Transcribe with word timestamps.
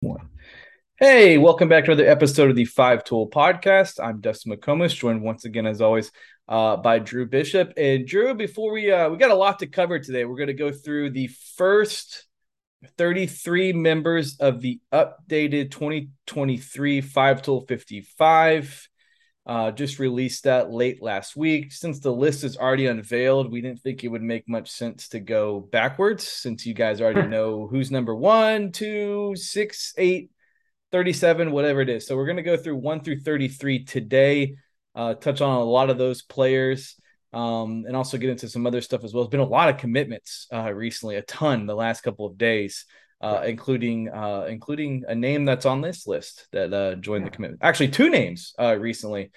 One. 0.00 0.28
Hey, 0.98 1.38
welcome 1.38 1.70
back 1.70 1.86
to 1.86 1.92
another 1.92 2.08
episode 2.08 2.50
of 2.50 2.56
the 2.56 2.66
Five 2.66 3.02
Tool 3.02 3.30
Podcast. 3.30 3.98
I'm 4.02 4.20
Dustin 4.20 4.52
McComas, 4.52 4.94
joined 4.94 5.22
once 5.22 5.46
again, 5.46 5.66
as 5.66 5.80
always, 5.80 6.12
uh, 6.48 6.76
by 6.76 6.98
Drew 6.98 7.26
Bishop. 7.26 7.72
And 7.78 8.06
Drew, 8.06 8.34
before 8.34 8.72
we 8.72 8.90
uh, 8.90 9.08
we 9.08 9.16
got 9.16 9.30
a 9.30 9.34
lot 9.34 9.60
to 9.60 9.66
cover 9.66 9.98
today, 9.98 10.26
we're 10.26 10.36
going 10.36 10.48
to 10.48 10.52
go 10.52 10.70
through 10.70 11.10
the 11.10 11.28
first 11.56 12.26
33 12.98 13.72
members 13.72 14.36
of 14.36 14.60
the 14.60 14.80
updated 14.92 15.70
2023 15.70 17.00
Five 17.00 17.40
Tool 17.40 17.62
55. 17.62 18.88
Uh, 19.46 19.70
just 19.70 20.00
released 20.00 20.42
that 20.42 20.72
late 20.72 21.00
last 21.00 21.36
week. 21.36 21.72
Since 21.72 22.00
the 22.00 22.12
list 22.12 22.42
is 22.42 22.56
already 22.56 22.86
unveiled, 22.86 23.52
we 23.52 23.60
didn't 23.60 23.80
think 23.80 24.02
it 24.02 24.08
would 24.08 24.22
make 24.22 24.48
much 24.48 24.68
sense 24.68 25.08
to 25.10 25.20
go 25.20 25.60
backwards 25.60 26.26
since 26.26 26.66
you 26.66 26.74
guys 26.74 27.00
already 27.00 27.28
know 27.28 27.68
who's 27.68 27.92
number 27.92 28.14
one, 28.14 28.72
two, 28.72 29.34
six, 29.36 29.94
eight, 29.98 30.32
37, 30.90 31.52
whatever 31.52 31.80
it 31.80 31.88
is. 31.88 32.08
So 32.08 32.16
we're 32.16 32.26
going 32.26 32.38
to 32.38 32.42
go 32.42 32.56
through 32.56 32.76
one 32.76 33.02
through 33.02 33.20
33 33.20 33.84
today, 33.84 34.56
uh, 34.96 35.14
touch 35.14 35.40
on 35.40 35.56
a 35.56 35.64
lot 35.64 35.90
of 35.90 35.98
those 35.98 36.22
players. 36.22 36.96
Um, 37.32 37.84
and 37.86 37.94
also 37.94 38.16
get 38.16 38.30
into 38.30 38.48
some 38.48 38.66
other 38.66 38.80
stuff 38.80 39.04
as 39.04 39.12
well. 39.12 39.24
It's 39.24 39.30
been 39.30 39.40
a 39.40 39.44
lot 39.44 39.68
of 39.68 39.76
commitments 39.76 40.46
uh, 40.50 40.72
recently, 40.72 41.16
a 41.16 41.22
ton 41.22 41.66
the 41.66 41.74
last 41.74 42.00
couple 42.00 42.24
of 42.24 42.38
days 42.38 42.86
uh, 43.20 43.42
including 43.44 44.08
uh, 44.08 44.46
including 44.48 45.04
a 45.08 45.14
name 45.14 45.44
that's 45.44 45.66
on 45.66 45.80
this 45.80 46.06
list 46.06 46.46
that 46.52 46.72
uh, 46.72 46.94
joined 46.96 47.24
yeah. 47.24 47.30
the 47.30 47.36
commitment. 47.36 47.62
Actually, 47.62 47.88
two 47.88 48.10
names 48.10 48.54
uh, 48.58 48.76
recently 48.78 49.30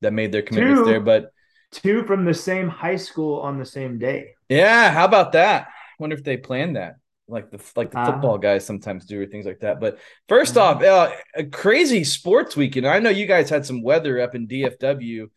that 0.00 0.12
made 0.12 0.32
their 0.32 0.42
commitments 0.42 0.82
two, 0.82 0.86
there, 0.86 1.00
but 1.00 1.30
two 1.72 2.04
from 2.04 2.24
the 2.24 2.34
same 2.34 2.68
high 2.68 2.96
school 2.96 3.40
on 3.40 3.58
the 3.58 3.66
same 3.66 3.98
day. 3.98 4.30
Yeah, 4.48 4.90
how 4.90 5.04
about 5.04 5.32
that? 5.32 5.68
Wonder 5.98 6.16
if 6.16 6.24
they 6.24 6.36
planned 6.36 6.76
that, 6.76 6.96
like 7.28 7.50
the 7.50 7.60
like 7.76 7.90
the 7.90 8.04
football 8.04 8.38
guys 8.38 8.64
sometimes 8.64 9.04
do 9.06 9.20
or 9.20 9.26
things 9.26 9.46
like 9.46 9.60
that. 9.60 9.80
But 9.80 9.98
1st 10.28 10.56
off, 10.56 10.82
uh, 10.82 11.10
a 11.34 11.44
crazy 11.44 12.04
sports 12.04 12.56
weekend. 12.56 12.86
I 12.86 12.98
know 13.00 13.10
you 13.10 13.26
guys 13.26 13.50
had 13.50 13.66
some 13.66 13.82
weather 13.82 14.20
up 14.20 14.34
in 14.34 14.46
DFW 14.46 15.28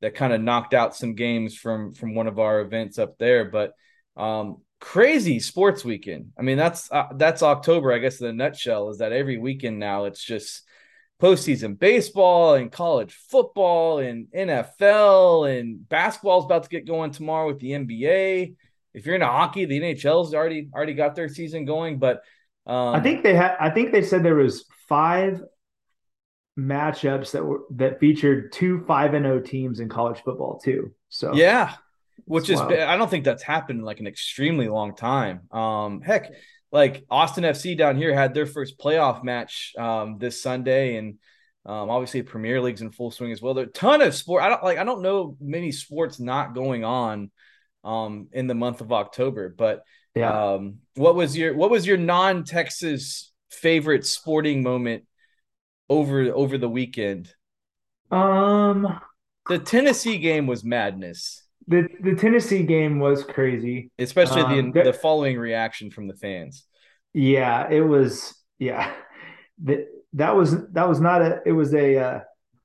that 0.00 0.14
kind 0.14 0.32
of 0.32 0.40
knocked 0.40 0.74
out 0.74 0.96
some 0.96 1.14
games 1.14 1.56
from 1.56 1.92
from 1.92 2.14
one 2.14 2.26
of 2.26 2.38
our 2.38 2.60
events 2.60 2.98
up 2.98 3.18
there, 3.18 3.44
but 3.44 3.72
um, 4.16 4.62
crazy 4.80 5.38
sports 5.38 5.84
weekend. 5.84 6.32
I 6.38 6.42
mean, 6.42 6.56
that's 6.56 6.90
uh, 6.90 7.08
that's 7.14 7.42
October, 7.42 7.92
I 7.92 7.98
guess. 7.98 8.20
In 8.20 8.26
a 8.26 8.32
nutshell, 8.32 8.90
is 8.90 8.98
that 8.98 9.12
every 9.12 9.38
weekend 9.38 9.78
now 9.78 10.04
it's 10.04 10.22
just 10.24 10.62
postseason 11.20 11.78
baseball 11.78 12.54
and 12.54 12.72
college 12.72 13.14
football 13.28 13.98
and 13.98 14.26
NFL 14.34 15.58
and 15.58 15.86
basketball's 15.86 16.46
about 16.46 16.62
to 16.62 16.68
get 16.70 16.86
going 16.86 17.10
tomorrow 17.10 17.46
with 17.46 17.58
the 17.60 17.72
NBA. 17.72 18.54
If 18.94 19.06
you're 19.06 19.14
into 19.14 19.26
hockey, 19.26 19.66
the 19.66 19.80
NHL's 19.80 20.34
already 20.34 20.68
already 20.74 20.94
got 20.94 21.14
their 21.14 21.28
season 21.28 21.64
going. 21.64 21.98
But 21.98 22.22
um, 22.66 22.94
I 22.94 23.00
think 23.00 23.22
they 23.22 23.34
had. 23.34 23.56
I 23.60 23.70
think 23.70 23.92
they 23.92 24.02
said 24.02 24.22
there 24.22 24.34
was 24.34 24.64
five 24.88 25.42
matchups 26.58 27.32
that 27.32 27.44
were 27.44 27.60
that 27.76 28.00
featured 28.00 28.52
two 28.52 28.84
five 28.86 29.14
and 29.14 29.26
O 29.26 29.34
oh 29.34 29.40
teams 29.40 29.80
in 29.80 29.88
college 29.88 30.20
football 30.24 30.58
too. 30.58 30.92
So 31.08 31.34
yeah, 31.34 31.74
which 32.24 32.50
is 32.50 32.60
I 32.60 32.96
don't 32.96 33.10
think 33.10 33.24
that's 33.24 33.42
happened 33.42 33.80
in 33.80 33.84
like 33.84 34.00
an 34.00 34.06
extremely 34.06 34.68
long 34.68 34.94
time. 34.94 35.48
Um, 35.50 36.00
heck, 36.00 36.32
like 36.72 37.04
Austin 37.10 37.44
FC 37.44 37.76
down 37.76 37.96
here 37.96 38.14
had 38.14 38.34
their 38.34 38.46
first 38.46 38.78
playoff 38.78 39.24
match 39.24 39.72
um, 39.78 40.18
this 40.18 40.42
Sunday, 40.42 40.96
and 40.96 41.18
um, 41.66 41.90
obviously 41.90 42.22
Premier 42.22 42.60
League's 42.60 42.80
in 42.80 42.92
full 42.92 43.10
swing 43.10 43.32
as 43.32 43.42
well. 43.42 43.54
There 43.54 43.64
are 43.64 43.68
a 43.68 43.72
ton 43.72 44.02
of 44.02 44.14
sport. 44.14 44.42
I 44.42 44.48
don't 44.48 44.62
like. 44.62 44.78
I 44.78 44.84
don't 44.84 45.02
know 45.02 45.36
many 45.40 45.72
sports 45.72 46.20
not 46.20 46.54
going 46.54 46.84
on 46.84 47.30
um, 47.84 48.28
in 48.32 48.46
the 48.46 48.54
month 48.54 48.80
of 48.80 48.92
October. 48.92 49.54
But 49.56 49.82
yeah, 50.14 50.54
um, 50.54 50.78
what 50.94 51.14
was 51.14 51.36
your 51.36 51.54
what 51.54 51.70
was 51.70 51.86
your 51.86 51.98
non 51.98 52.44
Texas 52.44 53.32
favorite 53.50 54.06
sporting 54.06 54.62
moment 54.62 55.04
over 55.88 56.22
over 56.32 56.56
the 56.56 56.68
weekend? 56.68 57.32
Um, 58.10 59.00
the 59.48 59.58
Tennessee 59.58 60.18
game 60.18 60.46
was 60.46 60.64
madness 60.64 61.44
the 61.70 61.88
the 62.00 62.16
Tennessee 62.16 62.64
game 62.64 62.98
was 62.98 63.22
crazy, 63.22 63.92
especially 63.98 64.42
um, 64.42 64.72
the 64.72 64.82
the 64.82 64.92
following 64.92 65.38
reaction 65.38 65.90
from 65.90 66.08
the 66.08 66.14
fans. 66.14 66.64
Yeah, 67.14 67.70
it 67.70 67.80
was. 67.80 68.34
Yeah, 68.58 68.92
that 69.64 69.86
that 70.14 70.34
was 70.36 70.66
that 70.72 70.88
was 70.88 71.00
not 71.00 71.22
a. 71.22 71.40
It 71.46 71.52
was 71.52 71.72
a. 71.72 71.96
Uh, 71.96 72.20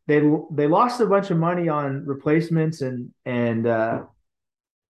they 0.07 0.21
they 0.51 0.67
lost 0.67 0.99
a 1.01 1.05
bunch 1.05 1.29
of 1.29 1.37
money 1.37 1.69
on 1.69 2.03
replacements 2.05 2.81
and 2.81 3.11
and 3.25 3.67
uh, 3.67 4.03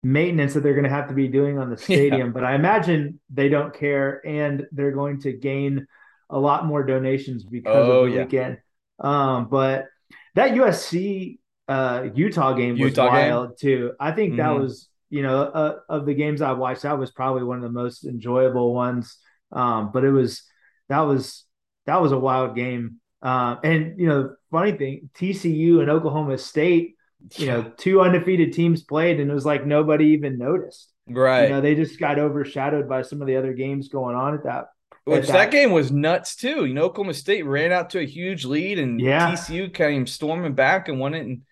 maintenance 0.01 0.53
that 0.53 0.63
they're 0.63 0.73
going 0.73 0.85
to 0.85 0.89
have 0.89 1.09
to 1.09 1.13
be 1.13 1.27
doing 1.27 1.59
on 1.59 1.69
the 1.69 1.77
stadium. 1.87 2.27
Yeah. 2.27 2.33
But 2.33 2.45
I 2.45 2.55
imagine 2.55 3.19
they 3.29 3.49
don't 3.49 3.73
care, 3.73 4.25
and 4.25 4.65
they're 4.71 4.93
going 4.93 5.19
to 5.21 5.33
gain 5.33 5.87
a 6.29 6.39
lot 6.39 6.65
more 6.65 6.85
donations 6.85 7.43
because 7.43 7.75
oh, 7.75 8.03
of 8.03 8.05
the 8.05 8.15
yeah. 8.15 8.23
weekend. 8.23 8.57
Um, 8.97 9.49
but 9.49 9.87
that 10.35 10.51
USC 10.51 11.39
uh, 11.67 12.07
Utah 12.13 12.53
game 12.53 12.73
was 12.73 12.91
Utah 12.91 13.07
wild 13.07 13.49
game? 13.49 13.55
too. 13.59 13.91
I 13.99 14.11
think 14.11 14.31
mm-hmm. 14.33 14.37
that 14.37 14.59
was 14.59 14.89
you 15.09 15.23
know 15.23 15.41
uh, 15.41 15.75
of 15.89 16.05
the 16.05 16.13
games 16.13 16.41
I 16.41 16.53
watched, 16.53 16.83
that 16.83 16.99
was 16.99 17.11
probably 17.11 17.43
one 17.43 17.57
of 17.57 17.63
the 17.63 17.69
most 17.69 18.05
enjoyable 18.05 18.73
ones. 18.73 19.17
Um, 19.51 19.91
but 19.93 20.03
it 20.03 20.11
was 20.11 20.43
that 20.89 21.01
was 21.01 21.45
that 21.85 22.01
was 22.01 22.11
a 22.11 22.19
wild 22.19 22.55
game. 22.55 22.99
Uh, 23.21 23.55
and 23.63 23.99
you 23.99 24.07
know, 24.07 24.35
funny 24.51 24.73
thing, 24.73 25.09
TCU 25.15 25.81
and 25.81 25.89
Oklahoma 25.89 26.37
State, 26.37 26.95
you 27.35 27.47
know, 27.47 27.63
two 27.77 28.01
undefeated 28.01 28.53
teams 28.53 28.83
played, 28.83 29.19
and 29.19 29.31
it 29.31 29.33
was 29.33 29.45
like 29.45 29.65
nobody 29.65 30.07
even 30.07 30.37
noticed. 30.37 30.91
Right. 31.07 31.43
You 31.43 31.49
know, 31.49 31.61
they 31.61 31.75
just 31.75 31.99
got 31.99 32.17
overshadowed 32.17 32.89
by 32.89 33.03
some 33.03 33.21
of 33.21 33.27
the 33.27 33.35
other 33.35 33.53
games 33.53 33.89
going 33.89 34.15
on 34.15 34.33
at 34.33 34.43
that 34.45 34.65
which 35.05 35.27
that, 35.27 35.33
that, 35.33 35.51
game 35.51 35.71
was 35.71 35.91
nuts 35.91 36.35
too. 36.35 36.65
You 36.65 36.73
know, 36.73 36.85
Oklahoma 36.85 37.13
State 37.13 37.45
ran 37.45 37.71
out 37.71 37.91
to 37.91 37.99
a 37.99 38.05
huge 38.05 38.43
lead, 38.43 38.79
and 38.79 38.99
yeah. 38.99 39.31
TCU 39.31 39.71
came 39.71 40.07
storming 40.07 40.55
back 40.55 40.89
and 40.89 40.99
won 40.99 41.13
it 41.13 41.19
in 41.19 41.43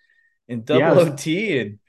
in 0.47 0.63
double 0.63 0.79
yeah, 0.79 1.11
OT 1.11 1.59
and 1.59 1.79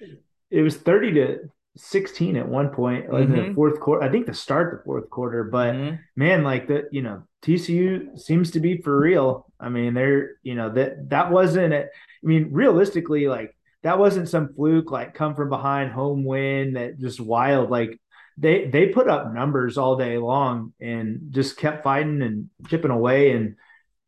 it 0.50 0.62
was 0.62 0.76
30 0.76 1.12
to 1.15 1.38
16 1.76 2.37
at 2.37 2.48
one 2.48 2.69
point 2.69 3.06
mm-hmm. 3.06 3.16
in 3.16 3.31
the 3.32 3.38
mm-hmm. 3.38 3.54
fourth 3.54 3.81
quarter. 3.81 4.04
I 4.04 4.10
think 4.10 4.26
to 4.26 4.34
start 4.34 4.78
the 4.78 4.84
fourth 4.84 5.10
quarter, 5.10 5.44
but 5.44 5.75
mm-hmm. 5.75 5.97
man, 6.16 6.44
like 6.44 6.69
the 6.69 6.88
you 6.92 7.03
know 7.03 7.25
TCU 7.42 8.19
seems 8.19 8.53
to 8.53 8.60
be 8.60 8.78
for 8.78 8.98
real. 8.98 9.53
I 9.59 9.69
mean, 9.69 9.94
they're 9.94 10.37
you 10.42 10.54
know 10.54 10.70
that 10.70 11.10
that 11.10 11.31
wasn't 11.31 11.75
it. 11.75 11.91
I 11.92 12.26
mean, 12.26 12.48
realistically, 12.53 13.26
like 13.26 13.56
that 13.82 13.98
wasn't 13.98 14.28
some 14.28 14.54
fluke 14.54 14.91
like 14.91 15.15
come 15.15 15.34
from 15.34 15.48
behind 15.48 15.92
home 15.92 16.25
win 16.25 16.75
that 16.75 16.98
just 16.98 17.21
wild. 17.21 17.71
Like 17.71 18.00
they 18.38 18.66
they 18.66 18.86
put 18.86 19.09
up 19.09 19.32
numbers 19.32 19.76
all 19.76 19.97
day 19.97 20.19
long 20.19 20.72
and 20.81 21.28
just 21.31 21.56
kept 21.56 21.84
fighting 21.84 22.22
and 22.22 22.50
chipping 22.69 22.91
away 22.91 23.32
and 23.32 23.56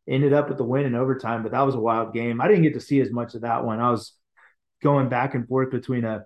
ended 0.07 0.31
up 0.31 0.47
with 0.47 0.57
the 0.57 0.63
win 0.63 0.85
in 0.85 0.95
overtime. 0.95 1.43
But 1.43 1.51
that 1.51 1.65
was 1.65 1.75
a 1.75 1.79
wild 1.79 2.13
game. 2.13 2.39
I 2.39 2.47
didn't 2.47 2.63
get 2.63 2.75
to 2.75 2.79
see 2.79 3.01
as 3.01 3.11
much 3.11 3.35
of 3.35 3.41
that 3.41 3.65
one. 3.65 3.81
I 3.81 3.91
was 3.91 4.13
going 4.81 5.09
back 5.09 5.35
and 5.35 5.47
forth 5.47 5.71
between 5.71 6.05
a 6.05 6.25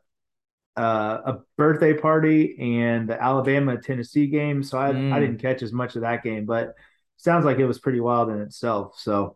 uh, 0.77 1.21
a 1.25 1.39
birthday 1.57 1.93
party 1.93 2.55
and 2.79 3.09
the 3.09 3.21
Alabama 3.21 3.77
Tennessee 3.77 4.27
game, 4.27 4.63
so 4.63 4.77
I 4.77 4.91
mm. 4.91 5.11
I 5.11 5.19
didn't 5.19 5.39
catch 5.39 5.61
as 5.61 5.73
much 5.73 5.95
of 5.95 6.01
that 6.01 6.23
game, 6.23 6.45
but 6.45 6.75
sounds 7.17 7.45
like 7.45 7.59
it 7.59 7.65
was 7.65 7.79
pretty 7.79 7.99
wild 7.99 8.29
in 8.29 8.41
itself. 8.41 8.97
So, 8.97 9.35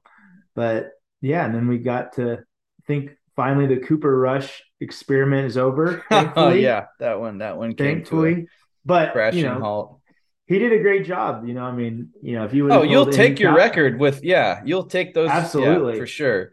but 0.55 0.91
yeah, 1.21 1.45
and 1.45 1.53
then 1.53 1.67
we 1.67 1.77
got 1.77 2.13
to 2.13 2.43
think 2.87 3.11
finally 3.35 3.67
the 3.67 3.81
Cooper 3.81 4.17
Rush 4.17 4.63
experiment 4.79 5.47
is 5.47 5.57
over. 5.57 6.03
oh 6.11 6.51
yeah, 6.51 6.85
that 6.99 7.19
one 7.19 7.39
that 7.39 7.57
one 7.57 7.73
came 7.73 7.75
to 7.75 7.83
thankfully, 7.83 8.47
but 8.85 9.33
you 9.33 9.43
know. 9.43 9.59
Halt. 9.59 9.99
He 10.47 10.59
did 10.59 10.73
a 10.73 10.79
great 10.79 11.07
job, 11.07 11.47
you 11.47 11.55
know. 11.55 11.63
I 11.63 11.71
mean, 11.71 12.11
you 12.21 12.35
know, 12.35 12.45
if 12.45 12.53
you 12.53 12.65
would, 12.65 12.71
oh, 12.71 12.83
you'll 12.83 13.07
take 13.07 13.39
your 13.39 13.55
record 13.55 13.99
with, 13.99 14.23
yeah, 14.23 14.61
you'll 14.63 14.85
take 14.85 15.15
those, 15.15 15.27
absolutely 15.27 15.93
yeah, 15.93 15.99
for 15.99 16.05
sure. 16.05 16.51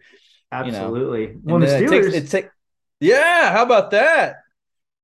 Absolutely. 0.52 1.22
You 1.22 1.40
know? 1.44 1.56
Well, 1.56 1.60
the 1.60 1.66
Steelers. 1.66 2.12
It 2.12 2.28
takes, 2.28 2.46
it 2.46 2.50
yeah. 3.00 3.52
How 3.52 3.64
about 3.64 3.90
that? 3.90 4.36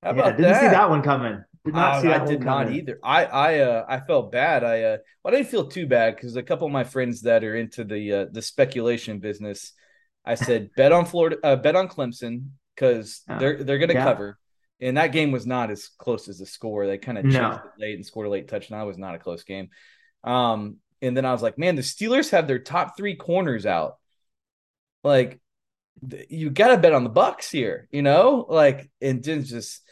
How 0.03 0.11
about 0.11 0.25
yeah, 0.25 0.31
didn't 0.33 0.53
that? 0.53 0.61
see 0.61 0.69
that 0.69 0.91
one 0.91 1.03
coming. 1.03 1.45
Did 1.65 1.75
not 1.75 2.01
see 2.01 2.09
that 2.09 2.23
I 2.23 2.25
did 2.27 2.41
not 2.41 2.65
coming. 2.65 2.79
either. 2.79 2.99
I 3.03 3.25
I 3.25 3.59
uh 3.61 3.85
I 3.89 4.01
felt 4.01 4.31
bad. 4.31 4.63
I 4.63 4.83
uh 4.83 4.97
well, 5.23 5.35
I 5.35 5.39
didn't 5.39 5.51
feel 5.51 5.67
too 5.67 5.87
bad 5.87 6.15
because 6.15 6.37
a 6.37 6.43
couple 6.43 6.67
of 6.67 6.73
my 6.73 6.85
friends 6.85 7.23
that 7.23 7.43
are 7.43 7.57
into 7.57 7.85
the 7.85 8.13
uh, 8.13 8.27
the 8.31 8.43
speculation 8.43 9.19
business, 9.19 9.73
I 10.25 10.35
said 10.37 10.71
bet 10.77 10.93
on 10.93 11.07
Florida, 11.07 11.39
uh, 11.43 11.57
bet 11.57 11.77
on 11.77 11.89
Clemson 11.89 12.51
because 12.75 13.23
oh, 13.29 13.39
they're 13.39 13.65
they're 13.65 13.79
gonna 13.79 13.95
yeah. 13.95 14.05
cover. 14.05 14.39
And 14.81 14.97
that 14.97 15.11
game 15.11 15.33
was 15.33 15.45
not 15.45 15.73
as 15.73 15.89
close 15.99 16.29
as 16.29 16.39
the 16.39 16.47
score. 16.47 16.87
They 16.87 16.99
kind 16.99 17.19
of 17.19 17.25
changed 17.25 17.39
no. 17.39 17.51
it 17.55 17.61
late 17.81 17.97
and 17.97 18.07
scored 18.07 18.29
a 18.29 18.31
late 18.31 18.47
touchdown. 18.47 18.81
It 18.81 18.87
was 18.87 18.97
not 18.97 19.17
a 19.17 19.19
close 19.19 19.43
game. 19.43 19.71
Um, 20.23 20.77
and 21.03 21.17
then 21.17 21.25
I 21.25 21.33
was 21.33 21.43
like, 21.43 21.59
man, 21.59 21.75
the 21.75 21.83
Steelers 21.83 22.31
have 22.31 22.47
their 22.47 22.61
top 22.61 22.97
three 22.97 23.17
corners 23.17 23.67
out. 23.67 23.97
Like 25.03 25.41
you 26.29 26.51
got 26.51 26.69
to 26.69 26.79
bet 26.79 26.93
on 26.93 27.05
the 27.05 27.11
Bucks 27.11 27.51
here, 27.51 27.89
you 27.91 28.03
know, 28.03 28.47
like 28.49 28.91
and 29.01 29.23
just 29.23 29.83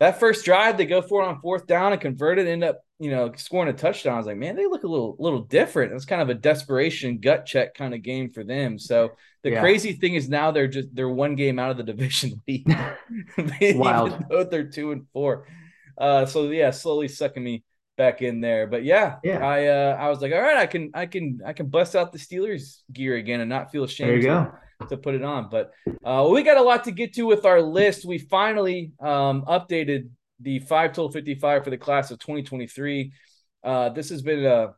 that 0.00 0.18
first 0.18 0.44
drive 0.44 0.76
they 0.76 0.86
go 0.86 1.00
for 1.00 1.22
it 1.22 1.26
on 1.26 1.40
fourth 1.40 1.66
down 1.66 1.92
and 1.92 2.00
convert 2.00 2.38
it, 2.38 2.46
end 2.46 2.64
up 2.64 2.80
you 2.98 3.10
know 3.10 3.32
scoring 3.36 3.68
a 3.68 3.72
touchdown. 3.72 4.14
I 4.14 4.16
was 4.18 4.26
like, 4.26 4.36
man, 4.36 4.56
they 4.56 4.66
look 4.66 4.84
a 4.84 4.88
little 4.88 5.16
little 5.18 5.42
different. 5.42 5.92
It's 5.92 6.04
kind 6.04 6.22
of 6.22 6.28
a 6.28 6.34
desperation 6.34 7.18
gut 7.18 7.46
check 7.46 7.74
kind 7.74 7.94
of 7.94 8.02
game 8.02 8.30
for 8.30 8.44
them. 8.44 8.78
So 8.78 9.10
the 9.42 9.50
yeah. 9.50 9.60
crazy 9.60 9.92
thing 9.92 10.14
is 10.14 10.28
now 10.28 10.50
they're 10.50 10.68
just 10.68 10.94
they're 10.94 11.08
one 11.08 11.34
game 11.34 11.58
out 11.58 11.70
of 11.70 11.76
the 11.76 11.82
division 11.92 12.40
lead. 12.48 12.66
Wild. 13.76 14.24
They're 14.50 14.68
two 14.68 14.92
and 14.92 15.06
four. 15.12 15.46
Uh, 15.98 16.26
so 16.26 16.50
yeah, 16.50 16.70
slowly 16.70 17.08
sucking 17.08 17.42
me 17.42 17.64
back 17.96 18.22
in 18.22 18.40
there. 18.40 18.66
But 18.66 18.84
yeah, 18.84 19.16
yeah, 19.22 19.46
I 19.46 19.66
uh, 19.66 19.96
I 20.00 20.08
was 20.08 20.20
like, 20.20 20.32
all 20.32 20.40
right, 20.40 20.56
I 20.56 20.66
can 20.66 20.90
I 20.94 21.06
can 21.06 21.40
I 21.44 21.52
can 21.52 21.66
bust 21.66 21.94
out 21.94 22.12
the 22.12 22.18
Steelers 22.18 22.82
gear 22.92 23.16
again 23.16 23.40
and 23.40 23.48
not 23.48 23.70
feel 23.70 23.84
ashamed. 23.84 24.10
There 24.10 24.16
you 24.16 24.22
go. 24.22 24.52
To 24.88 24.96
put 24.96 25.14
it 25.14 25.22
on, 25.22 25.48
but 25.50 25.72
uh, 26.04 26.28
we 26.30 26.42
got 26.42 26.56
a 26.56 26.62
lot 26.62 26.84
to 26.84 26.90
get 26.90 27.14
to 27.14 27.22
with 27.22 27.44
our 27.44 27.60
list. 27.60 28.04
We 28.04 28.18
finally 28.18 28.92
um, 29.00 29.42
updated 29.42 30.10
the 30.40 30.58
Five 30.60 30.92
Tool 30.92 31.10
55 31.10 31.64
for 31.64 31.70
the 31.70 31.78
class 31.78 32.10
of 32.10 32.18
2023. 32.18 33.12
Uh, 33.62 33.88
this 33.90 34.10
has 34.10 34.22
been 34.22 34.44
a 34.44 34.74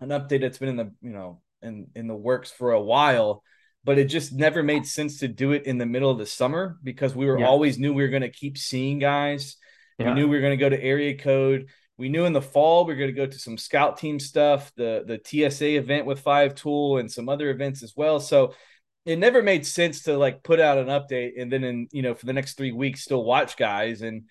an 0.00 0.08
update 0.10 0.40
that's 0.40 0.58
been 0.58 0.68
in 0.68 0.76
the 0.76 0.92
you 1.00 1.10
know 1.10 1.40
in 1.62 1.88
in 1.94 2.06
the 2.06 2.14
works 2.14 2.50
for 2.50 2.72
a 2.72 2.80
while 2.80 3.42
but 3.84 3.98
it 3.98 4.06
just 4.06 4.32
never 4.32 4.64
made 4.64 4.84
sense 4.84 5.20
to 5.20 5.28
do 5.28 5.52
it 5.52 5.64
in 5.64 5.78
the 5.78 5.86
middle 5.86 6.10
of 6.10 6.18
the 6.18 6.26
summer 6.26 6.76
because 6.82 7.14
we 7.14 7.26
were 7.26 7.38
yeah. 7.38 7.46
always 7.46 7.78
knew 7.78 7.94
we 7.94 8.02
were 8.02 8.08
going 8.08 8.22
to 8.22 8.30
keep 8.30 8.58
seeing 8.58 8.98
guys 8.98 9.56
yeah. 9.98 10.08
we 10.08 10.14
knew 10.14 10.28
we 10.28 10.36
were 10.36 10.42
going 10.42 10.58
to 10.58 10.62
go 10.62 10.68
to 10.68 10.82
area 10.82 11.16
code 11.16 11.68
we 11.96 12.08
knew 12.08 12.24
in 12.24 12.32
the 12.32 12.42
fall 12.42 12.84
we 12.84 12.92
were 12.92 12.98
going 12.98 13.14
to 13.14 13.16
go 13.16 13.26
to 13.26 13.38
some 13.38 13.56
scout 13.56 13.96
team 13.96 14.18
stuff 14.20 14.70
the 14.76 15.04
the 15.06 15.50
tsa 15.50 15.76
event 15.76 16.04
with 16.04 16.20
five 16.20 16.54
tool 16.54 16.98
and 16.98 17.10
some 17.10 17.28
other 17.28 17.50
events 17.50 17.82
as 17.82 17.94
well 17.96 18.20
so 18.20 18.54
it 19.06 19.18
never 19.18 19.42
made 19.42 19.64
sense 19.64 20.02
to 20.02 20.18
like 20.18 20.42
put 20.42 20.60
out 20.60 20.78
an 20.78 20.88
update 20.88 21.40
and 21.40 21.50
then 21.50 21.64
in 21.64 21.88
you 21.92 22.02
know 22.02 22.14
for 22.14 22.26
the 22.26 22.32
next 22.32 22.58
three 22.58 22.72
weeks 22.72 23.02
still 23.02 23.24
watch 23.24 23.56
guys 23.56 24.02
and 24.02 24.24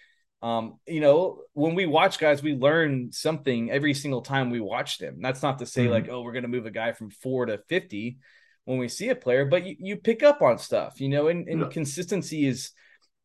um, 0.45 0.79
you 0.85 0.99
know, 0.99 1.41
when 1.53 1.73
we 1.73 1.87
watch 1.87 2.19
guys, 2.19 2.43
we 2.43 2.53
learn 2.53 3.11
something 3.11 3.71
every 3.71 3.95
single 3.95 4.21
time 4.21 4.51
we 4.51 4.59
watch 4.59 4.99
them. 4.99 5.17
That's 5.19 5.41
not 5.41 5.57
to 5.57 5.65
say 5.65 5.85
mm-hmm. 5.85 5.91
like, 5.91 6.09
oh, 6.09 6.21
we're 6.21 6.33
going 6.33 6.43
to 6.43 6.49
move 6.49 6.67
a 6.67 6.71
guy 6.71 6.91
from 6.91 7.09
four 7.09 7.47
to 7.47 7.57
50 7.67 8.19
when 8.65 8.77
we 8.77 8.87
see 8.87 9.09
a 9.09 9.15
player, 9.15 9.45
but 9.45 9.65
you, 9.65 9.75
you 9.79 9.95
pick 9.95 10.21
up 10.21 10.43
on 10.43 10.59
stuff, 10.59 11.01
you 11.01 11.09
know, 11.09 11.29
and, 11.29 11.47
and 11.47 11.61
yeah. 11.61 11.67
consistency 11.69 12.45
is, 12.45 12.71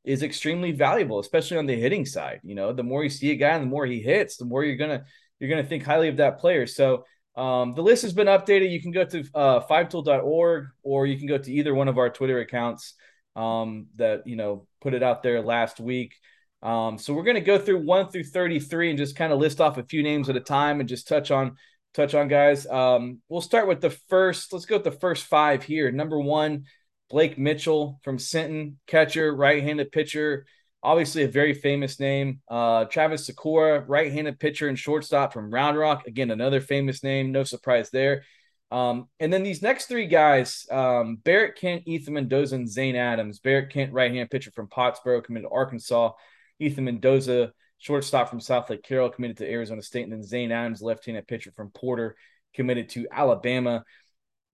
is 0.03 0.23
extremely 0.23 0.73
valuable, 0.73 1.19
especially 1.19 1.59
on 1.59 1.67
the 1.67 1.79
hitting 1.79 2.07
side. 2.07 2.41
You 2.43 2.55
know, 2.55 2.73
the 2.73 2.83
more 2.83 3.05
you 3.05 3.11
see 3.11 3.33
a 3.33 3.37
guy 3.37 3.51
and 3.51 3.65
the 3.65 3.71
more 3.71 3.85
he 3.85 4.01
hits, 4.01 4.39
the 4.39 4.47
more 4.47 4.65
you're 4.65 4.77
going 4.77 4.99
to, 4.99 5.05
you're 5.39 5.51
going 5.51 5.63
to 5.63 5.69
think 5.69 5.83
highly 5.83 6.09
of 6.09 6.19
that 6.19 6.39
player. 6.39 6.67
So, 6.67 7.05
um, 7.41 7.75
the 7.75 7.83
list 7.83 8.03
has 8.03 8.13
been 8.13 8.27
updated. 8.27 8.71
You 8.71 8.83
can 8.83 8.91
go 8.91 9.05
to 9.05 9.25
uh, 9.35 9.61
fivetool.org 9.67 10.67
or 10.83 11.07
you 11.07 11.17
can 11.17 11.27
go 11.27 11.39
to 11.39 11.51
either 11.51 11.75
one 11.75 11.89
of 11.89 11.97
our 11.97 12.11
Twitter 12.11 12.39
accounts 12.41 12.93
um, 13.35 13.87
that, 13.97 14.27
you 14.27 14.37
know, 14.37 14.67
put 14.83 14.93
it 14.93 15.03
out 15.03 15.23
there 15.23 15.41
last 15.41 15.81
week. 15.81 16.15
Um, 16.63 16.99
so 16.99 17.15
we're 17.15 17.23
going 17.23 17.37
to 17.37 17.41
go 17.41 17.59
through 17.59 17.83
one 17.87 18.11
through 18.11 18.25
33 18.25 18.91
and 18.91 18.99
just 18.99 19.17
kind 19.17 19.33
of 19.33 19.39
list 19.39 19.59
off 19.59 19.79
a 19.79 19.85
few 19.85 20.03
names 20.03 20.29
at 20.29 20.37
a 20.37 20.41
time 20.41 20.81
and 20.81 20.89
just 20.89 21.09
touch 21.09 21.31
on 21.31 21.57
touch 21.95 22.15
on 22.15 22.29
guys. 22.29 22.67
Um, 22.67 23.23
we'll 23.31 23.41
start 23.41 23.67
with 23.67 23.81
the 23.81 23.91
first. 23.91 24.53
Let's 24.53 24.67
go 24.67 24.77
with 24.77 24.85
the 24.85 24.91
first 24.91 25.25
five 25.25 25.63
here. 25.63 25.91
Number 25.91 26.21
one, 26.21 26.65
Blake 27.09 27.39
Mitchell 27.39 27.99
from 28.05 28.19
Sinton, 28.19 28.79
catcher, 28.87 29.35
right-handed 29.35 29.91
pitcher. 29.93 30.45
Obviously, 30.83 31.25
a 31.25 31.29
very 31.29 31.53
famous 31.53 32.01
name. 32.01 32.41
Uh, 32.49 32.87
Travis 32.87 33.29
Sykora, 33.29 33.85
right-handed 33.87 34.41
pitcher 34.41 34.69
and 34.69 34.79
shortstop 34.79 35.33
from 35.33 35.53
Round 35.53 35.77
Rock. 35.77 36.07
Again, 36.07 36.31
another 36.31 36.61
famous 36.61 37.05
name. 37.05 37.33
No 37.33 37.45
surprise 37.45 37.91
there. 37.91 38.25
Um, 38.71 39.09
and 39.19 39.33
then 39.33 39.43
these 39.43 39.63
next 39.63 39.87
three 39.87 40.07
guys, 40.07 40.67
um, 40.71 41.17
Barrett 41.17 41.57
Kent, 41.57 41.83
Ethan 41.87 42.15
Mendoza, 42.15 42.55
and 42.55 42.69
Zane 42.69 42.97
Adams. 42.97 43.41
Barrett 43.41 43.71
Kent, 43.71 43.93
right-hand 43.93 44.31
pitcher 44.31 44.53
from 44.53 44.69
Pottsboro, 44.69 45.23
committed 45.23 45.49
to 45.51 45.55
Arkansas. 45.55 46.13
Ethan 46.61 46.85
Mendoza, 46.85 47.53
shortstop 47.79 48.31
from 48.31 48.39
Southlake 48.39 48.83
Carroll, 48.83 49.11
committed 49.11 49.39
to 49.39 49.51
Arizona 49.51 49.83
State, 49.83 50.05
and 50.05 50.13
then 50.13 50.23
Zane 50.23 50.53
Adams, 50.53 50.81
left-handed 50.81 51.27
pitcher 51.27 51.51
from 51.51 51.71
Porter, 51.71 52.17
committed 52.55 52.89
to 52.91 53.07
Alabama. 53.11 53.85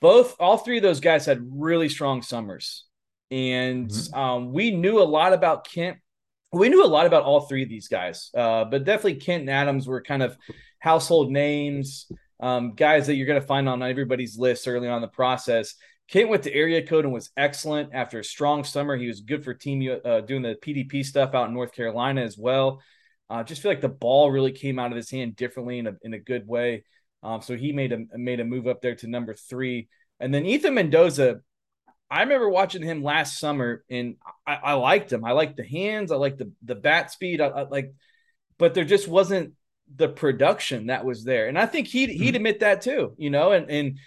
Both, 0.00 0.36
all 0.40 0.56
three 0.56 0.78
of 0.78 0.82
those 0.82 1.00
guys 1.00 1.26
had 1.26 1.46
really 1.50 1.88
strong 1.88 2.22
summers, 2.22 2.84
and 3.30 3.88
mm-hmm. 3.88 4.18
um, 4.18 4.52
we 4.52 4.70
knew 4.70 5.00
a 5.00 5.04
lot 5.04 5.32
about 5.32 5.68
Kent. 5.68 5.98
We 6.56 6.68
knew 6.68 6.84
a 6.84 6.86
lot 6.86 7.06
about 7.06 7.24
all 7.24 7.40
three 7.40 7.62
of 7.62 7.68
these 7.68 7.88
guys, 7.88 8.30
uh, 8.34 8.64
but 8.64 8.84
definitely 8.84 9.16
Kent 9.16 9.42
and 9.42 9.50
Adams 9.50 9.86
were 9.86 10.02
kind 10.02 10.22
of 10.22 10.36
household 10.78 11.30
names, 11.30 12.10
um, 12.40 12.74
guys 12.74 13.06
that 13.06 13.14
you're 13.14 13.26
going 13.26 13.40
to 13.40 13.46
find 13.46 13.68
on 13.68 13.82
everybody's 13.82 14.38
list 14.38 14.66
early 14.68 14.88
on 14.88 15.00
the 15.00 15.08
process. 15.08 15.74
Kent 16.08 16.28
went 16.28 16.44
to 16.44 16.54
area 16.54 16.86
code 16.86 17.04
and 17.04 17.12
was 17.12 17.30
excellent 17.36 17.90
after 17.92 18.20
a 18.20 18.24
strong 18.24 18.62
summer. 18.62 18.96
He 18.96 19.08
was 19.08 19.20
good 19.20 19.44
for 19.44 19.54
team 19.54 19.98
uh, 20.04 20.20
doing 20.20 20.42
the 20.42 20.54
PDP 20.54 21.04
stuff 21.04 21.34
out 21.34 21.48
in 21.48 21.54
North 21.54 21.72
Carolina 21.72 22.22
as 22.22 22.38
well. 22.38 22.80
Uh, 23.28 23.42
just 23.42 23.60
feel 23.60 23.72
like 23.72 23.80
the 23.80 23.88
ball 23.88 24.30
really 24.30 24.52
came 24.52 24.78
out 24.78 24.92
of 24.92 24.96
his 24.96 25.10
hand 25.10 25.34
differently 25.34 25.78
in 25.78 25.88
a, 25.88 25.96
in 26.02 26.14
a 26.14 26.18
good 26.18 26.46
way. 26.46 26.84
Um, 27.22 27.42
so 27.42 27.56
he 27.56 27.72
made 27.72 27.92
a 27.92 27.98
made 28.16 28.38
a 28.38 28.44
move 28.44 28.68
up 28.68 28.80
there 28.80 28.94
to 28.96 29.08
number 29.08 29.34
three. 29.34 29.88
And 30.20 30.32
then 30.32 30.46
Ethan 30.46 30.74
Mendoza, 30.74 31.40
I 32.10 32.22
remember 32.22 32.48
watching 32.48 32.82
him 32.82 33.02
last 33.02 33.38
summer 33.38 33.84
and 33.90 34.16
I, 34.46 34.54
I 34.54 34.72
liked 34.74 35.12
him. 35.12 35.24
I 35.24 35.32
liked 35.32 35.56
the 35.56 35.64
hands. 35.64 36.12
I 36.12 36.16
liked 36.16 36.38
the 36.38 36.52
the 36.62 36.74
bat 36.74 37.10
speed. 37.10 37.40
I, 37.40 37.46
I 37.46 37.62
like, 37.62 37.94
but 38.58 38.74
there 38.74 38.84
just 38.84 39.08
wasn't 39.08 39.54
the 39.94 40.08
production 40.08 40.86
that 40.86 41.04
was 41.04 41.24
there. 41.24 41.48
And 41.48 41.58
I 41.58 41.66
think 41.66 41.88
he'd 41.88 42.10
he'd 42.10 42.28
mm-hmm. 42.28 42.36
admit 42.36 42.60
that 42.60 42.82
too, 42.82 43.14
you 43.18 43.30
know, 43.30 43.52
and 43.52 43.70
and 43.70 43.98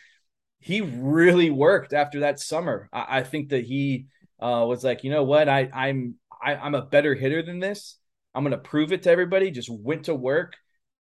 he 0.59 0.81
really 0.81 1.49
worked 1.49 1.93
after 1.93 2.21
that 2.21 2.39
summer. 2.39 2.89
I, 2.91 3.19
I 3.19 3.23
think 3.23 3.49
that 3.49 3.65
he 3.65 4.07
uh, 4.41 4.65
was 4.67 4.83
like, 4.83 5.03
you 5.03 5.11
know 5.11 5.23
what, 5.23 5.49
I 5.49 5.69
I'm 5.73 6.15
I, 6.41 6.55
I'm 6.55 6.75
a 6.75 6.85
better 6.85 7.15
hitter 7.15 7.41
than 7.41 7.59
this. 7.59 7.97
I'm 8.33 8.43
gonna 8.43 8.57
prove 8.57 8.93
it 8.93 9.03
to 9.03 9.11
everybody. 9.11 9.51
Just 9.51 9.69
went 9.69 10.05
to 10.05 10.15
work, 10.15 10.55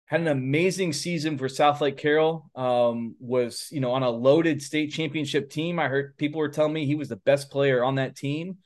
had 0.08 0.22
an 0.22 0.28
amazing 0.28 0.94
season 0.94 1.36
for 1.36 1.48
Southlake 1.48 1.98
Carroll. 1.98 2.50
Um, 2.54 3.14
was 3.20 3.68
you 3.70 3.80
know 3.80 3.92
on 3.92 4.02
a 4.02 4.10
loaded 4.10 4.62
state 4.62 4.90
championship 4.90 5.50
team. 5.50 5.78
I 5.78 5.88
heard 5.88 6.16
people 6.16 6.40
were 6.40 6.48
telling 6.48 6.72
me 6.72 6.86
he 6.86 6.94
was 6.94 7.10
the 7.10 7.16
best 7.16 7.50
player 7.50 7.84
on 7.84 7.96
that 7.96 8.16
team, 8.16 8.56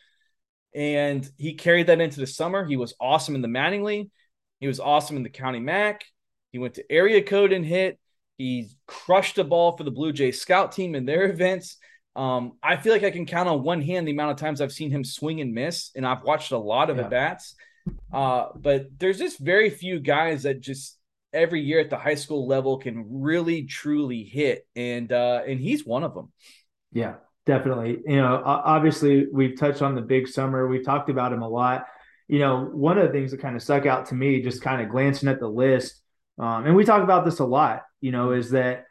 and 0.75 1.29
he 1.37 1.55
carried 1.55 1.89
that 1.89 2.01
into 2.01 2.21
the 2.21 2.29
summer. 2.29 2.65
He 2.65 2.77
was 2.77 2.95
awesome 3.01 3.35
in 3.35 3.43
the 3.43 3.49
Mattingly. 3.49 4.11
He 4.61 4.69
was 4.69 4.79
awesome 4.79 5.17
in 5.17 5.25
the 5.25 5.31
Connie 5.31 5.59
Mack. 5.59 6.05
He 6.53 6.59
went 6.59 6.75
to 6.75 6.93
area 6.93 7.21
code 7.21 7.53
and 7.53 7.67
hit. 7.67 7.99
He 8.39 8.71
crushed 8.87 9.35
the 9.35 9.45
ball 9.45 9.77
for 9.77 9.83
the 9.83 9.91
Blue 9.91 10.13
Jays 10.13 10.41
scout 10.41 10.71
team 10.71 10.95
in 10.95 11.07
their 11.07 11.25
events. 11.31 11.77
Um, 12.15 12.53
I 12.63 12.77
feel 12.77 12.93
like 12.93 13.03
I 13.03 13.11
can 13.11 13.27
count 13.27 13.49
on 13.49 13.65
one 13.65 13.83
hand 13.83 14.07
the 14.07 14.13
amount 14.13 14.31
of 14.31 14.37
times 14.37 14.61
I've 14.61 14.73
seen 14.73 14.93
him 14.93 15.03
swing 15.03 15.41
and 15.41 15.53
miss, 15.53 15.91
and 15.97 16.07
I've 16.07 16.23
watched 16.23 16.53
a 16.53 16.59
lot 16.59 16.89
of 16.89 16.99
yeah. 16.99 17.05
at 17.05 17.11
bats. 17.11 17.57
Uh, 18.13 18.51
but 18.55 18.87
there's 18.99 19.19
just 19.19 19.41
very 19.41 19.71
few 19.71 19.99
guys 19.99 20.45
that 20.45 20.61
just 20.61 20.99
every 21.33 21.61
year 21.61 21.81
at 21.81 21.91
the 21.91 21.99
high 21.99 22.15
school 22.15 22.47
level 22.47 22.79
can 22.79 23.23
really 23.23 23.65
truly 23.65 24.25
hit, 24.25 24.67
and 24.77 25.13
uh, 25.13 25.43
and 25.47 25.61
he's 25.61 25.85
one 25.85 26.05
of 26.05 26.15
them. 26.15 26.33
Yeah, 26.93 27.15
definitely. 27.47 27.99
You 28.07 28.17
know, 28.17 28.43
obviously 28.45 29.27
we've 29.33 29.59
touched 29.59 29.83
on 29.83 29.95
the 29.95 30.03
big 30.03 30.29
summer. 30.29 30.69
We've 30.69 30.85
talked 30.85 31.11
about 31.11 31.33
him 31.33 31.43
a 31.43 31.49
lot. 31.49 31.87
You 32.29 32.39
know, 32.39 32.69
one 32.73 32.99
of 32.99 33.07
the 33.07 33.13
things 33.13 33.31
that 33.31 33.41
kind 33.41 33.57
of 33.57 33.63
stuck 33.63 33.87
out 33.87 34.07
to 34.07 34.15
me, 34.15 34.43
just 34.43 34.63
kind 34.63 34.81
of 34.81 34.89
glancing 34.89 35.29
at 35.29 35.41
the 35.41 35.49
list, 35.49 36.01
um, 36.39 36.67
and 36.67 36.77
we 36.77 36.85
talk 36.85 37.03
about 37.03 37.25
this 37.25 37.39
a 37.41 37.45
lot 37.45 37.83
you 38.03 38.13
know, 38.13 38.33
is 38.33 38.51
that 38.51 38.85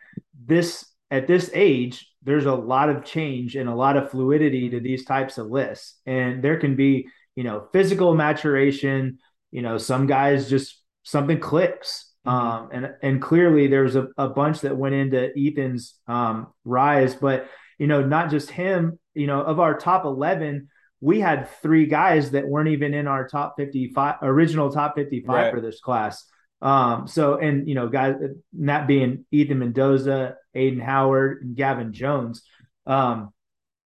this 0.47 0.83
at 1.11 1.27
this 1.27 1.51
age, 1.53 2.09
there's 2.23 2.45
a 2.45 2.55
lot 2.55 2.89
of 2.89 3.03
change 3.03 3.55
and 3.55 3.69
a 3.69 3.75
lot 3.75 3.97
of 3.97 4.09
fluidity 4.09 4.69
to 4.69 4.79
these 4.79 5.05
types 5.05 5.37
of 5.37 5.47
lists. 5.47 5.99
And 6.07 6.43
there 6.43 6.57
can 6.57 6.75
be, 6.75 7.07
you 7.35 7.43
know, 7.43 7.67
physical 7.73 8.15
maturation, 8.15 9.19
you 9.51 9.61
know, 9.61 9.77
some 9.77 10.07
guys 10.07 10.49
just 10.49 10.81
something 11.03 11.39
clicks. 11.39 12.10
Mm-hmm. 12.25 12.37
Um, 12.37 12.69
and 12.71 12.93
and 13.01 13.21
clearly 13.21 13.67
there's 13.67 13.95
a, 13.95 14.07
a 14.17 14.29
bunch 14.29 14.61
that 14.61 14.77
went 14.77 14.95
into 14.95 15.31
Ethan's 15.37 15.95
um, 16.07 16.47
rise, 16.63 17.15
but 17.15 17.49
you 17.79 17.87
know, 17.87 18.05
not 18.05 18.29
just 18.29 18.51
him, 18.51 18.99
you 19.15 19.25
know, 19.25 19.41
of 19.41 19.59
our 19.59 19.75
top 19.75 20.05
11, 20.05 20.69
we 20.99 21.19
had 21.19 21.49
three 21.63 21.87
guys 21.87 22.31
that 22.31 22.47
weren't 22.47 22.69
even 22.69 22.93
in 22.93 23.07
our 23.07 23.27
top 23.27 23.55
55 23.57 24.17
original 24.21 24.71
top 24.71 24.95
55 24.95 25.27
right. 25.27 25.51
for 25.51 25.61
this 25.61 25.79
class. 25.81 26.23
Um, 26.61 27.07
so 27.07 27.37
and 27.39 27.67
you 27.67 27.73
know, 27.73 27.87
guys 27.89 28.15
that 28.59 28.87
being 28.87 29.25
Ethan 29.31 29.57
Mendoza, 29.57 30.35
Aiden 30.55 30.81
Howard, 30.81 31.41
and 31.41 31.55
Gavin 31.55 31.91
Jones. 31.91 32.43
Um, 32.85 33.33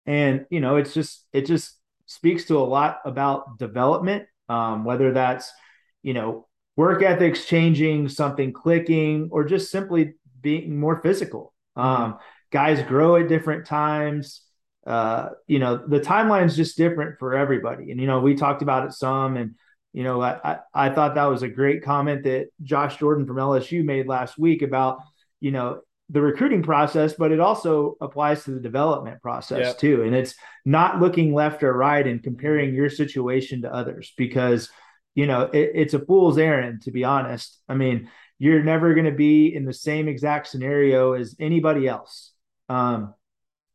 and 0.08 0.48
you 0.50 0.60
know, 0.60 0.78
it's 0.78 0.94
just 0.94 1.24
it 1.32 1.46
just 1.46 1.78
speaks 2.08 2.46
to 2.46 2.58
a 2.58 2.66
lot 2.66 3.00
about 3.06 3.60
development, 3.60 4.26
um, 4.50 4.86
whether 4.86 5.14
that's 5.14 5.52
you 6.02 6.16
know 6.16 6.48
work 6.76 7.04
ethics 7.04 7.46
changing, 7.46 8.10
something 8.10 8.52
clicking, 8.52 9.30
or 9.32 9.44
just 9.44 9.72
simply 9.72 10.14
being 10.42 10.80
more 10.80 11.02
physical. 11.02 11.54
Um, 11.76 12.18
guys 12.52 12.82
grow 12.88 13.16
at 13.16 13.28
different 13.28 13.66
times. 13.66 14.42
Uh, 14.86 15.30
you 15.48 15.60
know, 15.60 15.78
the 15.88 16.00
timeline's 16.00 16.56
just 16.56 16.78
different 16.78 17.18
for 17.20 17.36
everybody. 17.36 17.92
And 17.92 18.00
you 18.00 18.08
know, 18.08 18.20
we 18.20 18.36
talked 18.36 18.62
about 18.62 18.86
it 18.86 18.94
some, 18.94 19.38
and 19.38 19.56
you 19.94 20.04
know, 20.04 20.22
I, 20.22 20.58
I 20.74 20.90
thought 20.90 21.16
that 21.16 21.26
was 21.26 21.44
a 21.44 21.48
great 21.48 21.84
comment 21.84 22.24
that 22.24 22.48
Josh 22.64 22.98
Jordan 22.98 23.28
from 23.28 23.38
LSU 23.38 23.84
made 23.84 24.08
last 24.08 24.40
week 24.40 24.64
about, 24.64 24.98
you 25.40 25.52
know, 25.52 25.82
the 26.10 26.22
recruiting 26.22 26.64
process, 26.64 27.14
but 27.14 27.32
it 27.32 27.40
also 27.40 27.96
applies 28.02 28.44
to 28.44 28.52
the 28.52 28.60
development 28.60 29.22
process 29.22 29.68
yep. 29.68 29.78
too. 29.78 30.04
And 30.04 30.16
it's 30.16 30.36
not 30.66 31.00
looking 31.00 31.34
left 31.34 31.64
or 31.64 31.74
right 31.74 32.06
and 32.06 32.22
comparing 32.22 32.74
your 32.74 32.90
situation 32.90 33.62
to 33.62 33.74
others 33.74 34.14
because, 34.18 34.70
you 35.16 35.28
know, 35.28 35.44
it, 35.44 35.72
it's 35.76 35.94
a 35.94 36.00
fool's 36.00 36.38
errand, 36.38 36.84
to 36.84 36.92
be 36.92 37.04
honest. 37.04 37.60
I 37.68 37.76
mean, 37.76 38.10
you're 38.40 38.64
never 38.64 38.94
going 38.94 39.06
to 39.06 39.12
be 39.12 39.54
in 39.54 39.66
the 39.66 39.74
same 39.74 40.08
exact 40.08 40.48
scenario 40.48 41.14
as 41.14 41.36
anybody 41.40 41.88
else. 41.88 42.32
Um, 42.70 43.14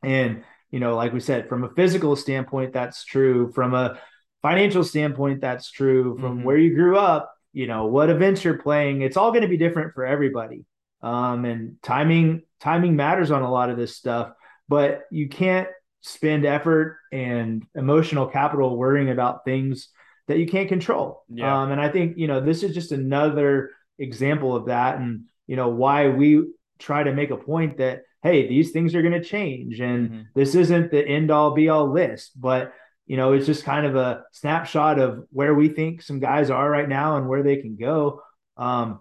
and, 0.02 0.44
you 0.70 0.80
know, 0.80 0.96
like 0.96 1.12
we 1.12 1.20
said, 1.20 1.48
from 1.48 1.64
a 1.64 1.70
physical 1.70 2.16
standpoint, 2.16 2.72
that's 2.72 3.04
true. 3.04 3.52
From 3.52 3.74
a 3.74 3.98
financial 4.42 4.84
standpoint, 4.84 5.40
that's 5.40 5.70
true. 5.70 6.18
From 6.18 6.38
mm-hmm. 6.38 6.44
where 6.44 6.56
you 6.58 6.74
grew 6.74 6.98
up, 6.98 7.32
you 7.52 7.66
know 7.66 7.86
what 7.86 8.10
events 8.10 8.44
you're 8.44 8.58
playing. 8.58 9.02
It's 9.02 9.16
all 9.16 9.30
going 9.30 9.42
to 9.42 9.48
be 9.48 9.56
different 9.56 9.94
for 9.94 10.04
everybody. 10.04 10.64
Um, 11.02 11.44
and 11.44 11.76
timing 11.82 12.42
timing 12.60 12.96
matters 12.96 13.30
on 13.30 13.42
a 13.42 13.50
lot 13.50 13.70
of 13.70 13.76
this 13.76 13.96
stuff, 13.96 14.32
but 14.68 15.02
you 15.10 15.28
can't 15.28 15.68
spend 16.00 16.44
effort 16.44 16.98
and 17.12 17.64
emotional 17.74 18.26
capital 18.26 18.76
worrying 18.76 19.10
about 19.10 19.44
things 19.44 19.88
that 20.28 20.38
you 20.38 20.46
can't 20.46 20.68
control. 20.68 21.24
Yeah. 21.28 21.62
Um, 21.62 21.72
and 21.72 21.80
I 21.80 21.88
think, 21.88 22.16
you 22.16 22.28
know, 22.28 22.40
this 22.40 22.62
is 22.62 22.74
just 22.74 22.92
another 22.92 23.70
example 23.98 24.54
of 24.54 24.66
that. 24.66 24.98
And, 24.98 25.24
you 25.46 25.56
know, 25.56 25.68
why 25.68 26.08
we 26.08 26.44
try 26.78 27.02
to 27.02 27.12
make 27.12 27.30
a 27.30 27.36
point 27.36 27.78
that, 27.78 28.02
hey, 28.22 28.46
these 28.46 28.70
things 28.70 28.94
are 28.94 29.02
going 29.02 29.20
to 29.20 29.24
change. 29.24 29.80
And 29.80 30.10
mm-hmm. 30.10 30.22
this 30.34 30.54
isn't 30.54 30.90
the 30.90 31.04
end 31.04 31.30
all 31.30 31.52
be 31.52 31.68
all 31.68 31.90
list, 31.90 32.32
but, 32.40 32.72
you 33.06 33.16
know, 33.16 33.32
it's 33.32 33.46
just 33.46 33.64
kind 33.64 33.86
of 33.86 33.96
a 33.96 34.24
snapshot 34.32 34.98
of 34.98 35.24
where 35.30 35.54
we 35.54 35.68
think 35.68 36.02
some 36.02 36.20
guys 36.20 36.50
are 36.50 36.70
right 36.70 36.88
now 36.88 37.16
and 37.16 37.28
where 37.28 37.42
they 37.42 37.56
can 37.56 37.76
go. 37.76 38.20
Um, 38.56 39.00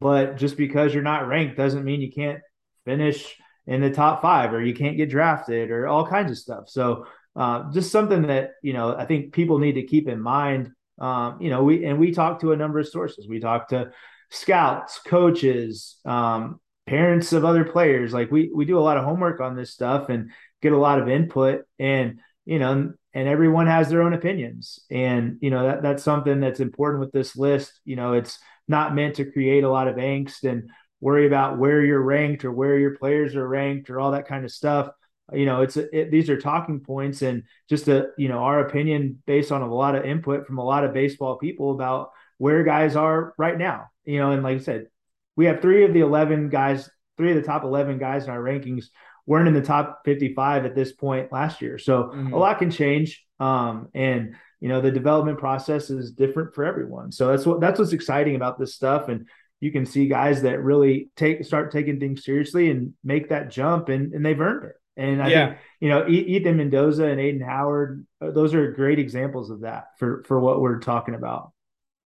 but 0.00 0.36
just 0.36 0.56
because 0.56 0.94
you're 0.94 1.02
not 1.02 1.26
ranked 1.26 1.56
doesn't 1.56 1.84
mean 1.84 2.00
you 2.00 2.12
can't 2.12 2.40
finish 2.84 3.36
in 3.66 3.80
the 3.80 3.90
top 3.90 4.22
five 4.22 4.52
or 4.52 4.62
you 4.62 4.74
can't 4.74 4.96
get 4.96 5.10
drafted 5.10 5.70
or 5.70 5.86
all 5.86 6.06
kinds 6.06 6.30
of 6.30 6.38
stuff. 6.38 6.68
So 6.68 7.06
uh, 7.36 7.70
just 7.72 7.90
something 7.90 8.22
that 8.22 8.52
you 8.62 8.72
know 8.72 8.94
I 8.96 9.06
think 9.06 9.32
people 9.32 9.58
need 9.58 9.74
to 9.74 9.82
keep 9.82 10.08
in 10.08 10.20
mind. 10.20 10.70
Um, 10.98 11.40
you 11.40 11.50
know, 11.50 11.64
we 11.64 11.84
and 11.84 11.98
we 11.98 12.12
talk 12.12 12.40
to 12.40 12.52
a 12.52 12.56
number 12.56 12.78
of 12.78 12.88
sources. 12.88 13.26
We 13.28 13.40
talk 13.40 13.68
to 13.68 13.92
scouts, 14.30 15.00
coaches, 15.06 15.96
um, 16.04 16.60
parents 16.86 17.32
of 17.32 17.44
other 17.44 17.64
players. 17.64 18.12
Like 18.12 18.30
we 18.30 18.50
we 18.54 18.64
do 18.64 18.78
a 18.78 18.80
lot 18.80 18.96
of 18.96 19.04
homework 19.04 19.40
on 19.40 19.56
this 19.56 19.72
stuff 19.72 20.08
and 20.08 20.30
get 20.62 20.72
a 20.72 20.78
lot 20.78 21.00
of 21.00 21.08
input. 21.08 21.64
And 21.78 22.20
you 22.44 22.58
know, 22.58 22.92
and 23.12 23.28
everyone 23.28 23.66
has 23.66 23.88
their 23.88 24.02
own 24.02 24.12
opinions. 24.12 24.80
And 24.90 25.38
you 25.40 25.50
know 25.50 25.66
that 25.66 25.82
that's 25.82 26.02
something 26.02 26.40
that's 26.40 26.60
important 26.60 27.00
with 27.00 27.12
this 27.12 27.36
list. 27.36 27.80
You 27.84 27.96
know, 27.96 28.12
it's 28.12 28.38
not 28.68 28.94
meant 28.94 29.16
to 29.16 29.30
create 29.30 29.64
a 29.64 29.70
lot 29.70 29.88
of 29.88 29.96
angst 29.96 30.44
and 30.44 30.70
worry 31.00 31.26
about 31.26 31.58
where 31.58 31.84
you're 31.84 32.00
ranked 32.00 32.44
or 32.44 32.52
where 32.52 32.78
your 32.78 32.96
players 32.96 33.36
are 33.36 33.46
ranked 33.46 33.90
or 33.90 34.00
all 34.00 34.12
that 34.12 34.26
kind 34.26 34.44
of 34.44 34.50
stuff. 34.50 34.88
You 35.32 35.46
know, 35.46 35.62
it's 35.62 35.76
it, 35.76 36.10
these 36.10 36.28
are 36.28 36.40
talking 36.40 36.80
points 36.80 37.22
and 37.22 37.44
just 37.68 37.88
a 37.88 38.08
you 38.18 38.28
know 38.28 38.38
our 38.38 38.60
opinion 38.60 39.22
based 39.26 39.52
on 39.52 39.62
a 39.62 39.72
lot 39.72 39.94
of 39.94 40.04
input 40.04 40.46
from 40.46 40.58
a 40.58 40.64
lot 40.64 40.84
of 40.84 40.92
baseball 40.92 41.38
people 41.38 41.70
about 41.72 42.10
where 42.38 42.62
guys 42.62 42.96
are 42.96 43.34
right 43.38 43.56
now. 43.56 43.86
You 44.04 44.18
know, 44.18 44.32
and 44.32 44.42
like 44.42 44.56
I 44.58 44.62
said, 44.62 44.88
we 45.36 45.46
have 45.46 45.62
three 45.62 45.84
of 45.84 45.94
the 45.94 46.00
eleven 46.00 46.50
guys, 46.50 46.90
three 47.16 47.30
of 47.30 47.36
the 47.36 47.42
top 47.42 47.64
eleven 47.64 47.98
guys 47.98 48.24
in 48.24 48.30
our 48.30 48.40
rankings 48.40 48.86
weren't 49.26 49.48
in 49.48 49.54
the 49.54 49.62
top 49.62 50.02
55 50.04 50.66
at 50.66 50.74
this 50.74 50.92
point 50.92 51.32
last 51.32 51.62
year. 51.62 51.78
So 51.78 52.04
mm-hmm. 52.04 52.32
a 52.32 52.36
lot 52.36 52.58
can 52.58 52.70
change. 52.70 53.24
Um, 53.40 53.88
and 53.94 54.36
you 54.60 54.68
know, 54.68 54.80
the 54.80 54.90
development 54.90 55.38
process 55.38 55.90
is 55.90 56.12
different 56.12 56.54
for 56.54 56.64
everyone. 56.64 57.12
So 57.12 57.28
that's 57.28 57.44
what 57.44 57.60
that's 57.60 57.78
what's 57.78 57.92
exciting 57.92 58.36
about 58.36 58.58
this 58.58 58.74
stuff. 58.74 59.08
And 59.08 59.26
you 59.60 59.72
can 59.72 59.86
see 59.86 60.08
guys 60.08 60.42
that 60.42 60.62
really 60.62 61.10
take 61.16 61.44
start 61.44 61.72
taking 61.72 62.00
things 62.00 62.24
seriously 62.24 62.70
and 62.70 62.94
make 63.02 63.28
that 63.28 63.50
jump 63.50 63.88
and, 63.88 64.12
and 64.12 64.24
they've 64.24 64.40
earned 64.40 64.64
it. 64.64 64.76
And 64.96 65.22
I 65.22 65.28
yeah. 65.28 65.46
think, 65.46 65.58
you 65.80 65.88
know, 65.88 66.06
Ethan 66.08 66.56
Mendoza 66.56 67.04
and 67.04 67.20
Aiden 67.20 67.44
Howard, 67.44 68.06
uh, 68.20 68.30
those 68.30 68.54
are 68.54 68.72
great 68.72 68.98
examples 68.98 69.50
of 69.50 69.60
that 69.60 69.88
for, 69.98 70.22
for 70.24 70.38
what 70.38 70.60
we're 70.60 70.78
talking 70.78 71.14
about. 71.14 71.52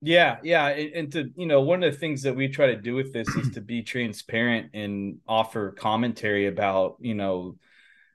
Yeah, 0.03 0.37
yeah, 0.41 0.65
and 0.65 1.11
to 1.11 1.29
you 1.35 1.45
know, 1.45 1.61
one 1.61 1.83
of 1.83 1.93
the 1.93 1.99
things 1.99 2.23
that 2.23 2.35
we 2.35 2.47
try 2.47 2.67
to 2.67 2.75
do 2.75 2.95
with 2.95 3.13
this 3.13 3.27
is 3.35 3.51
to 3.51 3.61
be 3.61 3.83
transparent 3.83 4.71
and 4.73 5.19
offer 5.27 5.71
commentary 5.73 6.47
about 6.47 6.95
you 7.01 7.13
know 7.13 7.57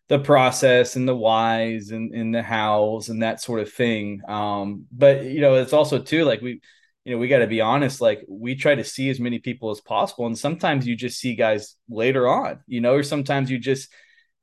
the 0.08 0.18
process 0.18 0.96
and 0.96 1.06
the 1.06 1.14
whys 1.14 1.92
and, 1.92 2.12
and 2.12 2.35
the 2.35 2.42
hows 2.42 3.08
and 3.08 3.23
that 3.23 3.40
sort 3.40 3.61
of 3.61 3.73
thing. 3.73 4.20
Um, 4.26 4.87
but 4.90 5.26
you 5.26 5.40
know, 5.40 5.54
it's 5.54 5.73
also 5.73 6.00
too 6.00 6.25
like 6.25 6.40
we 6.40 6.61
you 7.06 7.12
know, 7.12 7.18
we 7.18 7.28
got 7.28 7.38
to 7.38 7.46
be 7.46 7.61
honest. 7.61 8.00
Like 8.00 8.25
we 8.26 8.56
try 8.56 8.75
to 8.75 8.82
see 8.82 9.08
as 9.08 9.20
many 9.20 9.38
people 9.38 9.70
as 9.70 9.80
possible, 9.80 10.26
and 10.26 10.37
sometimes 10.37 10.88
you 10.88 10.96
just 10.96 11.20
see 11.20 11.37
guys 11.37 11.76
later 11.88 12.26
on, 12.26 12.58
you 12.66 12.80
know, 12.80 12.94
or 12.94 13.04
sometimes 13.04 13.49
you 13.49 13.61
just, 13.61 13.92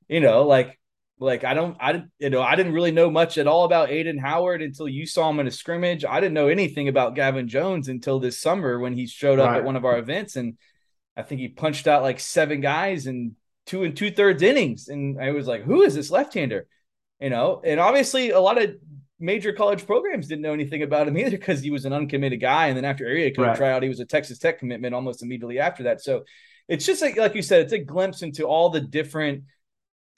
you 0.07 0.19
know, 0.19 0.43
like 0.43 0.79
like 1.19 1.43
I 1.43 1.53
don't, 1.53 1.77
I 1.79 2.03
you 2.19 2.29
know, 2.29 2.41
I 2.41 2.55
didn't 2.55 2.74
really 2.74 2.91
know 2.91 3.10
much 3.10 3.38
at 3.38 3.48
all 3.48 3.65
about 3.65 3.89
Aiden 3.89 4.19
Howard 4.19 4.62
until 4.62 4.88
you 4.88 5.05
saw 5.05 5.29
him 5.29 5.39
in 5.39 5.48
a 5.48 5.51
scrimmage. 5.51 6.03
I 6.03 6.19
didn't 6.19 6.33
know 6.33 6.48
anything 6.48 6.88
about 6.88 7.15
Gavin 7.15 7.48
Jones 7.48 7.88
until 7.88 8.19
this 8.19 8.39
summer 8.39 8.79
when 8.79 8.93
he 8.93 9.07
showed 9.07 9.39
up 9.39 9.50
right. 9.50 9.57
at 9.60 9.63
one 9.63 9.75
of 9.75 9.86
our 9.86 9.98
events, 9.98 10.36
and 10.36 10.57
I 11.15 11.22
think 11.24 11.41
he 11.41 11.48
punched 11.48 11.88
out 11.88 12.03
like 12.03 12.19
seven 12.19 12.62
guys 12.62 13.07
in 13.07 13.36
two 13.65 13.83
and 13.83 13.95
two 13.95 14.12
thirds 14.12 14.41
innings, 14.41 14.88
and 14.88 15.22
I 15.22 15.31
was 15.31 15.48
like, 15.48 15.63
who 15.63 15.83
is 15.83 15.95
this 15.95 16.12
left-hander? 16.12 16.67
You 17.19 17.29
know, 17.29 17.62
and 17.63 17.79
obviously 17.79 18.31
a 18.31 18.39
lot 18.39 18.62
of 18.62 18.75
major 19.19 19.53
college 19.53 19.88
programs 19.88 20.27
didn't 20.27 20.41
know 20.41 20.53
anything 20.53 20.83
about 20.83 21.07
him 21.07 21.17
either 21.17 21.38
because 21.38 21.62
he 21.62 21.72
was 21.72 21.86
an 21.86 21.93
uncommitted 21.93 22.41
guy. 22.41 22.67
And 22.67 22.75
then 22.75 22.83
after 22.83 23.07
area 23.07 23.33
code 23.33 23.48
right. 23.48 23.55
tryout, 23.55 23.81
he 23.83 23.89
was 23.89 24.01
a 24.01 24.05
Texas 24.05 24.38
Tech 24.38 24.60
commitment 24.60 24.93
almost 24.93 25.24
immediately 25.24 25.60
after 25.60 25.83
that. 25.83 26.01
So 26.01 26.24
it's 26.67 26.86
just 26.86 27.01
like, 27.01 27.15
like 27.15 27.33
you 27.33 27.41
said, 27.41 27.62
it's 27.62 27.72
a 27.72 27.79
glimpse 27.79 28.22
into 28.22 28.43
all 28.43 28.69
the 28.69 28.81
different 28.81 29.43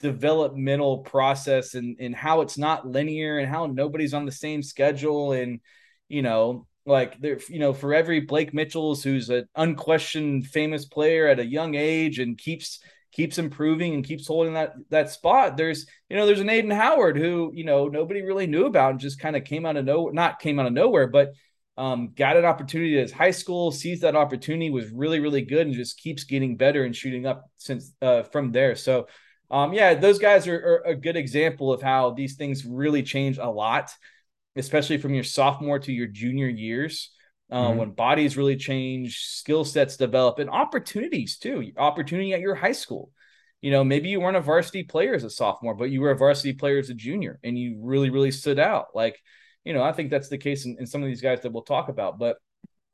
developmental 0.00 0.98
process 0.98 1.74
and, 1.74 1.96
and 2.00 2.14
how 2.14 2.40
it's 2.40 2.58
not 2.58 2.86
linear 2.86 3.38
and 3.38 3.48
how 3.48 3.66
nobody's 3.66 4.14
on 4.14 4.26
the 4.26 4.32
same 4.32 4.62
schedule. 4.62 5.32
And, 5.32 5.60
you 6.08 6.22
know, 6.22 6.66
like 6.84 7.20
there, 7.20 7.38
you 7.48 7.58
know, 7.58 7.72
for 7.72 7.94
every 7.94 8.20
Blake 8.20 8.54
Mitchell's 8.54 9.02
who's 9.02 9.30
an 9.30 9.48
unquestioned 9.56 10.46
famous 10.46 10.84
player 10.84 11.26
at 11.26 11.40
a 11.40 11.46
young 11.46 11.74
age 11.74 12.18
and 12.18 12.38
keeps– 12.38 12.80
keeps 13.16 13.38
improving 13.38 13.94
and 13.94 14.04
keeps 14.04 14.26
holding 14.26 14.52
that 14.52 14.74
that 14.90 15.10
spot. 15.10 15.56
There's 15.56 15.86
you 16.10 16.16
know 16.16 16.26
there's 16.26 16.40
an 16.40 16.48
Aiden 16.48 16.72
Howard 16.72 17.16
who 17.16 17.50
you 17.54 17.64
know 17.64 17.88
nobody 17.88 18.20
really 18.20 18.46
knew 18.46 18.66
about 18.66 18.90
and 18.90 19.00
just 19.00 19.18
kind 19.18 19.34
of 19.34 19.44
came 19.44 19.64
out 19.64 19.78
of 19.78 19.86
nowhere, 19.86 20.12
not 20.12 20.38
came 20.38 20.60
out 20.60 20.66
of 20.66 20.74
nowhere, 20.74 21.06
but 21.06 21.32
um, 21.78 22.12
got 22.14 22.36
an 22.36 22.44
opportunity 22.44 22.98
at 22.98 23.10
high 23.10 23.30
school, 23.30 23.72
sees 23.72 24.00
that 24.00 24.16
opportunity, 24.16 24.68
was 24.68 24.90
really 24.90 25.20
really 25.20 25.40
good, 25.40 25.66
and 25.66 25.74
just 25.74 25.98
keeps 25.98 26.24
getting 26.24 26.58
better 26.58 26.84
and 26.84 26.94
shooting 26.94 27.24
up 27.24 27.50
since 27.56 27.94
uh, 28.02 28.22
from 28.24 28.52
there. 28.52 28.76
So. 28.76 29.06
Um, 29.50 29.72
yeah, 29.72 29.94
those 29.94 30.18
guys 30.18 30.46
are, 30.46 30.56
are 30.56 30.90
a 30.90 30.94
good 30.94 31.16
example 31.16 31.72
of 31.72 31.82
how 31.82 32.10
these 32.10 32.34
things 32.34 32.64
really 32.64 33.02
change 33.02 33.38
a 33.38 33.48
lot, 33.48 33.90
especially 34.56 34.98
from 34.98 35.14
your 35.14 35.24
sophomore 35.24 35.78
to 35.80 35.92
your 35.92 36.08
junior 36.08 36.48
years. 36.48 37.10
Uh, 37.48 37.68
mm-hmm. 37.68 37.78
when 37.78 37.90
bodies 37.92 38.36
really 38.36 38.56
change, 38.56 39.20
skill 39.20 39.64
sets 39.64 39.96
develop, 39.96 40.40
and 40.40 40.50
opportunities 40.50 41.38
too. 41.38 41.70
Opportunity 41.76 42.32
at 42.32 42.40
your 42.40 42.56
high 42.56 42.72
school. 42.72 43.12
You 43.60 43.70
know, 43.70 43.84
maybe 43.84 44.08
you 44.08 44.20
weren't 44.20 44.36
a 44.36 44.40
varsity 44.40 44.82
player 44.82 45.14
as 45.14 45.22
a 45.22 45.30
sophomore, 45.30 45.76
but 45.76 45.90
you 45.90 46.00
were 46.00 46.10
a 46.10 46.16
varsity 46.16 46.54
player 46.54 46.78
as 46.78 46.90
a 46.90 46.94
junior, 46.94 47.38
and 47.44 47.56
you 47.56 47.78
really, 47.80 48.10
really 48.10 48.32
stood 48.32 48.58
out. 48.58 48.86
Like, 48.94 49.16
you 49.64 49.74
know, 49.74 49.82
I 49.82 49.92
think 49.92 50.10
that's 50.10 50.28
the 50.28 50.38
case 50.38 50.64
in, 50.64 50.76
in 50.80 50.86
some 50.86 51.02
of 51.02 51.08
these 51.08 51.20
guys 51.20 51.42
that 51.42 51.52
we'll 51.52 51.62
talk 51.62 51.88
about. 51.88 52.18
But 52.18 52.38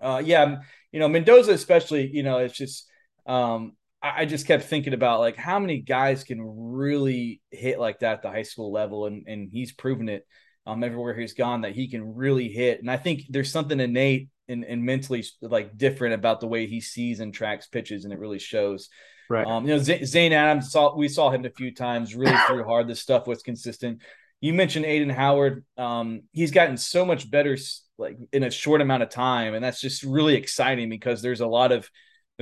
uh, 0.02 0.22
yeah, 0.22 0.56
you 0.92 1.00
know, 1.00 1.08
Mendoza 1.08 1.52
especially. 1.52 2.10
You 2.12 2.22
know, 2.22 2.36
it's 2.38 2.56
just 2.56 2.90
um, 3.24 3.74
I, 4.02 4.24
just 4.26 4.46
kept 4.46 4.64
thinking 4.64 4.94
about 4.94 5.20
like 5.20 5.36
how 5.36 5.58
many 5.58 5.78
guys 5.78 6.24
can 6.24 6.40
really 6.42 7.40
hit 7.50 7.78
like 7.78 8.00
that 8.00 8.14
at 8.14 8.22
the 8.22 8.30
high 8.30 8.42
school 8.42 8.72
level, 8.72 9.06
and 9.06 9.26
and 9.26 9.48
he's 9.52 9.72
proven 9.72 10.08
it 10.08 10.26
um, 10.66 10.82
everywhere 10.82 11.14
he's 11.14 11.34
gone 11.34 11.62
that 11.62 11.74
he 11.74 11.88
can 11.88 12.14
really 12.14 12.48
hit. 12.48 12.80
And 12.80 12.90
I 12.90 12.96
think 12.96 13.22
there's 13.28 13.52
something 13.52 13.78
innate 13.78 14.28
and, 14.48 14.64
and 14.64 14.84
mentally 14.84 15.24
like 15.40 15.76
different 15.76 16.14
about 16.14 16.40
the 16.40 16.48
way 16.48 16.66
he 16.66 16.80
sees 16.80 17.20
and 17.20 17.32
tracks 17.32 17.66
pitches, 17.66 18.04
and 18.04 18.12
it 18.12 18.18
really 18.18 18.38
shows. 18.38 18.88
Right. 19.30 19.46
Um, 19.46 19.66
you 19.66 19.74
know, 19.74 19.78
Z- 19.78 20.04
Zane 20.04 20.32
Adams 20.32 20.70
saw 20.70 20.94
we 20.96 21.08
saw 21.08 21.30
him 21.30 21.44
a 21.44 21.50
few 21.50 21.74
times, 21.74 22.14
really 22.14 22.36
threw 22.46 22.64
hard. 22.64 22.88
This 22.88 23.00
stuff 23.00 23.26
was 23.26 23.42
consistent. 23.42 24.02
You 24.40 24.52
mentioned 24.52 24.84
Aiden 24.84 25.12
Howard. 25.12 25.64
Um, 25.78 26.22
he's 26.32 26.50
gotten 26.50 26.76
so 26.76 27.04
much 27.04 27.30
better, 27.30 27.56
like 27.98 28.18
in 28.32 28.42
a 28.42 28.50
short 28.50 28.80
amount 28.80 29.04
of 29.04 29.10
time, 29.10 29.54
and 29.54 29.64
that's 29.64 29.80
just 29.80 30.02
really 30.02 30.34
exciting 30.34 30.88
because 30.88 31.22
there's 31.22 31.40
a 31.40 31.46
lot 31.46 31.70
of 31.70 31.88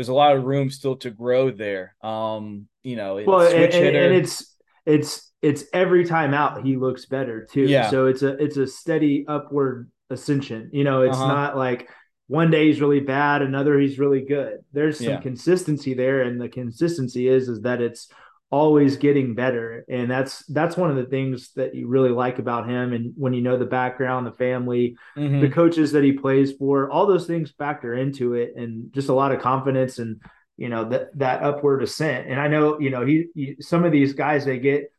there's 0.01 0.09
a 0.09 0.15
lot 0.15 0.35
of 0.35 0.45
room 0.45 0.71
still 0.71 0.97
to 0.97 1.11
grow 1.11 1.51
there. 1.51 1.95
Um, 2.01 2.69
you 2.83 2.97
know, 2.97 3.23
well, 3.27 3.43
and, 3.43 3.75
and, 3.75 4.15
it's 4.15 4.57
it's 4.87 5.31
it's 5.43 5.65
every 5.75 6.07
time 6.07 6.33
out 6.33 6.65
he 6.65 6.77
looks 6.79 7.05
better 7.05 7.45
too. 7.45 7.65
Yeah. 7.65 7.91
So 7.91 8.07
it's 8.07 8.23
a 8.23 8.29
it's 8.43 8.57
a 8.57 8.67
steady 8.67 9.27
upward 9.29 9.91
ascension. 10.09 10.71
You 10.73 10.85
know, 10.85 11.03
it's 11.03 11.19
uh-huh. 11.19 11.27
not 11.27 11.59
like 11.59 11.91
one 12.29 12.51
day 12.51 12.69
he's 12.69 12.81
really 12.81 13.01
bad, 13.01 13.43
another 13.43 13.79
he's 13.79 13.99
really 13.99 14.23
good. 14.23 14.61
There's 14.73 14.97
some 14.97 15.07
yeah. 15.07 15.21
consistency 15.21 15.93
there, 15.93 16.23
and 16.23 16.41
the 16.41 16.49
consistency 16.49 17.29
is 17.29 17.51
is 17.51 17.61
that 17.61 17.83
it's 17.83 18.09
always 18.51 18.97
getting 18.97 19.35
better, 19.35 19.85
and 19.89 20.11
that's 20.11 20.45
that's 20.47 20.77
one 20.77 20.91
of 20.91 20.97
the 20.97 21.05
things 21.05 21.53
that 21.55 21.75
you 21.75 21.87
really 21.87 22.11
like 22.11 22.39
about 22.39 22.69
him. 22.69 22.93
And 22.93 23.13
when 23.17 23.33
you 23.33 23.43
know 23.43 23.57
the 23.57 23.65
background, 23.65 24.27
the 24.27 24.33
family, 24.33 24.97
mm-hmm. 25.17 25.41
the 25.41 25.49
coaches 25.49 25.93
that 25.93 26.05
he 26.05 26.13
plays 26.13 26.53
for, 26.53 26.91
all 26.91 27.07
those 27.07 27.27
things 27.27 27.53
factor 27.57 27.95
into 27.95 28.35
it, 28.35 28.55
and 28.57 28.93
just 28.93 29.09
a 29.09 29.15
lot 29.15 29.33
of 29.33 29.41
confidence 29.41 29.99
and 29.99 30.21
you 30.57 30.69
know 30.69 30.89
that 30.89 31.17
that 31.19 31.43
upward 31.43 31.83
ascent. 31.83 32.29
And 32.29 32.41
I 32.41 32.49
know 32.49 32.79
you 32.81 32.91
know 32.91 33.07
he, 33.07 33.27
he 33.35 33.57
some 33.61 33.85
of 33.85 33.93
these 33.93 34.13
guys 34.13 34.45
they 34.45 34.59
get 34.59 34.93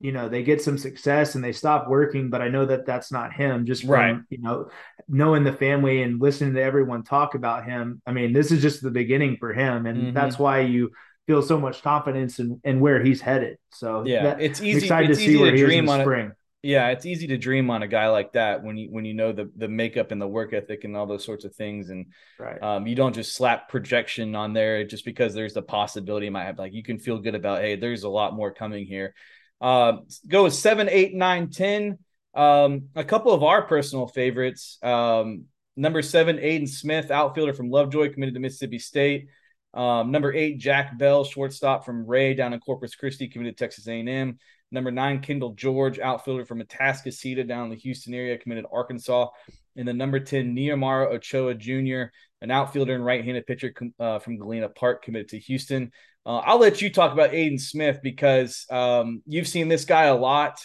you 0.00 0.12
know 0.12 0.28
they 0.28 0.42
get 0.42 0.62
some 0.62 0.78
success 0.78 1.34
and 1.34 1.44
they 1.44 1.52
stop 1.52 1.86
working 1.86 2.30
but 2.30 2.40
i 2.40 2.48
know 2.48 2.64
that 2.64 2.86
that's 2.86 3.12
not 3.12 3.32
him 3.32 3.66
just 3.66 3.82
from 3.82 3.90
right. 3.90 4.16
you 4.30 4.38
know 4.38 4.68
knowing 5.08 5.44
the 5.44 5.52
family 5.52 6.02
and 6.02 6.20
listening 6.20 6.54
to 6.54 6.62
everyone 6.62 7.02
talk 7.02 7.34
about 7.34 7.64
him 7.64 8.00
i 8.06 8.12
mean 8.12 8.32
this 8.32 8.50
is 8.50 8.62
just 8.62 8.82
the 8.82 8.90
beginning 8.90 9.36
for 9.38 9.52
him 9.52 9.86
and 9.86 9.98
mm-hmm. 9.98 10.14
that's 10.14 10.38
why 10.38 10.60
you 10.60 10.90
feel 11.30 11.42
so 11.42 11.58
much 11.58 11.82
confidence 11.82 12.38
in, 12.38 12.60
in 12.64 12.80
where 12.80 13.02
he's 13.02 13.20
headed 13.20 13.56
so 13.70 14.02
yeah 14.04 14.22
that, 14.24 14.40
it's 14.40 14.60
easy 14.60 14.86
excited 14.86 15.10
it's 15.10 15.18
to 15.20 15.26
see 15.26 15.36
where 15.36 15.52
to 15.52 15.56
dream 15.56 15.88
on 15.88 16.00
spring. 16.00 16.32
Yeah, 16.62 16.88
it's 16.88 17.06
easy 17.06 17.26
to 17.28 17.38
dream 17.38 17.70
on 17.70 17.82
a 17.82 17.88
guy 17.88 18.08
like 18.08 18.32
that 18.32 18.62
when 18.62 18.76
you 18.76 18.90
when 18.90 19.06
you 19.06 19.14
know 19.14 19.32
the 19.32 19.50
the 19.56 19.68
makeup 19.68 20.10
and 20.10 20.20
the 20.20 20.28
work 20.28 20.52
ethic 20.52 20.84
and 20.84 20.94
all 20.94 21.06
those 21.06 21.24
sorts 21.24 21.46
of 21.46 21.54
things, 21.54 21.88
and 21.88 22.12
right. 22.38 22.62
um, 22.62 22.86
you 22.86 22.94
don't 22.94 23.14
just 23.14 23.34
slap 23.34 23.70
projection 23.70 24.34
on 24.34 24.52
there 24.52 24.84
just 24.84 25.06
because 25.06 25.32
there's 25.32 25.54
the 25.54 25.62
possibility 25.62 26.26
you 26.26 26.32
might 26.32 26.44
have. 26.44 26.58
Like 26.58 26.74
you 26.74 26.82
can 26.82 26.98
feel 26.98 27.18
good 27.18 27.34
about, 27.34 27.62
hey, 27.62 27.76
there's 27.76 28.02
a 28.02 28.10
lot 28.10 28.34
more 28.34 28.52
coming 28.52 28.84
here. 28.84 29.14
Uh, 29.58 29.98
go 30.28 30.44
with 30.44 30.54
seven, 30.54 30.90
eight, 30.90 31.14
nine, 31.14 31.48
ten. 31.48 31.98
Um, 32.34 32.88
a 32.94 33.04
couple 33.04 33.32
of 33.32 33.42
our 33.42 33.62
personal 33.62 34.06
favorites. 34.06 34.78
Um, 34.82 35.44
number 35.76 36.02
seven, 36.02 36.36
Aiden 36.36 36.68
Smith, 36.68 37.10
outfielder 37.10 37.54
from 37.54 37.70
Lovejoy, 37.70 38.12
committed 38.12 38.34
to 38.34 38.40
Mississippi 38.40 38.78
State. 38.78 39.28
Um, 39.72 40.10
number 40.10 40.32
eight, 40.32 40.58
Jack 40.58 40.98
Bell, 40.98 41.24
shortstop 41.24 41.84
from 41.84 42.06
Ray 42.06 42.34
down 42.34 42.52
in 42.52 42.60
Corpus 42.60 42.94
Christi, 42.94 43.28
committed 43.28 43.56
to 43.56 43.64
Texas 43.64 43.86
A&M. 43.86 44.38
Number 44.72 44.90
nine, 44.90 45.20
Kendall 45.20 45.54
George, 45.54 45.98
outfielder 45.98 46.44
from 46.44 46.60
Atascocita 46.60 47.46
down 47.46 47.64
in 47.64 47.70
the 47.70 47.76
Houston 47.76 48.14
area, 48.14 48.38
committed 48.38 48.66
Arkansas. 48.72 49.28
And 49.76 49.86
the 49.86 49.92
number 49.92 50.20
10, 50.20 50.54
Nehemiah 50.54 51.08
Ochoa 51.08 51.54
Jr., 51.54 52.12
an 52.42 52.50
outfielder 52.50 52.94
and 52.94 53.04
right-handed 53.04 53.46
pitcher 53.46 53.72
uh, 53.98 54.18
from 54.18 54.38
Galena 54.38 54.68
Park, 54.68 55.04
committed 55.04 55.28
to 55.30 55.38
Houston. 55.40 55.92
Uh, 56.24 56.38
I'll 56.38 56.58
let 56.58 56.82
you 56.82 56.90
talk 56.90 57.12
about 57.12 57.32
Aiden 57.32 57.60
Smith 57.60 58.00
because 58.02 58.66
um, 58.70 59.22
you've 59.26 59.48
seen 59.48 59.68
this 59.68 59.84
guy 59.84 60.04
a 60.04 60.14
lot, 60.14 60.60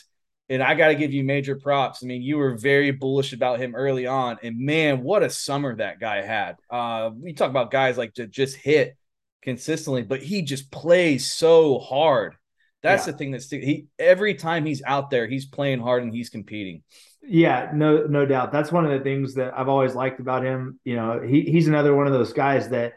and 0.50 0.62
I 0.62 0.75
got 0.75 0.90
to 0.90 0.96
give 0.96 1.14
you 1.14 1.24
major 1.24 1.56
props. 1.56 2.04
I 2.04 2.08
mean, 2.08 2.22
you 2.22 2.38
were 2.38 2.58
very 2.58 2.92
bullish 2.92 3.34
about 3.34 3.60
him 3.60 3.75
early 3.75 4.08
on, 4.08 4.38
and 4.44 4.60
man, 4.60 5.04
what 5.04 5.24
a 5.24 5.30
summer 5.30 5.75
that 5.78 6.00
guy 6.00 6.22
had. 6.22 6.58
Uh, 6.70 7.12
we 7.16 7.34
talk 7.34 7.50
about 7.50 7.72
guys 7.72 7.98
like 7.98 8.14
to 8.16 8.28
just 8.28 8.56
hit 8.56 8.98
consistently, 9.42 10.04
but 10.04 10.22
he 10.22 10.42
just 10.42 10.72
plays 10.72 11.32
so 11.32 11.80
hard. 11.80 12.36
That's 12.84 13.08
yeah. 13.08 13.12
the 13.12 13.18
thing 13.18 13.32
that's 13.32 13.50
he 13.50 13.88
every 13.98 14.36
time 14.36 14.66
he's 14.66 14.84
out 14.86 15.10
there, 15.10 15.28
he's 15.28 15.46
playing 15.46 15.80
hard 15.80 16.04
and 16.04 16.14
he's 16.14 16.30
competing. 16.30 16.84
Yeah, 17.28 17.72
no, 17.74 18.06
no 18.06 18.25
doubt. 18.25 18.52
That's 18.52 18.72
one 18.72 18.86
of 18.86 18.92
the 18.92 19.04
things 19.04 19.34
that 19.36 19.58
I've 19.58 19.70
always 19.70 19.96
liked 19.96 20.20
about 20.20 20.44
him. 20.44 20.80
You 20.84 20.96
know, 20.96 21.22
he, 21.22 21.42
he's 21.42 21.68
another 21.68 21.96
one 21.96 22.06
of 22.06 22.14
those 22.14 22.34
guys 22.34 22.70
that 22.70 22.94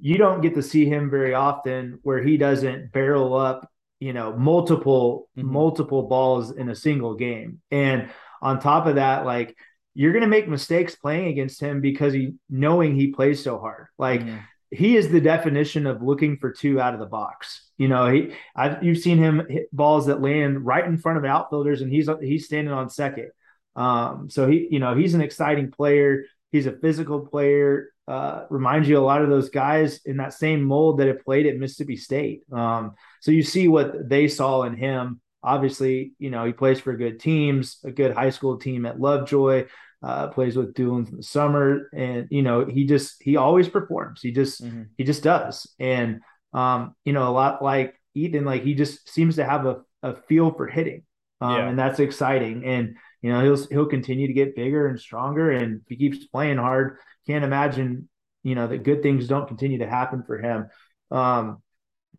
you 0.00 0.16
don't 0.16 0.40
get 0.40 0.54
to 0.54 0.62
see 0.62 0.86
him 0.86 1.10
very 1.10 1.34
often 1.34 1.98
where 2.02 2.22
he 2.22 2.36
doesn't 2.36 2.92
barrel 2.92 3.34
up, 3.34 3.68
you 4.02 4.12
know, 4.12 4.36
multiple, 4.36 5.28
mm-hmm. 5.38 5.52
multiple 5.52 6.08
balls 6.08 6.50
in 6.50 6.68
a 6.68 6.74
single 6.74 7.14
game. 7.14 7.60
And 7.70 8.10
on 8.42 8.58
top 8.58 8.88
of 8.88 8.96
that, 8.96 9.24
like 9.24 9.56
you're 9.94 10.10
going 10.10 10.22
to 10.22 10.28
make 10.28 10.48
mistakes 10.48 10.96
playing 10.96 11.28
against 11.28 11.60
him 11.60 11.80
because 11.80 12.12
he 12.12 12.34
knowing 12.50 12.96
he 12.96 13.12
plays 13.12 13.44
so 13.44 13.60
hard. 13.60 13.86
Like 13.98 14.22
mm-hmm. 14.22 14.38
he 14.72 14.96
is 14.96 15.08
the 15.08 15.20
definition 15.20 15.86
of 15.86 16.02
looking 16.02 16.36
for 16.38 16.50
two 16.50 16.80
out 16.80 16.94
of 16.94 17.00
the 17.00 17.06
box. 17.06 17.70
You 17.78 17.86
know, 17.86 18.10
he 18.10 18.34
I've, 18.56 18.82
you've 18.82 18.98
seen 18.98 19.18
him 19.18 19.46
hit 19.48 19.68
balls 19.72 20.06
that 20.06 20.20
land 20.20 20.66
right 20.66 20.84
in 20.84 20.98
front 20.98 21.18
of 21.18 21.24
outfielders, 21.24 21.80
and 21.80 21.92
he's 21.92 22.10
he's 22.20 22.46
standing 22.46 22.74
on 22.74 22.90
second. 22.90 23.30
Um, 23.76 24.28
so 24.28 24.48
he, 24.50 24.66
you 24.68 24.80
know, 24.80 24.96
he's 24.96 25.14
an 25.14 25.20
exciting 25.20 25.70
player. 25.70 26.24
He's 26.50 26.66
a 26.66 26.72
physical 26.72 27.20
player. 27.20 27.92
Uh, 28.08 28.46
reminds 28.50 28.88
you 28.88 28.98
a 28.98 29.00
lot 29.00 29.22
of 29.22 29.28
those 29.28 29.48
guys 29.48 30.00
in 30.04 30.16
that 30.16 30.34
same 30.34 30.64
mold 30.64 30.98
that 30.98 31.06
have 31.06 31.24
played 31.24 31.46
at 31.46 31.56
Mississippi 31.56 31.96
State. 31.96 32.42
Um, 32.50 32.94
so 33.22 33.30
you 33.30 33.42
see 33.42 33.68
what 33.68 34.10
they 34.10 34.28
saw 34.28 34.64
in 34.64 34.76
him. 34.76 35.22
Obviously, 35.42 36.12
you 36.18 36.28
know, 36.28 36.44
he 36.44 36.52
plays 36.52 36.78
for 36.78 36.94
good 36.94 37.18
teams, 37.18 37.78
a 37.82 37.90
good 37.90 38.12
high 38.12 38.28
school 38.28 38.58
team 38.58 38.84
at 38.84 39.00
Lovejoy, 39.00 39.66
uh, 40.02 40.28
plays 40.28 40.56
with 40.56 40.74
Dulins 40.74 41.08
in 41.08 41.16
the 41.16 41.22
summer. 41.22 41.88
And, 41.94 42.28
you 42.30 42.42
know, 42.42 42.66
he 42.66 42.84
just, 42.84 43.22
he 43.22 43.36
always 43.36 43.68
performs. 43.68 44.20
He 44.20 44.32
just, 44.32 44.62
mm-hmm. 44.62 44.82
he 44.98 45.04
just 45.04 45.22
does. 45.22 45.66
And, 45.78 46.20
um, 46.52 46.94
you 47.06 47.14
know, 47.14 47.26
a 47.26 47.32
lot 47.32 47.62
like 47.62 47.94
Ethan, 48.14 48.44
like 48.44 48.62
he 48.62 48.74
just 48.74 49.08
seems 49.08 49.36
to 49.36 49.44
have 49.44 49.64
a, 49.64 49.80
a 50.02 50.16
feel 50.28 50.52
for 50.52 50.66
hitting. 50.66 51.04
Um, 51.40 51.56
yeah. 51.56 51.68
and 51.68 51.78
that's 51.78 51.98
exciting. 51.98 52.64
And, 52.64 52.96
you 53.22 53.32
know, 53.32 53.42
he'll 53.42 53.66
he'll 53.68 53.86
continue 53.86 54.26
to 54.26 54.32
get 54.32 54.56
bigger 54.56 54.88
and 54.88 54.98
stronger, 54.98 55.52
and 55.52 55.80
if 55.80 55.88
he 55.88 55.96
keeps 55.96 56.26
playing 56.26 56.58
hard, 56.58 56.98
can't 57.26 57.44
imagine, 57.44 58.08
you 58.42 58.56
know, 58.56 58.66
that 58.66 58.82
good 58.82 59.02
things 59.02 59.28
don't 59.28 59.46
continue 59.46 59.78
to 59.78 59.88
happen 59.88 60.24
for 60.26 60.38
him. 60.38 60.66
Um, 61.10 61.61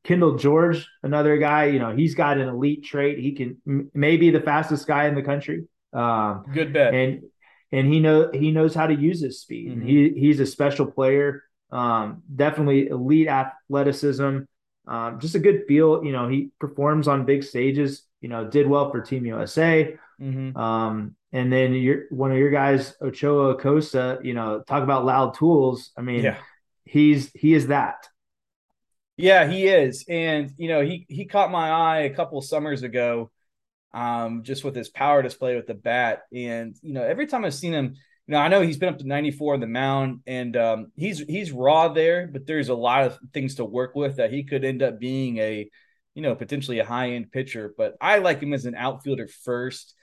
Kendall 0.03 0.35
George, 0.35 0.87
another 1.01 1.37
guy, 1.37 1.65
you 1.65 1.79
know, 1.79 1.95
he's 1.95 2.15
got 2.15 2.37
an 2.37 2.49
elite 2.49 2.83
trait. 2.83 3.19
He 3.19 3.31
can 3.31 3.57
m- 3.65 3.89
maybe 3.93 4.31
the 4.31 4.41
fastest 4.41 4.85
guy 4.85 5.07
in 5.07 5.15
the 5.15 5.21
country. 5.21 5.63
Um, 5.93 6.45
good 6.53 6.73
bet. 6.73 6.93
And 6.93 7.23
and 7.71 7.91
he 7.91 7.99
know 7.99 8.29
he 8.33 8.51
knows 8.51 8.75
how 8.75 8.87
to 8.87 8.93
use 8.93 9.21
his 9.21 9.41
speed. 9.41 9.71
Mm-hmm. 9.71 9.87
He 9.87 10.09
he's 10.15 10.39
a 10.39 10.45
special 10.45 10.85
player. 10.85 11.43
Um, 11.71 12.23
definitely 12.33 12.87
elite 12.87 13.27
athleticism. 13.27 14.39
Um, 14.85 15.19
just 15.19 15.35
a 15.35 15.39
good 15.39 15.63
feel. 15.67 16.03
You 16.03 16.11
know, 16.11 16.27
he 16.27 16.51
performs 16.59 17.07
on 17.07 17.25
big 17.25 17.43
stages. 17.43 18.03
You 18.21 18.29
know, 18.29 18.47
did 18.47 18.67
well 18.67 18.91
for 18.91 19.01
Team 19.01 19.25
USA. 19.25 19.97
Mm-hmm. 20.21 20.57
Um, 20.57 21.15
and 21.31 21.51
then 21.51 21.73
your 21.73 22.03
one 22.09 22.31
of 22.31 22.37
your 22.37 22.51
guys, 22.51 22.93
Ochoa 23.01 23.55
Acosta, 23.55 24.19
you 24.21 24.33
know, 24.33 24.61
talk 24.67 24.83
about 24.83 25.05
loud 25.05 25.33
tools. 25.35 25.91
I 25.97 26.01
mean, 26.01 26.23
yeah. 26.23 26.37
he's 26.85 27.31
he 27.33 27.53
is 27.53 27.67
that. 27.67 28.07
Yeah, 29.17 29.47
he 29.47 29.67
is. 29.67 30.05
And 30.09 30.51
you 30.57 30.67
know, 30.67 30.81
he 30.81 31.05
he 31.09 31.25
caught 31.25 31.51
my 31.51 31.69
eye 31.69 31.99
a 32.01 32.13
couple 32.15 32.41
summers 32.41 32.83
ago, 32.83 33.31
um, 33.93 34.43
just 34.43 34.63
with 34.63 34.75
his 34.75 34.89
power 34.89 35.21
display 35.21 35.55
with 35.55 35.67
the 35.67 35.75
bat. 35.75 36.23
And 36.33 36.75
you 36.81 36.93
know, 36.93 37.03
every 37.03 37.27
time 37.27 37.45
I've 37.45 37.53
seen 37.53 37.73
him, 37.73 37.95
you 38.27 38.33
know, 38.33 38.39
I 38.39 38.47
know 38.49 38.61
he's 38.61 38.77
been 38.77 38.89
up 38.89 38.99
to 38.99 39.07
94 39.07 39.55
on 39.55 39.59
the 39.59 39.67
mound 39.67 40.21
and 40.27 40.57
um, 40.57 40.91
he's 40.95 41.19
he's 41.19 41.51
raw 41.51 41.89
there, 41.89 42.27
but 42.27 42.47
there's 42.47 42.69
a 42.69 42.75
lot 42.75 43.05
of 43.05 43.19
things 43.33 43.55
to 43.55 43.65
work 43.65 43.95
with 43.95 44.17
that 44.17 44.31
he 44.33 44.43
could 44.43 44.65
end 44.65 44.83
up 44.83 44.99
being 44.99 45.37
a, 45.37 45.69
you 46.15 46.21
know, 46.23 46.35
potentially 46.35 46.79
a 46.79 46.85
high-end 46.85 47.31
pitcher. 47.31 47.73
But 47.77 47.95
I 48.01 48.19
like 48.19 48.41
him 48.41 48.53
as 48.53 48.65
an 48.65 48.75
outfielder 48.75 49.27
first 49.45 49.95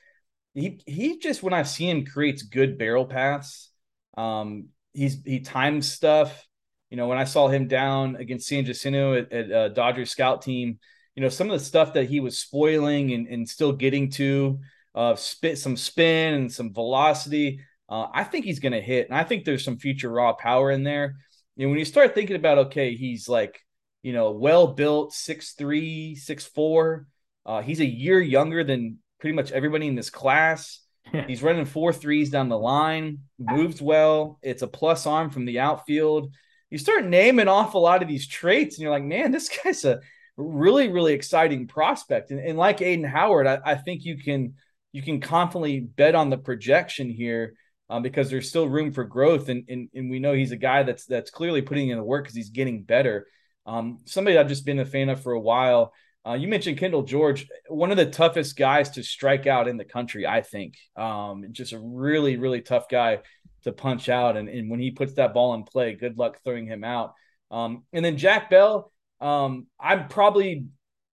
he 0.55 0.81
he 0.87 1.18
just 1.18 1.42
when 1.42 1.53
I 1.55 1.62
see 1.62 1.88
him 1.88 2.05
creates 2.07 2.42
good 2.42 2.79
barrel 2.79 3.07
paths. 3.07 3.70
Um, 4.16 4.68
he's 4.92 5.23
he 5.25 5.40
times 5.40 5.90
stuff. 5.92 6.46
You 6.90 6.96
know, 6.96 7.09
when 7.09 7.18
I 7.18 7.24
saw 7.24 7.48
him 7.48 7.68
down 7.68 8.16
against 8.16 8.48
San 8.48 8.64
Jacinto 8.64 9.14
at, 9.14 9.33
at 9.33 9.53
uh, 9.53 9.68
Dodgers 9.68 10.11
scout 10.11 10.42
team, 10.42 10.79
you 11.14 11.22
know, 11.22 11.29
some 11.29 11.50
of 11.50 11.59
the 11.59 11.64
stuff 11.64 11.94
that 11.94 12.09
he 12.09 12.20
was 12.20 12.38
spoiling 12.38 13.12
and, 13.12 13.26
and 13.29 13.48
still 13.48 13.72
getting 13.72 14.11
to, 14.12 14.59
uh, 14.94 15.14
spit 15.14 15.59
some 15.59 15.76
spin 15.76 16.35
and 16.35 16.53
some 16.53 16.72
velocity. 16.72 17.61
Uh, 17.88 18.07
I 18.12 18.24
think 18.24 18.44
he's 18.44 18.61
going 18.61 18.72
to 18.72 18.81
hit, 18.81 19.09
and 19.09 19.16
I 19.16 19.24
think 19.24 19.44
there's 19.44 19.64
some 19.64 19.79
future 19.79 20.11
raw 20.11 20.33
power 20.33 20.70
in 20.70 20.85
there. 20.85 21.16
You 21.57 21.66
know, 21.66 21.70
when 21.70 21.79
you 21.79 21.85
start 21.85 22.14
thinking 22.14 22.37
about, 22.37 22.59
okay, 22.59 22.94
he's 22.94 23.29
like, 23.29 23.61
you 24.03 24.12
know, 24.12 24.31
well 24.31 24.68
built, 24.68 25.12
six 25.12 25.53
three, 25.53 26.14
six 26.14 26.44
four. 26.44 27.07
Uh, 27.44 27.62
he's 27.62 27.81
a 27.81 27.87
year 27.87 28.20
younger 28.20 28.64
than 28.64 28.98
pretty 29.18 29.35
much 29.35 29.53
everybody 29.53 29.87
in 29.87 29.94
this 29.94 30.11
class. 30.11 30.81
He's 31.26 31.42
running 31.42 31.64
four 31.64 31.92
threes 31.92 32.31
down 32.31 32.48
the 32.48 32.59
line, 32.59 33.20
moves 33.38 33.81
well. 33.83 34.38
It's 34.42 34.62
a 34.62 34.68
plus 34.68 35.07
arm 35.07 35.31
from 35.31 35.44
the 35.44 35.59
outfield. 35.59 36.33
You 36.70 36.78
start 36.78 37.04
naming 37.04 37.48
off 37.48 37.74
a 37.74 37.78
lot 37.78 38.02
of 38.02 38.09
these 38.09 38.28
traits, 38.28 38.76
and 38.76 38.83
you're 38.83 38.92
like, 38.92 39.04
man, 39.04 39.33
this 39.33 39.50
guy's 39.64 39.85
a 39.85 40.00
really, 40.37 40.88
really 40.88 41.12
exciting 41.12 41.66
prospect. 41.66 42.30
And, 42.30 42.40
and 42.40 42.56
like 42.56 42.78
Aiden 42.78 43.09
Howard, 43.09 43.46
I, 43.46 43.59
I, 43.64 43.74
think 43.74 44.04
you 44.04 44.16
can 44.16 44.54
you 44.92 45.02
can 45.02 45.20
confidently 45.20 45.80
bet 45.80 46.14
on 46.14 46.30
the 46.30 46.38
projection 46.38 47.11
here 47.11 47.54
um, 47.88 48.02
because 48.02 48.30
there's 48.30 48.48
still 48.48 48.68
room 48.68 48.92
for 48.92 49.04
growth. 49.04 49.48
And, 49.48 49.64
and 49.68 49.88
and 49.94 50.11
we 50.11 50.20
know 50.20 50.33
he's 50.33 50.52
a 50.52 50.56
guy 50.56 50.83
that's 50.83 51.06
that's 51.06 51.30
clearly 51.30 51.62
putting 51.62 51.90
in 51.90 51.98
the 51.98 52.04
work 52.04 52.24
because 52.24 52.37
he's 52.37 52.50
getting 52.50 52.83
better. 52.83 53.26
Um, 53.66 53.98
somebody 54.06 54.38
I've 54.38 54.48
just 54.48 54.64
been 54.64 54.78
a 54.78 54.87
fan 54.87 55.09
of 55.09 55.22
for 55.22 55.33
a 55.33 55.40
while. 55.40 55.92
Uh, 56.26 56.35
you 56.35 56.48
mentioned 56.48 56.76
Kendall 56.76 57.02
George, 57.02 57.48
one 57.68 57.90
of 57.90 57.96
the 57.96 58.11
toughest 58.11 58.54
guys 58.54 58.90
to 58.90 59.02
strike 59.02 59.46
out 59.46 59.68
in 59.68 59.78
the 59.78 59.87
country, 59.87 60.26
I 60.26 60.42
think. 60.42 60.76
Um, 60.94 61.44
just 61.50 61.72
a 61.72 61.78
really, 61.78 62.37
really 62.37 62.61
tough 62.61 62.90
guy 62.90 63.20
to 63.62 63.73
punch 63.73 64.09
out. 64.09 64.37
And, 64.37 64.49
and 64.49 64.70
when 64.70 64.81
he 64.81 64.90
puts 64.90 65.14
that 65.14 65.35
ball 65.35 65.55
in 65.55 65.64
play, 65.64 65.94
good 65.94 66.18
luck 66.18 66.38
throwing 66.44 66.66
him 66.66 66.85
out. 66.85 67.14
Um, 67.51 67.85
and 67.92 68.05
then 68.05 68.16
Jack 68.16 68.51
Bell, 68.51 68.92
um, 69.20 69.66
I'm 69.79 70.09
probably 70.09 70.66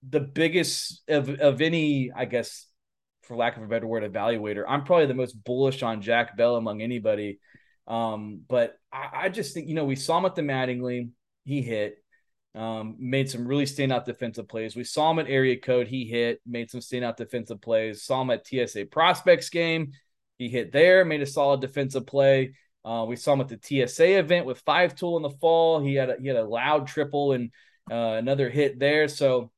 the 0.08 0.20
biggest 0.20 1.02
of, 1.08 1.30
of 1.30 1.62
any, 1.62 2.12
I 2.16 2.26
guess, 2.26 2.68
for 3.24 3.36
lack 3.36 3.58
of 3.58 3.64
a 3.64 3.68
better 3.68 3.88
word, 3.88 4.10
evaluator. 4.10 4.64
I'm 4.68 4.84
probably 4.84 5.08
the 5.08 5.14
most 5.14 5.44
bullish 5.44 5.84
on 5.84 6.02
Jack 6.02 6.38
Bell 6.38 6.56
among 6.56 6.82
anybody. 6.82 7.40
Um, 7.88 8.42
but 8.48 8.78
I, 8.92 9.10
I 9.14 9.30
just 9.30 9.54
think, 9.54 9.68
you 9.68 9.76
know, 9.76 9.86
we 9.86 9.96
saw 9.96 10.18
him 10.18 10.26
at 10.26 10.36
the 10.36 10.42
Mattingly, 10.42 11.10
he 11.44 11.62
hit. 11.62 11.98
Um, 12.56 12.96
made 12.98 13.30
some 13.30 13.48
really 13.48 13.66
standout 13.66 14.06
defensive 14.06 14.48
plays. 14.48 14.76
We 14.76 14.84
saw 14.84 15.12
him 15.12 15.20
at 15.20 15.30
area 15.30 15.60
code. 15.60 15.88
He 15.88 16.06
hit, 16.06 16.42
made 16.44 16.72
some 16.72 16.80
standout 16.80 17.16
defensive 17.16 17.62
plays. 17.62 18.04
Saw 18.04 18.24
him 18.24 18.32
at 18.32 18.48
TSA 18.48 18.86
prospects 18.86 19.50
game. 19.50 19.92
He 20.38 20.50
hit 20.50 20.72
there, 20.72 21.04
made 21.06 21.22
a 21.22 21.26
solid 21.26 21.62
defensive 21.62 22.06
play. 22.06 22.54
Uh, 22.86 23.06
we 23.06 23.16
saw 23.16 23.34
him 23.34 23.42
at 23.42 23.50
the 23.50 23.60
TSA 23.88 24.18
event 24.18 24.46
with 24.46 24.60
five 24.60 24.96
tool 24.96 25.18
in 25.18 25.24
the 25.24 25.30
fall. 25.30 25.82
He 25.82 25.96
had 25.96 26.10
a, 26.10 26.16
he 26.22 26.28
had 26.28 26.38
a 26.38 26.46
loud 26.46 26.88
triple 26.88 27.34
and 27.34 27.52
uh, 27.92 28.16
another 28.18 28.50
hit 28.50 28.80
there. 28.80 29.08
So 29.08 29.52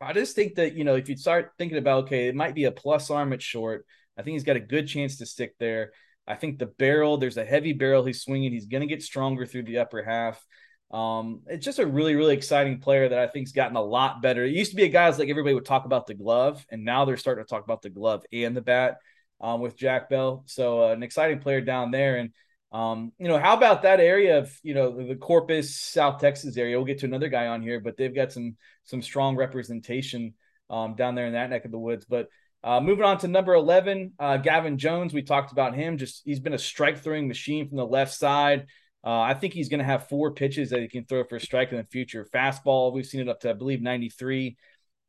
I 0.00 0.12
just 0.12 0.36
think 0.36 0.56
that 0.56 0.74
you 0.74 0.84
know 0.84 0.96
if 0.96 1.08
you 1.08 1.16
start 1.16 1.52
thinking 1.56 1.78
about 1.78 2.04
okay, 2.04 2.28
it 2.28 2.34
might 2.34 2.54
be 2.54 2.64
a 2.64 2.72
plus 2.72 3.10
arm 3.10 3.32
at 3.32 3.40
short. 3.40 3.86
I 4.18 4.22
think 4.22 4.34
he's 4.34 4.44
got 4.44 4.56
a 4.56 4.60
good 4.60 4.88
chance 4.88 5.18
to 5.18 5.26
stick 5.26 5.54
there. 5.58 5.92
I 6.26 6.34
think 6.34 6.58
the 6.58 6.66
barrel, 6.66 7.18
there's 7.18 7.36
a 7.36 7.44
heavy 7.44 7.72
barrel 7.72 8.04
he's 8.04 8.22
swinging. 8.22 8.52
He's 8.52 8.66
going 8.66 8.80
to 8.80 8.86
get 8.86 9.02
stronger 9.02 9.46
through 9.46 9.64
the 9.64 9.78
upper 9.78 10.02
half. 10.02 10.44
Um, 10.90 11.42
it's 11.46 11.64
just 11.64 11.78
a 11.78 11.86
really, 11.86 12.14
really 12.14 12.34
exciting 12.34 12.80
player 12.80 13.08
that 13.08 13.18
I 13.18 13.26
think's 13.26 13.52
gotten 13.52 13.76
a 13.76 13.82
lot 13.82 14.22
better. 14.22 14.44
It 14.44 14.52
used 14.52 14.70
to 14.70 14.76
be 14.76 14.84
a 14.84 14.88
guy 14.88 15.08
like 15.08 15.28
everybody 15.28 15.54
would 15.54 15.64
talk 15.64 15.84
about 15.84 16.06
the 16.06 16.14
glove, 16.14 16.64
and 16.70 16.84
now 16.84 17.04
they're 17.04 17.16
starting 17.16 17.44
to 17.44 17.48
talk 17.48 17.64
about 17.64 17.82
the 17.82 17.90
glove 17.90 18.24
and 18.32 18.56
the 18.56 18.60
bat 18.60 18.96
um, 19.40 19.60
with 19.60 19.76
Jack 19.76 20.08
Bell. 20.08 20.44
So 20.46 20.84
uh, 20.84 20.92
an 20.92 21.02
exciting 21.02 21.40
player 21.40 21.60
down 21.60 21.90
there. 21.90 22.16
And 22.16 22.30
um, 22.72 23.12
you 23.18 23.28
know, 23.28 23.38
how 23.38 23.56
about 23.56 23.82
that 23.82 24.00
area 24.00 24.38
of 24.38 24.58
you 24.62 24.74
know 24.74 25.06
the, 25.06 25.16
Corpus, 25.16 25.76
South 25.76 26.20
Texas 26.20 26.56
area? 26.56 26.76
We'll 26.76 26.86
get 26.86 26.98
to 26.98 27.06
another 27.06 27.28
guy 27.28 27.46
on 27.46 27.62
here, 27.62 27.80
but 27.80 27.96
they've 27.96 28.14
got 28.14 28.32
some 28.32 28.56
some 28.84 29.02
strong 29.02 29.36
representation 29.36 30.34
um, 30.68 30.94
down 30.94 31.14
there 31.14 31.26
in 31.26 31.32
that 31.34 31.50
neck 31.50 31.64
of 31.64 31.70
the 31.70 31.78
woods. 31.78 32.04
But 32.04 32.28
uh, 32.64 32.80
moving 32.80 33.04
on 33.04 33.18
to 33.18 33.28
number 33.28 33.54
11, 33.54 34.14
uh, 34.18 34.38
Gavin 34.38 34.78
Jones. 34.78 35.14
We 35.14 35.22
talked 35.22 35.52
about 35.52 35.74
him. 35.74 35.98
Just 35.98 36.22
he's 36.24 36.40
been 36.40 36.52
a 36.52 36.58
strike 36.58 36.98
throwing 36.98 37.28
machine 37.28 37.68
from 37.68 37.76
the 37.76 37.86
left 37.86 38.12
side. 38.12 38.66
Uh, 39.04 39.20
I 39.20 39.34
think 39.34 39.52
he's 39.52 39.68
going 39.68 39.78
to 39.78 39.84
have 39.84 40.08
four 40.08 40.32
pitches 40.32 40.70
that 40.70 40.80
he 40.80 40.88
can 40.88 41.04
throw 41.04 41.22
for 41.22 41.36
a 41.36 41.40
strike 41.40 41.70
in 41.70 41.78
the 41.78 41.84
future. 41.84 42.26
Fastball, 42.34 42.92
we've 42.92 43.06
seen 43.06 43.20
it 43.20 43.28
up 43.28 43.38
to 43.40 43.50
I 43.50 43.52
believe 43.52 43.80
93. 43.80 44.56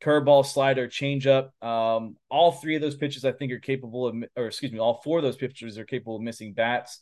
Curveball, 0.02 0.46
slider, 0.46 0.86
changeup. 0.86 1.50
Um, 1.62 2.16
all 2.30 2.52
three 2.52 2.76
of 2.76 2.82
those 2.82 2.96
pitches 2.96 3.24
I 3.24 3.32
think 3.32 3.52
are 3.52 3.58
capable 3.58 4.06
of, 4.06 4.14
or 4.36 4.46
excuse 4.46 4.70
me, 4.70 4.78
all 4.78 5.00
four 5.02 5.18
of 5.18 5.24
those 5.24 5.36
pitchers 5.36 5.76
are 5.76 5.84
capable 5.84 6.16
of 6.16 6.22
missing 6.22 6.52
bats. 6.52 7.00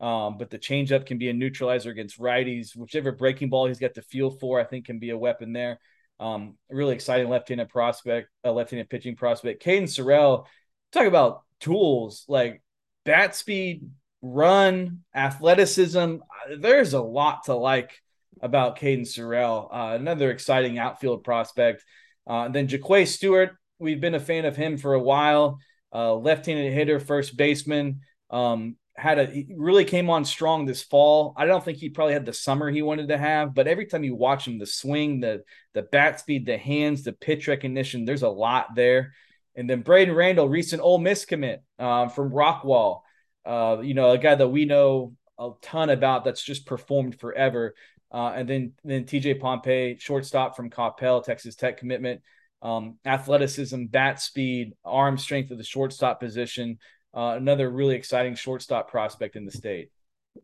Um, 0.00 0.36
but 0.38 0.50
the 0.50 0.58
changeup 0.58 1.06
can 1.06 1.18
be 1.18 1.30
a 1.30 1.32
neutralizer 1.32 1.90
against 1.90 2.20
righties. 2.20 2.76
Whichever 2.76 3.12
breaking 3.12 3.48
ball 3.48 3.66
he's 3.66 3.78
got 3.78 3.94
the 3.94 4.02
feel 4.02 4.30
for, 4.30 4.60
I 4.60 4.64
think 4.64 4.86
can 4.86 4.98
be 4.98 5.10
a 5.10 5.18
weapon 5.18 5.52
there. 5.52 5.80
Um, 6.20 6.56
really 6.70 6.94
exciting 6.94 7.28
left-handed 7.28 7.68
prospect, 7.68 8.28
a 8.44 8.52
left-handed 8.52 8.88
pitching 8.90 9.16
prospect. 9.16 9.64
Caden 9.64 9.84
Sorrell, 9.84 10.46
talk 10.92 11.06
about 11.06 11.42
tools 11.60 12.24
like 12.28 12.62
bat 13.04 13.34
speed, 13.34 13.90
run, 14.22 15.00
athleticism. 15.14 16.16
There's 16.58 16.94
a 16.94 17.02
lot 17.02 17.44
to 17.44 17.54
like 17.54 18.00
about 18.40 18.78
Caden 18.78 19.02
Sorrell. 19.02 19.68
Uh, 19.72 19.96
another 19.96 20.30
exciting 20.30 20.78
outfield 20.78 21.24
prospect. 21.24 21.84
Uh, 22.26 22.48
then 22.48 22.68
Jaquay 22.68 23.06
Stewart, 23.06 23.56
we've 23.78 24.00
been 24.00 24.14
a 24.14 24.20
fan 24.20 24.44
of 24.44 24.56
him 24.56 24.76
for 24.76 24.94
a 24.94 25.00
while. 25.02 25.58
Uh, 25.94 26.14
left-handed 26.14 26.72
hitter, 26.72 27.00
first 27.00 27.36
baseman. 27.36 28.00
Um, 28.30 28.76
had 28.96 29.18
a 29.18 29.46
really 29.54 29.84
came 29.84 30.08
on 30.08 30.24
strong 30.24 30.64
this 30.64 30.82
fall. 30.82 31.34
I 31.36 31.44
don't 31.44 31.64
think 31.64 31.78
he 31.78 31.90
probably 31.90 32.14
had 32.14 32.24
the 32.24 32.32
summer 32.32 32.70
he 32.70 32.82
wanted 32.82 33.08
to 33.08 33.18
have, 33.18 33.54
but 33.54 33.68
every 33.68 33.86
time 33.86 34.04
you 34.04 34.14
watch 34.14 34.46
him, 34.48 34.58
the 34.58 34.66
swing, 34.66 35.20
the 35.20 35.42
the 35.74 35.82
bat 35.82 36.18
speed, 36.20 36.46
the 36.46 36.56
hands, 36.56 37.02
the 37.02 37.12
pitch 37.12 37.46
recognition, 37.46 38.04
there's 38.04 38.22
a 38.22 38.28
lot 38.28 38.74
there. 38.74 39.12
And 39.54 39.68
then 39.68 39.82
Braden 39.82 40.14
Randall, 40.14 40.48
recent 40.48 40.82
Ole 40.82 40.98
Miss 40.98 41.24
commit 41.24 41.62
uh, 41.78 42.08
from 42.08 42.30
Rockwall, 42.30 43.00
uh, 43.44 43.78
you 43.82 43.94
know, 43.94 44.10
a 44.10 44.18
guy 44.18 44.34
that 44.34 44.48
we 44.48 44.64
know 44.64 45.14
a 45.38 45.50
ton 45.62 45.90
about 45.90 46.24
that's 46.24 46.42
just 46.42 46.66
performed 46.66 47.20
forever. 47.20 47.74
Uh, 48.12 48.32
and 48.34 48.48
then 48.48 48.72
then 48.84 49.04
TJ 49.04 49.40
Pompey, 49.40 49.96
shortstop 49.98 50.56
from 50.56 50.70
Coppell, 50.70 51.24
Texas 51.24 51.56
Tech 51.56 51.78
commitment. 51.78 52.22
Um, 52.62 52.98
athleticism, 53.04 53.84
bat 53.86 54.20
speed, 54.20 54.72
arm 54.84 55.18
strength 55.18 55.50
of 55.50 55.58
the 55.58 55.64
shortstop 55.64 56.20
position 56.20 56.78
uh, 57.16 57.34
another 57.36 57.70
really 57.70 57.96
exciting 57.96 58.34
shortstop 58.34 58.90
prospect 58.90 59.36
in 59.36 59.46
the 59.46 59.50
state. 59.50 59.90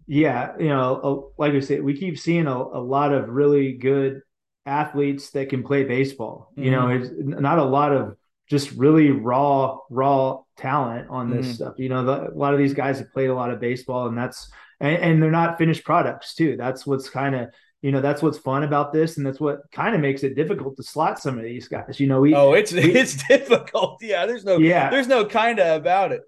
Yeah, 0.07 0.53
you 0.59 0.69
know, 0.69 1.33
like 1.37 1.53
I 1.53 1.61
said, 1.61 1.83
we 1.83 1.95
keep 1.95 2.19
seeing 2.19 2.47
a, 2.47 2.57
a 2.57 2.81
lot 2.81 3.13
of 3.13 3.29
really 3.29 3.75
good 3.75 4.23
athletes 4.65 5.31
that 5.33 5.51
can 5.51 5.63
play 5.63 5.85
baseball. 5.85 6.51
Mm-hmm. 6.53 6.63
You 6.63 6.71
know, 6.71 6.87
mm-hmm. 6.87 7.33
it's 7.33 7.41
not 7.41 7.59
a 7.59 7.65
lot 7.65 7.93
of 7.93 8.17
just 8.49 8.73
really 8.73 9.11
raw, 9.11 9.79
raw 9.91 10.41
talent 10.57 11.11
on 11.11 11.29
this 11.29 11.45
mm-hmm. 11.45 11.55
stuff. 11.55 11.75
You 11.77 11.91
know, 11.91 12.05
the, 12.07 12.31
a 12.31 12.35
lot 12.35 12.55
of 12.55 12.59
these 12.59 12.73
guys 12.73 12.99
have 13.01 13.13
played 13.13 13.29
a 13.29 13.35
lot 13.35 13.51
of 13.51 13.61
baseball, 13.61 14.09
and 14.09 14.17
that's 14.17 14.51
and, 14.83 14.97
and 14.97 15.23
they're 15.23 15.31
not 15.31 15.57
finished 15.57 15.85
products 15.85 16.35
too. 16.35 16.57
That's 16.59 16.87
what's 16.87 17.09
kind 17.09 17.35
of 17.35 17.49
you 17.81 17.91
know 17.91 18.01
that's 18.01 18.23
what's 18.23 18.39
fun 18.39 18.63
about 18.63 18.93
this 18.93 19.17
and 19.17 19.27
that's 19.27 19.41
what 19.41 19.63
kind 19.73 19.95
of 19.95 20.01
makes 20.01 20.23
it 20.23 20.37
difficult 20.37 20.77
to 20.77 20.83
slot 20.85 21.19
some 21.19 21.37
of 21.37 21.43
these 21.43 21.67
guys 21.67 21.99
you 21.99 22.07
know 22.07 22.21
we 22.21 22.33
oh 22.33 22.53
it's 22.53 22.71
we, 22.71 22.95
it's 22.95 23.17
difficult 23.29 23.99
yeah 24.01 24.25
there's 24.25 24.45
no 24.45 24.59
yeah 24.59 24.89
there's 24.89 25.09
no 25.09 25.25
kind 25.25 25.59
of 25.59 25.81
about 25.81 26.13
it 26.13 26.23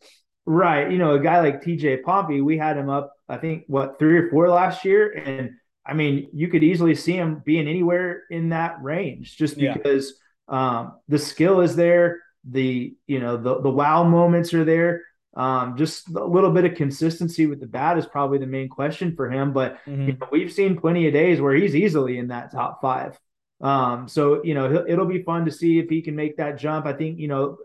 Right. 0.47 0.91
You 0.91 0.99
know, 0.99 1.15
a 1.15 1.21
guy 1.21 1.41
like 1.41 1.63
TJ 1.63 2.03
Pompey, 2.03 2.41
we 2.41 2.59
had 2.59 2.77
him 2.77 2.91
up, 2.91 3.15
I 3.29 3.39
think, 3.39 3.65
what, 3.67 3.99
three 3.99 4.19
or 4.19 4.31
four 4.31 4.49
last 4.51 4.85
year. 4.85 5.11
And 5.13 5.53
I 5.87 5.95
mean, 5.95 6.29
you 6.33 6.49
could 6.49 6.63
easily 6.63 6.95
see 6.95 7.15
him 7.15 7.43
being 7.45 7.67
anywhere 7.67 8.25
in 8.31 8.51
that 8.51 8.83
range 8.83 9.37
just 9.37 9.57
because 9.57 10.15
yeah. 10.51 10.79
um, 10.79 10.99
the 11.09 11.19
skill 11.19 11.61
is 11.61 11.77
there. 11.77 12.21
The, 12.51 12.95
you 13.07 13.21
know, 13.21 13.39
the, 13.39 13.63
the 13.63 13.71
wow 13.71 14.05
moments 14.05 14.53
are 14.53 14.65
there. 14.65 15.03
Um, 15.37 15.77
just 15.77 16.09
a 16.09 16.25
little 16.25 16.51
bit 16.51 16.65
of 16.65 16.77
consistency 16.77 17.47
with 17.47 17.61
the 17.61 17.67
bat 17.67 17.99
is 17.99 18.07
probably 18.07 18.39
the 18.39 18.47
main 18.47 18.69
question 18.69 19.17
for 19.17 19.31
him. 19.31 19.53
But 19.53 19.79
mm-hmm. 19.85 20.03
you 20.03 20.13
know, 20.13 20.29
we've 20.31 20.53
seen 20.53 20.79
plenty 20.79 21.07
of 21.07 21.13
days 21.13 21.41
where 21.41 21.55
he's 21.55 21.75
easily 21.75 22.19
in 22.19 22.29
that 22.29 22.53
top 22.53 22.81
five. 22.81 23.19
Um, 23.61 24.09
so, 24.09 24.45
you 24.45 24.55
know, 24.55 24.85
it'll 24.87 25.07
be 25.07 25.23
fun 25.23 25.47
to 25.47 25.51
see 25.51 25.79
if 25.79 25.89
he 25.89 26.03
can 26.03 26.15
make 26.15 26.37
that 26.37 26.59
jump. 26.59 26.87
I 26.87 26.93
think, 26.93 27.19
you 27.19 27.29
know, 27.29 27.59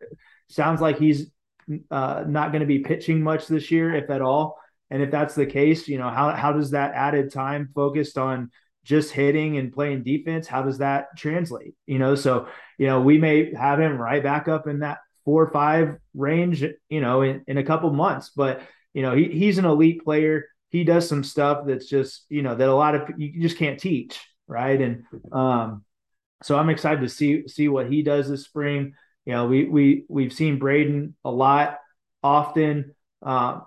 sounds 0.47 0.81
like 0.81 0.97
he's 0.97 1.29
uh, 1.91 2.23
not 2.27 2.51
going 2.51 2.61
to 2.61 2.67
be 2.67 2.79
pitching 2.79 3.21
much 3.21 3.47
this 3.47 3.69
year, 3.69 3.93
if 3.93 4.09
at 4.09 4.21
all. 4.21 4.57
And 4.89 5.03
if 5.03 5.11
that's 5.11 5.35
the 5.35 5.45
case, 5.45 5.87
you 5.87 5.97
know, 5.97 6.09
how, 6.09 6.31
how 6.31 6.53
does 6.53 6.71
that 6.71 6.93
added 6.93 7.31
time 7.31 7.69
focused 7.75 8.17
on 8.17 8.49
just 8.83 9.11
hitting 9.11 9.57
and 9.57 9.71
playing 9.73 10.03
defense, 10.03 10.47
how 10.47 10.63
does 10.63 10.79
that 10.79 11.15
translate? 11.17 11.75
You 11.85 11.99
know, 11.99 12.15
so, 12.15 12.47
you 12.77 12.87
know, 12.87 13.01
we 13.01 13.17
may 13.17 13.53
have 13.53 13.79
him 13.79 14.01
right 14.01 14.23
back 14.23 14.47
up 14.47 14.67
in 14.67 14.79
that 14.79 14.99
four 15.29 15.43
or 15.43 15.51
five 15.51 15.97
range, 16.15 16.63
you 16.89 17.01
know, 17.01 17.21
in, 17.21 17.43
in 17.45 17.59
a 17.59 17.63
couple 17.63 17.93
months. 17.93 18.31
But, 18.35 18.63
you 18.95 19.03
know, 19.03 19.15
he, 19.15 19.25
he's 19.25 19.59
an 19.59 19.65
elite 19.65 20.03
player. 20.03 20.47
He 20.69 20.83
does 20.83 21.07
some 21.07 21.23
stuff 21.23 21.67
that's 21.67 21.85
just, 21.85 22.25
you 22.29 22.41
know, 22.41 22.55
that 22.55 22.67
a 22.67 22.73
lot 22.73 22.95
of 22.95 23.11
you 23.15 23.39
just 23.39 23.59
can't 23.59 23.79
teach. 23.79 24.19
Right. 24.47 24.81
And 24.81 25.03
um, 25.31 25.85
so 26.41 26.57
I'm 26.57 26.71
excited 26.71 27.01
to 27.01 27.09
see 27.09 27.47
see 27.47 27.67
what 27.67 27.91
he 27.91 28.01
does 28.01 28.27
this 28.27 28.45
spring. 28.45 28.93
You 29.23 29.33
know, 29.33 29.45
we 29.45 29.65
we 29.65 30.05
we've 30.09 30.33
seen 30.33 30.57
Braden 30.57 31.15
a 31.23 31.29
lot, 31.29 31.77
often. 32.23 32.95
Uh, 33.21 33.59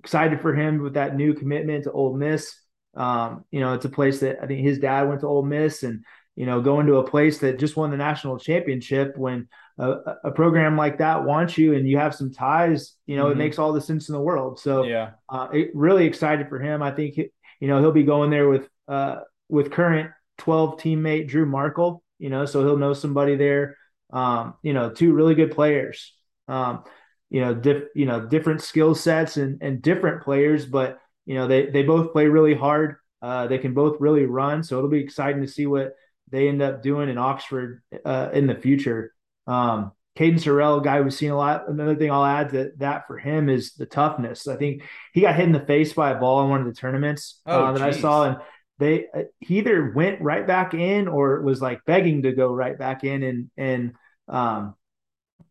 excited 0.00 0.42
for 0.42 0.54
him 0.54 0.82
with 0.82 0.94
that 0.94 1.16
new 1.16 1.32
commitment 1.32 1.84
to 1.84 1.92
Ole 1.92 2.14
Miss. 2.14 2.54
Um, 2.94 3.46
you 3.50 3.60
know, 3.60 3.72
it's 3.72 3.86
a 3.86 3.88
place 3.88 4.20
that 4.20 4.42
I 4.42 4.46
think 4.46 4.60
his 4.60 4.78
dad 4.78 5.08
went 5.08 5.22
to 5.22 5.26
Ole 5.26 5.46
Miss, 5.46 5.82
and 5.82 6.04
you 6.34 6.44
know, 6.44 6.60
going 6.60 6.86
to 6.88 6.96
a 6.96 7.10
place 7.10 7.38
that 7.38 7.58
just 7.58 7.74
won 7.74 7.90
the 7.90 7.96
national 7.96 8.38
championship 8.38 9.16
when 9.16 9.48
a, 9.78 10.16
a 10.24 10.30
program 10.30 10.76
like 10.76 10.98
that 10.98 11.24
wants 11.24 11.58
you 11.58 11.74
and 11.74 11.88
you 11.88 11.98
have 11.98 12.14
some 12.14 12.32
ties, 12.32 12.94
you 13.06 13.16
know, 13.16 13.24
mm-hmm. 13.24 13.32
it 13.32 13.44
makes 13.44 13.58
all 13.58 13.72
the 13.72 13.80
sense 13.80 14.08
in 14.08 14.14
the 14.14 14.20
world. 14.20 14.58
So, 14.58 14.84
yeah, 14.84 15.10
uh, 15.28 15.48
it, 15.52 15.70
really 15.74 16.06
excited 16.06 16.48
for 16.48 16.58
him. 16.58 16.82
I 16.82 16.90
think 16.90 17.14
he, 17.14 17.28
you 17.60 17.68
know 17.68 17.80
he'll 17.80 17.92
be 17.92 18.04
going 18.04 18.30
there 18.30 18.48
with 18.48 18.68
uh, 18.88 19.20
with 19.48 19.72
current 19.72 20.10
12 20.38 20.78
teammate 20.78 21.28
Drew 21.28 21.46
Markle. 21.46 22.02
You 22.18 22.30
know, 22.30 22.46
so 22.46 22.64
he'll 22.64 22.78
know 22.78 22.94
somebody 22.94 23.36
there. 23.36 23.76
Um, 24.10 24.54
you 24.62 24.72
know, 24.72 24.90
two 24.90 25.12
really 25.12 25.34
good 25.34 25.50
players. 25.50 26.14
Um, 26.48 26.84
you 27.28 27.40
know, 27.40 27.54
diff, 27.54 27.84
you 27.94 28.06
know, 28.06 28.24
different 28.24 28.62
skill 28.62 28.94
sets 28.94 29.36
and 29.36 29.58
and 29.62 29.82
different 29.82 30.22
players, 30.22 30.64
but 30.64 30.98
you 31.26 31.34
know, 31.34 31.46
they 31.46 31.66
they 31.66 31.82
both 31.82 32.12
play 32.12 32.26
really 32.26 32.54
hard. 32.54 32.96
Uh, 33.20 33.46
they 33.46 33.58
can 33.58 33.74
both 33.74 34.00
really 34.00 34.24
run, 34.24 34.62
so 34.62 34.78
it'll 34.78 34.90
be 34.90 35.00
exciting 35.00 35.42
to 35.42 35.48
see 35.48 35.66
what 35.66 35.94
they 36.30 36.48
end 36.48 36.62
up 36.62 36.82
doing 36.82 37.08
in 37.08 37.18
Oxford 37.18 37.82
uh, 38.04 38.30
in 38.32 38.46
the 38.46 38.54
future. 38.54 39.12
Um, 39.46 39.92
Caden 40.16 40.36
Sorrell, 40.36 40.82
guy 40.82 41.02
we've 41.02 41.12
seen 41.12 41.30
a 41.30 41.36
lot. 41.36 41.68
Another 41.68 41.94
thing 41.94 42.10
I'll 42.10 42.24
add 42.24 42.50
to 42.50 42.72
that 42.78 43.06
for 43.06 43.18
him 43.18 43.48
is 43.50 43.74
the 43.74 43.84
toughness. 43.84 44.48
I 44.48 44.56
think 44.56 44.82
he 45.12 45.20
got 45.20 45.36
hit 45.36 45.44
in 45.44 45.52
the 45.52 45.60
face 45.60 45.92
by 45.92 46.10
a 46.10 46.18
ball 46.18 46.42
in 46.42 46.50
one 46.50 46.60
of 46.60 46.66
the 46.66 46.72
tournaments 46.72 47.40
oh, 47.46 47.66
uh, 47.66 47.72
that 47.72 47.82
I 47.82 47.90
saw, 47.90 48.24
and 48.24 48.38
they 48.78 49.06
uh, 49.14 49.24
he 49.40 49.58
either 49.58 49.92
went 49.94 50.20
right 50.20 50.46
back 50.46 50.74
in 50.74 51.08
or 51.08 51.40
was 51.42 51.60
like 51.60 51.84
begging 51.84 52.22
to 52.22 52.32
go 52.32 52.52
right 52.52 52.78
back 52.78 53.04
in 53.04 53.22
and 53.22 53.50
and 53.56 53.94
um 54.28 54.74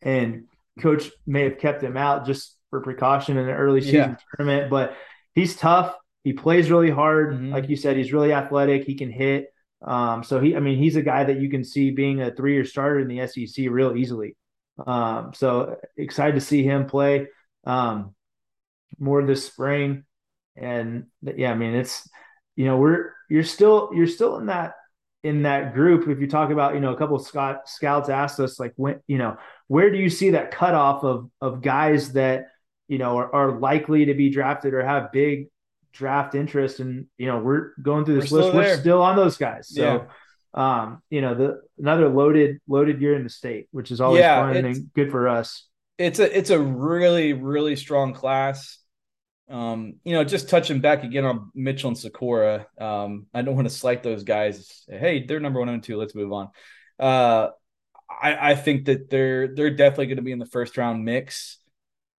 and 0.01 0.45
coach 0.81 1.09
may 1.25 1.43
have 1.43 1.57
kept 1.57 1.81
him 1.81 1.97
out 1.97 2.25
just 2.25 2.55
for 2.69 2.81
precaution 2.81 3.37
in 3.37 3.47
an 3.47 3.55
early 3.55 3.81
season 3.81 3.95
yeah. 3.95 4.15
tournament 4.35 4.69
but 4.69 4.95
he's 5.33 5.55
tough 5.55 5.95
he 6.23 6.33
plays 6.33 6.69
really 6.69 6.89
hard 6.89 7.33
mm-hmm. 7.33 7.51
like 7.51 7.69
you 7.69 7.75
said 7.75 7.97
he's 7.97 8.13
really 8.13 8.33
athletic 8.33 8.83
he 8.83 8.95
can 8.95 9.11
hit 9.11 9.47
um 9.85 10.23
so 10.23 10.39
he 10.39 10.55
i 10.55 10.59
mean 10.59 10.77
he's 10.77 10.95
a 10.95 11.01
guy 11.01 11.23
that 11.23 11.39
you 11.39 11.49
can 11.49 11.63
see 11.63 11.91
being 11.91 12.21
a 12.21 12.31
three-year 12.31 12.65
starter 12.65 12.99
in 12.99 13.07
the 13.07 13.25
sec 13.27 13.65
real 13.69 13.95
easily. 13.95 14.35
Um 14.85 15.31
so 15.33 15.77
excited 15.95 16.35
to 16.35 16.41
see 16.41 16.63
him 16.63 16.87
play 16.87 17.27
um 17.65 18.15
more 18.99 19.23
this 19.23 19.45
spring. 19.45 20.03
And 20.55 21.05
yeah 21.21 21.51
i 21.51 21.55
mean 21.55 21.75
it's 21.75 22.07
you 22.55 22.65
know 22.65 22.77
we're 22.77 23.11
you're 23.29 23.43
still 23.43 23.91
you're 23.93 24.07
still 24.07 24.37
in 24.37 24.47
that 24.47 24.73
in 25.25 25.41
that 25.41 25.73
group. 25.73 26.07
If 26.07 26.19
you 26.19 26.27
talk 26.27 26.51
about 26.51 26.75
you 26.75 26.79
know 26.79 26.93
a 26.93 26.97
couple 26.97 27.15
of 27.15 27.23
Scott, 27.25 27.67
scouts 27.67 28.09
asked 28.09 28.39
us 28.39 28.59
like 28.59 28.73
when 28.75 29.01
you 29.07 29.17
know 29.17 29.37
where 29.67 29.89
do 29.89 29.97
you 29.97 30.09
see 30.09 30.31
that 30.31 30.51
cutoff 30.51 31.03
of 31.03 31.31
of 31.41 31.63
guys 31.63 32.13
that 32.13 32.45
you 32.87 32.99
know 32.99 33.17
are, 33.17 33.33
are 33.33 33.59
likely 33.59 34.05
to 34.05 34.13
be 34.13 34.29
drafted 34.29 34.75
or 34.75 34.85
have 34.85 35.11
big 35.11 35.47
draft 35.95 36.35
interest 36.35 36.79
and 36.79 37.07
you 37.17 37.25
know 37.25 37.39
we're 37.39 37.71
going 37.81 38.05
through 38.05 38.19
this 38.19 38.31
we're 38.31 38.41
list 38.41 38.55
we're 38.55 38.77
still 38.77 39.01
on 39.01 39.15
those 39.15 39.37
guys 39.37 39.67
so 39.69 40.07
yeah. 40.55 40.81
um 40.81 41.01
you 41.09 41.21
know 41.21 41.33
the 41.33 41.61
another 41.79 42.09
loaded 42.09 42.59
loaded 42.67 43.01
year 43.01 43.15
in 43.15 43.23
the 43.23 43.29
state 43.29 43.67
which 43.71 43.89
is 43.91 43.99
always 44.01 44.19
yeah, 44.19 44.41
fun 44.41 44.55
and 44.57 44.93
good 44.93 45.09
for 45.09 45.27
us 45.27 45.67
it's 45.97 46.19
a 46.19 46.37
it's 46.37 46.49
a 46.49 46.59
really 46.59 47.33
really 47.33 47.75
strong 47.75 48.13
class 48.13 48.79
Um, 49.47 50.01
you 50.03 50.13
know, 50.13 50.23
just 50.23 50.49
touching 50.49 50.81
back 50.81 51.03
again 51.03 51.23
on 51.23 51.51
Mitchell 51.53 51.89
and 51.89 51.97
Sykora. 51.97 52.65
Um, 52.81 53.27
I 53.31 53.43
don't 53.43 53.55
want 53.55 53.69
to 53.69 53.73
slight 53.73 54.01
those 54.01 54.23
guys. 54.23 54.83
Hey, 54.89 55.25
they're 55.25 55.39
number 55.39 55.59
one 55.59 55.69
and 55.69 55.83
two. 55.83 55.97
Let's 55.97 56.15
move 56.15 56.33
on. 56.33 56.49
Uh, 56.99 57.49
I, 58.09 58.51
I 58.51 58.55
think 58.55 58.85
that 58.85 59.09
they're 59.09 59.53
they're 59.53 59.75
definitely 59.75 60.07
going 60.07 60.17
to 60.17 60.23
be 60.23 60.31
in 60.31 60.39
the 60.39 60.47
first 60.47 60.77
round 60.77 61.05
mix. 61.05 61.59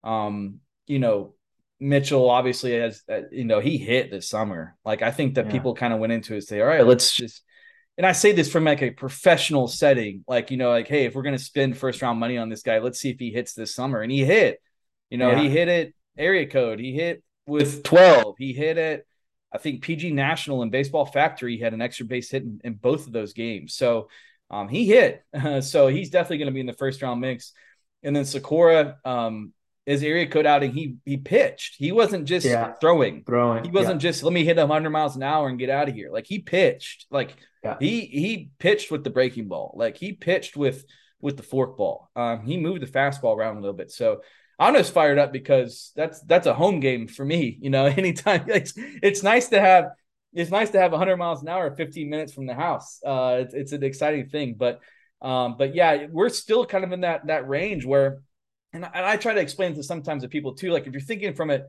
Um, 0.04 0.60
you 0.86 1.00
know, 1.00 1.34
Mitchell 1.80 2.30
obviously 2.30 2.74
has, 2.74 3.04
uh, 3.10 3.22
you 3.32 3.44
know, 3.44 3.60
he 3.60 3.78
hit 3.78 4.12
this 4.12 4.30
summer. 4.30 4.76
Like 4.86 5.02
I 5.02 5.12
think 5.12 5.36
that 5.36 5.46
yeah. 5.46 5.52
people 5.52 5.76
kind 5.76 5.94
of 5.94 6.00
went 6.00 6.14
into 6.14 6.36
it 6.36 6.42
say, 6.44 6.62
all 6.62 6.68
right, 6.68 6.86
let's 6.86 7.14
just. 7.16 7.42
And 7.98 8.06
I 8.06 8.12
say 8.12 8.34
this 8.34 8.52
from 8.52 8.66
like 8.66 8.82
a 8.82 8.92
professional 8.92 9.70
setting, 9.70 10.26
like 10.28 10.52
you 10.52 10.58
know, 10.58 10.70
like 10.70 10.88
hey, 10.88 11.06
if 11.06 11.16
we're 11.16 11.24
going 11.24 11.38
to 11.38 11.44
spend 11.44 11.78
first 11.78 12.02
round 12.02 12.20
money 12.20 12.38
on 12.38 12.50
this 12.50 12.62
guy, 12.62 12.80
let's 12.80 13.00
see 13.00 13.10
if 13.10 13.20
he 13.20 13.32
hits 13.32 13.54
this 13.54 13.74
summer. 13.74 14.02
And 14.02 14.12
he 14.12 14.26
hit. 14.26 14.62
You 15.10 15.18
know, 15.18 15.32
yeah. 15.32 15.42
he 15.42 15.50
hit 15.50 15.68
it 15.68 15.94
area 16.18 16.48
code. 16.48 16.80
He 16.80 16.94
hit 16.94 17.24
with 17.48 17.84
12. 17.84 18.36
He 18.38 18.54
hit 18.54 18.78
it. 18.78 19.08
I 19.52 19.58
think 19.58 19.82
PG 19.82 20.12
National 20.12 20.62
and 20.62 20.72
Baseball 20.72 21.06
Factory 21.06 21.58
had 21.58 21.74
an 21.74 21.82
extra 21.82 22.06
base 22.06 22.30
hit 22.30 22.44
in, 22.44 22.60
in 22.64 22.74
both 22.74 23.08
of 23.08 23.14
those 23.14 23.34
games. 23.34 23.76
So 23.76 24.10
um, 24.50 24.68
he 24.68 24.86
hit. 24.86 25.24
So 25.62 25.88
he's 25.88 26.10
definitely 26.10 26.40
going 26.40 26.48
to 26.48 26.54
be 26.54 26.60
in 26.60 26.66
the 26.66 26.74
first 26.74 27.02
round 27.02 27.22
mix. 27.22 27.54
And 28.04 28.16
then 28.16 28.24
Sykora, 28.24 28.98
um, 29.06 29.54
his 29.86 30.04
area 30.04 30.28
code 30.28 30.46
outing, 30.46 30.72
he 30.72 30.96
he 31.06 31.18
pitched. 31.18 31.76
He 31.78 31.92
wasn't 31.92 32.26
just 32.26 32.46
yeah. 32.46 32.74
throwing. 32.82 33.24
Throwing. 33.24 33.64
He 33.64 33.72
wasn't 33.72 34.02
yeah. 34.02 34.10
just 34.10 34.24
let 34.24 34.34
me 34.34 34.44
hit 34.44 34.58
100 34.58 34.90
miles 34.90 35.16
an 35.16 35.24
hour 35.24 35.48
and 35.48 35.60
get 35.60 35.70
out 35.70 35.90
of 35.90 35.96
here. 35.96 36.10
Like 36.12 36.26
he 36.26 36.40
pitched. 36.40 37.06
Like 37.12 37.36
yeah. 37.64 37.78
he 37.80 38.02
he 38.02 38.50
pitched 38.60 38.92
with 38.92 39.04
the 39.04 39.10
breaking 39.10 39.48
ball. 39.48 39.74
Like 39.78 39.98
he 39.98 40.14
pitched 40.14 40.58
with 40.58 40.86
with 41.22 41.38
the 41.38 41.44
fork 41.44 41.78
ball. 41.78 42.10
Um, 42.16 42.42
he 42.46 42.58
moved 42.58 42.82
the 42.82 42.88
fastball 42.88 43.36
around 43.36 43.58
a 43.58 43.60
little 43.62 43.76
bit. 43.76 43.92
So 43.92 44.22
I'm 44.58 44.74
just 44.74 44.94
fired 44.94 45.20
up 45.20 45.32
because 45.32 45.92
that's 45.96 46.22
that's 46.22 46.48
a 46.48 46.54
home 46.54 46.80
game 46.80 47.08
for 47.08 47.26
me. 47.26 47.58
You 47.62 47.70
know, 47.70 47.86
anytime 47.98 48.46
it's 48.48 48.74
it's 48.78 49.24
nice 49.24 49.50
to 49.50 49.60
have 49.60 49.92
it's 50.34 50.52
nice 50.52 50.70
to 50.72 50.80
have 50.80 50.92
100 50.92 51.16
miles 51.18 51.42
an 51.42 51.48
hour 51.48 51.74
15 51.74 52.10
minutes 52.10 52.34
from 52.34 52.46
the 52.46 52.54
house. 52.54 53.00
Uh, 53.06 53.38
it's, 53.40 53.54
it's 53.54 53.72
an 53.72 53.84
exciting 53.84 54.28
thing, 54.28 54.56
but 54.58 54.82
um, 55.22 55.56
but 55.58 55.74
yeah, 55.74 56.08
we're 56.12 56.30
still 56.30 56.66
kind 56.66 56.84
of 56.84 56.92
in 56.92 57.02
that 57.02 57.28
that 57.28 57.48
range 57.48 57.86
where, 57.86 58.22
and 58.76 58.86
I, 58.86 58.92
and 58.94 59.06
I 59.06 59.18
try 59.18 59.34
to 59.34 59.40
explain 59.40 59.74
to 59.76 59.84
sometimes 59.84 60.24
to 60.24 60.30
people 60.30 60.54
too. 60.54 60.72
Like 60.72 60.86
if 60.86 60.94
you're 60.94 61.02
thinking 61.02 61.34
from 61.34 61.50
it, 61.50 61.66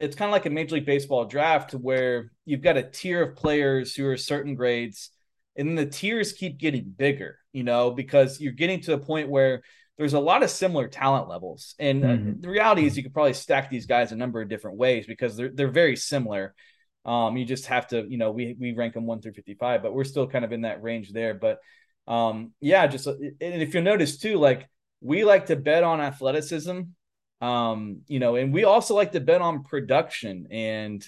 it's 0.00 0.16
kind 0.16 0.28
of 0.28 0.32
like 0.32 0.46
a 0.46 0.50
Major 0.50 0.76
League 0.76 0.86
Baseball 0.86 1.26
draft 1.26 1.72
where 1.72 2.32
you've 2.44 2.62
got 2.62 2.76
a 2.76 2.82
tier 2.82 3.22
of 3.22 3.36
players 3.36 3.94
who 3.94 4.06
are 4.06 4.16
certain 4.16 4.54
grades, 4.54 5.10
and 5.56 5.68
then 5.68 5.74
the 5.74 5.86
tiers 5.86 6.32
keep 6.32 6.58
getting 6.58 6.92
bigger. 6.96 7.38
You 7.52 7.64
know, 7.64 7.90
because 7.90 8.40
you're 8.40 8.52
getting 8.52 8.80
to 8.82 8.94
a 8.94 8.98
point 8.98 9.28
where 9.28 9.62
there's 9.98 10.14
a 10.14 10.20
lot 10.20 10.42
of 10.42 10.50
similar 10.50 10.88
talent 10.88 11.28
levels. 11.28 11.74
And 11.78 12.04
uh, 12.04 12.08
mm-hmm. 12.08 12.40
the 12.40 12.48
reality 12.48 12.86
is 12.86 12.96
you 12.96 13.02
could 13.02 13.12
probably 13.12 13.34
stack 13.34 13.68
these 13.68 13.86
guys 13.86 14.12
a 14.12 14.16
number 14.16 14.40
of 14.40 14.48
different 14.48 14.78
ways 14.78 15.06
because 15.06 15.36
they're 15.36 15.50
they're 15.50 15.68
very 15.68 15.96
similar. 15.96 16.54
Um, 17.04 17.36
you 17.36 17.44
just 17.44 17.66
have 17.66 17.88
to, 17.88 18.06
you 18.08 18.18
know, 18.18 18.30
we 18.30 18.56
we 18.58 18.72
rank 18.72 18.94
them 18.94 19.06
one 19.06 19.20
through 19.20 19.32
55, 19.32 19.82
but 19.82 19.92
we're 19.92 20.04
still 20.04 20.26
kind 20.26 20.44
of 20.44 20.52
in 20.52 20.62
that 20.62 20.82
range 20.82 21.12
there. 21.12 21.34
But 21.34 21.58
um, 22.06 22.52
yeah, 22.60 22.86
just 22.86 23.06
uh, 23.06 23.14
and 23.40 23.62
if 23.62 23.74
you 23.74 23.82
notice 23.82 24.18
too, 24.18 24.38
like 24.38 24.68
we 25.00 25.24
like 25.24 25.46
to 25.46 25.56
bet 25.56 25.84
on 25.84 26.00
athleticism, 26.00 26.80
um, 27.40 28.00
you 28.06 28.18
know, 28.18 28.36
and 28.36 28.52
we 28.52 28.64
also 28.64 28.94
like 28.94 29.12
to 29.12 29.20
bet 29.20 29.40
on 29.40 29.64
production 29.64 30.48
and 30.50 31.04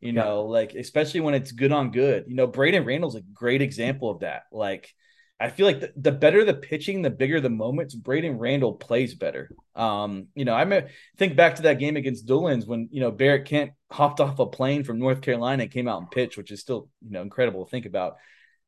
you 0.00 0.12
know, 0.12 0.44
yeah. 0.44 0.60
like 0.60 0.74
especially 0.74 1.20
when 1.20 1.34
it's 1.34 1.50
good 1.50 1.72
on 1.72 1.90
good. 1.90 2.26
You 2.28 2.36
know, 2.36 2.46
Braden 2.46 2.84
Randall's 2.84 3.16
a 3.16 3.20
great 3.20 3.62
example 3.62 4.10
of 4.10 4.20
that. 4.20 4.44
Like 4.52 4.94
I 5.40 5.50
feel 5.50 5.66
like 5.66 5.80
the, 5.80 5.92
the, 5.96 6.12
better 6.12 6.44
the 6.44 6.54
pitching, 6.54 7.02
the 7.02 7.10
bigger 7.10 7.40
the 7.40 7.50
moments. 7.50 7.94
Braden 7.94 8.38
Randall 8.38 8.74
plays 8.74 9.14
better. 9.14 9.50
Um, 9.76 10.28
you 10.34 10.44
know, 10.44 10.54
I 10.54 10.64
may 10.64 10.88
think 11.16 11.36
back 11.36 11.56
to 11.56 11.62
that 11.62 11.78
game 11.78 11.96
against 11.96 12.26
Dulins 12.26 12.66
when 12.66 12.88
you 12.90 13.00
know 13.00 13.12
Barrett 13.12 13.46
Kent 13.46 13.72
hopped 13.90 14.20
off 14.20 14.38
a 14.40 14.46
plane 14.46 14.82
from 14.82 14.98
North 14.98 15.20
Carolina 15.20 15.64
and 15.64 15.72
came 15.72 15.86
out 15.86 16.00
and 16.00 16.10
pitched, 16.10 16.36
which 16.36 16.50
is 16.50 16.60
still 16.60 16.88
you 17.02 17.12
know 17.12 17.22
incredible 17.22 17.64
to 17.64 17.70
think 17.70 17.86
about. 17.86 18.16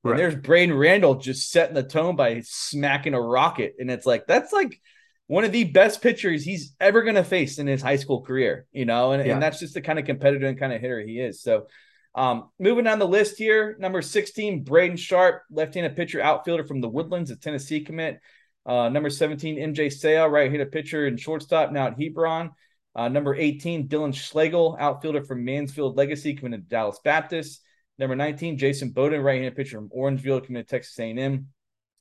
Right. 0.02 0.12
And 0.12 0.20
there's 0.20 0.36
Braden 0.36 0.76
Randall 0.76 1.16
just 1.16 1.50
setting 1.50 1.74
the 1.74 1.82
tone 1.82 2.16
by 2.16 2.42
smacking 2.44 3.14
a 3.14 3.20
rocket, 3.20 3.74
and 3.78 3.90
it's 3.90 4.06
like 4.06 4.26
that's 4.26 4.52
like 4.52 4.80
one 5.26 5.44
of 5.44 5.52
the 5.52 5.64
best 5.64 6.02
pitchers 6.02 6.42
he's 6.42 6.74
ever 6.80 7.02
going 7.02 7.16
to 7.16 7.24
face 7.24 7.58
in 7.58 7.66
his 7.66 7.82
high 7.82 7.96
school 7.96 8.22
career. 8.22 8.66
You 8.72 8.86
know, 8.86 9.12
and, 9.12 9.24
yeah. 9.24 9.34
and 9.34 9.42
that's 9.42 9.60
just 9.60 9.74
the 9.74 9.82
kind 9.82 9.98
of 9.98 10.06
competitor 10.06 10.46
and 10.46 10.58
kind 10.58 10.72
of 10.72 10.80
hitter 10.80 11.00
he 11.00 11.20
is. 11.20 11.42
So 11.42 11.66
um, 12.14 12.50
moving 12.58 12.84
down 12.84 12.98
the 12.98 13.06
list 13.06 13.38
here, 13.38 13.76
number 13.78 14.02
16, 14.02 14.64
Braden 14.64 14.96
Sharp, 14.96 15.42
left-handed 15.50 15.96
pitcher, 15.96 16.20
outfielder 16.20 16.64
from 16.64 16.80
the 16.80 16.88
Woodlands, 16.88 17.30
a 17.30 17.36
Tennessee 17.36 17.80
commit. 17.80 18.20
Uh, 18.66 18.88
number 18.88 19.10
17, 19.10 19.56
MJ 19.56 19.92
Sale, 19.92 20.28
right-handed 20.28 20.72
pitcher 20.72 21.06
and 21.06 21.18
shortstop, 21.18 21.72
now 21.72 21.86
at 21.86 22.00
Hebron. 22.00 22.50
Uh, 22.94 23.08
number 23.08 23.34
18, 23.34 23.88
Dylan 23.88 24.14
Schlegel, 24.14 24.76
outfielder 24.78 25.22
from 25.22 25.44
Mansfield 25.44 25.96
Legacy, 25.96 26.34
committed 26.34 26.64
to 26.64 26.68
Dallas 26.68 26.98
Baptist. 27.04 27.62
Number 28.00 28.16
19, 28.16 28.56
Jason 28.56 28.90
Bowden, 28.90 29.20
right-handed 29.20 29.54
pitcher 29.54 29.76
from 29.76 29.90
Orangefield, 29.92 30.46
committed 30.46 30.68
to 30.68 30.74
Texas 30.74 30.98
A&M. 30.98 31.48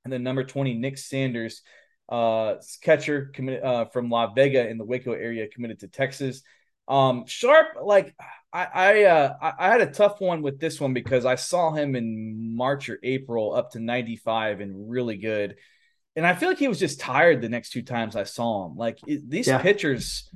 And 0.05 0.13
then 0.13 0.23
number 0.23 0.45
20, 0.45 0.75
Nick 0.75 0.97
Sanders, 0.97 1.61
uh, 2.07 2.55
catcher 2.81 3.31
committed 3.33 3.63
uh, 3.65 3.83
from 3.85 4.09
La 4.09 4.33
Vega 4.33 4.65
in 4.65 4.77
the 4.77 4.85
Waco 4.85 5.11
area, 5.11 5.49
committed 5.49 5.81
to 5.81 5.89
Texas. 5.89 6.41
Um, 6.87 7.25
Sharp, 7.27 7.75
like 7.83 8.15
I 8.53 8.67
I, 8.73 9.03
uh, 9.03 9.53
I 9.59 9.67
had 9.67 9.81
a 9.81 9.91
tough 9.91 10.21
one 10.21 10.41
with 10.41 10.57
this 10.57 10.79
one 10.79 10.93
because 10.93 11.25
I 11.25 11.35
saw 11.35 11.73
him 11.73 11.97
in 11.97 12.55
March 12.55 12.89
or 12.89 12.97
April 13.03 13.53
up 13.53 13.71
to 13.71 13.79
95 13.81 14.61
and 14.61 14.89
really 14.89 15.17
good. 15.17 15.57
And 16.15 16.25
I 16.25 16.33
feel 16.33 16.47
like 16.47 16.59
he 16.59 16.69
was 16.69 16.79
just 16.79 17.01
tired 17.01 17.41
the 17.41 17.49
next 17.49 17.71
two 17.71 17.83
times 17.83 18.15
I 18.15 18.23
saw 18.23 18.65
him. 18.65 18.77
Like 18.77 18.99
it, 19.05 19.29
these 19.29 19.47
yeah. 19.47 19.61
pitchers, 19.61 20.29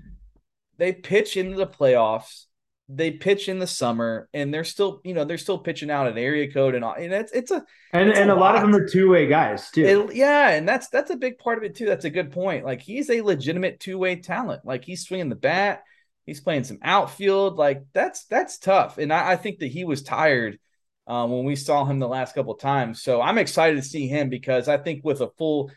they 0.78 0.92
pitch 0.92 1.38
into 1.38 1.56
the 1.56 1.68
playoffs, 1.68 2.48
they 2.90 3.12
pitch 3.12 3.50
in 3.50 3.60
the 3.60 3.68
summer, 3.68 4.30
and 4.34 4.54
they're 4.54 4.64
still, 4.64 5.02
you 5.04 5.14
know, 5.14 5.24
they're 5.24 5.38
still 5.38 5.58
pitching 5.58 5.90
out 5.90 6.08
an 6.08 6.18
area 6.18 6.52
code 6.52 6.76
and 6.76 6.84
all. 6.84 6.94
And 6.94 7.14
it's 7.14 7.32
it's 7.32 7.52
a 7.52 7.64
and 7.94 8.10
it's 8.10 8.20
and 8.20 8.30
a, 8.30 8.36
lot. 8.36 8.56
lot. 8.56 8.56
of 8.56 8.62
them 8.62 8.76
are 8.76 8.88
two 8.88 9.10
way 9.10 9.28
guys 9.28 9.70
too. 9.72 9.86
It, 9.86 10.16
yeah, 10.16 10.50
and 10.50 10.68
that's 10.68 10.90
that's 10.90 11.12
a 11.12 11.16
big 11.16 11.38
part 11.38 11.58
of 11.58 11.64
it 11.64 11.76
too. 11.76 11.86
That's 11.86 12.06
a 12.06 12.10
good 12.10 12.32
point. 12.32 12.66
Like 12.66 12.82
he's 12.82 13.10
a 13.10 13.22
legitimate 13.22 13.80
two 13.80 13.98
way 13.98 14.18
talent. 14.18 14.66
Like 14.66 14.84
he's 14.86 15.06
swinging 15.06 15.30
the 15.30 15.36
bat 15.36 15.84
He's 16.26 16.42
playing 16.42 16.64
some 16.64 16.80
outfield. 16.82 17.58
Like 17.58 17.84
that's 17.94 18.26
that's 18.26 18.58
tough. 18.58 18.98
And 18.98 19.12
I, 19.12 19.32
I 19.32 19.36
think 19.36 19.60
that 19.60 19.68
he 19.68 19.84
was 19.84 20.04
tired 20.04 20.58
um, 21.06 21.32
when 21.32 21.44
we 21.44 21.56
saw 21.56 21.86
him 21.86 22.00
the 22.00 22.08
last 22.08 22.34
couple 22.34 22.56
times. 22.56 23.02
So 23.02 23.22
I'm 23.22 23.38
excited 23.38 23.76
to 23.76 23.88
see 23.88 24.08
him 24.08 24.30
because 24.30 24.68
I 24.68 24.78
think 24.78 25.04
with 25.04 25.22
a 25.22 25.30
full 25.38 25.72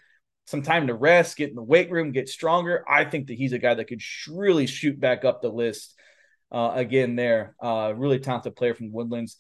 some 0.47 0.63
time 0.63 0.87
to 0.87 0.95
rest, 0.95 1.37
get 1.37 1.51
in 1.51 1.57
the 1.57 1.63
weight 1.63 1.91
room, 1.91 2.13
get 2.13 2.29
stronger, 2.29 2.85
I 2.89 3.05
think 3.05 3.27
that 3.27 3.35
he's 3.35 3.53
a 3.53 3.59
guy 3.59 3.75
that 3.75 3.89
could 3.89 4.01
really 4.29 4.67
shoot 4.67 5.01
back 5.01 5.25
up 5.25 5.43
the 5.43 5.49
list 5.49 5.96
uh, 6.53 6.73
again. 6.75 7.17
There, 7.17 7.55
uh, 7.61 7.93
really 7.97 8.19
talented 8.19 8.57
player 8.57 8.75
from 8.75 8.93
Woodlands. 8.93 9.37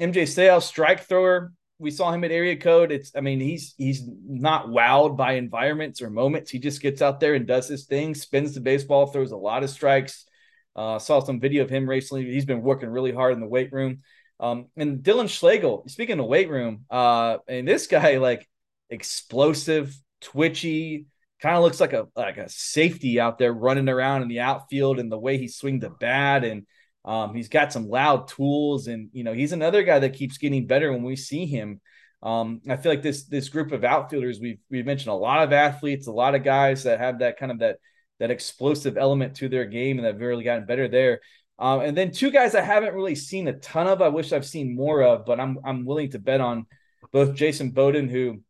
MJ 0.00 0.26
Sales, 0.26 0.66
strike 0.66 1.00
thrower. 1.00 1.52
We 1.80 1.90
saw 1.90 2.10
him 2.10 2.24
at 2.24 2.32
area 2.32 2.56
code. 2.56 2.90
It's, 2.90 3.12
I 3.14 3.20
mean, 3.20 3.40
he's 3.40 3.74
he's 3.76 4.02
not 4.26 4.66
wowed 4.66 5.16
by 5.16 5.32
environments 5.32 6.02
or 6.02 6.10
moments. 6.10 6.50
He 6.50 6.58
just 6.58 6.82
gets 6.82 7.02
out 7.02 7.20
there 7.20 7.34
and 7.34 7.46
does 7.46 7.68
his 7.68 7.86
thing, 7.86 8.14
spins 8.14 8.54
the 8.54 8.60
baseball, 8.60 9.06
throws 9.06 9.30
a 9.30 9.36
lot 9.36 9.62
of 9.62 9.70
strikes. 9.70 10.26
Uh, 10.74 10.98
saw 10.98 11.20
some 11.20 11.40
video 11.40 11.64
of 11.64 11.70
him 11.70 11.88
recently. 11.88 12.24
He's 12.24 12.44
been 12.44 12.62
working 12.62 12.88
really 12.88 13.12
hard 13.12 13.32
in 13.32 13.40
the 13.40 13.46
weight 13.46 13.72
room. 13.72 14.02
Um, 14.40 14.66
and 14.76 15.02
Dylan 15.02 15.28
Schlegel, 15.28 15.84
speaking 15.88 16.20
of 16.20 16.26
weight 16.26 16.48
room, 16.48 16.84
uh, 16.90 17.38
and 17.48 17.66
this 17.66 17.86
guy 17.88 18.18
like 18.18 18.48
explosive, 18.90 19.94
twitchy, 20.20 21.06
kind 21.40 21.56
of 21.56 21.62
looks 21.62 21.80
like 21.80 21.92
a 21.92 22.08
like 22.16 22.38
a 22.38 22.48
safety 22.48 23.20
out 23.20 23.38
there 23.38 23.52
running 23.52 23.88
around 23.88 24.22
in 24.22 24.28
the 24.28 24.40
outfield, 24.40 24.98
and 24.98 25.10
the 25.10 25.18
way 25.18 25.38
he 25.38 25.48
swings 25.48 25.82
the 25.82 25.90
bat, 25.90 26.44
and 26.44 26.66
um, 27.04 27.34
he's 27.34 27.48
got 27.48 27.72
some 27.72 27.88
loud 27.88 28.28
tools, 28.28 28.86
and 28.86 29.10
you 29.12 29.24
know 29.24 29.32
he's 29.32 29.52
another 29.52 29.82
guy 29.82 29.98
that 29.98 30.14
keeps 30.14 30.38
getting 30.38 30.66
better 30.66 30.92
when 30.92 31.02
we 31.02 31.16
see 31.16 31.46
him. 31.46 31.80
Um, 32.22 32.60
I 32.68 32.76
feel 32.76 32.90
like 32.90 33.02
this 33.02 33.24
this 33.24 33.48
group 33.48 33.72
of 33.72 33.84
outfielders 33.84 34.40
we've 34.40 34.58
we've 34.70 34.86
mentioned 34.86 35.10
a 35.10 35.14
lot 35.14 35.42
of 35.42 35.52
athletes, 35.52 36.06
a 36.06 36.12
lot 36.12 36.34
of 36.34 36.42
guys 36.42 36.82
that 36.84 36.98
have 36.98 37.20
that 37.20 37.38
kind 37.38 37.52
of 37.52 37.60
that 37.60 37.78
that 38.18 38.30
explosive 38.30 38.96
element 38.98 39.36
to 39.36 39.48
their 39.48 39.64
game 39.64 39.98
and 39.98 40.06
they've 40.06 40.20
really 40.20 40.44
gotten 40.44 40.66
better 40.66 40.88
there. 40.88 41.20
Um, 41.58 41.80
and 41.80 41.96
then 41.96 42.10
two 42.10 42.30
guys 42.30 42.54
I 42.54 42.60
haven't 42.60 42.94
really 42.94 43.14
seen 43.14 43.48
a 43.48 43.52
ton 43.52 43.86
of. 43.86 44.02
I 44.02 44.08
wish 44.08 44.32
I've 44.32 44.46
seen 44.46 44.76
more 44.76 45.02
of, 45.02 45.24
but 45.24 45.40
I'm 45.40 45.58
I'm 45.64 45.84
willing 45.84 46.10
to 46.10 46.18
bet 46.18 46.40
on 46.40 46.66
both 47.12 47.34
Jason 47.34 47.70
Bowden, 47.70 48.08
who 48.08 48.42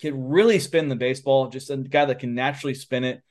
can 0.00 0.28
really 0.28 0.58
spin 0.58 0.88
the 0.88 0.96
baseball, 0.96 1.48
just 1.48 1.70
a 1.70 1.76
guy 1.76 2.04
that 2.06 2.18
can 2.18 2.34
naturally 2.34 2.74
spin 2.74 3.04
it. 3.04 3.22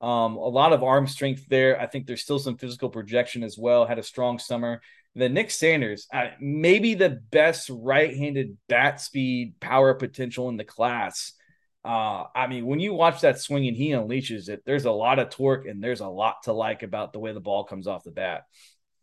Um, 0.00 0.36
a 0.36 0.48
lot 0.48 0.72
of 0.72 0.82
arm 0.82 1.06
strength 1.06 1.46
there. 1.48 1.80
I 1.80 1.86
think 1.86 2.06
there's 2.06 2.22
still 2.22 2.38
some 2.38 2.58
physical 2.58 2.90
projection 2.90 3.42
as 3.42 3.56
well. 3.56 3.86
Had 3.86 3.98
a 3.98 4.02
strong 4.02 4.38
summer. 4.38 4.82
Then 5.14 5.32
Nick 5.32 5.50
Sanders, 5.50 6.06
uh, 6.12 6.26
maybe 6.38 6.92
the 6.92 7.08
best 7.08 7.70
right-handed 7.72 8.58
bat 8.68 9.00
speed, 9.00 9.54
power 9.60 9.94
potential 9.94 10.50
in 10.50 10.58
the 10.58 10.64
class. 10.64 11.32
Uh, 11.82 12.24
I 12.34 12.48
mean, 12.48 12.66
when 12.66 12.80
you 12.80 12.92
watch 12.92 13.22
that 13.22 13.40
swing 13.40 13.66
and 13.66 13.76
he 13.76 13.90
unleashes 13.90 14.50
it, 14.50 14.62
there's 14.66 14.84
a 14.84 14.90
lot 14.90 15.18
of 15.18 15.30
torque 15.30 15.66
and 15.66 15.82
there's 15.82 16.00
a 16.00 16.08
lot 16.08 16.42
to 16.42 16.52
like 16.52 16.82
about 16.82 17.14
the 17.14 17.18
way 17.18 17.32
the 17.32 17.40
ball 17.40 17.64
comes 17.64 17.86
off 17.86 18.04
the 18.04 18.10
bat. 18.10 18.42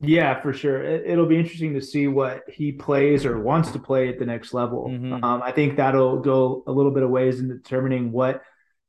Yeah, 0.03 0.41
for 0.41 0.53
sure. 0.53 0.83
It, 0.83 1.17
will 1.17 1.25
be 1.25 1.39
interesting 1.39 1.73
to 1.75 1.81
see 1.81 2.07
what 2.07 2.43
he 2.47 2.71
plays 2.71 3.25
or 3.25 3.39
wants 3.39 3.71
to 3.71 3.79
play 3.79 4.09
at 4.09 4.19
the 4.19 4.25
next 4.25 4.53
level. 4.53 4.87
Mm-hmm. 4.89 5.23
Um, 5.23 5.41
I 5.41 5.51
think 5.51 5.77
that'll 5.77 6.19
go 6.19 6.63
a 6.67 6.71
little 6.71 6.91
bit 6.91 7.03
of 7.03 7.09
ways 7.09 7.39
in 7.39 7.47
determining 7.47 8.11
what, 8.11 8.41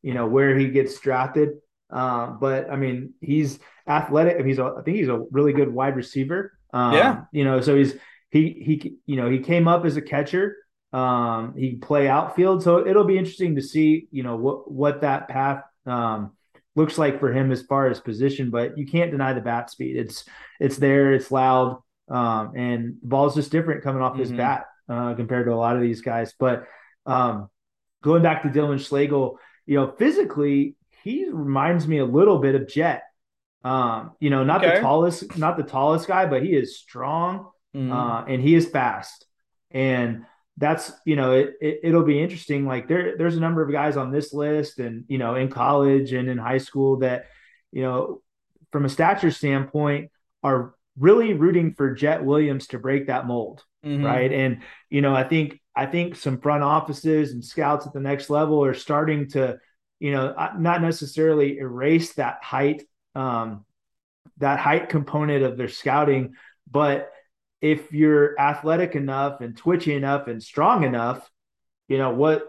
you 0.03 0.15
know, 0.15 0.27
where 0.27 0.57
he 0.59 0.69
gets 0.69 0.99
drafted. 0.99 1.51
Um, 1.91 2.39
but 2.41 2.71
I 2.71 2.77
mean, 2.77 3.15
he's 3.21 3.59
athletic. 3.87 4.45
He's 4.45 4.59
a, 4.59 4.75
I 4.79 4.83
think 4.83 4.97
he's 4.97 5.09
a 5.09 5.25
really 5.31 5.53
good 5.53 5.73
wide 5.73 5.97
receiver. 5.97 6.59
Um, 6.73 6.95
yeah. 6.95 7.21
You 7.33 7.45
know, 7.45 7.61
so 7.61 7.77
he's 7.77 7.95
he 8.31 8.63
he 8.65 8.97
you 9.07 9.17
know 9.17 9.31
he 9.31 9.39
came 9.39 9.69
up 9.69 9.85
as 9.85 9.97
a 9.97 10.03
catcher. 10.03 10.57
Um, 10.93 11.55
he 11.57 11.77
play 11.77 12.09
outfield, 12.09 12.63
so 12.63 12.87
it'll 12.87 13.05
be 13.05 13.19
interesting 13.19 13.57
to 13.57 13.63
see 13.63 14.09
you 14.11 14.23
know 14.23 14.37
what 14.37 14.71
what 14.71 15.01
that 15.03 15.29
path 15.29 15.63
um, 15.87 16.33
looks 16.77 16.99
like 16.99 17.21
for 17.21 17.33
him 17.33 17.53
as 17.53 17.63
far 17.63 17.89
as 17.89 18.01
position. 18.01 18.51
But 18.51 18.77
you 18.79 18.87
can't 18.87 19.11
deny 19.11 19.33
the 19.33 19.41
bat 19.41 19.71
speed. 19.71 19.97
It's 19.97 20.25
it's 20.61 20.77
there. 20.77 21.13
It's 21.13 21.31
loud. 21.31 21.81
Um, 22.09 22.53
and 22.57 22.97
the 23.01 23.09
ball's 23.09 23.35
just 23.35 23.51
different 23.51 23.83
coming 23.83 24.03
off 24.03 24.13
mm-hmm. 24.13 24.21
his 24.21 24.33
bat 24.33 24.67
uh, 24.89 25.15
compared 25.15 25.47
to 25.47 25.53
a 25.53 25.57
lot 25.57 25.77
of 25.77 25.83
these 25.83 26.03
guys. 26.03 26.35
But 26.39 26.65
um, 27.07 27.49
going 28.03 28.23
back 28.23 28.43
to 28.43 28.49
Dylan 28.49 28.85
Schlegel, 28.85 29.39
you 29.67 29.77
know, 29.77 29.95
physically 29.99 30.77
he 31.03 31.29
reminds 31.31 31.87
me 31.87 31.99
a 31.99 32.05
little 32.05 32.39
bit 32.39 32.55
of 32.55 32.69
Jet. 32.69 33.03
Um, 33.63 34.13
you 34.21 34.29
know, 34.29 34.45
not 34.45 34.63
okay. 34.63 34.75
the 34.75 34.81
tallest, 34.81 35.39
not 35.39 35.57
the 35.57 35.63
tallest 35.63 36.07
guy, 36.07 36.27
but 36.27 36.43
he 36.43 36.51
is 36.51 36.79
strong 36.79 37.51
mm-hmm. 37.75 37.93
uh, 37.93 38.25
and 38.25 38.43
he 38.43 38.55
is 38.55 38.69
fast. 38.69 39.27
And 39.71 40.25
that's 40.57 40.93
you 41.05 41.17
know 41.17 41.33
it, 41.33 41.55
it 41.61 41.93
will 41.93 42.05
be 42.05 42.23
interesting. 42.23 42.67
Like 42.67 42.89
there 42.89 43.17
there's 43.17 43.37
a 43.37 43.41
number 43.41 43.63
of 43.63 43.73
guys 43.73 43.97
on 43.97 44.13
this 44.13 44.33
list, 44.33 44.79
and 44.79 45.05
you 45.09 45.19
know 45.19 45.35
in 45.35 45.49
college 45.49 46.13
and 46.13 46.29
in 46.29 46.39
high 46.39 46.59
school 46.59 46.99
that 46.99 47.27
you 47.73 47.83
know 47.83 48.23
from 48.73 48.85
a 48.85 48.89
stature 48.89 49.31
standpoint 49.31 50.11
are 50.43 50.75
really 50.99 51.33
rooting 51.33 51.75
for 51.75 51.95
Jett 51.95 52.25
Williams 52.25 52.69
to 52.69 52.79
break 52.79 53.09
that 53.09 53.27
mold, 53.27 53.65
mm-hmm. 53.85 54.05
right? 54.05 54.33
And 54.33 54.63
you 54.91 55.01
know, 55.01 55.15
I 55.15 55.25
think 55.25 55.61
I 55.75 55.87
think 55.87 56.17
some 56.17 56.41
front 56.41 56.63
offices 56.63 57.33
and 57.33 57.45
scouts 57.45 57.87
at 57.87 57.93
the 57.93 58.01
next 58.01 58.31
level 58.31 58.65
are 58.65 58.75
starting 58.75 59.29
to, 59.31 59.59
you 59.99 60.13
know, 60.13 60.29
uh, 60.29 60.53
not 60.57 60.83
necessarily 60.83 61.59
erase 61.59 62.15
that 62.15 62.39
height, 62.43 62.83
um, 63.17 63.65
that 64.39 64.61
height 64.61 64.89
component 64.89 65.43
of 65.43 65.57
their 65.57 65.69
scouting, 65.69 66.35
but 66.71 67.11
if 67.65 67.93
you're 67.93 68.39
athletic 68.39 68.95
enough 68.95 69.41
and 69.41 69.57
twitchy 69.57 69.95
enough 69.95 70.29
and 70.29 70.43
strong 70.43 70.85
enough, 70.85 71.31
you 71.89 71.99
know 71.99 72.11
what 72.11 72.45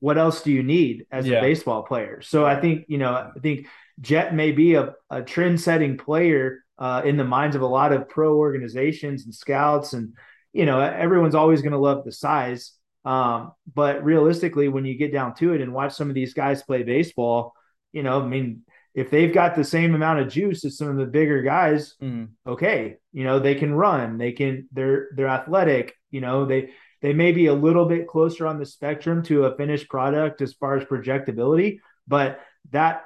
what 0.00 0.18
else 0.18 0.42
do 0.42 0.52
you 0.52 0.62
need 0.62 1.06
as 1.10 1.26
yeah. 1.26 1.38
a 1.38 1.40
baseball 1.40 1.82
player? 1.84 2.20
So 2.22 2.44
I 2.44 2.60
think 2.60 2.86
you 2.88 2.98
know 2.98 3.12
I 3.12 3.38
think 3.40 3.68
Jett 4.00 4.34
may 4.34 4.52
be 4.52 4.74
a, 4.74 4.94
a 5.10 5.22
trend 5.22 5.60
setting 5.60 5.96
player 5.96 6.64
uh, 6.78 7.02
in 7.04 7.16
the 7.16 7.24
minds 7.24 7.56
of 7.56 7.62
a 7.62 7.66
lot 7.66 7.92
of 7.92 8.08
pro 8.08 8.36
organizations 8.36 9.24
and 9.24 9.34
scouts. 9.34 9.92
And, 9.92 10.14
you 10.52 10.66
know, 10.66 10.80
everyone's 10.80 11.34
always 11.34 11.62
going 11.62 11.72
to 11.72 11.78
love 11.78 12.04
the 12.04 12.12
size. 12.12 12.72
Um, 13.04 13.52
but 13.72 14.04
realistically, 14.04 14.68
when 14.68 14.84
you 14.84 14.98
get 14.98 15.12
down 15.12 15.34
to 15.36 15.52
it 15.54 15.60
and 15.60 15.72
watch 15.72 15.94
some 15.94 16.08
of 16.08 16.14
these 16.14 16.34
guys 16.34 16.62
play 16.62 16.82
baseball, 16.82 17.54
you 17.92 18.02
know, 18.02 18.20
I 18.20 18.26
mean, 18.26 18.62
if 18.96 19.10
they've 19.10 19.32
got 19.32 19.54
the 19.54 19.62
same 19.62 19.94
amount 19.94 20.20
of 20.20 20.28
juice 20.28 20.64
as 20.64 20.78
some 20.78 20.88
of 20.88 20.96
the 20.96 21.04
bigger 21.04 21.42
guys, 21.42 21.94
mm. 22.02 22.28
okay, 22.46 22.96
you 23.12 23.24
know, 23.24 23.38
they 23.38 23.54
can 23.54 23.74
run, 23.74 24.16
they 24.16 24.32
can, 24.32 24.66
they're, 24.72 25.08
they're 25.14 25.28
athletic, 25.28 25.94
you 26.10 26.22
know, 26.22 26.46
they, 26.46 26.70
they 27.02 27.12
may 27.12 27.30
be 27.30 27.46
a 27.46 27.54
little 27.54 27.84
bit 27.84 28.08
closer 28.08 28.46
on 28.46 28.58
the 28.58 28.64
spectrum 28.64 29.22
to 29.24 29.44
a 29.44 29.56
finished 29.56 29.90
product 29.90 30.40
as 30.40 30.54
far 30.54 30.78
as 30.78 30.84
projectability, 30.84 31.78
but 32.08 32.40
that 32.70 33.04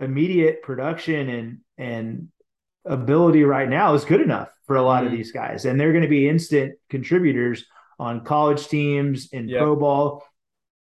immediate 0.00 0.62
production 0.62 1.28
and, 1.28 1.58
and 1.78 2.28
ability 2.84 3.44
right 3.44 3.68
now 3.68 3.94
is 3.94 4.04
good 4.04 4.20
enough 4.20 4.48
for 4.66 4.74
a 4.74 4.82
lot 4.82 5.04
mm-hmm. 5.04 5.12
of 5.12 5.16
these 5.16 5.30
guys, 5.30 5.64
and 5.64 5.78
they're 5.78 5.92
going 5.92 6.02
to 6.02 6.08
be 6.08 6.28
instant 6.28 6.74
contributors 6.90 7.64
on 8.00 8.24
college 8.24 8.66
teams 8.66 9.28
in 9.30 9.48
yep. 9.48 9.60
pro 9.60 9.76
ball. 9.76 10.24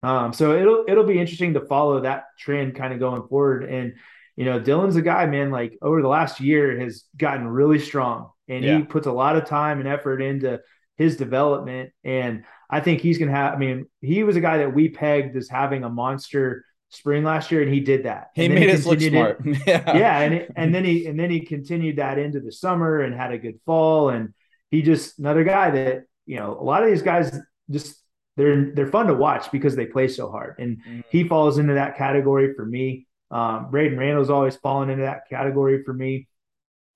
Um, 0.03 0.33
so 0.33 0.57
it'll 0.57 0.85
it'll 0.89 1.07
be 1.07 1.21
interesting 1.21 1.55
to 1.55 1.61
follow 1.61 2.01
that 2.01 2.25
trend 2.39 2.75
kind 2.75 2.93
of 2.93 2.99
going 2.99 3.27
forward. 3.29 3.65
And 3.65 3.95
you 4.37 4.45
know, 4.45 4.61
Dylan's 4.61 4.97
a 4.97 5.03
guy, 5.03 5.27
man. 5.27 5.51
Like 5.51 5.79
over 5.83 6.03
the 6.03 6.09
last 6.09 6.41
year, 6.41 6.79
has 6.79 7.05
gotten 7.17 7.49
really 7.49 7.79
strong, 7.79 8.31
and 8.49 8.65
yeah. 8.65 8.79
he 8.79 8.85
puts 8.85 9.07
a 9.07 9.13
lot 9.13 9.37
of 9.37 9.47
time 9.47 9.81
and 9.81 9.89
effort 9.89 10.21
into 10.21 10.61
his 10.97 11.17
development. 11.17 11.91
And 12.05 12.45
I 12.69 12.81
think 12.81 13.01
he's 13.01 13.19
going 13.19 13.31
to 13.31 13.35
have. 13.35 13.55
I 13.55 13.57
mean, 13.57 13.87
he 14.01 14.23
was 14.25 14.37
a 14.37 14.41
guy 14.41 14.59
that 14.59 14.75
we 14.75 14.91
pegged 14.91 15.37
as 15.37 15.49
having 15.49 15.85
a 15.85 15.89
monster 15.89 16.65
spring 16.91 17.25
last 17.25 17.51
year, 17.51 17.63
and 17.63 17.73
he 17.73 17.81
did 17.81 18.05
that. 18.05 18.29
He 18.35 18.49
made 18.49 18.71
us 18.71 18.85
look 18.85 19.01
smart. 19.01 19.41
It, 19.45 19.63
yeah, 19.67 19.97
yeah, 19.97 20.19
and 20.21 20.35
it, 20.35 20.53
and 20.55 20.75
then 20.75 20.85
he 20.85 21.07
and 21.07 21.19
then 21.19 21.31
he 21.31 21.41
continued 21.41 21.97
that 21.97 22.19
into 22.19 22.41
the 22.41 22.53
summer 22.53 23.01
and 23.01 23.15
had 23.15 23.33
a 23.33 23.39
good 23.39 23.59
fall. 23.65 24.11
And 24.11 24.35
he 24.71 24.83
just 24.83 25.19
another 25.19 25.45
guy 25.45 25.71
that 25.71 26.05
you 26.27 26.37
know 26.37 26.59
a 26.59 26.63
lot 26.63 26.83
of 26.83 26.91
these 26.91 27.03
guys 27.03 27.39
just 27.71 27.97
they're 28.37 28.73
they're 28.75 28.87
fun 28.87 29.07
to 29.07 29.15
watch 29.15 29.51
because 29.51 29.77
they 29.77 29.87
play 29.87 30.09
so 30.09 30.31
hard, 30.31 30.57
and 30.59 30.79
mm-hmm. 30.79 31.01
he 31.11 31.25
falls 31.25 31.59
into 31.59 31.75
that 31.75 31.97
category 31.97 32.55
for 32.55 32.67
me. 32.67 33.06
Um, 33.31 33.71
Braden 33.71 33.99
Randall's 33.99 34.31
always 34.31 34.57
fallen 34.57 34.91
into 34.91 35.03
that 35.03 35.29
category 35.29 35.83
for 35.83 35.93
me. 35.93 36.29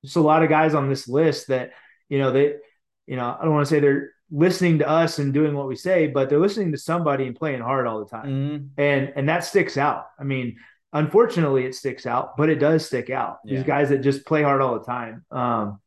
Just 0.04 0.16
a 0.16 0.20
lot 0.20 0.42
of 0.42 0.48
guys 0.48 0.74
on 0.74 0.88
this 0.88 1.08
list 1.08 1.48
that 1.48 1.72
you 2.08 2.18
know 2.18 2.32
they 2.32 2.54
you 3.06 3.16
know 3.16 3.36
I 3.38 3.44
don't 3.44 3.54
want 3.54 3.66
to 3.66 3.70
say 3.74 3.80
they're 3.80 4.10
listening 4.30 4.78
to 4.78 4.88
us 4.88 5.18
and 5.18 5.34
doing 5.34 5.54
what 5.54 5.66
we 5.66 5.76
say, 5.76 6.06
but 6.06 6.28
they're 6.28 6.38
listening 6.38 6.72
to 6.72 6.78
somebody 6.78 7.26
and 7.26 7.36
playing 7.36 7.60
hard 7.60 7.86
all 7.86 7.98
the 7.98 8.10
time. 8.10 8.26
Mm-hmm. 8.26 8.66
And 8.80 9.12
and 9.16 9.28
that 9.28 9.44
sticks 9.44 9.76
out. 9.76 10.06
I 10.18 10.24
mean, 10.24 10.56
unfortunately 10.92 11.64
it 11.64 11.74
sticks 11.74 12.06
out, 12.06 12.36
but 12.36 12.48
it 12.48 12.56
does 12.56 12.86
stick 12.86 13.10
out. 13.10 13.38
Yeah. 13.44 13.56
These 13.56 13.66
guys 13.66 13.88
that 13.90 13.98
just 13.98 14.26
play 14.26 14.42
hard 14.42 14.60
all 14.60 14.78
the 14.78 14.84
time. 14.84 15.24
Um, 15.30 15.80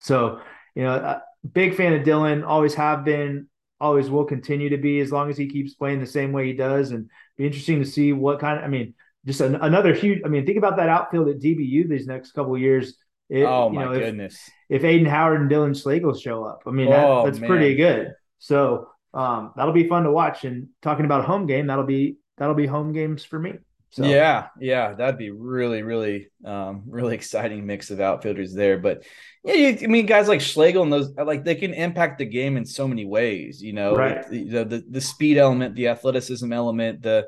so, 0.00 0.40
you 0.74 0.82
know, 0.82 1.20
big 1.52 1.74
fan 1.74 1.94
of 1.94 2.02
Dylan, 2.02 2.46
always 2.46 2.74
have 2.74 3.04
been, 3.04 3.48
always 3.80 4.10
will 4.10 4.24
continue 4.24 4.70
to 4.70 4.78
be 4.78 5.00
as 5.00 5.12
long 5.12 5.30
as 5.30 5.36
he 5.36 5.48
keeps 5.48 5.74
playing 5.74 6.00
the 6.00 6.06
same 6.06 6.32
way 6.32 6.46
he 6.46 6.52
does 6.52 6.90
and 6.90 7.10
be 7.36 7.46
interesting 7.46 7.80
to 7.80 7.88
see 7.88 8.12
what 8.12 8.40
kind 8.40 8.58
of 8.58 8.64
I 8.64 8.68
mean, 8.68 8.94
just 9.26 9.40
an, 9.40 9.56
another 9.56 9.94
huge 9.94 10.22
I 10.24 10.28
mean, 10.28 10.46
think 10.46 10.58
about 10.58 10.76
that 10.76 10.88
outfield 10.88 11.28
at 11.28 11.40
DBU 11.40 11.88
these 11.88 12.06
next 12.06 12.32
couple 12.32 12.56
years 12.56 12.96
it, 13.28 13.42
oh 13.42 13.70
my 13.70 13.84
know, 13.84 13.98
goodness! 13.98 14.38
If, 14.68 14.84
if 14.84 14.90
Aiden 14.90 15.08
Howard 15.08 15.40
and 15.40 15.50
Dylan 15.50 15.80
Schlegel 15.80 16.14
show 16.14 16.44
up, 16.44 16.62
I 16.66 16.70
mean 16.70 16.90
that, 16.90 17.04
oh, 17.04 17.24
that's 17.24 17.40
man. 17.40 17.50
pretty 17.50 17.74
good. 17.74 18.14
So 18.38 18.88
um, 19.14 19.52
that'll 19.56 19.72
be 19.72 19.88
fun 19.88 20.04
to 20.04 20.12
watch. 20.12 20.44
And 20.44 20.68
talking 20.80 21.04
about 21.04 21.24
home 21.24 21.46
game, 21.46 21.66
that'll 21.66 21.84
be 21.84 22.18
that'll 22.38 22.54
be 22.54 22.66
home 22.66 22.92
games 22.92 23.24
for 23.24 23.38
me. 23.38 23.54
So. 23.90 24.04
Yeah, 24.04 24.48
yeah, 24.60 24.92
that'd 24.92 25.16
be 25.16 25.30
really, 25.30 25.82
really, 25.82 26.28
um, 26.44 26.82
really 26.86 27.14
exciting 27.14 27.64
mix 27.64 27.90
of 27.90 28.00
outfielders 28.00 28.52
there. 28.52 28.78
But 28.78 29.04
yeah, 29.42 29.54
you, 29.54 29.78
I 29.82 29.86
mean, 29.86 30.06
guys 30.06 30.28
like 30.28 30.40
Schlegel 30.40 30.82
and 30.82 30.92
those, 30.92 31.14
like 31.14 31.44
they 31.44 31.54
can 31.54 31.72
impact 31.72 32.18
the 32.18 32.26
game 32.26 32.56
in 32.56 32.64
so 32.64 32.86
many 32.86 33.06
ways. 33.06 33.62
You 33.62 33.72
know, 33.72 33.96
right. 33.96 34.28
the, 34.28 34.64
the 34.64 34.84
the 34.88 35.00
speed 35.00 35.36
element, 35.36 35.74
the 35.74 35.88
athleticism 35.88 36.52
element, 36.52 37.02
the 37.02 37.26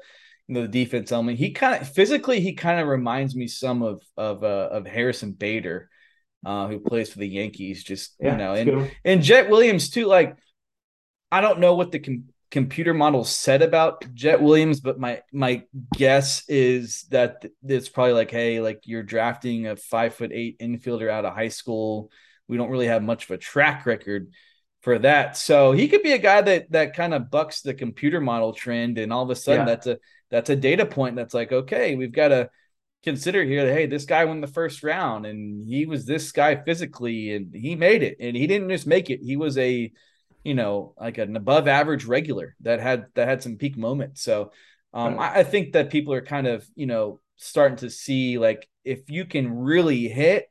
the 0.48 0.66
defense 0.66 1.12
element. 1.12 1.38
He 1.38 1.50
kind 1.50 1.80
of 1.80 1.88
physically, 1.88 2.40
he 2.40 2.54
kind 2.54 2.80
of 2.80 2.88
reminds 2.88 3.34
me 3.36 3.48
some 3.48 3.82
of 3.82 4.02
of 4.16 4.42
uh, 4.42 4.68
of 4.70 4.86
Harrison 4.86 5.32
Bader, 5.32 5.90
uh, 6.44 6.68
who 6.68 6.80
plays 6.80 7.10
for 7.10 7.18
the 7.18 7.28
Yankees. 7.28 7.84
Just 7.84 8.14
yeah, 8.20 8.32
you 8.32 8.38
know, 8.38 8.54
and 8.54 8.90
and 9.04 9.22
Jett 9.22 9.50
Williams 9.50 9.90
too. 9.90 10.06
Like, 10.06 10.36
I 11.30 11.40
don't 11.40 11.60
know 11.60 11.74
what 11.74 11.92
the 11.92 11.98
com- 11.98 12.24
computer 12.50 12.94
model 12.94 13.24
said 13.24 13.60
about 13.60 14.06
Jett 14.14 14.40
Williams, 14.40 14.80
but 14.80 14.98
my 14.98 15.22
my 15.32 15.64
guess 15.94 16.48
is 16.48 17.04
that 17.10 17.44
it's 17.62 17.88
probably 17.88 18.14
like, 18.14 18.30
hey, 18.30 18.60
like 18.60 18.80
you're 18.84 19.02
drafting 19.02 19.66
a 19.66 19.76
five 19.76 20.14
foot 20.14 20.32
eight 20.32 20.58
infielder 20.58 21.10
out 21.10 21.26
of 21.26 21.34
high 21.34 21.48
school. 21.48 22.10
We 22.48 22.56
don't 22.56 22.70
really 22.70 22.86
have 22.86 23.02
much 23.02 23.24
of 23.24 23.32
a 23.32 23.38
track 23.38 23.84
record 23.84 24.32
for 24.80 24.98
that. 25.00 25.36
So 25.36 25.72
he 25.72 25.88
could 25.88 26.02
be 26.02 26.12
a 26.12 26.18
guy 26.18 26.40
that 26.40 26.70
that 26.72 26.94
kind 26.94 27.12
of 27.12 27.30
bucks 27.30 27.60
the 27.60 27.74
computer 27.74 28.20
model 28.20 28.54
trend, 28.54 28.96
and 28.96 29.12
all 29.12 29.22
of 29.22 29.30
a 29.30 29.36
sudden 29.36 29.66
yeah. 29.66 29.74
that's 29.74 29.86
a 29.86 29.98
that's 30.30 30.50
a 30.50 30.56
data 30.56 30.86
point 30.86 31.16
that's 31.16 31.34
like, 31.34 31.52
okay, 31.52 31.94
we've 31.94 32.12
got 32.12 32.28
to 32.28 32.50
consider 33.02 33.44
here 33.44 33.66
that 33.66 33.72
hey, 33.74 33.86
this 33.86 34.04
guy 34.04 34.24
won 34.24 34.40
the 34.40 34.46
first 34.46 34.82
round 34.82 35.24
and 35.24 35.64
he 35.64 35.86
was 35.86 36.04
this 36.04 36.32
guy 36.32 36.56
physically 36.56 37.34
and 37.34 37.54
he 37.54 37.74
made 37.76 38.02
it. 38.02 38.16
And 38.20 38.36
he 38.36 38.46
didn't 38.46 38.70
just 38.70 38.86
make 38.86 39.10
it, 39.10 39.20
he 39.22 39.36
was 39.36 39.56
a 39.58 39.92
you 40.44 40.54
know, 40.54 40.94
like 40.98 41.18
an 41.18 41.36
above 41.36 41.68
average 41.68 42.04
regular 42.04 42.56
that 42.60 42.80
had 42.80 43.06
that 43.14 43.28
had 43.28 43.42
some 43.42 43.56
peak 43.56 43.76
moments. 43.76 44.22
So 44.22 44.52
um. 44.94 45.18
I, 45.18 45.40
I 45.40 45.44
think 45.44 45.72
that 45.72 45.90
people 45.90 46.14
are 46.14 46.22
kind 46.22 46.46
of, 46.46 46.66
you 46.74 46.86
know, 46.86 47.20
starting 47.36 47.76
to 47.78 47.90
see 47.90 48.38
like 48.38 48.68
if 48.84 49.10
you 49.10 49.24
can 49.24 49.52
really 49.52 50.08
hit 50.08 50.50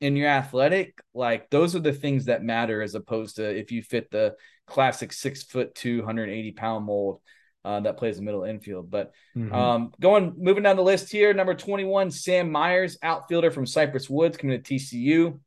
and 0.00 0.16
you're 0.16 0.28
athletic, 0.28 1.00
like 1.14 1.50
those 1.50 1.74
are 1.74 1.80
the 1.80 1.92
things 1.92 2.26
that 2.26 2.44
matter 2.44 2.82
as 2.82 2.94
opposed 2.94 3.36
to 3.36 3.58
if 3.58 3.72
you 3.72 3.82
fit 3.82 4.10
the 4.10 4.36
classic 4.66 5.12
six 5.12 5.42
foot 5.42 5.74
two, 5.74 5.98
180 5.98 6.52
pound 6.52 6.86
mold 6.86 7.20
uh, 7.64 7.80
that 7.80 7.96
plays 7.96 8.16
the 8.16 8.22
middle 8.22 8.44
infield. 8.44 8.90
But 8.90 9.12
mm-hmm. 9.36 9.54
um, 9.54 9.92
going 10.00 10.34
moving 10.36 10.62
down 10.62 10.76
the 10.76 10.82
list 10.82 11.10
here, 11.10 11.32
number 11.32 11.54
21, 11.54 12.10
Sam 12.10 12.50
Myers, 12.50 12.98
outfielder 13.02 13.50
from 13.50 13.66
Cypress 13.66 14.10
Woods, 14.10 14.36
coming 14.36 14.60
to 14.60 14.74
TCU. 14.74 15.38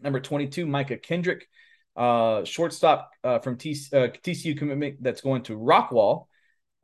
Number 0.00 0.20
22, 0.20 0.66
Micah 0.66 0.96
Kendrick, 0.96 1.46
uh, 1.96 2.44
shortstop 2.44 3.10
uh, 3.22 3.38
from 3.38 3.56
T- 3.56 3.76
uh, 3.92 4.08
TCU 4.24 4.56
commitment 4.56 5.02
that's 5.02 5.20
going 5.20 5.42
to 5.44 5.56
Rockwall. 5.56 6.26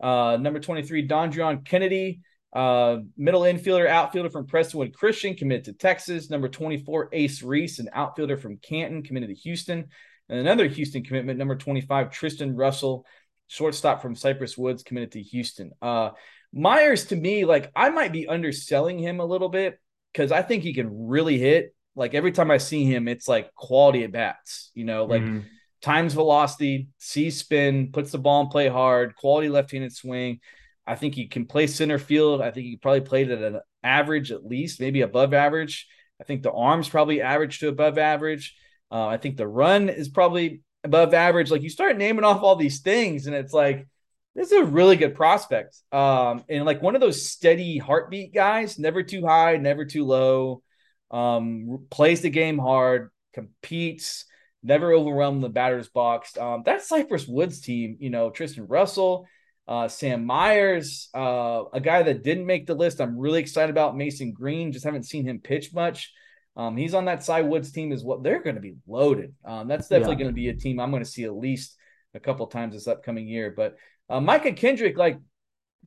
Uh, 0.01 0.37
number 0.41 0.61
23, 0.61 1.09
Dondrion 1.09 1.65
Kennedy, 1.65 2.21
uh, 2.53 2.99
middle 3.17 3.41
infielder, 3.43 3.89
outfielder 3.89 4.31
from 4.31 4.47
Prestonwood 4.47 4.95
Christian, 4.95 5.35
committed 5.35 5.65
to 5.65 5.73
Texas. 5.73 6.31
Number 6.31 6.49
24, 6.49 7.09
Ace 7.13 7.43
Reese, 7.43 7.81
an 7.81 7.89
outfielder 7.93 8.37
from 8.37 8.59
Canton, 8.59 9.03
committed 9.03 9.31
to 9.31 9.35
Houston. 9.35 9.87
And 10.29 10.39
another 10.39 10.69
Houston 10.69 11.03
commitment, 11.03 11.39
number 11.39 11.57
25, 11.57 12.11
Tristan 12.11 12.55
Russell, 12.55 13.05
shortstop 13.49 14.01
from 14.01 14.15
Cypress 14.15 14.57
Woods, 14.57 14.83
committed 14.83 15.13
to 15.13 15.23
Houston. 15.23 15.73
Uh, 15.83 16.11
Myers 16.53 17.07
to 17.07 17.17
me, 17.17 17.45
like 17.45 17.71
I 17.77 17.91
might 17.91 18.13
be 18.13 18.29
underselling 18.29 18.99
him 18.99 19.21
a 19.21 19.25
little 19.25 19.49
bit 19.49 19.79
because 20.13 20.33
I 20.33 20.43
think 20.43 20.63
he 20.63 20.73
can 20.73 21.09
really 21.09 21.39
hit. 21.39 21.75
Like 21.95 22.15
every 22.15 22.33
time 22.33 22.51
I 22.51 22.59
see 22.59 22.85
him, 22.85 23.09
it's 23.09 23.29
like 23.29 23.55
quality 23.55 24.05
at 24.05 24.13
bats, 24.13 24.71
you 24.75 24.85
know, 24.85 25.05
like 25.05 25.23
mm-hmm. 25.23 25.41
times 25.83 26.15
velocity, 26.15 26.89
C 26.99 27.31
spin, 27.31 27.91
puts 27.93 28.13
the 28.13 28.19
ball 28.19 28.43
and 28.43 28.51
play 28.51 28.69
hard, 28.69 29.17
quality 29.17 29.49
left 29.49 29.73
handed 29.73 29.93
swing. 29.93 30.41
I 30.87 30.95
think 30.95 31.15
he 31.15 31.27
can 31.27 31.45
play 31.45 31.67
center 31.67 31.99
field. 31.99 32.41
I 32.41 32.51
think 32.51 32.67
he 32.67 32.77
probably 32.77 33.03
played 33.03 33.31
at 33.31 33.43
an 33.43 33.61
average 33.83 34.33
at 34.33 34.45
least, 34.45 34.81
maybe 34.81 35.03
above 35.03 35.35
average. 35.35 35.87
I 36.21 36.25
think 36.25 36.43
the 36.43 36.53
arm's 36.53 36.89
probably 36.89 37.21
average 37.21 37.59
to 37.61 37.69
above 37.69 37.99
average. 37.99 38.57
Uh, 38.91 39.07
I 39.07 39.19
think 39.19 39.37
the 39.37 39.47
run 39.47 39.91
is 39.91 40.09
probably 40.09 40.63
above 40.85 41.15
average. 41.15 41.51
Like 41.51 41.63
you 41.63 41.71
start 41.71 41.97
naming 41.97 42.25
off 42.25 42.43
all 42.43 42.57
these 42.57 42.81
things, 42.81 43.27
and 43.27 43.35
it's 43.35 43.53
like 43.53 43.87
this 44.35 44.53
is 44.53 44.59
a 44.59 44.65
really 44.65 44.97
good 44.97 45.15
prospect. 45.15 45.77
Um, 45.93 46.45
and 46.49 46.65
like 46.65 46.83
one 46.83 46.95
of 46.95 47.01
those 47.01 47.29
steady 47.29 47.79
heartbeat 47.79 48.33
guys, 48.33 48.79
never 48.79 49.03
too 49.03 49.27
high, 49.27 49.57
never 49.57 49.85
too 49.85 50.05
low. 50.05 50.63
Um, 51.11 51.87
plays 51.91 52.21
the 52.21 52.31
game 52.31 52.59
hard, 52.59 53.11
competes, 53.33 54.27
never 54.63 54.93
overwhelmed 54.93 55.43
the 55.43 55.49
batter's 55.49 55.89
box. 55.89 56.37
Um, 56.37 56.63
that 56.67 56.83
Cypress 56.83 57.27
Woods 57.27 57.61
team, 57.61 57.97
you 58.01 58.11
know, 58.11 58.31
Tristan 58.31 58.67
Russell, 58.67 59.27
uh, 59.67 59.89
Sam 59.89 60.25
Myers, 60.25 61.09
uh, 61.15 61.65
a 61.73 61.81
guy 61.81 62.03
that 62.03 62.23
didn't 62.23 62.47
make 62.47 62.67
the 62.67 62.75
list. 62.75 63.01
I'm 63.01 63.19
really 63.19 63.41
excited 63.41 63.71
about 63.71 63.97
Mason 63.97 64.33
Green. 64.33 64.73
Just 64.73 64.85
haven't 64.85 65.07
seen 65.07 65.27
him 65.27 65.41
pitch 65.41 65.73
much. 65.75 66.13
Um, 66.59 66.77
he's 66.77 66.93
on 66.93 67.05
that 67.05 67.23
Cy 67.23 67.43
Woods 67.43 67.71
team 67.71 67.93
is 67.93 68.05
what 68.05 68.25
They're 68.25 68.43
going 68.43 68.57
to 68.57 68.61
be 68.61 68.75
loaded. 68.87 69.33
Um, 69.45 69.69
that's 69.69 69.89
definitely 69.89 70.17
yeah. 70.17 70.19
going 70.19 70.31
to 70.31 70.35
be 70.35 70.49
a 70.49 70.55
team 70.55 70.81
I'm 70.81 70.91
going 70.91 71.05
to 71.05 71.09
see 71.09 71.25
at 71.25 71.37
least 71.37 71.77
a 72.15 72.21
couple 72.21 72.47
times 72.49 72.75
this 72.75 72.89
upcoming 72.89 73.29
year. 73.29 73.55
But 73.57 73.77
uh, 74.11 74.21
Micah 74.21 74.53
Kendrick, 74.53 74.99
like 74.99 75.19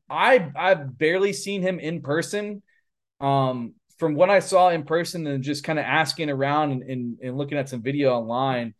I 0.08 0.50
I've 0.56 0.96
barely 0.96 1.34
seen 1.34 1.60
him 1.60 1.78
in 1.78 2.00
person. 2.00 2.62
Um, 3.20 3.74
from 3.98 4.14
what 4.14 4.30
I 4.30 4.40
saw 4.40 4.70
in 4.70 4.82
person 4.82 5.26
and 5.28 5.44
just 5.44 5.62
kind 5.62 5.78
of 5.78 5.84
asking 5.84 6.28
around 6.28 6.72
and, 6.72 6.82
and, 6.82 7.18
and 7.22 7.38
looking 7.38 7.56
at 7.56 7.68
some 7.68 7.82
video 7.82 8.12
online, 8.12 8.74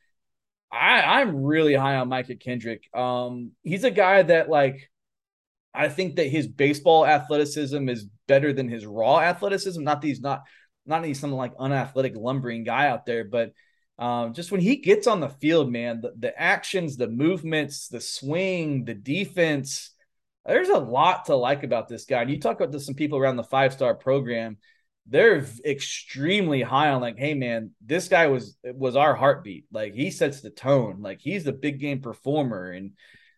I, 0.72 1.20
I'm 1.20 1.44
really 1.44 1.74
high 1.74 1.96
on 1.96 2.08
Micah 2.08 2.34
Kendrick. 2.34 2.82
Um, 2.92 3.52
he's 3.62 3.84
a 3.84 3.90
guy 3.90 4.22
that 4.22 4.48
like 4.48 4.90
I 5.74 5.88
think 5.88 6.16
that 6.16 6.26
his 6.26 6.48
baseball 6.48 7.06
athleticism 7.06 7.88
is 7.88 8.06
better 8.26 8.52
than 8.52 8.68
his 8.68 8.86
raw 8.86 9.20
athleticism. 9.20 9.82
Not 9.82 10.00
that 10.00 10.06
he's 10.06 10.20
not 10.20 10.42
not 10.86 11.04
he's 11.04 11.20
some 11.20 11.32
like 11.32 11.52
unathletic 11.58 12.14
lumbering 12.16 12.64
guy 12.64 12.88
out 12.88 13.06
there, 13.06 13.24
but 13.24 13.52
um, 13.98 14.34
just 14.34 14.50
when 14.50 14.60
he 14.60 14.76
gets 14.76 15.06
on 15.06 15.20
the 15.20 15.28
field, 15.28 15.70
man, 15.70 16.00
the, 16.00 16.12
the 16.18 16.40
actions, 16.40 16.96
the 16.96 17.08
movements, 17.08 17.88
the 17.88 18.00
swing, 18.00 18.84
the 18.84 18.94
defense, 18.94 19.90
there's 20.44 20.70
a 20.70 20.78
lot 20.78 21.26
to 21.26 21.36
like 21.36 21.62
about 21.62 21.88
this 21.88 22.04
guy. 22.04 22.22
And 22.22 22.30
you 22.30 22.40
talk 22.40 22.56
about 22.56 22.72
to 22.72 22.80
some 22.80 22.94
people 22.94 23.18
around 23.18 23.36
the 23.36 23.44
five 23.44 23.72
star 23.72 23.94
program, 23.94 24.56
they're 25.06 25.46
extremely 25.64 26.62
high 26.62 26.90
on 26.90 27.00
like, 27.00 27.18
hey 27.18 27.34
man, 27.34 27.72
this 27.84 28.08
guy 28.08 28.26
was 28.28 28.56
was 28.64 28.96
our 28.96 29.14
heartbeat. 29.14 29.66
Like 29.72 29.94
he 29.94 30.10
sets 30.10 30.40
the 30.40 30.50
tone. 30.50 31.00
Like 31.00 31.20
he's 31.20 31.44
the 31.44 31.52
big 31.52 31.78
game 31.78 32.00
performer 32.00 32.70
and 32.70 32.92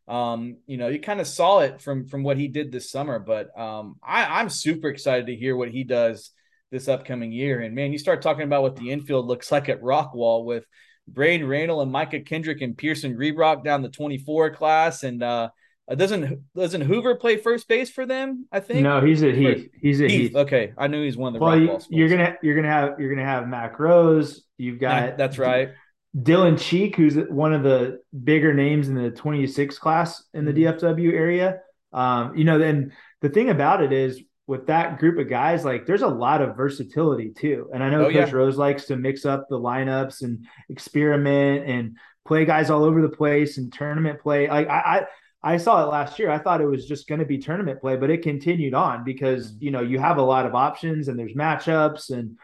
um, 0.07 0.59
you 0.67 0.77
know, 0.77 0.89
you 0.89 1.01
kind 1.01 1.21
of 1.21 1.27
saw 1.27 1.61
it 1.61 1.81
from 1.81 2.07
from 2.07 2.23
what 2.23 2.37
he 2.37 2.49
did 2.49 2.71
this 2.71 2.91
summer. 2.91 3.19
But 3.19 3.59
um, 3.59 3.97
I, 4.03 4.41
I'm 4.41 4.51
super 4.51 4.89
excited 4.89 5.27
to 5.27 5.37
hear 5.37 5.57
what 5.57 5.71
he 5.71 5.85
does 5.85 6.31
this 6.75 6.89
upcoming 6.89 7.31
year. 7.31 7.61
And 7.61 7.75
man, 7.75 7.93
you 7.93 7.99
start 7.99 8.21
talking 8.21 8.43
about 8.43 8.63
what 8.63 8.75
the 8.75 8.91
infield 8.91 9.27
looks 9.27 9.53
like 9.53 9.69
at 9.69 9.81
Rockwall 9.81 10.45
with 10.45 10.67
Braden 11.07 11.47
Randall 11.47 11.81
and 11.83 11.93
Micah 11.93 12.21
Kendrick 12.21 12.61
and 12.63 12.77
Pearson 12.77 13.17
Rebrock 13.17 13.63
down 13.63 13.83
the 13.83 13.89
24 13.89 14.51
class. 14.51 15.05
And 15.05 15.23
uh, 15.23 15.51
doesn't 15.95 16.43
doesn't 16.55 16.81
Hoover 16.81 17.15
play 17.15 17.37
first 17.37 17.69
base 17.69 17.91
for 17.91 18.05
them? 18.05 18.47
I 18.51 18.59
think. 18.59 18.81
No, 18.81 19.01
he's 19.01 19.23
at 19.23 19.37
Heath. 19.37 19.71
He's 19.81 20.01
at 20.01 20.11
Heath. 20.11 20.21
Heath. 20.33 20.37
Okay, 20.37 20.73
I 20.77 20.89
knew 20.89 21.05
he's 21.05 21.17
one 21.17 21.29
of 21.29 21.41
the. 21.41 21.45
Well, 21.45 21.57
you, 21.89 22.05
are 22.05 22.09
gonna 22.09 22.37
you're 22.43 22.57
gonna 22.57 22.69
have 22.69 22.99
you're 22.99 23.15
gonna 23.15 23.27
have 23.27 23.47
Mac 23.47 23.79
Rose. 23.79 24.43
You've 24.59 24.81
got 24.81 25.17
that's 25.17 25.39
right. 25.39 25.71
Dylan 26.17 26.61
Cheek, 26.61 26.97
who's 26.97 27.17
one 27.17 27.53
of 27.53 27.63
the 27.63 28.01
bigger 28.23 28.55
names 28.55 28.89
in 28.89 28.95
the 28.95 29.11
26 29.11 29.79
class 29.79 30.23
in 30.33 30.45
the 30.45 30.53
mm-hmm. 30.53 30.87
DFW 30.87 31.13
area. 31.13 31.61
Um, 31.93 32.37
you 32.37 32.45
know, 32.45 32.59
then 32.59 32.93
the 33.21 33.29
thing 33.29 33.51
about 33.51 33.83
it 33.83 33.93
is 33.93 34.23
with 34.47 34.67
that 34.67 34.99
group 34.99 35.19
of 35.19 35.29
guys, 35.29 35.65
like 35.65 35.87
there's 35.87 36.03
a 36.03 36.09
lot 36.09 36.43
of 36.43 36.57
versatility 36.57 37.31
too. 37.31 37.71
And 37.73 37.83
I 37.83 37.89
know 37.91 38.03
oh, 38.03 38.13
Coach 38.13 38.29
yeah. 38.29 38.31
Rose 38.31 38.59
likes 38.59 38.85
to 38.87 38.97
mix 38.97 39.25
up 39.25 39.49
the 39.49 39.59
lineups 39.59 40.23
and 40.23 40.47
experiment 40.69 41.69
and 41.69 41.97
play 42.27 42.45
guys 42.45 42.71
all 42.71 42.85
over 42.85 43.01
the 43.01 43.09
place 43.09 43.57
and 43.57 43.73
tournament 43.73 44.21
play. 44.21 44.49
Like 44.49 44.69
I, 44.69 45.07
I, 45.43 45.55
I 45.55 45.57
saw 45.57 45.83
it 45.83 45.91
last 45.91 46.19
year. 46.19 46.31
I 46.31 46.39
thought 46.39 46.61
it 46.61 46.67
was 46.67 46.87
just 46.87 47.07
going 47.07 47.21
to 47.21 47.27
be 47.27 47.39
tournament 47.39 47.81
play, 47.81 47.97
but 47.97 48.11
it 48.11 48.23
continued 48.23 48.75
on 48.75 49.05
because 49.05 49.53
mm-hmm. 49.53 49.65
you 49.65 49.71
know 49.71 49.81
you 49.81 49.99
have 49.99 50.19
a 50.19 50.23
lot 50.23 50.47
of 50.47 50.55
options 50.55 51.09
and 51.09 51.19
there's 51.19 51.35
matchups 51.35 52.11
and 52.11 52.37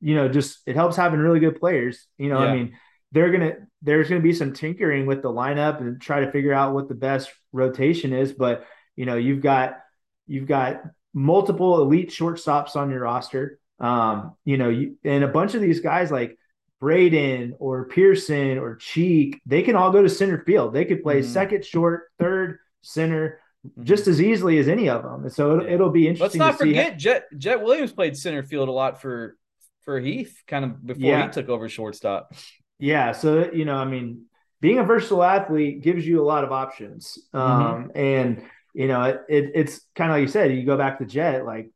you 0.00 0.14
know 0.14 0.28
just 0.28 0.60
it 0.66 0.74
helps 0.74 0.96
having 0.96 1.20
really 1.20 1.40
good 1.40 1.60
players. 1.60 2.06
You 2.18 2.28
know, 2.28 2.42
yeah. 2.42 2.48
I 2.48 2.54
mean 2.54 2.76
they're 3.12 3.30
gonna 3.30 3.54
there's 3.82 4.08
gonna 4.08 4.20
be 4.20 4.32
some 4.32 4.52
tinkering 4.52 5.06
with 5.06 5.22
the 5.22 5.30
lineup 5.30 5.80
and 5.80 6.00
try 6.00 6.20
to 6.20 6.30
figure 6.32 6.52
out 6.52 6.74
what 6.74 6.88
the 6.88 6.94
best 6.94 7.30
rotation 7.52 8.12
is. 8.12 8.32
But 8.32 8.64
you 8.96 9.06
know, 9.06 9.16
you've 9.16 9.42
got 9.42 9.78
you've 10.26 10.48
got 10.48 10.82
multiple 11.16 11.80
elite 11.80 12.10
shortstops 12.10 12.76
on 12.76 12.90
your 12.90 13.00
roster. 13.00 13.58
Um, 13.80 14.36
you 14.44 14.58
know, 14.58 14.68
you, 14.68 14.98
and 15.02 15.24
a 15.24 15.28
bunch 15.28 15.54
of 15.54 15.62
these 15.62 15.80
guys 15.80 16.10
like 16.10 16.38
Braden 16.78 17.54
or 17.58 17.86
Pearson 17.86 18.58
or 18.58 18.76
Cheek, 18.76 19.40
they 19.46 19.62
can 19.62 19.76
all 19.76 19.90
go 19.90 20.02
to 20.02 20.10
center 20.10 20.44
field. 20.44 20.74
They 20.74 20.84
could 20.84 21.02
play 21.02 21.20
mm-hmm. 21.20 21.32
second, 21.32 21.64
short, 21.64 22.08
third, 22.18 22.58
center 22.82 23.40
mm-hmm. 23.66 23.84
just 23.84 24.08
as 24.08 24.20
easily 24.20 24.58
as 24.58 24.68
any 24.68 24.90
of 24.90 25.02
them. 25.02 25.22
And 25.22 25.32
so 25.32 25.56
it'll, 25.56 25.72
it'll 25.72 25.90
be 25.90 26.06
interesting. 26.06 26.38
Let's 26.38 26.58
not 26.58 26.58
forget 26.58 26.92
how- 26.92 26.98
Jett 26.98 27.24
Jett 27.38 27.62
Williams 27.62 27.92
played 27.92 28.14
center 28.14 28.42
field 28.42 28.68
a 28.68 28.72
lot 28.72 29.00
for 29.00 29.38
for 29.84 29.98
Heath, 29.98 30.42
kind 30.46 30.66
of 30.66 30.86
before 30.86 31.02
yeah. 31.02 31.26
he 31.26 31.32
took 31.32 31.48
over 31.48 31.68
shortstop. 31.70 32.34
Yeah. 32.78 33.12
So, 33.12 33.50
you 33.52 33.64
know, 33.64 33.76
I 33.76 33.86
mean, 33.86 34.26
being 34.60 34.78
a 34.78 34.84
versatile 34.84 35.22
athlete 35.22 35.80
gives 35.82 36.06
you 36.06 36.20
a 36.20 36.26
lot 36.26 36.44
of 36.44 36.52
options. 36.52 37.18
Mm-hmm. 37.32 37.62
Um, 37.62 37.92
and, 37.94 38.42
you 38.76 38.88
know, 38.88 39.02
it, 39.02 39.24
it 39.28 39.52
it's 39.54 39.80
kind 39.94 40.10
of 40.10 40.16
like 40.16 40.22
you 40.22 40.28
said, 40.28 40.52
you 40.52 40.64
go 40.64 40.76
back 40.76 40.98
to 40.98 41.06
Jett, 41.06 41.44
like, 41.44 41.70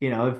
you 0.00 0.10
know, 0.10 0.26
if 0.28 0.36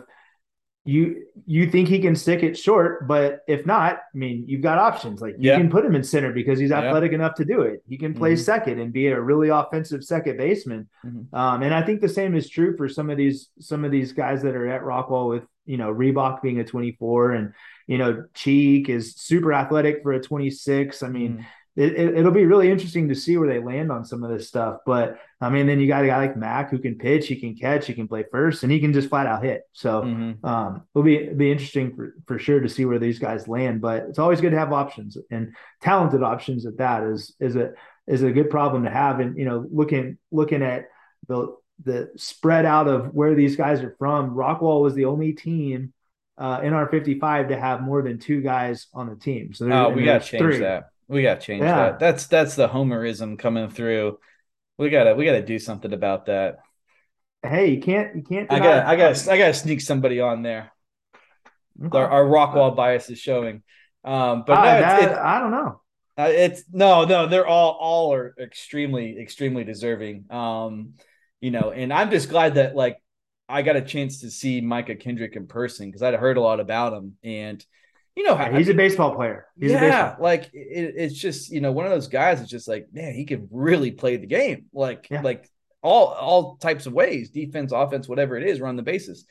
you 0.84 1.24
you 1.46 1.70
think 1.70 1.88
he 1.88 2.00
can 2.00 2.14
stick 2.14 2.42
it 2.42 2.58
short, 2.58 3.08
but 3.08 3.40
if 3.48 3.64
not, 3.66 3.94
I 3.94 4.18
mean, 4.18 4.44
you've 4.46 4.62
got 4.62 4.78
options. 4.78 5.20
Like 5.20 5.34
you 5.38 5.50
yeah. 5.50 5.56
can 5.56 5.70
put 5.70 5.84
him 5.84 5.94
in 5.94 6.02
center 6.02 6.32
because 6.32 6.58
he's 6.58 6.72
athletic 6.72 7.12
yeah. 7.12 7.16
enough 7.16 7.34
to 7.36 7.44
do 7.44 7.62
it. 7.62 7.82
He 7.88 7.96
can 7.96 8.14
play 8.14 8.34
mm-hmm. 8.34 8.42
second 8.42 8.80
and 8.80 8.92
be 8.92 9.06
a 9.06 9.20
really 9.20 9.48
offensive 9.48 10.04
second 10.04 10.36
baseman. 10.36 10.88
Mm-hmm. 11.04 11.34
Um, 11.34 11.62
and 11.62 11.72
I 11.72 11.82
think 11.82 12.00
the 12.00 12.08
same 12.08 12.34
is 12.34 12.48
true 12.48 12.76
for 12.76 12.88
some 12.88 13.10
of 13.10 13.16
these 13.16 13.48
some 13.58 13.84
of 13.84 13.90
these 13.90 14.12
guys 14.12 14.42
that 14.42 14.54
are 14.54 14.68
at 14.68 14.82
Rockwall 14.82 15.30
with 15.30 15.44
you 15.64 15.76
know 15.76 15.94
Rebrock 15.94 16.42
being 16.42 16.60
a 16.60 16.64
24 16.64 17.32
and 17.32 17.54
you 17.86 17.98
know, 17.98 18.24
Cheek 18.34 18.88
is 18.88 19.14
super 19.16 19.52
athletic 19.52 20.02
for 20.02 20.12
a 20.12 20.20
26. 20.20 21.02
I 21.02 21.08
mean, 21.08 21.38
mm. 21.38 21.44
It, 21.74 22.24
will 22.24 22.30
be 22.32 22.44
really 22.44 22.70
interesting 22.70 23.08
to 23.08 23.14
see 23.14 23.38
where 23.38 23.48
they 23.48 23.58
land 23.58 23.90
on 23.90 24.04
some 24.04 24.22
of 24.22 24.30
this 24.30 24.46
stuff. 24.46 24.80
But 24.84 25.18
I 25.40 25.48
mean, 25.48 25.66
then 25.66 25.80
you 25.80 25.86
got 25.86 26.04
a 26.04 26.06
guy 26.06 26.18
like 26.18 26.36
Mac 26.36 26.70
who 26.70 26.78
can 26.78 26.98
pitch, 26.98 27.28
he 27.28 27.36
can 27.36 27.54
catch, 27.54 27.86
he 27.86 27.94
can 27.94 28.08
play 28.08 28.24
first, 28.30 28.62
and 28.62 28.70
he 28.70 28.78
can 28.78 28.92
just 28.92 29.08
flat 29.08 29.26
out 29.26 29.42
hit. 29.42 29.62
So 29.72 30.02
mm-hmm. 30.02 30.44
um, 30.44 30.82
it'll 30.94 31.02
be 31.02 31.16
it'll 31.16 31.36
be 31.36 31.50
interesting 31.50 31.96
for, 31.96 32.14
for 32.26 32.38
sure 32.38 32.60
to 32.60 32.68
see 32.68 32.84
where 32.84 32.98
these 32.98 33.18
guys 33.18 33.48
land. 33.48 33.80
But 33.80 34.04
it's 34.10 34.18
always 34.18 34.40
good 34.40 34.50
to 34.50 34.58
have 34.58 34.72
options 34.72 35.16
and 35.30 35.54
talented 35.80 36.22
options 36.22 36.66
at 36.66 36.76
that 36.76 37.04
is 37.04 37.34
is 37.40 37.56
a 37.56 37.72
is 38.06 38.22
a 38.22 38.32
good 38.32 38.50
problem 38.50 38.84
to 38.84 38.90
have. 38.90 39.20
And 39.20 39.38
you 39.38 39.46
know, 39.46 39.66
looking 39.72 40.18
looking 40.30 40.62
at 40.62 40.88
the 41.28 41.56
the 41.84 42.10
spread 42.16 42.66
out 42.66 42.86
of 42.86 43.14
where 43.14 43.34
these 43.34 43.56
guys 43.56 43.82
are 43.82 43.96
from, 43.98 44.34
Rockwall 44.34 44.82
was 44.82 44.94
the 44.94 45.06
only 45.06 45.32
team 45.32 45.94
uh, 46.36 46.60
in 46.62 46.74
our 46.74 46.88
55 46.88 47.48
to 47.48 47.58
have 47.58 47.82
more 47.82 48.02
than 48.02 48.18
two 48.18 48.42
guys 48.42 48.88
on 48.92 49.08
the 49.08 49.16
team. 49.16 49.54
So 49.54 49.70
oh, 49.70 49.88
we 49.90 50.04
got 50.04 50.22
to 50.22 50.28
change 50.28 50.42
three. 50.42 50.58
that. 50.58 50.91
We 51.08 51.22
got 51.22 51.40
to 51.40 51.46
change 51.46 51.62
yeah. 51.62 51.76
that. 51.76 51.98
That's 51.98 52.26
that's 52.26 52.54
the 52.54 52.68
homerism 52.68 53.38
coming 53.38 53.68
through. 53.68 54.18
We 54.78 54.90
gotta 54.90 55.14
we 55.14 55.24
gotta 55.24 55.42
do 55.42 55.58
something 55.58 55.92
about 55.92 56.26
that. 56.26 56.58
Hey, 57.42 57.70
you 57.70 57.80
can't 57.80 58.16
you 58.16 58.22
can't. 58.22 58.52
I 58.52 58.58
got 58.58 58.86
I 58.86 58.96
got 58.96 59.28
I 59.28 59.38
got 59.38 59.46
to 59.48 59.54
sneak 59.54 59.80
somebody 59.80 60.20
on 60.20 60.42
there. 60.42 60.72
Okay. 61.84 61.98
Our, 61.98 62.08
our 62.08 62.24
Rockwall 62.24 62.76
bias 62.76 63.10
is 63.10 63.18
showing. 63.18 63.62
Um, 64.04 64.44
but 64.46 64.58
uh, 64.58 64.62
no, 64.62 64.80
that, 64.80 65.02
it, 65.02 65.16
I 65.16 65.40
don't 65.40 65.50
know. 65.50 65.80
Uh, 66.18 66.28
it's 66.30 66.64
no, 66.70 67.04
no. 67.04 67.26
They're 67.26 67.46
all 67.46 67.76
all 67.80 68.14
are 68.14 68.34
extremely 68.38 69.18
extremely 69.18 69.64
deserving. 69.64 70.26
Um, 70.30 70.94
you 71.40 71.50
know, 71.50 71.70
and 71.72 71.92
I'm 71.92 72.10
just 72.10 72.28
glad 72.28 72.54
that 72.56 72.76
like 72.76 72.98
I 73.48 73.62
got 73.62 73.76
a 73.76 73.82
chance 73.82 74.20
to 74.20 74.30
see 74.30 74.60
Micah 74.60 74.96
Kendrick 74.96 75.36
in 75.36 75.46
person 75.46 75.88
because 75.88 76.02
I'd 76.02 76.14
heard 76.14 76.36
a 76.36 76.42
lot 76.42 76.60
about 76.60 76.92
him, 76.92 77.16
and 77.22 77.64
you 78.14 78.24
know, 78.24 78.34
yeah, 78.34 78.56
he's 78.56 78.68
I 78.68 78.72
mean, 78.72 78.80
a 78.80 78.82
baseball 78.82 79.14
player. 79.14 79.46
He's 79.58 79.70
yeah, 79.70 80.16
like 80.18 80.50
it, 80.52 80.94
it's 80.96 81.14
just 81.14 81.50
you 81.50 81.60
know 81.60 81.72
one 81.72 81.86
of 81.86 81.92
those 81.92 82.08
guys. 82.08 82.40
It's 82.40 82.50
just 82.50 82.68
like 82.68 82.88
man, 82.92 83.14
he 83.14 83.24
can 83.24 83.48
really 83.50 83.90
play 83.90 84.16
the 84.16 84.26
game, 84.26 84.66
like 84.72 85.08
yeah. 85.10 85.22
like 85.22 85.48
all 85.82 86.08
all 86.08 86.56
types 86.56 86.86
of 86.86 86.92
ways, 86.92 87.30
defense, 87.30 87.72
offense, 87.72 88.08
whatever 88.08 88.36
it 88.36 88.46
is, 88.46 88.60
run 88.60 88.76
the 88.76 88.82
bases. 88.82 89.24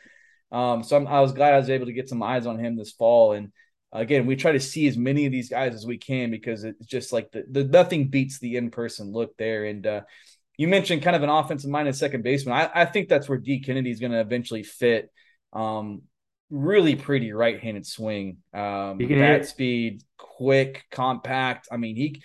Um, 0.51 0.84
so 0.84 0.97
I'm, 0.97 1.07
I 1.07 1.21
was 1.21 1.32
glad 1.32 1.53
I 1.53 1.57
was 1.57 1.69
able 1.69 1.86
to 1.86 1.93
get 1.93 2.09
some 2.09 2.23
eyes 2.23 2.45
on 2.45 2.59
him 2.59 2.75
this 2.75 2.91
fall, 2.91 3.34
and 3.34 3.51
again, 3.93 4.25
we 4.25 4.36
try 4.36 4.51
to 4.53 4.59
see 4.59 4.88
as 4.88 4.97
many 4.97 5.25
of 5.25 5.32
these 5.32 5.49
guys 5.49 5.75
as 5.75 5.86
we 5.86 5.97
can 5.97 6.32
because 6.32 6.63
it's 6.63 6.86
just 6.86 7.13
like 7.13 7.32
the, 7.32 7.45
the 7.49 7.63
nothing 7.63 8.07
beats 8.07 8.39
the 8.39 8.57
in 8.57 8.71
person 8.71 9.11
look 9.11 9.38
there, 9.38 9.65
and 9.65 9.86
uh, 9.86 10.01
you 10.57 10.67
mentioned 10.67 11.03
kind 11.03 11.15
of 11.15 11.23
an 11.23 11.29
offensive 11.29 11.69
minded 11.69 11.95
second 11.95 12.23
baseman. 12.23 12.55
I, 12.55 12.69
I 12.82 12.86
think 12.86 13.09
that's 13.09 13.29
where 13.29 13.38
D 13.38 13.59
Kennedy 13.61 13.91
is 13.91 13.99
going 13.99 14.11
to 14.11 14.21
eventually 14.21 14.63
fit. 14.63 15.11
Um, 15.53 16.03
really 16.52 16.95
pretty 16.95 17.32
right 17.32 17.60
handed 17.60 17.88
swing. 17.88 18.38
Um, 18.54 18.99
he 18.99 19.08
bat 19.08 19.41
hit. 19.41 19.47
speed, 19.47 20.04
quick, 20.18 20.86
compact. 20.91 21.68
I 21.72 21.78
mean, 21.78 21.95
he. 21.95 22.22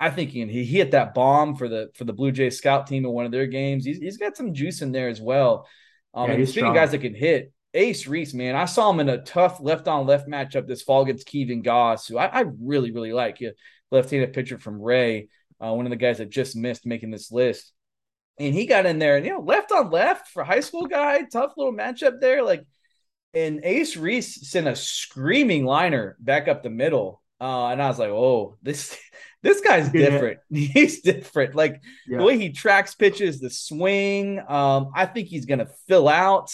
I 0.00 0.10
think 0.10 0.30
he, 0.30 0.46
he 0.46 0.64
hit 0.64 0.92
that 0.92 1.12
bomb 1.12 1.56
for 1.56 1.68
the 1.68 1.90
for 1.94 2.04
the 2.04 2.12
Blue 2.12 2.30
Jays 2.30 2.58
scout 2.58 2.86
team 2.86 3.04
in 3.04 3.10
one 3.10 3.24
of 3.24 3.32
their 3.32 3.46
games. 3.46 3.84
He's, 3.84 3.98
he's 3.98 4.16
got 4.16 4.36
some 4.36 4.54
juice 4.54 4.80
in 4.80 4.92
there 4.92 5.08
as 5.08 5.20
well. 5.20 5.66
Um, 6.14 6.28
yeah, 6.28 6.36
and 6.36 6.48
speaking 6.48 6.68
of 6.68 6.74
guys 6.74 6.92
that 6.92 6.98
can 6.98 7.14
hit, 7.14 7.52
Ace 7.74 8.06
Reese, 8.06 8.32
man, 8.32 8.54
I 8.54 8.66
saw 8.66 8.90
him 8.90 9.00
in 9.00 9.08
a 9.08 9.22
tough 9.22 9.58
left 9.60 9.88
on 9.88 10.06
left 10.06 10.28
matchup 10.28 10.68
this 10.68 10.82
fall 10.82 11.02
against 11.02 11.26
Kevin 11.26 11.62
Goss, 11.62 12.06
who 12.06 12.16
I, 12.16 12.26
I 12.26 12.44
really 12.60 12.92
really 12.92 13.12
like. 13.12 13.42
Left 13.90 14.10
handed 14.10 14.34
pitcher 14.34 14.58
from 14.58 14.80
Ray, 14.80 15.28
uh, 15.64 15.72
one 15.72 15.86
of 15.86 15.90
the 15.90 15.96
guys 15.96 16.18
that 16.18 16.28
just 16.28 16.54
missed 16.54 16.86
making 16.86 17.10
this 17.10 17.32
list 17.32 17.72
and 18.38 18.54
he 18.54 18.66
got 18.66 18.86
in 18.86 18.98
there 18.98 19.16
and 19.16 19.26
you 19.26 19.32
know 19.32 19.40
left 19.40 19.72
on 19.72 19.90
left 19.90 20.28
for 20.28 20.44
high 20.44 20.60
school 20.60 20.86
guy 20.86 21.22
tough 21.22 21.52
little 21.56 21.72
matchup 21.72 22.20
there 22.20 22.42
like 22.42 22.64
and 23.34 23.60
ace 23.64 23.96
reese 23.96 24.48
sent 24.50 24.68
a 24.68 24.76
screaming 24.76 25.64
liner 25.64 26.16
back 26.20 26.48
up 26.48 26.62
the 26.62 26.70
middle. 26.70 27.22
Uh, 27.40 27.68
and 27.68 27.80
i 27.80 27.86
was 27.86 28.00
like 28.00 28.08
oh 28.08 28.56
this 28.62 28.98
this 29.42 29.60
guy's 29.60 29.88
different. 29.90 30.40
Yeah. 30.50 30.68
he's 30.72 31.00
different. 31.02 31.54
Like 31.54 31.80
yeah. 32.06 32.18
the 32.18 32.24
way 32.24 32.36
he 32.38 32.50
tracks 32.50 32.94
pitches 32.94 33.40
the 33.40 33.50
swing 33.50 34.40
um, 34.48 34.90
i 34.94 35.06
think 35.06 35.28
he's 35.28 35.46
gonna 35.46 35.68
fill 35.86 36.08
out. 36.08 36.50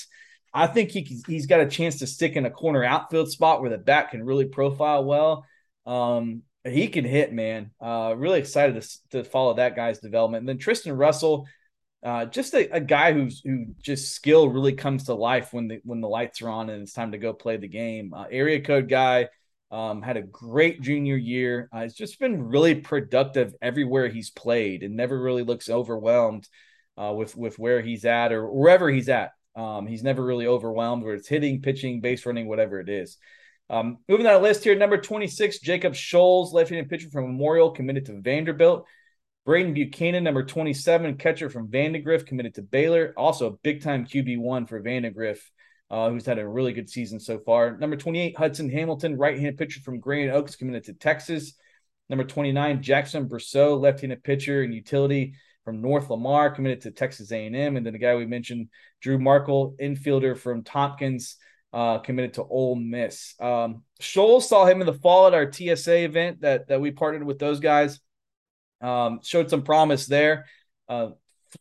I 0.57 0.69
think 0.69 0.91
he, 0.91 1.21
he's 1.27 1.47
got 1.47 1.61
a 1.61 1.69
chance 1.69 1.99
to 1.99 2.07
stick 2.07 2.37
in 2.37 2.47
a 2.47 2.51
corner 2.51 2.85
outfield 2.85 3.29
spot 3.29 3.61
where 3.61 3.71
the 3.71 3.79
bat 3.79 4.13
can 4.13 4.25
really 4.25 4.45
profile 4.45 5.05
well. 5.05 5.45
Um, 5.85 6.43
he 6.65 6.87
can 6.87 7.05
hit 7.05 7.33
man. 7.33 7.73
Uh, 7.81 8.15
really 8.17 8.39
excited 8.39 8.81
to, 8.81 8.89
to 9.11 9.25
follow 9.25 9.55
that 9.55 9.75
guy's 9.77 9.99
development. 9.99 10.43
And 10.43 10.49
then 10.49 10.59
tristan 10.59 10.97
russell 10.97 11.47
uh, 12.05 12.27
just 12.27 12.53
a, 12.55 12.69
a, 12.71 12.81
guy 12.81 13.15
who's 13.15 13.41
who 13.41 13.67
just 13.83 14.13
skill 14.13 14.51
really 14.51 14.75
comes 14.75 15.05
to 15.05 15.15
life 15.15 15.55
when 15.55 15.69
the 15.69 15.81
when 15.85 16.03
the 16.03 16.09
lights 16.09 16.43
are 16.43 16.51
on 16.51 16.69
and 16.69 16.83
it's 16.83 16.93
time 16.93 17.13
to 17.13 17.19
go 17.19 17.33
play 17.33 17.57
the 17.57 17.67
game. 17.67 18.13
Uh, 18.13 18.27
area 18.31 18.61
code 18.61 18.91
guy 18.91 19.29
um, 19.71 20.03
had 20.03 20.19
a 20.19 20.23
great 20.23 20.83
junior 20.83 21.17
year. 21.17 21.69
Uh, 21.73 21.83
he's 21.83 21.95
just 21.95 22.21
been 22.21 22.43
really 22.43 22.75
productive 22.75 23.55
everywhere 23.63 24.09
he's 24.09 24.31
played 24.31 24.83
and 24.83 24.95
never 24.95 25.19
really 25.19 25.43
looks 25.43 25.71
overwhelmed 25.71 26.47
uh, 26.99 27.13
with 27.17 27.35
with 27.37 27.59
where 27.59 27.81
he's 27.81 28.05
at 28.05 28.33
or 28.33 28.53
wherever 28.53 28.91
he's 28.91 29.09
at. 29.09 29.31
Um, 29.57 29.87
he's 29.87 30.03
never 30.03 30.23
really 30.23 30.47
overwhelmed 30.47 31.05
where 31.05 31.15
it's 31.15 31.29
hitting, 31.29 31.63
pitching, 31.63 32.03
base 32.03 32.27
running, 32.27 32.49
whatever 32.49 32.81
it 32.81 32.91
is. 32.91 33.17
Um, 33.71 33.99
moving 34.09 34.27
on 34.27 34.35
the 34.35 34.41
list 34.41 34.63
here, 34.63 34.75
number 34.75 34.99
26, 34.99 35.61
Jacob 35.61 35.95
Scholes, 35.95 36.53
left-handed 36.53 36.91
pitcher 36.91 37.09
from 37.11 37.25
Memorial, 37.25 37.71
committed 37.71 38.05
to 38.07 38.21
Vanderbilt. 38.21 38.87
Braden 39.45 39.75
Buchanan, 39.75 40.25
number 40.25 40.43
27, 40.43 41.17
catcher 41.17 41.51
from 41.51 41.71
Vandegrift, 41.71 42.27
committed 42.27 42.55
to 42.55 42.63
Baylor. 42.63 43.13
Also, 43.17 43.47
a 43.47 43.57
big 43.63 43.83
time 43.83 44.07
QB1 44.07 44.67
for 44.67 44.81
Vandegrift, 44.81 45.43
uh, 45.91 46.09
who's 46.09 46.25
had 46.25 46.39
a 46.39 46.49
really 46.49 46.73
good 46.73 46.89
season 46.89 47.21
so 47.21 47.39
far. 47.39 47.77
Number 47.77 47.97
28, 47.97 48.39
Hudson 48.39 48.71
Hamilton, 48.71 49.19
right 49.19 49.37
handed 49.37 49.59
pitcher 49.59 49.81
from 49.81 50.01
Grand 50.01 50.31
Oaks, 50.31 50.57
committed 50.57 50.85
to 50.85 50.95
Texas. 50.95 51.55
Number 52.09 52.25
29, 52.25 52.83
Jackson 52.83 53.29
Brousseau, 53.29 53.79
left 53.79 54.01
handed 54.01 54.25
pitcher 54.25 54.63
and 54.63 54.75
utility 54.75 55.35
from 55.65 55.83
North 55.83 56.09
Lamar, 56.09 56.51
committed 56.51 56.83
to 56.83 56.91
Texas 56.91 57.31
A&M. 57.31 57.77
And 57.77 57.85
then 57.85 57.93
the 57.93 57.99
guy 57.99 58.15
we 58.15 58.27
mentioned, 58.27 58.69
Drew 59.03 59.19
Markle, 59.19 59.77
infielder 59.79 60.39
from 60.39 60.63
Tompkins, 60.63 61.37
uh, 61.75 61.99
committed 61.99 62.35
to 62.35 62.45
Ole 62.45 62.77
Miss. 62.77 63.35
Um, 63.41 63.83
Scholes 64.01 64.43
saw 64.43 64.65
him 64.65 64.81
in 64.81 64.87
the 64.87 64.95
fall 64.95 65.27
at 65.27 65.35
our 65.35 65.53
TSA 65.53 66.05
event 66.05 66.41
that, 66.41 66.69
that 66.69 66.81
we 66.81 66.93
partnered 66.93 67.25
with 67.25 67.39
those 67.39 67.61
guys. 67.61 68.01
Um, 68.81 69.21
showed 69.23 69.51
some 69.51 69.63
promise 69.63 70.07
there. 70.07 70.47
Uh, 70.89 71.11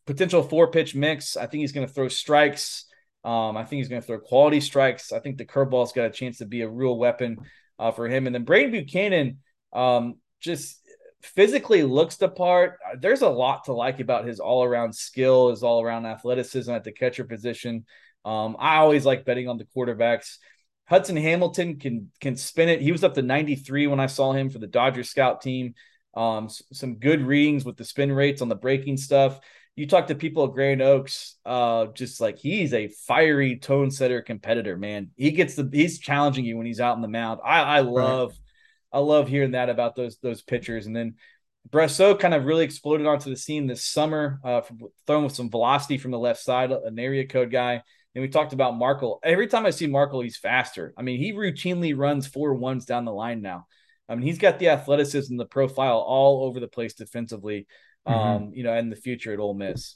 potential 0.06 0.44
four 0.44 0.72
pitch 0.72 0.96
mix. 0.96 1.38
I 1.38 1.46
think 1.46 1.62
he's 1.62 1.72
going 1.72 1.88
to 1.88 1.94
throw 1.94 2.08
strikes. 2.08 2.86
Um, 3.24 3.56
I 3.56 3.64
think 3.64 3.80
he's 3.80 3.90
going 3.90 4.02
to 4.02 4.06
throw 4.06 4.20
quality 4.20 4.60
strikes. 4.60 5.12
I 5.12 5.20
think 5.20 5.38
the 5.38 5.46
curveball's 5.46 5.94
got 5.94 6.06
a 6.06 6.12
chance 6.12 6.40
to 6.40 6.46
be 6.46 6.62
a 6.62 6.70
real 6.70 6.98
weapon 6.98 7.38
uh, 7.80 7.92
for 7.92 8.08
him. 8.08 8.26
And 8.26 8.36
then 8.36 8.44
Braden 8.44 8.72
Buchanan 8.72 9.40
um, 9.72 10.16
just 10.42 10.80
physically 11.22 11.84
looks 11.84 12.18
the 12.18 12.28
part. 12.28 12.80
There's 13.00 13.22
a 13.22 13.30
lot 13.30 13.66
to 13.66 13.74
like 13.74 14.00
about 14.00 14.26
his 14.26 14.40
all 14.40 14.64
around 14.64 14.94
skill, 14.94 15.50
his 15.50 15.64
all 15.64 15.82
around 15.82 16.06
athleticism 16.06 16.72
at 16.72 16.84
the 16.84 16.92
catcher 16.92 17.24
position. 17.24 17.86
Um, 18.26 18.58
I 18.60 18.78
always 18.78 19.06
like 19.06 19.26
betting 19.26 19.48
on 19.48 19.58
the 19.58 19.68
quarterbacks. 19.76 20.38
Hudson 20.86 21.16
Hamilton 21.16 21.80
can 21.80 22.12
can 22.20 22.36
spin 22.36 22.70
it. 22.70 22.82
He 22.82 22.92
was 22.92 23.04
up 23.04 23.14
to 23.14 23.22
93 23.22 23.88
when 23.88 24.02
I 24.02 24.08
saw 24.08 24.34
him 24.34 24.50
for 24.50 24.60
the 24.60 24.68
Dodgers 24.68 25.10
scout 25.10 25.42
team. 25.42 25.76
Um, 26.14 26.50
some 26.50 26.96
good 26.96 27.22
readings 27.22 27.66
with 27.66 27.78
the 27.78 27.86
spin 27.86 28.12
rates 28.12 28.42
on 28.42 28.50
the 28.50 28.56
breaking 28.56 28.98
stuff. 28.98 29.40
You 29.76 29.88
talk 29.88 30.08
to 30.08 30.16
people 30.16 30.46
at 30.46 30.54
Grand 30.54 30.84
Oaks, 30.84 31.36
uh, 31.46 31.88
just 31.88 32.22
like 32.22 32.38
he's 32.38 32.74
a 32.74 32.90
fiery 32.90 33.58
tone 33.58 33.90
setter 33.90 34.22
competitor, 34.22 34.78
man. 34.78 35.10
He 35.16 35.32
gets 35.32 35.56
the 35.56 35.68
he's 35.72 35.98
challenging 35.98 36.46
you 36.46 36.58
when 36.58 36.68
he's 36.68 36.80
out 36.80 36.96
in 36.96 37.02
the 37.02 37.08
mound. 37.08 37.40
I, 37.44 37.62
I 37.62 37.80
love 37.80 38.30
right. 38.30 38.38
I 38.94 39.00
love 39.00 39.28
hearing 39.28 39.52
that 39.52 39.70
about 39.70 39.96
those 39.96 40.20
those 40.20 40.44
pitchers. 40.44 40.86
And 40.86 40.96
then 40.96 41.16
Bresso 41.70 42.20
kind 42.20 42.34
of 42.34 42.46
really 42.46 42.66
exploded 42.66 43.08
onto 43.08 43.30
the 43.30 43.36
scene 43.36 43.66
this 43.66 43.84
summer, 43.84 44.40
uh, 44.44 44.62
throwing 45.08 45.24
with 45.24 45.36
some 45.36 45.50
velocity 45.50 45.98
from 45.98 46.12
the 46.12 46.20
left 46.20 46.42
side, 46.42 46.72
an 46.72 47.00
area 47.00 47.26
code 47.26 47.52
guy. 47.52 47.82
And 48.16 48.22
we 48.22 48.28
talked 48.28 48.54
about 48.54 48.78
Markle. 48.78 49.20
Every 49.24 49.48
time 49.48 49.66
I 49.66 49.72
see 49.72 49.88
Markle, 49.88 50.22
he's 50.22 50.38
faster. 50.38 50.94
I 50.96 51.02
mean, 51.02 51.20
he 51.20 51.34
routinely 51.34 51.98
runs 51.98 52.28
four 52.28 52.54
ones 52.54 52.86
down 52.86 53.06
the 53.06 53.14
line 53.14 53.42
now. 53.42 53.66
I 54.10 54.16
mean, 54.16 54.26
he's 54.26 54.38
got 54.38 54.60
the 54.60 54.70
athleticism, 54.70 55.38
the 55.38 55.46
profile 55.46 55.98
all 55.98 56.46
over 56.46 56.60
the 56.60 56.68
place 56.68 56.94
defensively. 56.94 57.68
Mm-hmm. 58.08 58.20
Um, 58.20 58.52
you 58.54 58.64
know, 58.64 58.74
and 58.74 58.92
the 58.92 58.98
future 58.98 59.32
at 59.32 59.40
Ole 59.40 59.54
Miss. 59.54 59.96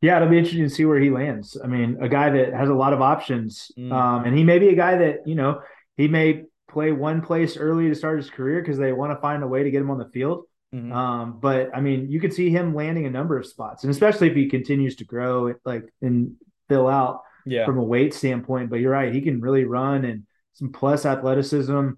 Yeah, 0.00 0.16
it'll 0.16 0.28
be 0.28 0.38
interesting 0.38 0.64
to 0.64 0.74
see 0.74 0.84
where 0.84 0.98
he 0.98 1.10
lands. 1.10 1.56
I 1.62 1.66
mean, 1.66 1.98
a 2.00 2.08
guy 2.08 2.30
that 2.30 2.52
has 2.52 2.68
a 2.68 2.74
lot 2.74 2.92
of 2.92 3.00
options, 3.00 3.70
mm. 3.78 3.92
um, 3.92 4.24
and 4.24 4.36
he 4.36 4.42
may 4.42 4.58
be 4.58 4.70
a 4.70 4.74
guy 4.74 4.98
that 4.98 5.26
you 5.26 5.34
know 5.34 5.60
he 5.96 6.08
may 6.08 6.44
play 6.68 6.90
one 6.90 7.22
place 7.22 7.56
early 7.56 7.88
to 7.88 7.94
start 7.94 8.18
his 8.18 8.28
career 8.28 8.60
because 8.60 8.78
they 8.78 8.92
want 8.92 9.12
to 9.12 9.20
find 9.20 9.42
a 9.42 9.46
way 9.46 9.62
to 9.62 9.70
get 9.70 9.80
him 9.80 9.90
on 9.90 9.98
the 9.98 10.08
field. 10.08 10.44
Mm-hmm. 10.74 10.92
Um, 10.92 11.38
but 11.40 11.70
I 11.74 11.80
mean, 11.80 12.10
you 12.10 12.20
could 12.20 12.34
see 12.34 12.50
him 12.50 12.74
landing 12.74 13.06
a 13.06 13.10
number 13.10 13.38
of 13.38 13.46
spots, 13.46 13.84
and 13.84 13.90
especially 13.90 14.28
if 14.28 14.34
he 14.34 14.48
continues 14.48 14.96
to 14.96 15.04
grow, 15.04 15.54
like 15.64 15.84
and 16.02 16.34
fill 16.68 16.88
out 16.88 17.20
yeah. 17.46 17.64
from 17.64 17.78
a 17.78 17.82
weight 17.82 18.12
standpoint. 18.14 18.70
But 18.70 18.80
you're 18.80 18.92
right, 18.92 19.14
he 19.14 19.20
can 19.20 19.40
really 19.40 19.64
run 19.64 20.04
and 20.04 20.24
some 20.54 20.72
plus 20.72 21.06
athleticism. 21.06 21.90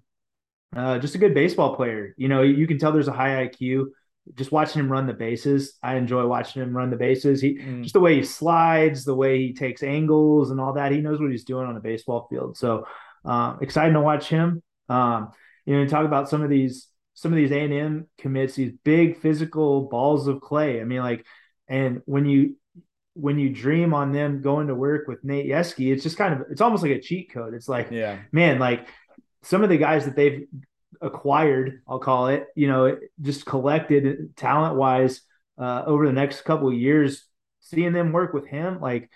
Uh, 0.75 0.99
just 0.99 1.15
a 1.15 1.17
good 1.17 1.33
baseball 1.33 1.75
player. 1.75 2.13
You 2.17 2.27
know, 2.27 2.41
you 2.41 2.67
can 2.67 2.77
tell 2.77 2.91
there's 2.91 3.07
a 3.07 3.13
high 3.13 3.47
IQ. 3.47 3.87
Just 4.35 4.51
watching 4.51 4.81
him 4.81 4.91
run 4.91 5.07
the 5.07 5.13
bases, 5.13 5.77
I 5.81 5.95
enjoy 5.95 6.27
watching 6.27 6.61
him 6.61 6.75
run 6.75 6.89
the 6.89 6.97
bases. 6.97 7.39
He 7.39 7.57
mm. 7.57 7.83
just 7.83 7.93
the 7.93 8.01
way 8.01 8.15
he 8.15 8.23
slides, 8.23 9.05
the 9.05 9.15
way 9.15 9.39
he 9.39 9.53
takes 9.53 9.83
angles, 9.83 10.51
and 10.51 10.59
all 10.59 10.73
that. 10.73 10.91
He 10.91 10.99
knows 10.99 11.21
what 11.21 11.31
he's 11.31 11.45
doing 11.45 11.65
on 11.65 11.77
a 11.77 11.79
baseball 11.79 12.27
field. 12.29 12.57
So 12.57 12.85
uh, 13.23 13.55
excited 13.61 13.93
to 13.93 14.01
watch 14.01 14.27
him. 14.27 14.61
Um, 14.89 15.31
you 15.65 15.77
know, 15.77 15.87
talk 15.87 16.05
about 16.05 16.29
some 16.29 16.41
of 16.41 16.49
these 16.49 16.87
some 17.13 17.33
of 17.33 17.37
these 17.37 17.51
A 17.51 17.59
and 17.59 17.73
M 17.73 18.07
commits, 18.19 18.55
these 18.55 18.73
big 18.83 19.19
physical 19.19 19.83
balls 19.83 20.27
of 20.27 20.39
clay. 20.39 20.81
I 20.81 20.83
mean, 20.83 20.99
like, 20.99 21.25
and 21.67 22.01
when 22.05 22.25
you 22.25 22.57
when 23.13 23.39
you 23.39 23.49
dream 23.49 23.93
on 23.93 24.11
them 24.11 24.41
going 24.41 24.67
to 24.67 24.75
work 24.75 25.07
with 25.07 25.23
Nate 25.23 25.47
Yeskie, 25.47 25.91
it's 25.91 26.03
just 26.03 26.17
kind 26.17 26.33
of 26.33 26.47
it's 26.51 26.61
almost 26.61 26.83
like 26.83 26.91
a 26.91 27.01
cheat 27.01 27.31
code. 27.31 27.53
It's 27.53 27.67
like, 27.67 27.89
yeah, 27.91 28.19
man, 28.31 28.59
like 28.59 28.87
some 29.47 29.63
of 29.63 29.69
the 29.69 29.77
guys 29.77 30.03
that 30.03 30.15
they've 30.17 30.45
acquired, 31.01 31.81
I'll 31.87 31.99
call 31.99 32.27
it, 32.27 32.47
you 32.53 32.67
know, 32.67 32.97
just 33.21 33.45
collected 33.45 34.35
talent 34.35 34.75
wise 34.75 35.21
uh, 35.57 35.83
over 35.85 36.05
the 36.05 36.11
next 36.11 36.41
couple 36.41 36.67
of 36.67 36.73
years, 36.73 37.25
seeing 37.61 37.93
them 37.93 38.11
work 38.11 38.33
with 38.33 38.45
him, 38.45 38.81
like 38.81 39.09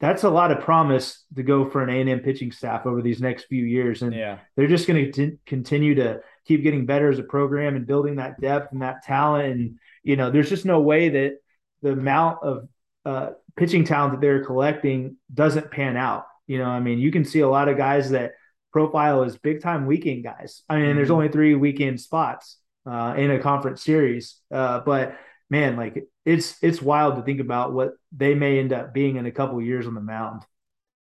that's 0.00 0.24
a 0.24 0.30
lot 0.30 0.50
of 0.50 0.60
promise 0.60 1.24
to 1.36 1.44
go 1.44 1.70
for 1.70 1.80
an 1.84 1.90
A&M 1.90 2.20
pitching 2.20 2.50
staff 2.50 2.86
over 2.86 3.00
these 3.00 3.20
next 3.20 3.44
few 3.44 3.64
years. 3.64 4.02
And 4.02 4.12
yeah. 4.12 4.40
they're 4.56 4.66
just 4.66 4.88
going 4.88 5.12
to 5.12 5.38
continue 5.46 5.94
to 5.94 6.20
keep 6.44 6.64
getting 6.64 6.84
better 6.84 7.08
as 7.08 7.20
a 7.20 7.22
program 7.22 7.76
and 7.76 7.86
building 7.86 8.16
that 8.16 8.40
depth 8.40 8.72
and 8.72 8.82
that 8.82 9.04
talent. 9.04 9.52
And, 9.52 9.78
you 10.02 10.16
know, 10.16 10.32
there's 10.32 10.50
just 10.50 10.64
no 10.64 10.80
way 10.80 11.08
that 11.08 11.38
the 11.82 11.92
amount 11.92 12.42
of 12.42 12.68
uh, 13.04 13.30
pitching 13.54 13.84
talent 13.84 14.14
that 14.14 14.20
they're 14.20 14.44
collecting 14.44 15.18
doesn't 15.32 15.70
pan 15.70 15.96
out. 15.96 16.26
You 16.48 16.58
know, 16.58 16.66
I 16.66 16.80
mean, 16.80 16.98
you 16.98 17.12
can 17.12 17.24
see 17.24 17.40
a 17.40 17.48
lot 17.48 17.68
of 17.68 17.76
guys 17.76 18.10
that– 18.10 18.32
profile 18.76 19.22
as 19.22 19.38
big 19.38 19.62
time 19.62 19.86
weekend 19.86 20.22
guys. 20.22 20.62
I 20.68 20.76
mean, 20.76 20.84
mm-hmm. 20.84 20.96
there's 20.96 21.10
only 21.10 21.30
three 21.30 21.54
weekend 21.54 21.98
spots 21.98 22.58
uh, 22.84 23.14
in 23.16 23.30
a 23.30 23.38
conference 23.38 23.82
series, 23.82 24.38
uh, 24.52 24.80
but 24.80 25.16
man, 25.48 25.78
like 25.78 26.04
it's 26.26 26.62
it's 26.62 26.82
wild 26.82 27.16
to 27.16 27.22
think 27.22 27.40
about 27.40 27.72
what 27.72 27.92
they 28.12 28.34
may 28.34 28.58
end 28.58 28.74
up 28.74 28.92
being 28.92 29.16
in 29.16 29.24
a 29.24 29.30
couple 29.30 29.62
years 29.62 29.86
on 29.86 29.94
the 29.94 30.02
mound. 30.02 30.42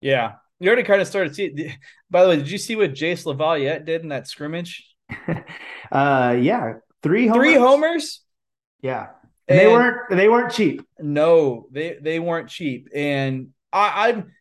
Yeah, 0.00 0.36
you 0.58 0.68
already 0.68 0.82
kind 0.82 1.02
of 1.02 1.08
started 1.08 1.34
see. 1.34 1.74
By 2.10 2.22
the 2.22 2.30
way, 2.30 2.36
did 2.36 2.50
you 2.50 2.56
see 2.56 2.74
what 2.74 2.92
Jace 2.92 3.26
LaViolette 3.26 3.84
did 3.84 4.00
in 4.00 4.08
that 4.08 4.26
scrimmage? 4.26 4.88
uh, 5.92 6.38
yeah, 6.40 6.76
three 7.02 7.26
homers. 7.26 7.44
three 7.44 7.54
homers. 7.54 8.22
Yeah, 8.80 9.08
and, 9.46 9.58
and 9.58 9.60
they 9.60 9.66
weren't 9.66 10.10
they 10.10 10.28
weren't 10.30 10.52
cheap. 10.54 10.86
No, 10.98 11.66
they 11.70 11.98
they 12.00 12.18
weren't 12.18 12.48
cheap, 12.48 12.88
and 12.94 13.48
I, 13.74 14.08
I'm 14.08 14.32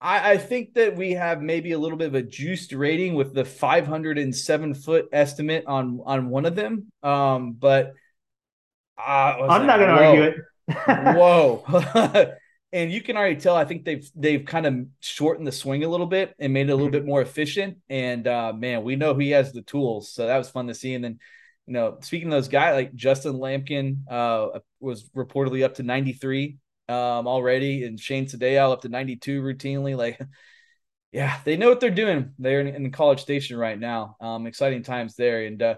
I, 0.00 0.32
I, 0.32 0.36
think 0.36 0.74
that 0.74 0.94
we 0.96 1.12
have 1.12 1.40
maybe 1.40 1.72
a 1.72 1.78
little 1.78 1.96
bit 1.96 2.08
of 2.08 2.14
a 2.14 2.22
juiced 2.22 2.72
rating 2.72 3.14
with 3.14 3.32
the 3.32 3.44
507 3.44 4.74
foot 4.74 5.08
estimate 5.10 5.64
on 5.66 6.00
on 6.04 6.28
one 6.28 6.44
of 6.44 6.54
them. 6.54 6.92
Um, 7.02 7.52
but 7.52 7.94
uh, 8.98 9.00
I'm 9.48 9.66
not 9.66 9.78
going 9.78 9.88
to 9.88 10.04
argue 10.04 10.22
it. 10.22 11.16
Whoa. 11.16 12.32
and 12.72 12.92
you 12.92 13.00
can 13.00 13.16
already 13.16 13.36
tell 13.36 13.56
I 13.56 13.64
think 13.64 13.84
they've 13.84 14.08
they've 14.14 14.44
kind 14.44 14.66
of 14.66 14.86
shortened 15.00 15.46
the 15.46 15.52
swing 15.52 15.84
a 15.84 15.88
little 15.88 16.06
bit 16.06 16.34
and 16.38 16.52
made 16.52 16.68
it 16.68 16.72
a 16.72 16.74
little 16.74 16.88
mm-hmm. 16.88 16.98
bit 16.98 17.06
more 17.06 17.22
efficient. 17.22 17.78
And 17.88 18.26
uh, 18.26 18.52
man, 18.52 18.84
we 18.84 18.96
know 18.96 19.14
he 19.14 19.30
has 19.30 19.52
the 19.52 19.62
tools, 19.62 20.12
so 20.12 20.26
that 20.26 20.36
was 20.36 20.50
fun 20.50 20.66
to 20.66 20.74
see. 20.74 20.94
And 20.94 21.02
then, 21.02 21.18
you 21.66 21.72
know, 21.72 21.98
speaking 22.02 22.28
of 22.28 22.32
those 22.32 22.48
guys, 22.48 22.74
like 22.74 22.94
Justin 22.94 23.34
Lamkin 23.34 24.10
uh, 24.10 24.58
was 24.78 25.08
reportedly 25.10 25.64
up 25.64 25.74
to 25.76 25.82
93 25.82 26.58
um, 26.88 27.26
already, 27.26 27.84
and 27.84 27.98
Shane 27.98 28.26
Sadeal 28.26 28.72
up 28.72 28.82
to 28.82 28.88
92 28.88 29.42
routinely. 29.42 29.96
Like, 29.96 30.20
yeah, 31.12 31.38
they 31.44 31.56
know 31.56 31.68
what 31.68 31.80
they're 31.80 31.90
doing. 31.90 32.32
They're 32.38 32.60
in, 32.60 32.68
in 32.68 32.90
College 32.90 33.20
Station 33.20 33.56
right 33.56 33.78
now. 33.78 34.16
Um, 34.20 34.46
exciting 34.46 34.82
times 34.82 35.16
there. 35.16 35.44
And 35.44 35.62
uh, 35.62 35.76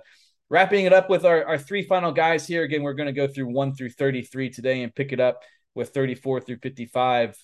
wrapping 0.50 0.86
it 0.86 0.92
up 0.92 1.10
with 1.10 1.24
our, 1.24 1.44
our 1.44 1.58
three 1.58 1.82
final 1.82 2.12
guys 2.12 2.46
here. 2.46 2.62
Again, 2.62 2.82
we're 2.82 2.94
going 2.94 3.06
to 3.06 3.12
go 3.12 3.28
through 3.28 3.52
one 3.52 3.74
through 3.74 3.90
33 3.90 4.50
today 4.50 4.82
and 4.82 4.94
pick 4.94 5.12
it 5.12 5.20
up 5.20 5.42
with 5.74 5.90
34 5.90 6.40
through 6.40 6.58
55 6.58 7.36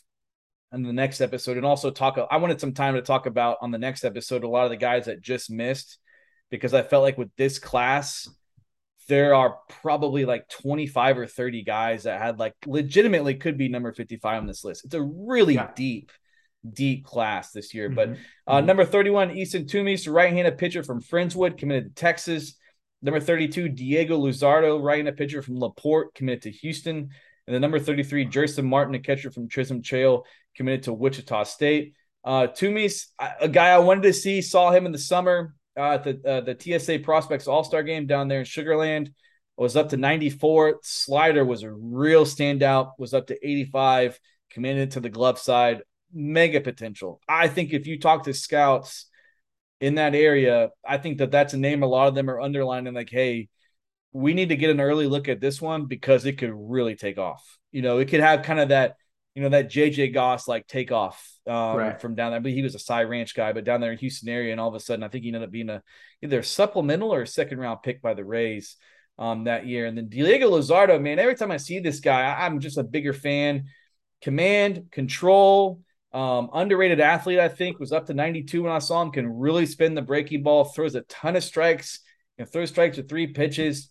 in 0.72 0.82
the 0.82 0.92
next 0.92 1.20
episode. 1.20 1.56
And 1.56 1.66
also 1.66 1.90
talk, 1.90 2.18
I 2.30 2.36
wanted 2.38 2.60
some 2.60 2.72
time 2.72 2.94
to 2.94 3.02
talk 3.02 3.26
about 3.26 3.58
on 3.60 3.70
the 3.70 3.78
next 3.78 4.04
episode 4.04 4.44
a 4.44 4.48
lot 4.48 4.64
of 4.64 4.70
the 4.70 4.76
guys 4.76 5.06
that 5.06 5.20
just 5.20 5.50
missed 5.50 5.98
because 6.50 6.74
I 6.74 6.82
felt 6.82 7.02
like 7.02 7.18
with 7.18 7.30
this 7.36 7.58
class, 7.58 8.28
there 9.08 9.34
are 9.34 9.58
probably 9.68 10.24
like 10.24 10.48
25 10.48 11.18
or 11.18 11.26
30 11.26 11.62
guys 11.62 12.04
that 12.04 12.20
had 12.20 12.38
like 12.38 12.54
legitimately 12.66 13.34
could 13.34 13.58
be 13.58 13.68
number 13.68 13.92
55 13.92 14.42
on 14.42 14.46
this 14.46 14.64
list. 14.64 14.84
It's 14.84 14.94
a 14.94 15.02
really 15.02 15.54
yeah. 15.54 15.70
deep, 15.74 16.10
deep 16.68 17.04
class 17.04 17.50
this 17.50 17.74
year. 17.74 17.88
Mm-hmm. 17.88 17.96
But 17.96 18.08
uh, 18.46 18.58
mm-hmm. 18.58 18.66
number 18.66 18.84
31, 18.84 19.36
Easton 19.36 19.64
Toomeys, 19.64 20.12
right-handed 20.12 20.58
pitcher 20.58 20.82
from 20.82 21.02
Friendswood, 21.02 21.58
committed 21.58 21.94
to 21.94 22.00
Texas. 22.00 22.54
Number 23.02 23.20
32, 23.20 23.68
Diego 23.68 24.18
Luzardo, 24.18 24.82
right-handed 24.82 25.16
pitcher 25.16 25.42
from 25.42 25.58
Laporte, 25.58 26.14
committed 26.14 26.42
to 26.42 26.50
Houston. 26.50 27.10
And 27.46 27.54
the 27.54 27.60
number 27.60 27.78
33, 27.78 28.24
Jerson 28.26 28.64
Martin, 28.64 28.94
a 28.94 28.98
catcher 28.98 29.30
from 29.30 29.50
Chisholm 29.50 29.82
Trail, 29.82 30.24
committed 30.56 30.84
to 30.84 30.94
Wichita 30.94 31.44
State. 31.44 31.94
Uh, 32.24 32.46
Toomeys, 32.46 33.08
a 33.18 33.48
guy 33.48 33.68
I 33.68 33.78
wanted 33.78 34.04
to 34.04 34.14
see, 34.14 34.40
saw 34.40 34.70
him 34.70 34.86
in 34.86 34.92
the 34.92 34.98
summer 34.98 35.54
uh, 35.76 35.92
at 35.92 36.04
the 36.04 36.20
uh, 36.28 36.40
the 36.40 36.56
TSA 36.58 37.00
Prospects 37.00 37.48
All 37.48 37.64
Star 37.64 37.82
Game 37.82 38.06
down 38.06 38.28
there 38.28 38.40
in 38.40 38.44
Sugarland. 38.44 39.12
Was 39.56 39.76
up 39.76 39.90
to 39.90 39.96
94. 39.96 40.80
Slider 40.82 41.44
was 41.44 41.62
a 41.62 41.72
real 41.72 42.24
standout. 42.24 42.92
Was 42.98 43.14
up 43.14 43.28
to 43.28 43.48
85. 43.48 44.18
Committed 44.50 44.92
to 44.92 45.00
the 45.00 45.10
glove 45.10 45.38
side. 45.38 45.82
Mega 46.12 46.60
potential. 46.60 47.20
I 47.28 47.48
think 47.48 47.72
if 47.72 47.86
you 47.86 48.00
talk 48.00 48.24
to 48.24 48.34
scouts 48.34 49.06
in 49.80 49.96
that 49.96 50.14
area, 50.14 50.70
I 50.86 50.98
think 50.98 51.18
that 51.18 51.30
that's 51.30 51.54
a 51.54 51.58
name 51.58 51.82
a 51.82 51.86
lot 51.86 52.08
of 52.08 52.14
them 52.14 52.30
are 52.30 52.40
underlining. 52.40 52.94
Like, 52.94 53.10
hey, 53.10 53.48
we 54.12 54.32
need 54.32 54.48
to 54.50 54.56
get 54.56 54.70
an 54.70 54.80
early 54.80 55.06
look 55.06 55.28
at 55.28 55.40
this 55.40 55.60
one 55.60 55.86
because 55.86 56.24
it 56.24 56.38
could 56.38 56.52
really 56.52 56.94
take 56.94 57.18
off. 57.18 57.58
You 57.72 57.82
know, 57.82 57.98
it 57.98 58.08
could 58.08 58.20
have 58.20 58.42
kind 58.42 58.60
of 58.60 58.68
that, 58.68 58.96
you 59.34 59.42
know, 59.42 59.48
that 59.48 59.70
JJ 59.70 60.14
Goss 60.14 60.46
like 60.46 60.66
takeoff 60.66 61.32
um, 61.46 61.76
right. 61.76 62.00
from 62.00 62.14
down 62.14 62.30
there. 62.30 62.40
But 62.40 62.52
he 62.52 62.62
was 62.62 62.74
a 62.74 62.78
Cy 62.78 63.02
Ranch 63.02 63.34
guy, 63.34 63.52
but 63.52 63.64
down 63.64 63.80
there 63.80 63.92
in 63.92 63.98
Houston 63.98 64.28
area, 64.28 64.52
and 64.52 64.60
all 64.60 64.68
of 64.68 64.74
a 64.74 64.80
sudden, 64.80 65.02
I 65.02 65.08
think 65.08 65.24
he 65.24 65.28
ended 65.28 65.42
up 65.42 65.50
being 65.50 65.70
a 65.70 65.82
either 66.22 66.38
a 66.38 66.44
supplemental 66.44 67.12
or 67.12 67.22
a 67.22 67.26
second 67.26 67.58
round 67.58 67.82
pick 67.82 68.00
by 68.00 68.14
the 68.14 68.24
Rays 68.24 68.76
um, 69.18 69.44
that 69.44 69.66
year. 69.66 69.86
And 69.86 69.98
then 69.98 70.08
Diego 70.08 70.50
Luzardo, 70.50 71.00
man, 71.00 71.18
every 71.18 71.34
time 71.34 71.50
I 71.50 71.56
see 71.56 71.80
this 71.80 72.00
guy, 72.00 72.22
I, 72.22 72.46
am 72.46 72.60
just 72.60 72.78
a 72.78 72.84
bigger 72.84 73.12
fan. 73.12 73.64
Command, 74.22 74.90
control, 74.90 75.80
um, 76.12 76.50
underrated 76.52 77.00
athlete. 77.00 77.40
I 77.40 77.48
think 77.48 77.78
was 77.78 77.92
up 77.92 78.06
to 78.06 78.14
92 78.14 78.62
when 78.62 78.72
I 78.72 78.78
saw 78.78 79.02
him. 79.02 79.10
Can 79.10 79.28
really 79.28 79.66
spin 79.66 79.94
the 79.94 80.02
breaking 80.02 80.44
ball, 80.44 80.64
throws 80.64 80.94
a 80.94 81.02
ton 81.02 81.34
of 81.36 81.42
strikes, 81.42 82.00
and 82.38 82.48
throws 82.48 82.70
strikes 82.70 82.96
with 82.96 83.08
three 83.08 83.26
pitches. 83.26 83.88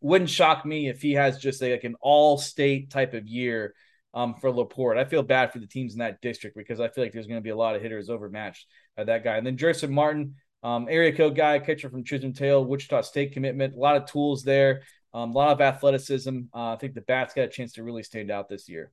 Wouldn't 0.00 0.30
shock 0.30 0.66
me 0.66 0.88
if 0.88 1.00
he 1.00 1.12
has 1.12 1.38
just 1.38 1.62
a, 1.62 1.72
like 1.72 1.84
an 1.84 1.94
all 2.00 2.36
state 2.36 2.90
type 2.90 3.14
of 3.14 3.26
year 3.26 3.74
um, 4.14 4.34
for 4.40 4.50
Laporte. 4.50 4.96
I 4.96 5.04
feel 5.04 5.22
bad 5.22 5.52
for 5.52 5.58
the 5.58 5.66
teams 5.66 5.92
in 5.92 5.98
that 5.98 6.20
district 6.22 6.56
because 6.56 6.80
I 6.80 6.88
feel 6.88 7.04
like 7.04 7.12
there's 7.12 7.26
going 7.26 7.40
to 7.40 7.44
be 7.44 7.50
a 7.50 7.56
lot 7.56 7.76
of 7.76 7.82
hitters 7.82 8.08
overmatched 8.08 8.66
by 8.96 9.04
that 9.04 9.24
guy. 9.24 9.36
And 9.36 9.46
then 9.46 9.56
Jerson 9.56 9.92
Martin, 9.92 10.36
um, 10.62 10.86
area 10.88 11.14
code 11.14 11.36
guy, 11.36 11.58
catcher 11.58 11.90
from 11.90 12.04
Chisholm 12.04 12.32
Trail, 12.32 12.64
Wichita 12.64 13.02
State 13.02 13.32
commitment, 13.32 13.74
a 13.74 13.78
lot 13.78 13.96
of 13.96 14.06
tools 14.06 14.44
there, 14.44 14.82
um, 15.12 15.30
a 15.30 15.34
lot 15.34 15.50
of 15.50 15.60
athleticism. 15.60 16.40
Uh, 16.54 16.72
I 16.72 16.76
think 16.76 16.94
the 16.94 17.02
bats 17.02 17.34
got 17.34 17.42
a 17.42 17.48
chance 17.48 17.72
to 17.74 17.82
really 17.82 18.02
stand 18.02 18.30
out 18.30 18.48
this 18.48 18.68
year. 18.68 18.90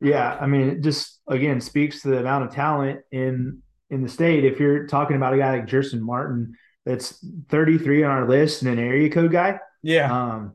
Yeah, 0.00 0.36
I 0.40 0.46
mean, 0.46 0.68
it 0.68 0.80
just 0.82 1.20
again 1.26 1.60
speaks 1.60 2.02
to 2.02 2.08
the 2.08 2.18
amount 2.18 2.44
of 2.44 2.54
talent 2.54 3.00
in 3.10 3.62
in 3.90 4.02
the 4.02 4.08
state. 4.08 4.44
If 4.44 4.60
you're 4.60 4.86
talking 4.86 5.16
about 5.16 5.34
a 5.34 5.38
guy 5.38 5.56
like 5.56 5.66
Jerson 5.66 6.02
Martin, 6.02 6.54
that's 6.84 7.24
33 7.48 8.04
on 8.04 8.10
our 8.10 8.28
list 8.28 8.62
and 8.62 8.70
an 8.70 8.78
area 8.78 9.10
code 9.10 9.32
guy. 9.32 9.58
Yeah. 9.82 10.12
Um, 10.12 10.54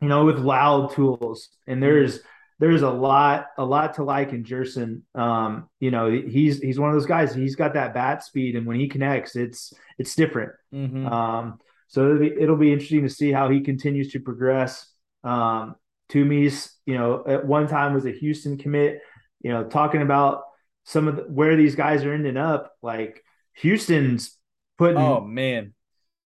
you 0.00 0.08
know, 0.08 0.24
with 0.24 0.38
loud 0.38 0.92
tools, 0.92 1.48
and 1.66 1.82
there's 1.82 2.20
there's 2.64 2.80
a 2.80 2.90
lot 2.90 3.48
a 3.58 3.64
lot 3.64 3.94
to 3.96 4.04
like 4.04 4.32
in 4.32 4.42
Jerson. 4.42 5.02
Um, 5.14 5.68
you 5.80 5.90
know, 5.90 6.10
he's 6.10 6.60
he's 6.60 6.80
one 6.80 6.88
of 6.88 6.96
those 6.96 7.04
guys. 7.04 7.34
He's 7.34 7.56
got 7.56 7.74
that 7.74 7.92
bat 7.92 8.24
speed, 8.24 8.56
and 8.56 8.66
when 8.66 8.80
he 8.80 8.88
connects, 8.88 9.36
it's 9.36 9.74
it's 9.98 10.14
different. 10.14 10.52
Mm-hmm. 10.72 11.06
Um, 11.06 11.58
so 11.88 12.06
it'll 12.06 12.18
be, 12.18 12.32
it'll 12.40 12.56
be 12.56 12.72
interesting 12.72 13.02
to 13.02 13.10
see 13.10 13.32
how 13.32 13.50
he 13.50 13.60
continues 13.60 14.12
to 14.12 14.20
progress. 14.20 14.90
Um, 15.24 15.76
Toomeys, 16.10 16.70
you 16.86 16.96
know, 16.96 17.22
at 17.26 17.46
one 17.46 17.68
time 17.68 17.92
was 17.92 18.06
a 18.06 18.12
Houston 18.12 18.56
commit. 18.56 19.02
You 19.42 19.52
know, 19.52 19.64
talking 19.64 20.00
about 20.00 20.44
some 20.84 21.06
of 21.06 21.16
the, 21.16 21.22
where 21.24 21.56
these 21.56 21.74
guys 21.74 22.02
are 22.04 22.14
ending 22.14 22.38
up, 22.38 22.72
like 22.80 23.22
Houston's 23.56 24.38
putting. 24.78 24.96
Oh 24.96 25.20
man, 25.20 25.74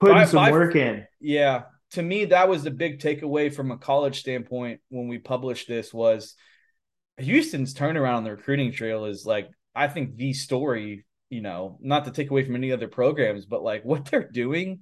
putting 0.02 0.18
by, 0.18 0.26
some 0.26 0.36
by, 0.36 0.52
work 0.52 0.76
in. 0.76 1.08
Yeah, 1.22 1.64
to 1.96 2.04
me, 2.04 2.26
that 2.26 2.48
was 2.48 2.64
the 2.64 2.72
big 2.72 3.00
takeaway 3.00 3.54
from 3.54 3.72
a 3.72 3.78
college 3.78 4.20
standpoint 4.20 4.82
when 4.90 5.08
we 5.08 5.18
published 5.18 5.68
this 5.68 5.94
was 5.94 6.36
Houston's 7.18 7.74
turnaround 7.74 8.18
on 8.18 8.24
the 8.24 8.32
recruiting 8.32 8.72
trail 8.72 9.06
is 9.06 9.26
like 9.26 9.50
I 9.74 9.88
think 9.88 10.16
the 10.16 10.34
story, 10.34 11.06
you 11.30 11.42
know, 11.42 11.78
not 11.82 12.06
to 12.06 12.12
take 12.12 12.30
away 12.30 12.46
from 12.46 12.56
any 12.56 12.72
other 12.72 12.88
programs, 12.88 13.46
but 13.46 13.64
like 13.64 13.84
what 13.86 14.06
they're 14.06 14.30
doing 14.30 14.82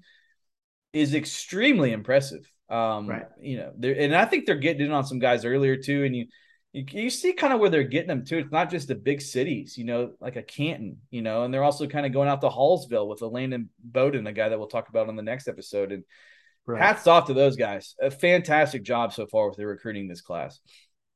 is 0.91 1.16
extremely 1.16 1.91
impressive. 1.91 2.49
Um, 2.70 3.07
right. 3.07 3.26
you 3.39 3.57
know, 3.57 3.74
and 3.82 4.16
I 4.16 4.26
think 4.26 4.45
they're 4.45 4.55
getting 4.55 4.88
in 4.88 4.91
on 4.91 5.05
some 5.05 5.20
guys 5.20 5.45
earlier 5.45 5.78
too, 5.78 6.03
and 6.03 6.16
you 6.16 6.28
you, 6.72 6.86
you 6.89 7.09
see 7.11 7.34
kind 7.34 7.53
of 7.53 7.59
where 7.59 7.70
they're 7.70 7.84
getting 7.84 8.07
them 8.07 8.26
too. 8.26 8.39
It's 8.39 8.51
not 8.51 8.72
just 8.72 8.88
the 8.88 8.95
big 8.95 9.22
cities, 9.22 9.78
you 9.78 9.86
know, 9.86 10.14
like 10.20 10.36
a 10.36 10.43
Canton, 10.43 10.97
you 11.11 11.22
know, 11.22 11.43
and 11.43 11.53
they're 11.53 11.64
also 11.64 11.88
kind 11.88 12.05
of 12.05 12.11
going 12.11 12.28
out 12.30 12.41
to 12.41 12.49
Hallsville 12.49 13.07
with 13.07 13.22
Elaine 13.22 13.53
and 13.53 13.70
Bowden, 13.84 14.26
a 14.26 14.34
guy 14.34 14.49
that 14.49 14.57
we'll 14.57 14.68
talk 14.68 14.89
about 14.89 15.07
on 15.07 15.16
the 15.16 15.22
next 15.22 15.47
episode. 15.47 15.91
And 15.91 16.03
Right. 16.66 16.82
Hats 16.82 17.07
off 17.07 17.28
to 17.28 17.34
those 17.34 17.55
guys. 17.55 17.95
A 18.01 18.09
fantastic 18.09 18.84
job 18.84 19.14
so 19.14 19.28
far 19.28 19.49
with 19.49 19.57
their 19.57 19.68
recruiting 19.68 20.07
this 20.07 20.22
class. 20.22 20.59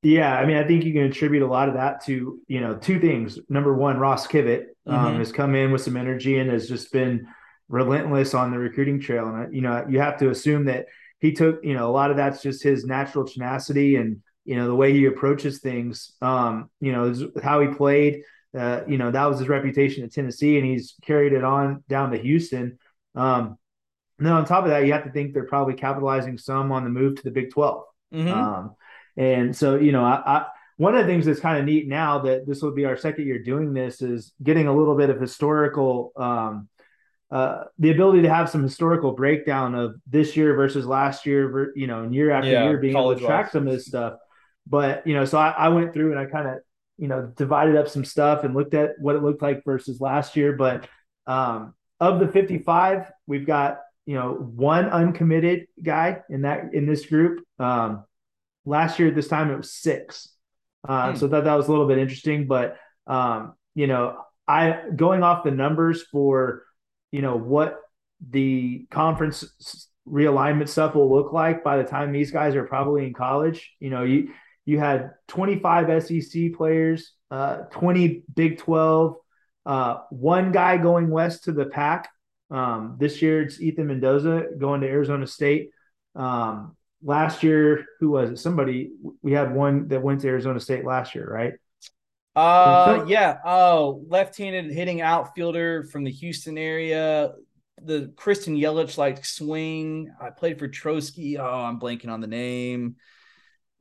Yeah, 0.04 0.38
I 0.38 0.46
mean, 0.46 0.58
I 0.58 0.68
think 0.68 0.84
you 0.84 0.94
can 0.94 1.04
attribute 1.04 1.42
a 1.42 1.48
lot 1.48 1.70
of 1.70 1.76
that 1.76 2.06
to 2.06 2.40
you 2.48 2.62
know 2.62 2.76
two 2.76 3.00
things. 3.00 3.40
Number 3.50 3.74
one, 3.74 3.98
Ross 3.98 4.28
Kivett 4.28 4.66
um, 4.86 4.96
mm-hmm. 4.96 5.18
has 5.20 5.32
come 5.32 5.56
in 5.56 5.72
with 5.72 5.82
some 5.82 5.98
energy 5.98 6.38
and 6.38 6.52
has 6.52 6.68
just 6.68 6.92
been 6.92 7.28
relentless 7.68 8.34
on 8.34 8.52
the 8.52 8.60
recruiting 8.60 9.00
trail. 9.00 9.28
And 9.28 9.54
you 9.56 9.62
know, 9.62 9.86
you 9.90 10.00
have 10.00 10.18
to 10.20 10.30
assume 10.30 10.66
that 10.66 10.86
he 11.20 11.32
took 11.32 11.64
you 11.64 11.74
know 11.74 11.90
a 11.90 11.92
lot 11.92 12.12
of 12.12 12.18
that's 12.18 12.42
just 12.42 12.62
his 12.62 12.86
natural 12.86 13.26
tenacity 13.26 13.96
and 13.96 14.22
you 14.46 14.56
know 14.56 14.68
the 14.68 14.76
way 14.76 14.94
he 14.94 15.06
approaches 15.06 15.60
things. 15.60 16.14
Um, 16.22 16.70
you 16.80 16.92
know, 16.92 17.14
how 17.42 17.62
he 17.62 17.68
played. 17.68 18.22
Uh, 18.58 18.82
you 18.88 18.98
know, 18.98 19.12
that 19.12 19.26
was 19.26 19.40
his 19.40 19.50
reputation 19.50 20.04
at 20.04 20.14
Tennessee, 20.14 20.58
and 20.58 20.66
he's 20.66 20.96
carried 21.02 21.34
it 21.34 21.44
on 21.44 21.84
down 21.90 22.12
to 22.12 22.18
Houston. 22.18 22.80
Um, 23.16 23.58
and 24.18 24.26
then 24.26 24.34
on 24.34 24.46
top 24.46 24.64
of 24.64 24.72
that, 24.72 24.86
you 24.86 24.94
have 24.94 25.04
to 25.04 25.12
think 25.12 25.34
they're 25.34 25.46
probably 25.46 25.76
capitalizing 25.76 26.38
some 26.38 26.72
on 26.72 26.84
the 26.84 26.90
move 26.90 27.18
to 27.18 27.24
the 27.24 27.32
Big 27.32 27.52
12. 27.52 27.84
Mm-hmm. 28.14 28.30
Um, 28.30 28.76
and 29.16 29.56
so, 29.56 29.78
you 29.78 29.92
know, 29.92 30.04
I, 30.04 30.22
I, 30.26 30.46
one 30.78 30.96
of 30.96 31.06
the 31.06 31.12
things 31.12 31.26
that's 31.26 31.40
kind 31.40 31.60
of 31.60 31.66
neat 31.66 31.88
now 31.88 32.20
that 32.20 32.48
this 32.48 32.62
will 32.62 32.72
be 32.72 32.86
our 32.86 32.98
second 32.98 33.28
year 33.28 33.42
doing 33.42 33.74
this 33.74 34.02
is 34.02 34.34
getting 34.42 34.68
a 34.68 34.76
little 34.76 34.96
bit 34.96 35.10
of 35.10 35.20
historical, 35.20 36.14
um, 36.16 36.68
uh, 37.30 37.66
the 37.78 37.92
ability 37.92 38.22
to 38.24 38.34
have 38.34 38.50
some 38.50 38.64
historical 38.64 39.12
breakdown 39.12 39.76
of 39.76 39.96
this 40.08 40.36
year 40.38 40.56
versus 40.56 40.86
last 40.86 41.26
year, 41.26 41.74
you 41.76 41.86
know, 41.86 42.04
and 42.04 42.16
year 42.16 42.32
after 42.32 42.50
yeah, 42.50 42.64
year 42.64 42.78
being 42.78 42.96
able 42.96 43.14
to 43.14 43.20
track 43.20 43.46
life. 43.46 43.52
some 43.52 43.68
of 43.68 43.74
this 43.74 43.86
stuff. 43.86 44.14
But, 44.66 45.06
you 45.06 45.14
know, 45.14 45.26
so 45.26 45.38
I, 45.38 45.50
I 45.50 45.70
went 45.70 45.94
through 45.94 46.12
and 46.12 46.20
I 46.20 46.26
kind 46.26 46.48
of, 46.48 46.58
you 46.98 47.08
know, 47.08 47.32
divided 47.36 47.76
up 47.76 47.88
some 47.88 48.06
stuff 48.06 48.44
and 48.44 48.56
looked 48.56 48.74
at 48.74 48.92
what 49.00 49.16
it 49.16 49.24
looked 49.24 49.42
like 49.42 49.64
versus 49.64 50.02
last 50.02 50.36
year. 50.36 50.54
But 50.54 50.88
um, 51.28 51.74
of 52.00 52.20
the 52.20 52.28
55, 52.28 53.12
we've 53.28 53.46
got 53.46 53.80
you 54.08 54.16
know, 54.16 54.34
one 54.34 54.86
uncommitted 54.86 55.68
guy 55.84 56.22
in 56.30 56.44
that 56.44 56.74
in 56.74 56.88
this 56.88 57.06
group. 57.06 57.44
Um, 57.60 58.06
last 58.66 59.00
year 59.00 59.10
at 59.10 59.16
this 59.16 59.28
time 59.28 59.52
it 59.52 59.58
was 59.58 59.74
six. 59.74 60.30
Uh, 60.88 61.12
hmm. 61.12 61.18
So 61.18 61.28
that 61.28 61.44
that 61.44 61.56
was 61.56 61.68
a 61.68 61.72
little 61.72 61.88
bit 61.88 61.98
interesting, 61.98 62.48
but 62.48 62.78
um, 63.06 63.54
you 63.76 63.86
know, 63.86 64.18
I 64.48 64.82
going 64.96 65.24
off 65.24 65.44
the 65.44 65.52
numbers 65.52 66.04
for 66.04 66.64
you 67.12 67.22
know 67.22 67.36
what 67.36 67.80
the 68.30 68.88
conference 68.90 69.90
realignment 70.08 70.70
stuff 70.70 70.96
will 70.96 71.14
look 71.14 71.34
like 71.34 71.62
by 71.66 71.76
the 71.76 71.84
time 71.84 72.14
these 72.14 72.32
guys 72.32 72.56
are 72.56 72.64
probably 72.64 73.06
in 73.06 73.14
college. 73.14 73.76
You 73.82 73.90
know, 73.90 74.04
you 74.04 74.30
you 74.66 74.80
had 74.80 75.12
25 75.28 76.04
SEC 76.04 76.54
players, 76.54 77.12
uh, 77.30 77.64
20 77.72 78.24
Big 78.34 78.58
12, 78.58 79.16
uh, 79.66 79.98
one 80.12 80.54
guy 80.54 80.78
going 80.78 81.10
west 81.10 81.44
to 81.44 81.52
the 81.52 81.66
Pac 81.66 82.10
um, 82.50 82.98
this 83.00 83.22
year 83.22 83.42
it's 83.42 83.62
Ethan 83.62 83.88
Mendoza 83.88 84.46
going 84.58 84.82
to 84.82 84.88
Arizona 84.88 85.28
State. 85.28 85.72
Um, 86.16 86.76
last 87.04 87.44
year, 87.44 87.86
who 88.00 88.12
was 88.12 88.32
it? 88.32 88.38
Somebody 88.38 88.92
we 89.22 89.34
had 89.34 89.54
one 89.54 89.88
that 89.90 90.02
went 90.02 90.22
to 90.22 90.28
Arizona 90.28 90.60
State 90.60 90.86
last 90.86 91.16
year, 91.16 91.28
right? 91.30 91.54
Uh, 92.36 93.06
yeah. 93.08 93.38
Oh, 93.44 94.04
left-handed 94.08 94.72
hitting 94.72 95.02
outfielder 95.02 95.86
from 95.86 96.04
the 96.04 96.12
Houston 96.12 96.58
area. 96.58 97.32
The 97.82 98.14
Christian 98.16 98.56
Yelich 98.56 98.98
like 98.98 99.26
swing. 99.26 100.12
I 100.22 100.30
played 100.30 100.60
for 100.60 100.68
Trotsky. 100.68 101.38
Oh, 101.38 101.46
I'm 101.46 101.80
blanking 101.80 102.10
on 102.10 102.22
the 102.22 102.28
name. 102.28 102.96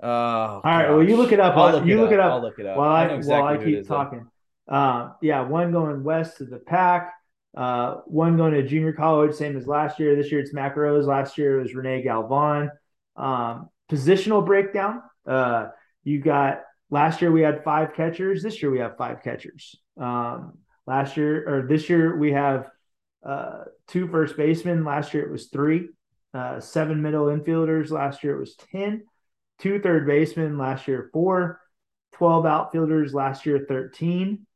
Uh, 0.03 0.07
All 0.07 0.63
right. 0.65 0.91
Well, 0.91 1.03
you 1.03 1.17
look 1.17 1.33
it 1.33 1.41
up. 1.41 1.57
I'll 1.57 1.73
look 1.73 1.87
you 1.87 1.99
it 1.99 2.01
look 2.01 2.09
up. 2.09 2.15
it 2.15 2.21
up. 2.21 2.33
I'll 2.33 2.43
look 2.43 2.59
it 2.59 2.67
up. 2.67 2.77
While 2.77 2.91
I, 2.91 3.05
I 3.05 3.15
exactly 3.15 3.43
while 3.43 3.61
I 3.61 3.65
keep 3.65 3.89
talking. 3.89 4.27
Uh, 4.69 5.11
yeah, 5.23 5.43
one 5.43 5.73
going 5.73 6.03
west 6.03 6.39
to 6.39 6.45
the 6.45 6.59
Pac. 6.59 7.13
Uh, 7.57 8.01
one 8.07 8.37
going 8.37 8.53
to 8.53 8.63
junior 8.63 8.93
college, 8.93 9.35
same 9.35 9.57
as 9.57 9.67
last 9.67 9.99
year. 9.99 10.15
This 10.15 10.31
year 10.31 10.41
it's 10.41 10.53
Mac 10.53 10.77
Rose. 10.77 11.07
Last 11.07 11.39
year 11.39 11.59
it 11.59 11.63
was 11.63 11.75
Renee 11.75 12.03
Galvan. 12.03 12.71
Um, 13.17 13.71
positional 13.91 14.45
breakdown. 14.45 15.03
Uh, 15.27 15.69
you 16.05 16.21
got 16.21 16.63
last 16.91 17.23
year 17.23 17.33
we 17.33 17.41
had 17.41 17.65
five 17.65 17.95
catchers. 17.95 18.43
This 18.43 18.61
year 18.61 18.71
we 18.71 18.81
have 18.81 18.99
five 18.99 19.23
catchers. 19.23 19.75
Um, 19.99 20.59
last 20.87 21.17
year 21.17 21.49
or 21.49 21.67
this 21.67 21.89
year 21.89 22.17
we 22.17 22.33
have 22.33 22.69
uh, 23.25 23.65
two 23.89 24.07
first 24.09 24.37
basemen. 24.37 24.85
Last 24.85 25.15
year 25.15 25.25
it 25.25 25.33
was 25.33 25.47
three. 25.47 25.89
Uh, 26.35 26.61
seven 26.61 27.01
middle 27.01 27.27
infielders. 27.27 27.91
Last 27.91 28.23
year 28.23 28.37
it 28.37 28.41
was 28.41 28.55
ten. 28.57 29.05
Two 29.59 29.81
third 29.81 30.07
basemen. 30.07 30.59
Last 30.59 30.87
year 30.87 31.09
four. 31.13 31.61
Twelve 32.13 32.45
outfielders. 32.45 33.15
Last 33.15 33.47
year 33.47 33.65
thirteen. 33.67 34.47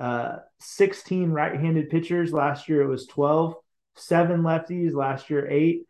Uh, 0.00 0.38
16 0.60 1.30
right-handed 1.30 1.90
pitchers. 1.90 2.32
Last 2.32 2.68
year 2.68 2.82
it 2.82 2.88
was 2.88 3.06
12. 3.06 3.54
Seven 3.96 4.42
lefties. 4.42 4.94
Last 4.94 5.28
year 5.30 5.48
eight 5.50 5.82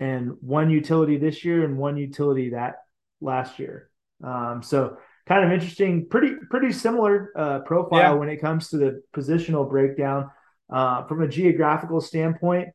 and 0.00 0.32
one 0.40 0.70
utility 0.70 1.18
this 1.18 1.44
year 1.44 1.64
and 1.64 1.76
one 1.76 1.96
utility 1.96 2.50
that 2.50 2.76
last 3.20 3.58
year. 3.58 3.90
Um, 4.24 4.62
so 4.62 4.96
kind 5.28 5.44
of 5.44 5.52
interesting, 5.52 6.08
pretty 6.08 6.34
pretty 6.48 6.72
similar 6.72 7.32
uh, 7.36 7.58
profile 7.60 8.00
yeah. 8.00 8.12
when 8.12 8.28
it 8.28 8.40
comes 8.40 8.70
to 8.70 8.78
the 8.78 9.02
positional 9.14 9.68
breakdown. 9.68 10.30
Uh, 10.72 11.04
from 11.04 11.22
a 11.22 11.28
geographical 11.28 12.00
standpoint, 12.00 12.68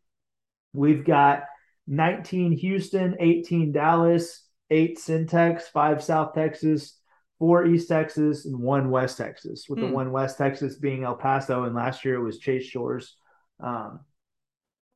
we've 0.74 1.06
got 1.06 1.44
19 1.88 2.52
Houston, 2.52 3.16
18 3.20 3.72
Dallas, 3.72 4.44
eight 4.70 5.00
Centex, 5.00 5.64
five 5.64 6.04
South 6.04 6.34
Texas, 6.34 6.98
four 7.40 7.66
East 7.66 7.90
Texas, 7.90 8.46
and 8.46 8.60
one 8.60 8.90
West 8.90 9.18
Texas. 9.18 9.68
With 9.70 9.80
hmm. 9.80 9.86
the 9.86 9.92
one 9.92 10.12
West 10.12 10.38
Texas 10.38 10.78
being 10.78 11.04
El 11.04 11.16
Paso, 11.16 11.64
and 11.64 11.76
last 11.76 12.06
year 12.06 12.16
it 12.16 12.24
was 12.24 12.40
Chase 12.40 12.66
Shores 12.66 13.16
um, 13.60 14.00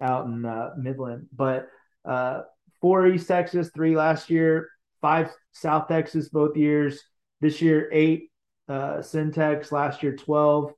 out 0.02 0.26
in 0.26 0.46
uh, 0.46 0.72
Midland. 0.78 1.28
But 1.36 1.68
uh, 2.06 2.42
four 2.82 3.08
East 3.08 3.28
Texas, 3.28 3.72
three 3.74 3.96
last 3.96 4.30
year, 4.30 4.70
five 5.02 5.30
South 5.52 5.88
Texas 5.88 6.30
both 6.30 6.56
years. 6.56 7.02
This 7.42 7.62
year, 7.62 7.90
eight 7.94 8.32
uh, 8.68 8.98
Centex, 8.98 9.72
last 9.72 10.04
year, 10.04 10.16
12, 10.16 10.74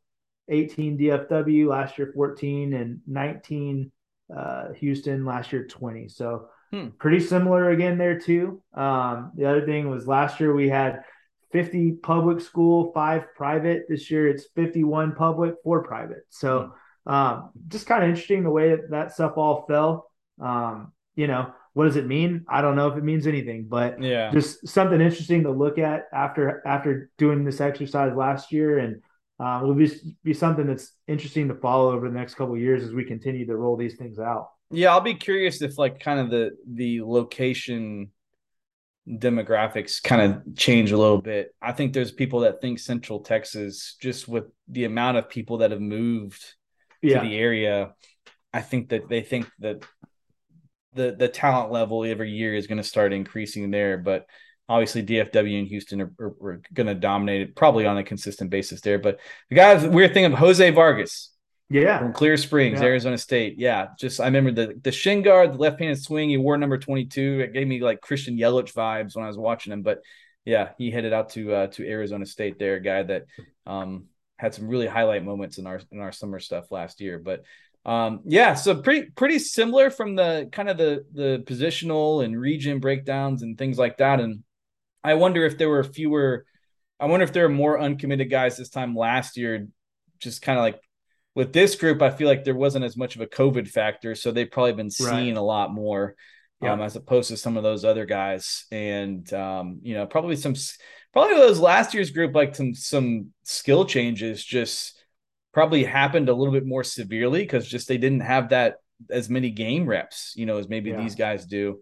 18 0.48 0.98
DFW, 0.98 1.68
last 1.68 1.98
year, 1.98 2.12
14, 2.14 2.74
and 2.74 3.02
19 3.08 3.92
uh, 4.36 4.74
Houston, 4.74 5.26
last 5.26 5.52
year, 5.52 5.66
20. 5.66 6.08
So 6.08 6.50
hmm. 6.72 6.90
pretty 7.00 7.20
similar 7.20 7.72
again 7.72 7.98
there, 7.98 8.20
too. 8.20 8.62
Um, 8.74 9.32
the 9.36 9.46
other 9.46 9.66
thing 9.66 9.90
was 9.90 10.08
last 10.08 10.40
year 10.40 10.54
we 10.54 10.70
had 10.70 11.04
50 11.52 11.94
public 12.04 12.42
school, 12.42 12.92
five 12.94 13.34
private. 13.36 13.84
This 13.90 14.10
year 14.10 14.28
it's 14.28 14.48
51 14.56 15.16
public, 15.16 15.56
four 15.64 15.84
private. 15.84 16.24
So 16.30 16.74
hmm. 17.06 17.14
um, 17.14 17.50
just 17.68 17.88
kind 17.88 18.04
of 18.04 18.10
interesting 18.10 18.44
the 18.44 18.50
way 18.50 18.70
that, 18.70 18.90
that 18.92 19.14
stuff 19.14 19.34
all 19.38 19.66
fell. 19.68 20.10
Um, 20.40 20.94
you 21.16 21.28
know, 21.28 21.54
what 21.74 21.86
does 21.86 21.96
it 21.96 22.08
mean? 22.08 22.46
I 22.50 22.62
don't 22.62 22.76
know 22.76 22.88
if 22.88 22.98
it 22.98 23.04
means 23.04 23.28
anything, 23.28 23.68
but 23.70 24.02
yeah, 24.02 24.32
just 24.32 24.68
something 24.68 25.00
interesting 25.00 25.44
to 25.44 25.52
look 25.52 25.78
at 25.78 26.06
after 26.14 26.66
after 26.66 27.10
doing 27.18 27.46
this 27.46 27.62
exercise 27.62 28.16
last 28.16 28.52
year, 28.52 28.80
and 28.80 29.02
uh, 29.40 29.60
it'll 29.62 29.76
be 29.76 29.92
be 30.24 30.34
something 30.34 30.68
that's 30.68 30.94
interesting 31.08 31.48
to 31.48 31.56
follow 31.56 31.94
over 31.94 32.10
the 32.10 32.18
next 32.18 32.36
couple 32.36 32.58
years 32.58 32.84
as 32.84 32.92
we 32.92 33.06
continue 33.06 33.46
to 33.46 33.56
roll 33.56 33.78
these 33.78 33.96
things 33.96 34.20
out. 34.20 34.50
Yeah, 34.70 34.92
I'll 34.92 35.02
be 35.02 35.14
curious 35.14 35.62
if 35.62 35.78
like 35.78 36.00
kind 36.00 36.20
of 36.20 36.30
the 36.30 36.52
the 36.68 37.02
location 37.04 38.12
demographics 39.12 40.02
kind 40.02 40.22
of 40.22 40.56
change 40.56 40.92
a 40.92 40.98
little 40.98 41.22
bit. 41.22 41.54
I 41.62 41.74
think 41.74 41.94
there's 41.94 42.12
people 42.12 42.42
that 42.42 42.62
think 42.62 42.80
Central 42.80 43.20
Texas, 43.20 43.96
just 44.02 44.28
with 44.28 44.46
the 44.68 44.86
amount 44.86 45.18
of 45.18 45.30
people 45.30 45.60
that 45.60 45.72
have 45.72 45.82
moved 45.82 46.44
yeah. 47.02 47.20
to 47.20 47.28
the 47.28 47.38
area, 47.38 47.94
I 48.54 48.62
think 48.62 48.90
that 48.90 49.10
they 49.10 49.22
think 49.22 49.50
that 49.60 49.84
the 50.94 51.16
the 51.18 51.28
talent 51.28 51.72
level 51.72 52.04
every 52.04 52.32
year 52.32 52.54
is 52.54 52.68
going 52.68 52.78
to 52.78 52.84
start 52.84 53.14
increasing 53.14 53.72
there. 53.72 53.98
But 53.98 54.26
obviously, 54.68 55.04
DFW 55.04 55.60
and 55.60 55.68
Houston 55.68 56.02
are, 56.02 56.14
are, 56.20 56.36
are 56.42 56.62
going 56.74 56.88
to 56.88 56.96
dominate 56.96 57.42
it 57.42 57.56
probably 57.56 57.86
on 57.86 57.98
a 57.98 58.04
consistent 58.04 58.50
basis 58.50 58.82
there. 58.82 59.00
But 59.00 59.20
the 59.50 59.56
guys, 59.56 59.86
weird 59.86 60.14
thing 60.14 60.26
of 60.26 60.34
Jose 60.34 60.70
Vargas. 60.72 61.32
Yeah. 61.72 62.00
From 62.00 62.14
Clear 62.14 62.36
Springs, 62.36 62.80
yeah. 62.80 62.88
Arizona 62.88 63.18
State. 63.18 63.58
Yeah. 63.58 63.88
Just 63.98 64.20
I 64.20 64.26
remember 64.26 64.52
the 64.52 64.80
the 64.82 64.92
shin 64.92 65.22
guard, 65.22 65.54
the 65.54 65.58
left 65.58 65.80
handed 65.80 66.02
swing, 66.02 66.30
he 66.30 66.38
wore 66.38 66.58
number 66.58 66.78
22. 66.78 67.40
It 67.40 67.54
gave 67.54 67.68
me 67.68 67.80
like 67.80 68.02
Christian 68.02 68.38
Yelich 68.38 68.74
vibes 68.74 69.16
when 69.16 69.24
I 69.24 69.28
was 69.28 69.38
watching 69.38 69.72
him. 69.72 69.82
But 69.82 70.02
yeah, 70.44 70.70
he 70.78 70.92
headed 70.92 71.14
out 71.14 71.30
to 71.30 71.54
uh, 71.54 71.68
to 71.68 71.88
Arizona 71.88 72.26
State 72.26 72.60
there, 72.60 72.76
a 72.76 72.82
guy 72.82 73.04
that 73.04 73.26
um, 73.66 74.06
had 74.38 74.54
some 74.54 74.68
really 74.68 74.88
highlight 74.88 75.24
moments 75.24 75.58
in 75.60 75.68
our 75.68 75.80
in 75.92 76.00
our 76.00 76.12
summer 76.12 76.40
stuff 76.40 76.72
last 76.72 77.00
year. 77.00 77.20
But 77.20 77.44
um, 77.86 78.22
yeah, 78.26 78.56
so 78.56 78.76
pretty 78.82 79.10
pretty 79.12 79.40
similar 79.40 79.90
from 79.90 80.16
the 80.16 80.50
kind 80.52 80.70
of 80.70 80.78
the 80.78 81.06
the 81.14 81.44
positional 81.46 82.26
and 82.26 82.40
region 82.40 82.80
breakdowns 82.80 83.44
and 83.44 83.58
things 83.58 83.78
like 83.78 83.98
that. 83.98 84.20
And 84.20 84.44
I 85.04 85.14
wonder 85.14 85.46
if 85.46 85.58
there 85.58 85.70
were 85.70 85.84
fewer. 85.84 86.46
I 87.00 87.06
wonder 87.06 87.24
if 87.24 87.34
there 87.34 87.46
are 87.46 87.50
more 87.50 87.80
uncommitted 87.80 88.30
guys 88.30 88.58
this 88.58 88.70
time 88.70 88.96
last 88.96 89.38
year. 89.38 89.68
Just 90.20 90.42
kind 90.42 90.60
of 90.60 90.64
like 90.64 90.80
with 91.36 91.54
this 91.54 91.76
group, 91.76 92.02
I 92.02 92.10
feel 92.10 92.28
like 92.28 92.44
there 92.44 92.56
wasn't 92.56 92.86
as 92.86 92.98
much 92.98 93.16
of 93.16 93.22
a 93.22 93.28
COVID 93.28 93.68
factor, 93.68 94.16
so 94.16 94.32
they've 94.32 94.50
probably 94.50 94.74
been 94.74 94.90
seen 94.90 95.08
right. 95.08 95.38
a 95.38 95.42
lot 95.42 95.74
more, 95.74 96.16
yeah. 96.62 96.74
um, 96.74 96.82
as 96.82 96.96
opposed 96.96 97.30
to 97.30 97.38
some 97.38 97.58
of 97.58 97.64
those 97.64 97.86
other 97.86 98.06
guys. 98.06 98.66
And 98.72 99.32
um, 99.34 99.80
you 99.82 99.94
know, 99.94 100.06
probably 100.06 100.36
some 100.36 100.56
probably 101.14 101.36
those 101.36 101.60
last 101.60 101.94
year's 101.94 102.12
group, 102.12 102.36
like 102.36 102.56
some 102.56 102.76
some 102.76 103.34
skill 103.44 103.86
changes, 103.86 104.44
just 104.44 105.02
probably 105.54 105.84
happened 105.84 106.30
a 106.30 106.34
little 106.34 106.54
bit 106.54 106.66
more 106.66 106.84
severely 106.84 107.42
because 107.42 107.68
just 107.68 107.88
they 107.88 107.98
didn't 107.98 108.22
have 108.22 108.50
that 108.50 108.76
as 109.10 109.30
many 109.30 109.50
game 109.50 109.86
reps, 109.86 110.34
you 110.36 110.46
know, 110.46 110.58
as 110.58 110.70
maybe 110.70 110.92
yeah. 110.92 111.02
these 111.02 111.16
guys 111.16 111.46
do. 111.46 111.80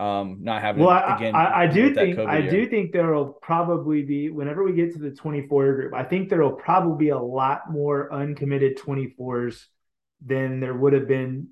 Um, 0.00 0.38
not 0.40 0.62
having 0.62 0.82
well, 0.82 1.14
again. 1.14 1.34
I, 1.34 1.64
I 1.64 1.66
do 1.66 1.92
think 1.92 2.18
I 2.18 2.38
year. 2.38 2.50
do 2.50 2.66
think 2.70 2.92
there 2.92 3.12
will 3.12 3.34
probably 3.42 4.02
be 4.02 4.30
whenever 4.30 4.64
we 4.64 4.72
get 4.72 4.94
to 4.94 4.98
the 4.98 5.10
24 5.10 5.74
group. 5.74 5.92
I 5.92 6.04
think 6.04 6.30
there 6.30 6.42
will 6.42 6.52
probably 6.52 7.04
be 7.04 7.10
a 7.10 7.18
lot 7.18 7.70
more 7.70 8.10
uncommitted 8.10 8.78
24s 8.78 9.66
than 10.24 10.58
there 10.58 10.72
would 10.72 10.94
have 10.94 11.06
been 11.06 11.48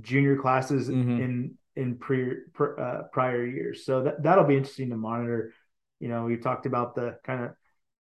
junior 0.00 0.36
classes 0.36 0.88
mm-hmm. 0.88 1.20
in 1.20 1.58
in 1.74 1.96
pre, 1.96 2.34
pre 2.52 2.68
uh, 2.80 3.02
prior 3.12 3.44
years. 3.44 3.84
So 3.84 4.04
that 4.04 4.22
that'll 4.22 4.44
be 4.44 4.56
interesting 4.56 4.90
to 4.90 4.96
monitor. 4.96 5.52
You 5.98 6.10
know, 6.10 6.26
we 6.26 6.36
talked 6.36 6.66
about 6.66 6.94
the 6.94 7.18
kind 7.24 7.44
of 7.44 7.50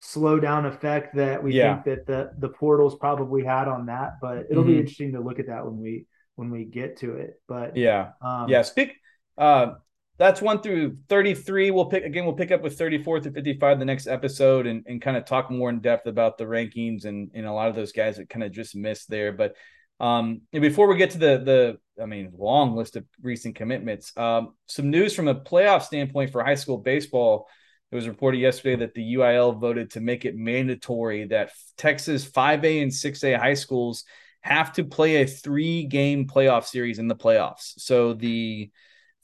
slow 0.01 0.39
down 0.39 0.67
effect 0.67 1.17
that 1.17 1.43
we 1.43 1.55
yeah. 1.55 1.81
think 1.81 1.87
that 1.87 2.07
the 2.07 2.33
the 2.39 2.53
portals 2.53 2.95
probably 2.95 3.43
had 3.43 3.69
on 3.69 3.87
that. 3.87 4.19
But 4.21 4.49
it'll 4.51 4.65
mm-hmm. 4.65 4.73
be 4.73 4.79
interesting 4.81 5.13
to 5.13 5.21
look 5.21 5.39
at 5.39 5.47
that 5.47 5.65
when 5.65 5.79
we 5.79 6.05
when 6.35 6.51
we 6.51 6.67
get 6.67 6.99
to 6.99 7.15
it. 7.15 7.41
But 7.49 7.75
yeah, 7.75 8.11
um, 8.21 8.51
yeah. 8.51 8.61
Speak. 8.61 8.93
Uh, 9.39 9.75
that's 10.19 10.43
one 10.43 10.61
through 10.61 10.97
33. 11.09 11.71
We'll 11.71 11.87
pick 11.87 12.05
again, 12.05 12.25
we'll 12.25 12.35
pick 12.35 12.51
up 12.51 12.61
with 12.61 12.77
34 12.77 13.21
through 13.21 13.33
55 13.33 13.79
the 13.79 13.85
next 13.85 14.09
episode 14.09 14.67
and, 14.67 14.85
and 14.87 15.01
kind 15.01 15.17
of 15.17 15.25
talk 15.25 15.51
more 15.51 15.71
in 15.71 15.79
depth 15.79 16.07
about 16.07 16.37
the 16.37 16.45
rankings 16.45 17.05
and, 17.05 17.31
and 17.35 17.47
a 17.47 17.53
lot 17.53 17.69
of 17.69 17.77
those 17.77 17.93
guys 17.93 18.17
that 18.17 18.29
kind 18.29 18.43
of 18.43 18.51
just 18.51 18.75
missed 18.75 19.09
there. 19.09 19.33
But 19.33 19.55
um, 20.01 20.43
before 20.53 20.89
we 20.89 20.97
get 20.97 21.11
to 21.11 21.19
the 21.19 21.79
the 21.97 22.03
I 22.03 22.07
mean 22.07 22.33
long 22.37 22.77
list 22.77 22.97
of 22.97 23.05
recent 23.23 23.55
commitments, 23.55 24.13
um, 24.17 24.55
some 24.67 24.91
news 24.91 25.15
from 25.15 25.29
a 25.29 25.35
playoff 25.35 25.83
standpoint 25.83 26.31
for 26.31 26.43
high 26.45 26.57
school 26.57 26.79
baseball. 26.79 27.49
It 27.91 27.97
was 27.97 28.09
reported 28.09 28.39
yesterday 28.39 28.77
that 28.77 28.93
the 28.93 29.15
UIL 29.15 29.59
voted 29.59 29.93
to 29.93 30.01
make 30.01 30.27
it 30.27 30.37
mandatory 30.37 31.25
that 31.29 31.53
Texas 31.79 32.29
5A 32.29 32.83
and 32.83 32.93
6A 32.93 33.39
high 33.39 33.55
schools 33.55 34.05
have 34.43 34.75
to 34.75 34.85
play 34.85 35.23
a 35.23 35.27
three 35.27 35.85
game 35.85 36.27
playoff 36.27 36.67
series 36.67 36.99
in 36.99 37.09
the 37.09 37.17
playoffs. 37.17 37.73
So 37.79 38.13
the 38.13 38.71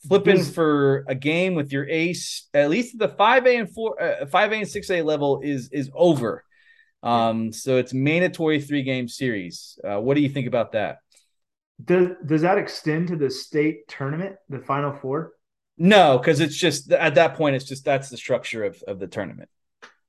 flipping 0.09 0.43
for 0.43 1.05
a 1.09 1.15
game 1.15 1.55
with 1.55 1.73
your 1.73 1.89
ace, 1.89 2.49
at 2.55 2.71
least 2.71 2.99
the 2.99 3.09
5A 3.09 3.61
and 3.61 3.71
4 3.71 4.03
uh, 4.03 4.27
5A 4.27 4.59
and 4.59 4.67
6A 4.67 5.05
level 5.05 5.41
is 5.43 5.69
is 5.73 5.91
over. 5.95 6.45
Um, 7.03 7.53
so 7.53 7.77
it's 7.77 7.93
mandatory 7.93 8.61
three 8.61 8.83
game 8.83 9.09
series. 9.09 9.79
Uh, 9.85 10.01
what 10.01 10.15
do 10.15 10.23
you 10.23 10.29
think 10.29 10.47
about 10.47 10.73
that? 10.73 10.99
Does 11.85 12.09
does 12.25 12.43
that 12.43 12.59
extend 12.59 13.09
to 13.09 13.17
the 13.17 13.31
state 13.31 13.89
tournament, 13.89 14.37
the 14.49 14.61
final 14.61 14.93
four? 14.93 15.33
No, 15.77 16.19
because 16.19 16.41
it's 16.41 16.57
just 16.57 16.93
at 16.93 17.17
that 17.17 17.35
point, 17.35 17.57
it's 17.57 17.65
just 17.65 17.85
that's 17.85 18.09
the 18.09 18.17
structure 18.17 18.65
of, 18.65 18.83
of 18.87 18.99
the 18.99 19.09
tournament. 19.09 19.49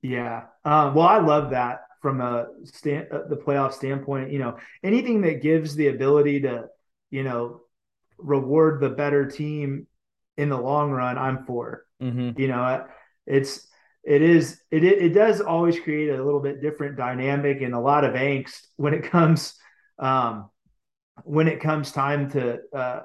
Yeah. 0.01 0.43
Um, 0.63 0.93
well, 0.93 1.07
I 1.07 1.17
love 1.17 1.49
that 1.49 1.81
from 2.01 2.21
a 2.21 2.45
stand, 2.65 3.07
uh, 3.11 3.27
the 3.27 3.35
playoff 3.35 3.73
standpoint. 3.73 4.31
You 4.31 4.39
know, 4.39 4.57
anything 4.83 5.21
that 5.21 5.41
gives 5.41 5.75
the 5.75 5.87
ability 5.87 6.41
to, 6.41 6.65
you 7.09 7.23
know, 7.23 7.61
reward 8.17 8.81
the 8.81 8.89
better 8.89 9.25
team 9.25 9.87
in 10.37 10.49
the 10.49 10.57
long 10.57 10.91
run, 10.91 11.17
I'm 11.17 11.45
for. 11.45 11.85
Mm-hmm. 12.01 12.39
You 12.39 12.47
know, 12.47 12.85
it's 13.25 13.67
it 14.03 14.21
is 14.21 14.61
it, 14.71 14.83
it 14.83 15.13
does 15.13 15.41
always 15.41 15.79
create 15.79 16.09
a 16.09 16.23
little 16.23 16.39
bit 16.39 16.61
different 16.61 16.97
dynamic 16.97 17.61
and 17.61 17.73
a 17.73 17.79
lot 17.79 18.03
of 18.03 18.13
angst 18.13 18.67
when 18.75 18.93
it 18.93 19.03
comes 19.03 19.55
um, 19.97 20.49
when 21.23 21.47
it 21.47 21.59
comes 21.61 21.91
time 21.91 22.29
to 22.31 22.59
uh, 22.73 23.01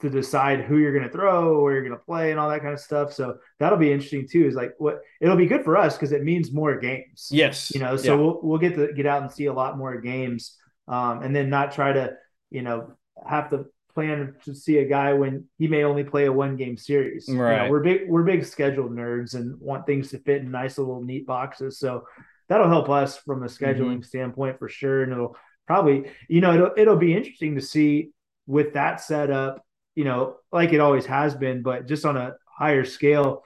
to 0.00 0.10
decide 0.10 0.60
who 0.60 0.78
you're 0.78 0.92
going 0.92 1.08
to 1.08 1.10
throw, 1.10 1.62
where 1.62 1.72
you're 1.72 1.82
going 1.82 1.98
to 1.98 2.04
play, 2.04 2.30
and 2.30 2.38
all 2.38 2.50
that 2.50 2.60
kind 2.60 2.74
of 2.74 2.80
stuff. 2.80 3.12
So 3.12 3.38
that'll 3.58 3.78
be 3.78 3.92
interesting 3.92 4.28
too. 4.28 4.46
Is 4.46 4.54
like 4.54 4.74
what 4.78 5.00
it'll 5.20 5.36
be 5.36 5.46
good 5.46 5.64
for 5.64 5.76
us 5.76 5.96
because 5.96 6.12
it 6.12 6.22
means 6.22 6.52
more 6.52 6.78
games. 6.78 7.28
Yes, 7.30 7.72
you 7.74 7.80
know, 7.80 7.96
so 7.96 8.14
yeah. 8.14 8.20
we'll 8.20 8.40
we'll 8.42 8.58
get 8.58 8.74
to 8.74 8.92
get 8.92 9.06
out 9.06 9.22
and 9.22 9.32
see 9.32 9.46
a 9.46 9.52
lot 9.52 9.78
more 9.78 10.00
games, 10.00 10.56
um, 10.88 11.22
and 11.22 11.34
then 11.34 11.48
not 11.48 11.72
try 11.72 11.92
to 11.92 12.14
you 12.50 12.62
know 12.62 12.92
have 13.26 13.50
to 13.50 13.66
plan 13.94 14.34
to 14.44 14.54
see 14.54 14.78
a 14.78 14.88
guy 14.88 15.12
when 15.12 15.44
he 15.58 15.68
may 15.68 15.84
only 15.84 16.04
play 16.04 16.26
a 16.26 16.32
one 16.32 16.56
game 16.56 16.76
series. 16.76 17.28
Right. 17.28 17.52
You 17.52 17.64
know, 17.64 17.70
we're 17.70 17.80
big 17.80 18.08
we're 18.08 18.22
big 18.22 18.44
scheduled 18.44 18.92
nerds 18.92 19.34
and 19.34 19.58
want 19.60 19.86
things 19.86 20.10
to 20.10 20.18
fit 20.18 20.42
in 20.42 20.50
nice 20.50 20.78
little 20.78 21.02
neat 21.02 21.26
boxes. 21.26 21.78
So 21.78 22.04
that'll 22.48 22.68
help 22.68 22.88
us 22.88 23.18
from 23.18 23.42
a 23.42 23.46
scheduling 23.46 23.98
mm-hmm. 23.98 24.02
standpoint 24.02 24.58
for 24.58 24.68
sure. 24.68 25.02
And 25.02 25.12
it'll 25.12 25.36
probably, 25.66 26.10
you 26.28 26.40
know, 26.40 26.54
it'll 26.54 26.70
it'll 26.76 26.96
be 26.96 27.14
interesting 27.14 27.54
to 27.54 27.60
see 27.60 28.10
with 28.46 28.74
that 28.74 29.00
setup, 29.00 29.64
you 29.94 30.04
know, 30.04 30.36
like 30.50 30.72
it 30.72 30.80
always 30.80 31.06
has 31.06 31.34
been, 31.34 31.62
but 31.62 31.86
just 31.86 32.04
on 32.04 32.16
a 32.16 32.34
higher 32.46 32.84
scale, 32.84 33.44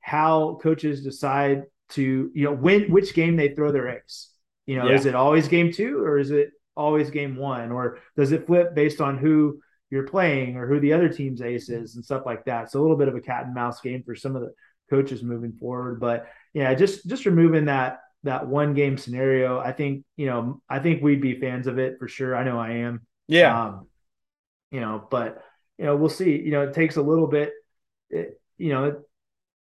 how 0.00 0.58
coaches 0.62 1.02
decide 1.02 1.64
to, 1.90 2.30
you 2.34 2.44
know, 2.44 2.52
when 2.52 2.90
which 2.90 3.14
game 3.14 3.36
they 3.36 3.54
throw 3.54 3.72
their 3.72 3.88
eggs. 3.88 4.30
You 4.66 4.76
know, 4.76 4.88
yeah. 4.88 4.96
is 4.96 5.06
it 5.06 5.14
always 5.14 5.48
game 5.48 5.72
two 5.72 6.04
or 6.04 6.18
is 6.18 6.30
it 6.30 6.50
always 6.78 7.10
game 7.10 7.36
one, 7.36 7.72
or 7.72 7.98
does 8.16 8.32
it 8.32 8.46
flip 8.46 8.74
based 8.74 9.00
on 9.00 9.18
who 9.18 9.60
you're 9.90 10.06
playing 10.06 10.56
or 10.56 10.66
who 10.66 10.80
the 10.80 10.92
other 10.92 11.08
team's 11.08 11.42
ace 11.42 11.68
is 11.68 11.96
and 11.96 12.04
stuff 12.04 12.22
like 12.24 12.44
that? 12.46 12.70
So 12.70 12.80
a 12.80 12.82
little 12.82 12.96
bit 12.96 13.08
of 13.08 13.16
a 13.16 13.20
cat 13.20 13.44
and 13.44 13.54
mouse 13.54 13.80
game 13.80 14.02
for 14.04 14.14
some 14.14 14.36
of 14.36 14.42
the 14.42 14.54
coaches 14.88 15.22
moving 15.22 15.52
forward. 15.52 16.00
But 16.00 16.26
yeah, 16.54 16.72
just 16.74 17.06
just 17.06 17.26
removing 17.26 17.66
that 17.66 18.00
that 18.22 18.46
one 18.46 18.74
game 18.74 18.96
scenario, 18.96 19.58
I 19.58 19.72
think 19.72 20.04
you 20.16 20.26
know 20.26 20.62
I 20.68 20.78
think 20.78 21.02
we'd 21.02 21.20
be 21.20 21.40
fans 21.40 21.66
of 21.66 21.78
it 21.78 21.98
for 21.98 22.08
sure. 22.08 22.36
I 22.36 22.44
know 22.44 22.58
I 22.58 22.70
am. 22.70 23.06
Yeah. 23.26 23.66
Um, 23.66 23.88
you 24.70 24.80
know, 24.80 25.06
but 25.10 25.42
you 25.78 25.84
know 25.84 25.96
we'll 25.96 26.08
see. 26.08 26.36
You 26.36 26.52
know, 26.52 26.62
it 26.62 26.74
takes 26.74 26.96
a 26.96 27.02
little 27.02 27.26
bit. 27.26 27.52
It, 28.10 28.40
you 28.56 28.70
know, 28.70 28.84
it, 28.84 28.96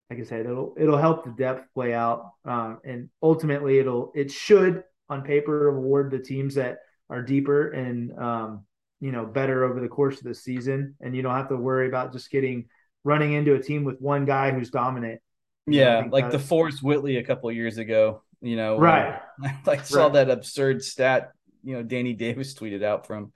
like 0.10 0.20
I 0.20 0.24
said, 0.24 0.45
it'll 0.45 0.76
it'll 0.78 0.97
help 0.97 1.26
the 1.26 1.32
depth 1.32 1.74
play 1.74 1.93
out, 1.93 2.34
um, 2.45 2.80
and 2.84 3.10
ultimately 3.22 3.80
it'll 3.80 4.12
it 4.16 4.32
should 4.32 4.84
on 5.10 5.24
paper 5.24 5.68
award 5.68 6.12
the 6.12 6.20
teams 6.20 6.56
that 6.56 6.80
are 7.10 7.22
deeper 7.22 7.72
and 7.72 8.18
um, 8.18 8.66
you 8.99 9.12
know 9.12 9.26
better 9.26 9.64
over 9.64 9.80
the 9.80 9.88
course 9.88 10.18
of 10.18 10.24
the 10.24 10.36
season, 10.36 10.95
and 11.01 11.16
you 11.16 11.22
don't 11.22 11.36
have 11.36 11.49
to 11.49 11.57
worry 11.57 11.88
about 11.88 12.14
just 12.14 12.30
getting 12.30 12.66
running 13.03 13.34
into 13.34 13.55
a 13.55 13.62
team 13.62 13.84
with 13.84 13.99
one 13.99 14.26
guy 14.26 14.51
who's 14.51 14.70
dominant. 14.70 15.22
Yeah, 15.68 16.07
like 16.10 16.32
the 16.32 16.39
Forrest 16.39 16.84
Whitley 16.84 17.18
a 17.18 17.24
couple 17.24 17.51
years 17.51 17.78
ago. 17.78 18.24
You 18.41 18.55
know, 18.55 18.78
right? 18.78 19.20
I 19.43 19.57
like 19.66 19.86
saw 19.86 20.03
right. 20.03 20.14
that 20.14 20.30
absurd 20.30 20.84
stat. 20.84 21.32
You 21.64 21.76
know, 21.76 21.84
Danny 21.84 22.14
Davis 22.16 22.53
tweeted 22.53 22.84
out 22.84 23.07
from 23.07 23.32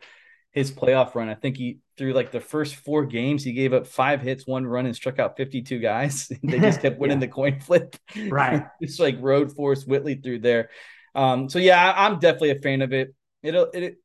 his 0.51 0.71
playoff 0.71 1.15
run. 1.15 1.29
I 1.29 1.35
think 1.35 1.57
he 1.57 1.79
through 1.97 2.13
like 2.13 2.31
the 2.31 2.39
first 2.39 2.75
four 2.75 3.05
games, 3.05 3.43
he 3.43 3.53
gave 3.53 3.73
up 3.73 3.87
five 3.87 4.21
hits, 4.21 4.47
one 4.47 4.65
run, 4.65 4.85
and 4.85 4.95
struck 4.95 5.19
out 5.19 5.37
52 5.37 5.79
guys. 5.79 6.31
they 6.43 6.59
just 6.59 6.81
kept 6.81 6.99
winning 6.99 7.19
yeah. 7.19 7.27
the 7.27 7.31
coin 7.31 7.59
flip. 7.59 7.95
Right. 8.27 8.65
it's 8.79 8.99
like 8.99 9.17
road 9.19 9.51
Forrest 9.51 9.87
Whitley 9.87 10.15
through 10.15 10.39
there. 10.39 10.69
Um, 11.15 11.49
so 11.49 11.59
yeah, 11.59 11.93
I'm 11.95 12.19
definitely 12.19 12.51
a 12.51 12.59
fan 12.59 12.81
of 12.81 12.93
it 12.93 13.13
it 13.43 13.55
it 13.73 13.97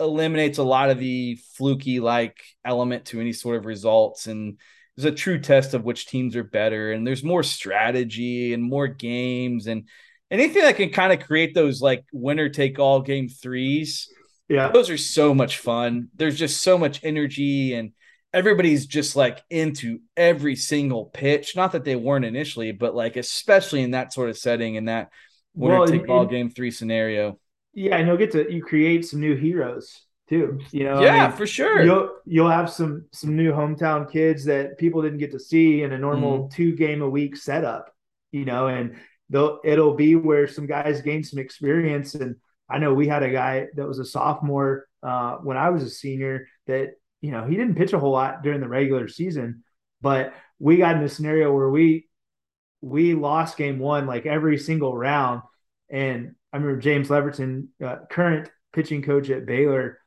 eliminates 0.00 0.58
a 0.58 0.62
lot 0.62 0.90
of 0.90 0.98
the 0.98 1.38
fluky 1.54 2.00
like 2.00 2.42
element 2.64 3.06
to 3.06 3.20
any 3.20 3.32
sort 3.32 3.56
of 3.56 3.64
results 3.64 4.26
and 4.26 4.58
there's 4.96 5.12
a 5.12 5.16
true 5.16 5.38
test 5.40 5.72
of 5.72 5.84
which 5.84 6.06
teams 6.06 6.34
are 6.36 6.44
better 6.44 6.92
and 6.92 7.06
there's 7.06 7.22
more 7.22 7.42
strategy 7.42 8.52
and 8.52 8.62
more 8.62 8.88
games 8.88 9.66
and 9.68 9.88
anything 10.30 10.62
that 10.62 10.76
can 10.76 10.90
kind 10.90 11.12
of 11.12 11.24
create 11.26 11.54
those 11.54 11.80
like 11.80 12.04
winner 12.12 12.48
take 12.48 12.78
all 12.78 13.00
game 13.00 13.28
threes 13.28 14.08
yeah. 14.48 14.68
those 14.68 14.90
are 14.90 14.98
so 14.98 15.34
much 15.34 15.58
fun. 15.58 16.08
There's 16.14 16.38
just 16.38 16.60
so 16.60 16.76
much 16.76 17.00
energy 17.02 17.74
and 17.74 17.92
everybody's 18.32 18.86
just 18.86 19.16
like 19.16 19.42
into 19.48 20.00
every 20.16 20.56
single 20.56 21.06
pitch. 21.06 21.56
Not 21.56 21.72
that 21.72 21.84
they 21.84 21.96
weren't 21.96 22.24
initially 22.24 22.72
but 22.72 22.94
like 22.94 23.16
especially 23.16 23.82
in 23.82 23.92
that 23.92 24.12
sort 24.12 24.30
of 24.30 24.38
setting 24.38 24.74
in 24.74 24.86
that 24.86 25.10
winner 25.54 25.78
well, 25.78 25.88
take 25.88 26.08
all 26.08 26.26
game 26.26 26.50
three 26.50 26.70
scenario 26.70 27.38
yeah, 27.74 27.96
and 27.96 28.06
you'll 28.06 28.16
get 28.16 28.32
to 28.32 28.52
you 28.52 28.62
create 28.62 29.04
some 29.04 29.20
new 29.20 29.36
heroes 29.36 30.02
too. 30.28 30.60
You 30.70 30.84
know, 30.84 31.02
yeah, 31.02 31.24
I 31.24 31.28
mean, 31.28 31.36
for 31.36 31.46
sure. 31.46 31.82
You'll 31.82 32.16
you'll 32.24 32.50
have 32.50 32.70
some 32.70 33.06
some 33.12 33.36
new 33.36 33.52
hometown 33.52 34.10
kids 34.10 34.44
that 34.44 34.78
people 34.78 35.02
didn't 35.02 35.18
get 35.18 35.32
to 35.32 35.40
see 35.40 35.82
in 35.82 35.92
a 35.92 35.98
normal 35.98 36.44
mm. 36.44 36.52
two 36.52 36.74
game 36.74 37.02
a 37.02 37.08
week 37.08 37.36
setup. 37.36 37.94
You 38.32 38.44
know, 38.44 38.68
and 38.68 38.96
they'll 39.30 39.60
it'll 39.64 39.94
be 39.94 40.16
where 40.16 40.48
some 40.48 40.66
guys 40.66 41.02
gain 41.02 41.24
some 41.24 41.38
experience. 41.38 42.14
And 42.14 42.36
I 42.68 42.78
know 42.78 42.94
we 42.94 43.08
had 43.08 43.22
a 43.22 43.30
guy 43.30 43.66
that 43.74 43.86
was 43.86 43.98
a 43.98 44.04
sophomore 44.04 44.86
uh, 45.02 45.36
when 45.36 45.56
I 45.56 45.70
was 45.70 45.82
a 45.82 45.90
senior 45.90 46.46
that 46.66 46.92
you 47.20 47.30
know 47.30 47.44
he 47.44 47.56
didn't 47.56 47.76
pitch 47.76 47.92
a 47.92 47.98
whole 47.98 48.12
lot 48.12 48.42
during 48.42 48.60
the 48.60 48.68
regular 48.68 49.08
season, 49.08 49.64
but 50.00 50.32
we 50.58 50.76
got 50.76 50.96
in 50.96 51.02
a 51.02 51.08
scenario 51.08 51.52
where 51.52 51.70
we 51.70 52.06
we 52.80 53.14
lost 53.14 53.56
game 53.56 53.78
one 53.78 54.06
like 54.06 54.26
every 54.26 54.58
single 54.58 54.96
round 54.96 55.42
and 55.90 56.34
I 56.54 56.58
remember 56.58 56.80
James 56.80 57.08
Leverton, 57.08 57.66
uh, 57.84 57.96
current 58.08 58.48
pitching 58.72 59.02
coach 59.02 59.28
at 59.28 59.44
Baylor, 59.44 59.98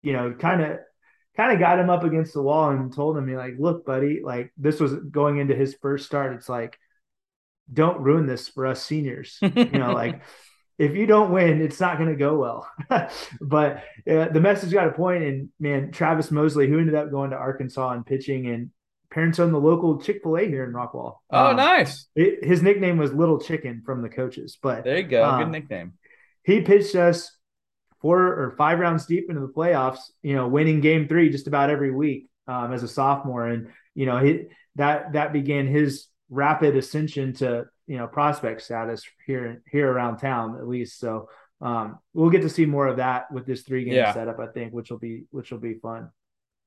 you 0.00 0.12
know, 0.12 0.32
kind 0.32 0.62
of 0.62 0.78
kind 1.36 1.52
of 1.52 1.58
got 1.58 1.80
him 1.80 1.90
up 1.90 2.04
against 2.04 2.34
the 2.34 2.42
wall 2.42 2.70
and 2.70 2.94
told 2.94 3.18
him, 3.18 3.34
like, 3.34 3.54
look, 3.58 3.84
buddy, 3.84 4.20
like 4.22 4.52
this 4.56 4.78
was 4.78 4.94
going 4.94 5.38
into 5.38 5.56
his 5.56 5.74
first 5.82 6.06
start. 6.06 6.34
It's 6.34 6.48
like, 6.48 6.78
don't 7.72 8.00
ruin 8.00 8.26
this 8.26 8.46
for 8.46 8.64
us 8.64 8.80
seniors. 8.80 9.38
you 9.42 9.64
know, 9.64 9.92
like 9.92 10.22
if 10.78 10.94
you 10.94 11.04
don't 11.04 11.32
win, 11.32 11.60
it's 11.60 11.80
not 11.80 11.98
going 11.98 12.10
to 12.10 12.16
go 12.16 12.38
well. 12.38 12.70
but 13.40 13.82
uh, 14.08 14.28
the 14.28 14.40
message 14.40 14.72
got 14.72 14.86
a 14.86 14.92
point, 14.92 15.24
and 15.24 15.48
man, 15.58 15.90
Travis 15.90 16.30
Mosley, 16.30 16.68
who 16.68 16.78
ended 16.78 16.94
up 16.94 17.10
going 17.10 17.30
to 17.30 17.36
Arkansas 17.36 17.90
and 17.90 18.06
pitching, 18.06 18.46
and 18.46 18.70
parents 19.10 19.38
own 19.38 19.52
the 19.52 19.60
local 19.60 20.00
Chick 20.00 20.20
Fil 20.22 20.36
A 20.36 20.46
here 20.46 20.64
in 20.64 20.72
Rockwall. 20.72 21.16
Oh, 21.30 21.50
um, 21.50 21.56
nice. 21.56 22.06
It, 22.14 22.44
his 22.44 22.62
nickname 22.62 22.98
was 22.98 23.12
Little 23.12 23.40
Chicken 23.40 23.82
from 23.84 24.02
the 24.02 24.08
coaches, 24.08 24.58
but 24.60 24.84
there 24.84 24.98
you 24.98 25.04
go, 25.04 25.24
um, 25.24 25.40
good 25.40 25.50
nickname. 25.50 25.94
He 26.44 26.60
pitched 26.60 26.94
us 26.94 27.30
four 28.00 28.20
or 28.20 28.54
five 28.56 28.78
rounds 28.78 29.06
deep 29.06 29.26
into 29.28 29.40
the 29.40 29.52
playoffs. 29.52 30.00
You 30.22 30.34
know, 30.34 30.48
winning 30.48 30.80
Game 30.80 31.08
Three 31.08 31.30
just 31.30 31.46
about 31.46 31.70
every 31.70 31.90
week 31.90 32.28
um, 32.46 32.72
as 32.72 32.82
a 32.82 32.88
sophomore, 32.88 33.46
and 33.46 33.68
you 33.94 34.06
know 34.06 34.18
he, 34.18 34.44
that 34.76 35.12
that 35.12 35.32
began 35.32 35.66
his 35.66 36.06
rapid 36.30 36.76
ascension 36.76 37.32
to 37.34 37.66
you 37.86 37.96
know 37.98 38.06
prospect 38.06 38.62
status 38.62 39.02
here 39.26 39.62
here 39.70 39.90
around 39.90 40.18
town 40.18 40.56
at 40.58 40.68
least. 40.68 40.98
So 40.98 41.28
um, 41.60 41.98
we'll 42.14 42.30
get 42.30 42.42
to 42.42 42.48
see 42.48 42.66
more 42.66 42.86
of 42.86 42.98
that 42.98 43.30
with 43.32 43.46
this 43.46 43.62
three 43.62 43.84
game 43.84 43.94
yeah. 43.94 44.12
setup, 44.12 44.38
I 44.38 44.46
think, 44.46 44.72
which 44.72 44.90
will 44.90 44.98
be 44.98 45.24
which 45.30 45.50
will 45.50 45.58
be 45.58 45.74
fun. 45.74 46.10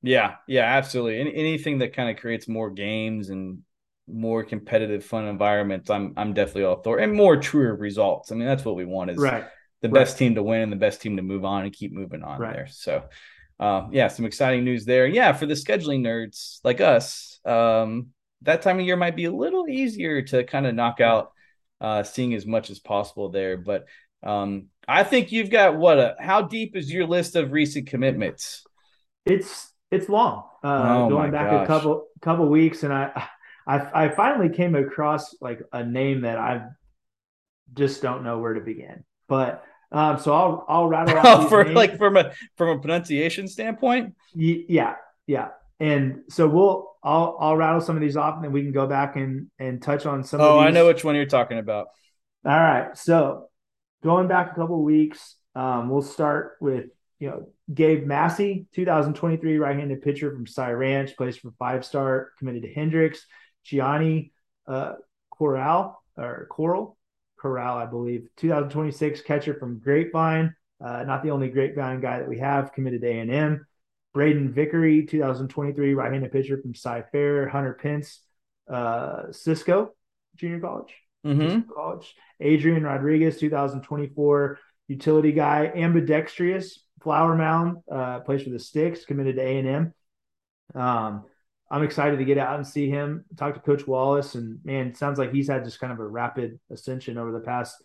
Yeah, 0.04 0.36
yeah, 0.48 0.64
absolutely. 0.64 1.20
Any, 1.20 1.36
anything 1.36 1.80
that 1.80 1.96
kind 1.96 2.10
of 2.10 2.22
creates 2.22 2.48
more 2.48 2.70
games 2.70 3.30
and 3.30 3.60
more 4.08 4.44
competitive, 4.44 5.06
fun 5.06 5.26
environments, 5.26 5.90
I'm 5.90 6.14
I'm 6.18 6.34
definitely 6.34 6.64
all 6.64 6.82
for, 6.82 7.00
and 7.00 7.14
more 7.14 7.38
truer 7.38 7.76
results. 7.76 8.32
I 8.32 8.36
mean, 8.36 8.48
that's 8.48 8.66
what 8.66 8.76
we 8.76 8.86
want 8.86 9.12
is 9.12 9.18
right. 9.18 9.46
the 9.82 9.90
right. 9.90 10.02
best 10.02 10.18
team 10.18 10.36
to 10.36 10.44
win 10.44 10.62
and 10.62 10.72
the 10.72 10.78
best 10.78 11.02
team 11.02 11.18
to 11.18 11.24
move 11.24 11.46
on 11.46 11.64
and 11.64 11.74
keep 11.74 11.94
moving 11.94 12.24
on 12.24 12.40
right. 12.40 12.54
there. 12.54 12.68
So, 12.68 13.04
uh, 13.60 13.88
yeah, 13.92 14.08
some 14.08 14.26
exciting 14.26 14.64
news 14.64 14.86
there. 14.86 15.06
Yeah, 15.06 15.34
for 15.34 15.46
the 15.46 15.54
scheduling 15.54 16.02
nerds 16.02 16.60
like 16.64 16.82
us, 16.82 17.40
um, 17.46 18.08
that 18.42 18.64
time 18.64 18.80
of 18.80 18.86
year 18.86 18.98
might 18.98 19.16
be 19.16 19.26
a 19.26 19.32
little 19.32 19.70
easier 19.70 20.24
to 20.24 20.44
kind 20.44 20.66
of 20.66 20.74
knock 20.74 21.00
out 21.00 21.32
uh, 21.80 22.04
seeing 22.04 22.34
as 22.34 22.46
much 22.46 22.70
as 22.70 22.80
possible 22.80 23.30
there. 23.30 23.58
But 23.58 23.86
um, 24.24 24.68
I 24.88 25.04
think 25.04 25.32
you've 25.32 25.50
got 25.50 25.78
what 25.78 26.00
a 26.00 26.16
how 26.20 26.42
deep 26.42 26.76
is 26.76 26.92
your 26.92 27.06
list 27.06 27.36
of 27.36 27.52
recent 27.52 27.88
commitments? 27.88 28.66
It's 29.26 29.71
it's 29.92 30.10
long. 30.10 30.46
Uh, 30.64 31.06
oh 31.06 31.10
going 31.10 31.32
back 31.32 31.50
gosh. 31.52 31.64
a 31.64 31.68
couple 31.68 32.08
couple 32.22 32.48
weeks, 32.48 32.84
and 32.84 32.94
I, 32.94 33.28
I 33.68 34.06
I 34.06 34.10
finally 34.10 34.50
came 34.50 34.76
across 34.76 35.36
like 35.42 35.62
a 35.72 35.84
name 35.84 36.22
that 36.22 36.38
I 36.38 36.66
just 37.74 38.02
don't 38.02 38.24
know 38.24 38.40
where 38.40 38.54
to 38.54 38.62
begin. 38.62 39.04
But 39.28 39.64
um, 39.92 40.20
so 40.20 40.34
I'll 40.34 40.66
I'll 40.68 40.88
rattle 40.88 41.18
out 41.18 41.50
for 41.50 41.64
names. 41.64 41.76
like 41.76 41.98
from 41.98 42.18
a 42.18 42.32
from 42.58 42.70
a 42.70 42.80
pronunciation 42.80 43.48
standpoint. 43.48 44.16
Y- 44.36 44.66
yeah, 44.70 44.96
yeah. 45.28 45.50
And 45.80 46.22
so 46.30 46.48
we'll 46.48 46.92
I'll 47.04 47.38
I'll 47.40 47.58
rattle 47.58 47.82
some 47.82 47.96
of 47.96 48.02
these 48.02 48.16
off, 48.16 48.36
and 48.36 48.44
then 48.44 48.52
we 48.52 48.62
can 48.62 48.72
go 48.72 48.88
back 48.88 49.16
and 49.16 49.48
and 49.60 49.82
touch 49.82 50.06
on 50.06 50.24
some. 50.24 50.42
Oh, 50.42 50.60
I 50.60 50.72
know 50.72 50.88
which 50.88 51.04
one 51.04 51.16
you're 51.16 51.26
talking 51.26 51.58
about. 51.58 51.88
All 52.46 52.58
right, 52.58 52.98
so 52.98 53.50
going 54.04 54.28
back 54.28 54.52
a 54.52 54.56
couple 54.56 54.82
weeks, 54.84 55.36
um, 55.56 55.90
we'll 55.90 56.02
start 56.02 56.54
with 56.60 56.86
you 57.22 57.30
know, 57.30 57.48
Gabe 57.72 58.08
Massey, 58.08 58.66
2023 58.74 59.60
right-handed 59.60 60.02
pitcher 60.02 60.34
from 60.34 60.48
Cy 60.48 60.72
Ranch, 60.72 61.16
plays 61.16 61.38
for 61.38 61.52
Five 61.60 61.86
Star, 61.86 62.32
committed 62.40 62.64
to 62.64 62.74
Hendrix. 62.74 63.26
Gianni 63.64 64.32
uh, 64.68 64.94
Corral 65.32 66.04
or 66.18 66.48
Coral 66.50 66.98
Corral, 67.38 67.78
I 67.78 67.86
believe, 67.86 68.28
2026 68.38 69.22
catcher 69.22 69.54
from 69.54 69.78
Grapevine. 69.78 70.56
Uh, 70.84 71.04
not 71.04 71.22
the 71.22 71.30
only 71.30 71.50
Grapevine 71.50 72.02
guy 72.02 72.18
that 72.18 72.28
we 72.28 72.40
have 72.40 72.74
committed 72.74 73.02
to 73.02 73.08
A&M. 73.08 73.68
Braden 74.16 74.52
Vickery, 74.52 75.06
2023 75.06 75.94
right-handed 75.94 76.32
pitcher 76.32 76.60
from 76.60 76.74
Cy 76.74 77.04
Fair. 77.12 77.48
Hunter 77.48 77.78
Pence, 77.80 78.20
uh, 78.68 79.32
Cisco 79.32 79.94
Junior 80.38 80.60
College. 80.60 80.94
Mm-hmm. 81.24 81.72
College. 81.72 82.16
Adrian 82.40 82.82
Rodriguez, 82.82 83.38
2024 83.40 84.58
utility 84.88 85.32
guy. 85.32 85.72
Ambidextrous 85.76 86.80
Flower 87.02 87.36
Mound 87.36 87.78
uh, 87.92 88.20
plays 88.22 88.44
for 88.44 88.50
the 88.50 88.60
Sticks, 88.60 89.06
committed 89.06 89.36
to 89.36 89.42
A 89.42 89.60
and 89.60 89.68
M. 89.68 89.94
Um, 90.76 91.26
I'm 91.70 91.84
excited 91.84 92.18
to 92.18 92.26
get 92.26 92.38
out 92.38 92.58
and 92.58 92.68
see 92.68 92.90
him. 92.90 93.26
Talk 93.38 93.54
to 93.54 93.60
Coach 93.62 93.88
Wallace, 93.88 94.36
and 94.36 94.60
man, 94.64 94.94
sounds 94.94 95.18
like 95.18 95.32
he's 95.32 95.48
had 95.48 95.64
just 95.64 95.80
kind 95.80 95.94
of 95.94 96.00
a 96.00 96.08
rapid 96.08 96.60
ascension 96.70 97.18
over 97.18 97.32
the 97.32 97.40
past 97.40 97.82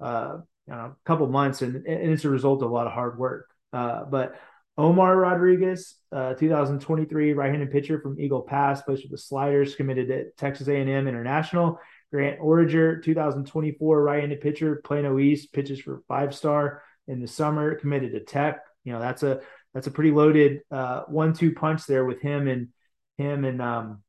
uh, 0.00 0.38
know, 0.68 0.96
couple 1.04 1.26
months, 1.28 1.62
and, 1.62 1.76
and, 1.86 2.12
it's 2.12 2.24
a 2.24 2.30
result 2.30 2.62
of 2.62 2.70
a 2.70 2.74
lot 2.74 2.86
of 2.86 2.92
hard 2.92 3.18
work. 3.18 3.48
Uh, 3.72 4.04
but 4.04 4.36
Omar 4.76 5.16
Rodriguez, 5.16 5.96
uh, 6.12 6.34
2023 6.34 7.32
right-handed 7.32 7.70
pitcher 7.70 8.00
from 8.00 8.20
Eagle 8.20 8.42
Pass, 8.42 8.82
plays 8.82 9.02
for 9.02 9.08
the 9.08 9.18
Sliders, 9.18 9.74
committed 9.74 10.08
to 10.08 10.30
Texas 10.36 10.68
A&M 10.68 10.88
International. 11.08 11.78
Grant 12.12 12.40
Origer, 12.40 13.02
2024 13.02 14.02
right-handed 14.02 14.40
pitcher, 14.40 14.80
Plano 14.84 15.18
East, 15.18 15.52
pitches 15.52 15.80
for 15.80 16.02
Five 16.08 16.34
Star 16.34 16.82
in 17.08 17.20
the 17.20 17.26
summer, 17.26 17.74
committed 17.74 18.12
to 18.12 18.20
Tech. 18.20 18.60
You 18.84 18.92
know, 18.92 19.00
that's 19.00 19.22
a 19.22 19.40
that's 19.74 19.86
a 19.86 19.90
pretty 19.90 20.12
loaded 20.12 20.60
uh, 20.70 21.02
one-two 21.08 21.54
punch 21.54 21.86
there 21.86 22.04
with 22.04 22.20
him 22.20 22.48
and 22.48 22.68
him 23.16 23.44
and 23.44 23.60
um 23.60 24.02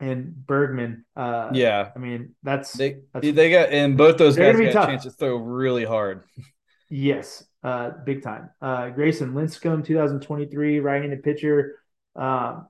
and 0.00 0.34
Bergman. 0.46 1.04
Uh, 1.14 1.50
yeah, 1.52 1.90
I 1.94 1.98
mean 1.98 2.34
that's 2.42 2.72
they 2.72 2.98
that's, 3.14 3.32
they 3.32 3.50
got 3.50 3.70
and 3.70 3.96
both 3.96 4.18
those 4.18 4.36
guys 4.36 4.58
got 4.58 4.72
tough. 4.72 4.84
a 4.84 4.86
chance 4.88 5.02
to 5.04 5.10
throw 5.10 5.36
really 5.36 5.84
hard. 5.84 6.24
Yes, 6.90 7.44
uh, 7.62 7.90
big 8.04 8.22
time. 8.22 8.50
Uh, 8.60 8.90
Grayson 8.90 9.32
Linscomb, 9.32 9.84
2023 9.84 10.80
right-handed 10.80 11.22
pitcher 11.22 11.78
um, 12.16 12.66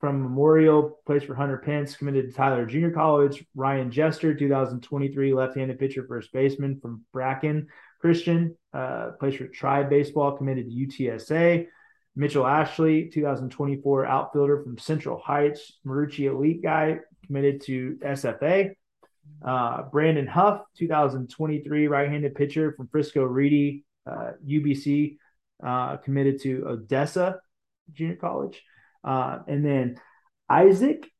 from 0.00 0.20
Memorial, 0.20 0.98
plays 1.06 1.22
for 1.22 1.36
Hunter 1.36 1.58
Pence, 1.58 1.94
committed 1.94 2.28
to 2.28 2.32
Tyler 2.36 2.66
Junior 2.66 2.90
College. 2.90 3.44
Ryan 3.54 3.92
Jester, 3.92 4.34
2023 4.34 5.32
left-handed 5.32 5.78
pitcher, 5.78 6.04
first 6.08 6.32
baseman 6.32 6.80
from 6.80 7.04
Bracken 7.12 7.68
Christian, 8.06 8.56
uh, 8.72 9.10
plays 9.18 9.34
for 9.34 9.48
Tribe 9.48 9.90
Baseball, 9.90 10.36
committed 10.36 10.70
to 10.70 10.86
UTSA. 10.86 11.66
Mitchell 12.14 12.46
Ashley, 12.46 13.10
2024 13.12 14.06
outfielder 14.06 14.62
from 14.62 14.78
Central 14.78 15.18
Heights, 15.18 15.72
Marucci 15.84 16.30
Elite 16.30 16.62
guy, 16.62 17.00
committed 17.26 17.62
to 17.62 17.98
SFA. 18.04 18.70
Uh, 19.44 19.82
Brandon 19.90 20.28
Huff, 20.28 20.60
2023 20.78 21.88
right-handed 21.88 22.36
pitcher 22.36 22.74
from 22.76 22.86
Frisco 22.86 23.24
Reedy, 23.24 23.84
uh, 24.08 24.30
UBC, 24.46 25.16
uh, 25.64 25.96
committed 25.96 26.40
to 26.42 26.64
Odessa 26.64 27.40
Junior 27.92 28.14
College. 28.14 28.62
Uh, 29.02 29.40
and 29.48 29.64
then 29.64 30.00
Isaac, 30.48 31.10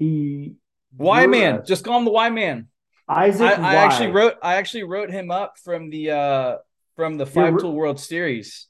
he 0.00 0.56
Y 0.96 1.28
man, 1.28 1.62
just 1.64 1.84
call 1.84 1.98
him 1.98 2.04
the 2.04 2.10
Y 2.10 2.28
man. 2.30 2.66
Isaac, 3.08 3.58
I, 3.58 3.72
I 3.72 3.74
actually 3.76 4.12
wrote 4.12 4.34
I 4.42 4.56
actually 4.56 4.84
wrote 4.84 5.10
him 5.10 5.30
up 5.30 5.58
from 5.62 5.90
the 5.90 6.10
uh 6.10 6.56
from 6.96 7.16
the 7.16 7.26
five 7.26 7.58
tool 7.58 7.74
World 7.74 8.00
Series. 8.00 8.68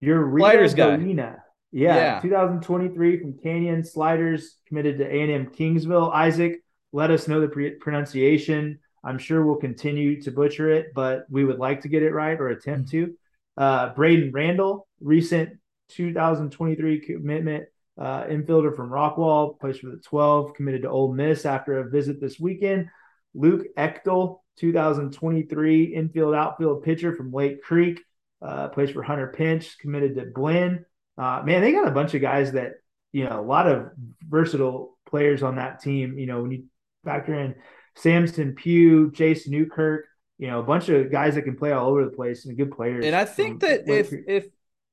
Your 0.00 0.38
Sliders 0.38 0.74
guy. 0.74 0.96
Yeah, 0.96 1.96
yeah, 1.96 2.20
2023 2.20 3.18
from 3.18 3.36
Canyon 3.36 3.84
Sliders, 3.84 4.58
committed 4.68 4.98
to 4.98 5.04
A&M 5.04 5.46
Kingsville. 5.46 6.12
Isaac, 6.14 6.62
let 6.92 7.10
us 7.10 7.26
know 7.26 7.40
the 7.40 7.48
pre- 7.48 7.72
pronunciation. 7.72 8.78
I'm 9.02 9.18
sure 9.18 9.44
we'll 9.44 9.56
continue 9.56 10.22
to 10.22 10.30
butcher 10.30 10.70
it, 10.70 10.92
but 10.94 11.24
we 11.28 11.44
would 11.44 11.58
like 11.58 11.80
to 11.80 11.88
get 11.88 12.04
it 12.04 12.12
right 12.12 12.40
or 12.40 12.48
attempt 12.48 12.92
mm-hmm. 12.92 13.06
to. 13.06 13.14
Uh, 13.56 13.94
Braden 13.94 14.30
Randall, 14.32 14.86
recent 15.00 15.58
2023 15.90 17.00
commitment, 17.00 17.64
uh, 17.98 18.24
infielder 18.24 18.74
from 18.74 18.90
Rockwall, 18.90 19.58
plays 19.58 19.78
for 19.78 19.88
the 19.88 19.96
12, 19.96 20.54
committed 20.54 20.82
to 20.82 20.90
Ole 20.90 21.12
Miss 21.12 21.44
after 21.44 21.78
a 21.78 21.90
visit 21.90 22.20
this 22.20 22.38
weekend. 22.38 22.88
Luke 23.34 23.66
Echtel, 23.76 24.40
2023 24.58 25.84
infield 25.94 26.34
outfield 26.34 26.82
pitcher 26.82 27.14
from 27.14 27.32
Lake 27.32 27.62
Creek, 27.62 28.00
uh, 28.40 28.68
plays 28.68 28.90
for 28.90 29.02
Hunter 29.02 29.28
Pence, 29.28 29.74
committed 29.74 30.14
to 30.16 30.26
Blinn. 30.26 30.84
Uh, 31.18 31.42
man, 31.44 31.60
they 31.62 31.72
got 31.72 31.88
a 31.88 31.92
bunch 31.92 32.14
of 32.14 32.20
guys 32.20 32.52
that, 32.52 32.74
you 33.12 33.24
know, 33.24 33.40
a 33.40 33.42
lot 33.42 33.66
of 33.68 33.90
versatile 34.28 34.98
players 35.08 35.42
on 35.42 35.56
that 35.56 35.80
team. 35.80 36.18
You 36.18 36.26
know, 36.26 36.42
when 36.42 36.50
you 36.50 36.64
factor 37.04 37.34
in 37.34 37.54
Samson 37.96 38.54
Pugh, 38.54 39.10
Jason 39.12 39.52
Newkirk, 39.52 40.06
you 40.38 40.48
know, 40.48 40.60
a 40.60 40.64
bunch 40.64 40.88
of 40.88 41.10
guys 41.10 41.36
that 41.36 41.42
can 41.42 41.56
play 41.56 41.72
all 41.72 41.88
over 41.88 42.04
the 42.04 42.10
place 42.10 42.46
and 42.46 42.56
good 42.56 42.72
players. 42.72 43.04
And 43.04 43.14
I 43.14 43.24
think 43.24 43.60
that 43.60 43.88
if 43.88 44.12
if 44.26 44.46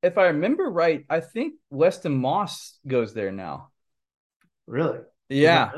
if 0.03 0.17
I 0.17 0.27
remember 0.27 0.69
right, 0.69 1.05
I 1.09 1.19
think 1.19 1.55
Weston 1.69 2.15
Moss 2.15 2.79
goes 2.87 3.13
there 3.13 3.31
now. 3.31 3.69
Really? 4.67 4.99
Yeah. 5.29 5.71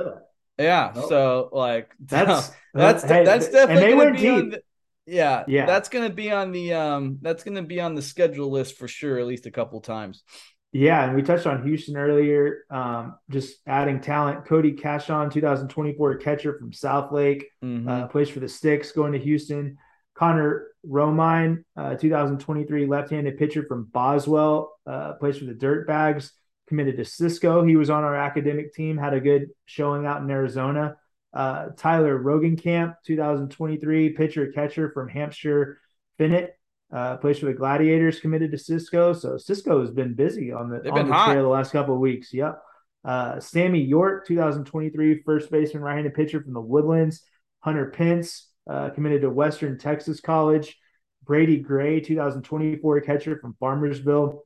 Yeah. 0.58 0.91
Nope. 0.95 1.10
So 1.10 1.49
like 1.51 1.93
that's 1.99 2.51
that's 2.74 3.04
that's, 3.04 3.28
that's 3.28 3.49
definitely 3.49 3.76
and 3.76 3.84
they 3.84 3.95
went 3.95 4.18
deep. 4.18 4.51
The, 4.51 4.64
yeah, 5.06 5.43
yeah. 5.47 5.66
That's 5.66 5.89
gonna 5.89 6.10
be 6.10 6.32
on 6.32 6.51
the 6.51 6.74
um 6.74 7.20
that's 7.22 7.43
gonna 7.43 7.64
be 7.64 7.82
on 7.82 7.95
the 7.95 8.01
schedule 8.01 8.51
list 8.51 8.78
for 8.78 8.88
sure, 8.88 9.20
at 9.20 9.26
least 9.26 9.45
a 9.45 9.51
couple 9.51 9.82
times. 9.82 10.24
Yeah, 10.72 11.06
and 11.06 11.16
we 11.16 11.22
touched 11.22 11.45
on 11.45 11.64
Houston 11.64 11.95
earlier. 11.95 12.64
Um, 12.72 13.16
just 13.30 13.58
adding 13.68 14.01
talent. 14.01 14.45
Cody 14.45 14.72
Cashon, 14.74 15.32
2024 15.32 16.16
catcher 16.16 16.58
from 16.58 16.72
Southlake, 16.72 17.43
mm-hmm. 17.64 17.88
uh, 17.88 18.08
plays 18.08 18.30
for 18.30 18.39
the 18.39 18.49
Sticks, 18.49 18.91
going 18.91 19.14
to 19.14 19.20
Houston. 19.20 19.78
Connor 20.16 20.68
Romine, 20.88 21.64
uh, 21.78 21.95
2023 21.95 22.86
left-handed 22.88 23.38
pitcher 23.38 23.66
from 23.68 23.86
Boswell, 23.86 24.74
uh, 24.86 25.14
plays 25.14 25.38
for 25.38 25.45
the 25.45 25.54
Dirtbags, 25.54 26.32
committed 26.74 26.97
to 26.97 27.05
Cisco. 27.05 27.63
He 27.63 27.76
was 27.76 27.91
on 27.91 28.03
our 28.03 28.15
academic 28.15 28.74
team, 28.74 28.97
had 28.97 29.13
a 29.13 29.19
good 29.19 29.51
showing 29.65 30.07
out 30.07 30.24
in 30.24 30.32
Arizona. 30.32 30.97
Uh, 31.32 31.67
Tyler 31.78 32.19
Rogenkamp, 32.19 32.95
2023 33.05 34.13
pitcher 34.13 34.51
catcher 34.51 34.89
from 34.89 35.07
Hampshire 35.07 35.80
Finnett, 36.19 36.49
uh, 36.91 37.17
plays 37.17 37.38
for 37.38 37.45
the 37.45 37.53
Gladiators, 37.53 38.19
committed 38.19 38.49
to 38.51 38.57
Cisco. 38.57 39.13
So 39.13 39.38
Cisco 39.38 39.82
has 39.82 39.91
been 39.91 40.15
busy 40.15 40.51
on 40.51 40.71
the, 40.71 40.89
on 40.89 41.07
the 41.07 41.13
trail 41.26 41.43
the 41.43 41.47
last 41.47 41.71
couple 41.71 41.93
of 41.93 41.99
weeks. 41.99 42.34
Yep. 42.34 42.59
Uh, 43.05 43.39
Sammy 43.39 43.82
York, 43.82 44.26
2023 44.26 45.21
first 45.21 45.51
baseman, 45.51 45.84
right-handed 45.84 46.15
pitcher 46.15 46.41
from 46.41 46.53
the 46.53 46.61
Woodlands. 46.61 47.21
Hunter 47.59 47.91
Pence, 47.91 48.49
uh, 48.67 48.89
committed 48.89 49.21
to 49.21 49.30
Western 49.30 49.78
Texas 49.78 50.19
College. 50.19 50.76
Brady 51.24 51.57
Gray, 51.57 51.99
2024 51.99 53.01
catcher 53.01 53.38
from 53.38 53.55
Farmersville, 53.61 54.39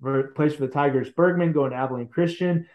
plays 0.00 0.54
for 0.54 0.66
the 0.66 0.72
Tigers. 0.72 1.10
Bergman 1.10 1.52
going 1.52 1.70
to 1.70 1.76
Abilene 1.76 2.08
Christian. 2.08 2.66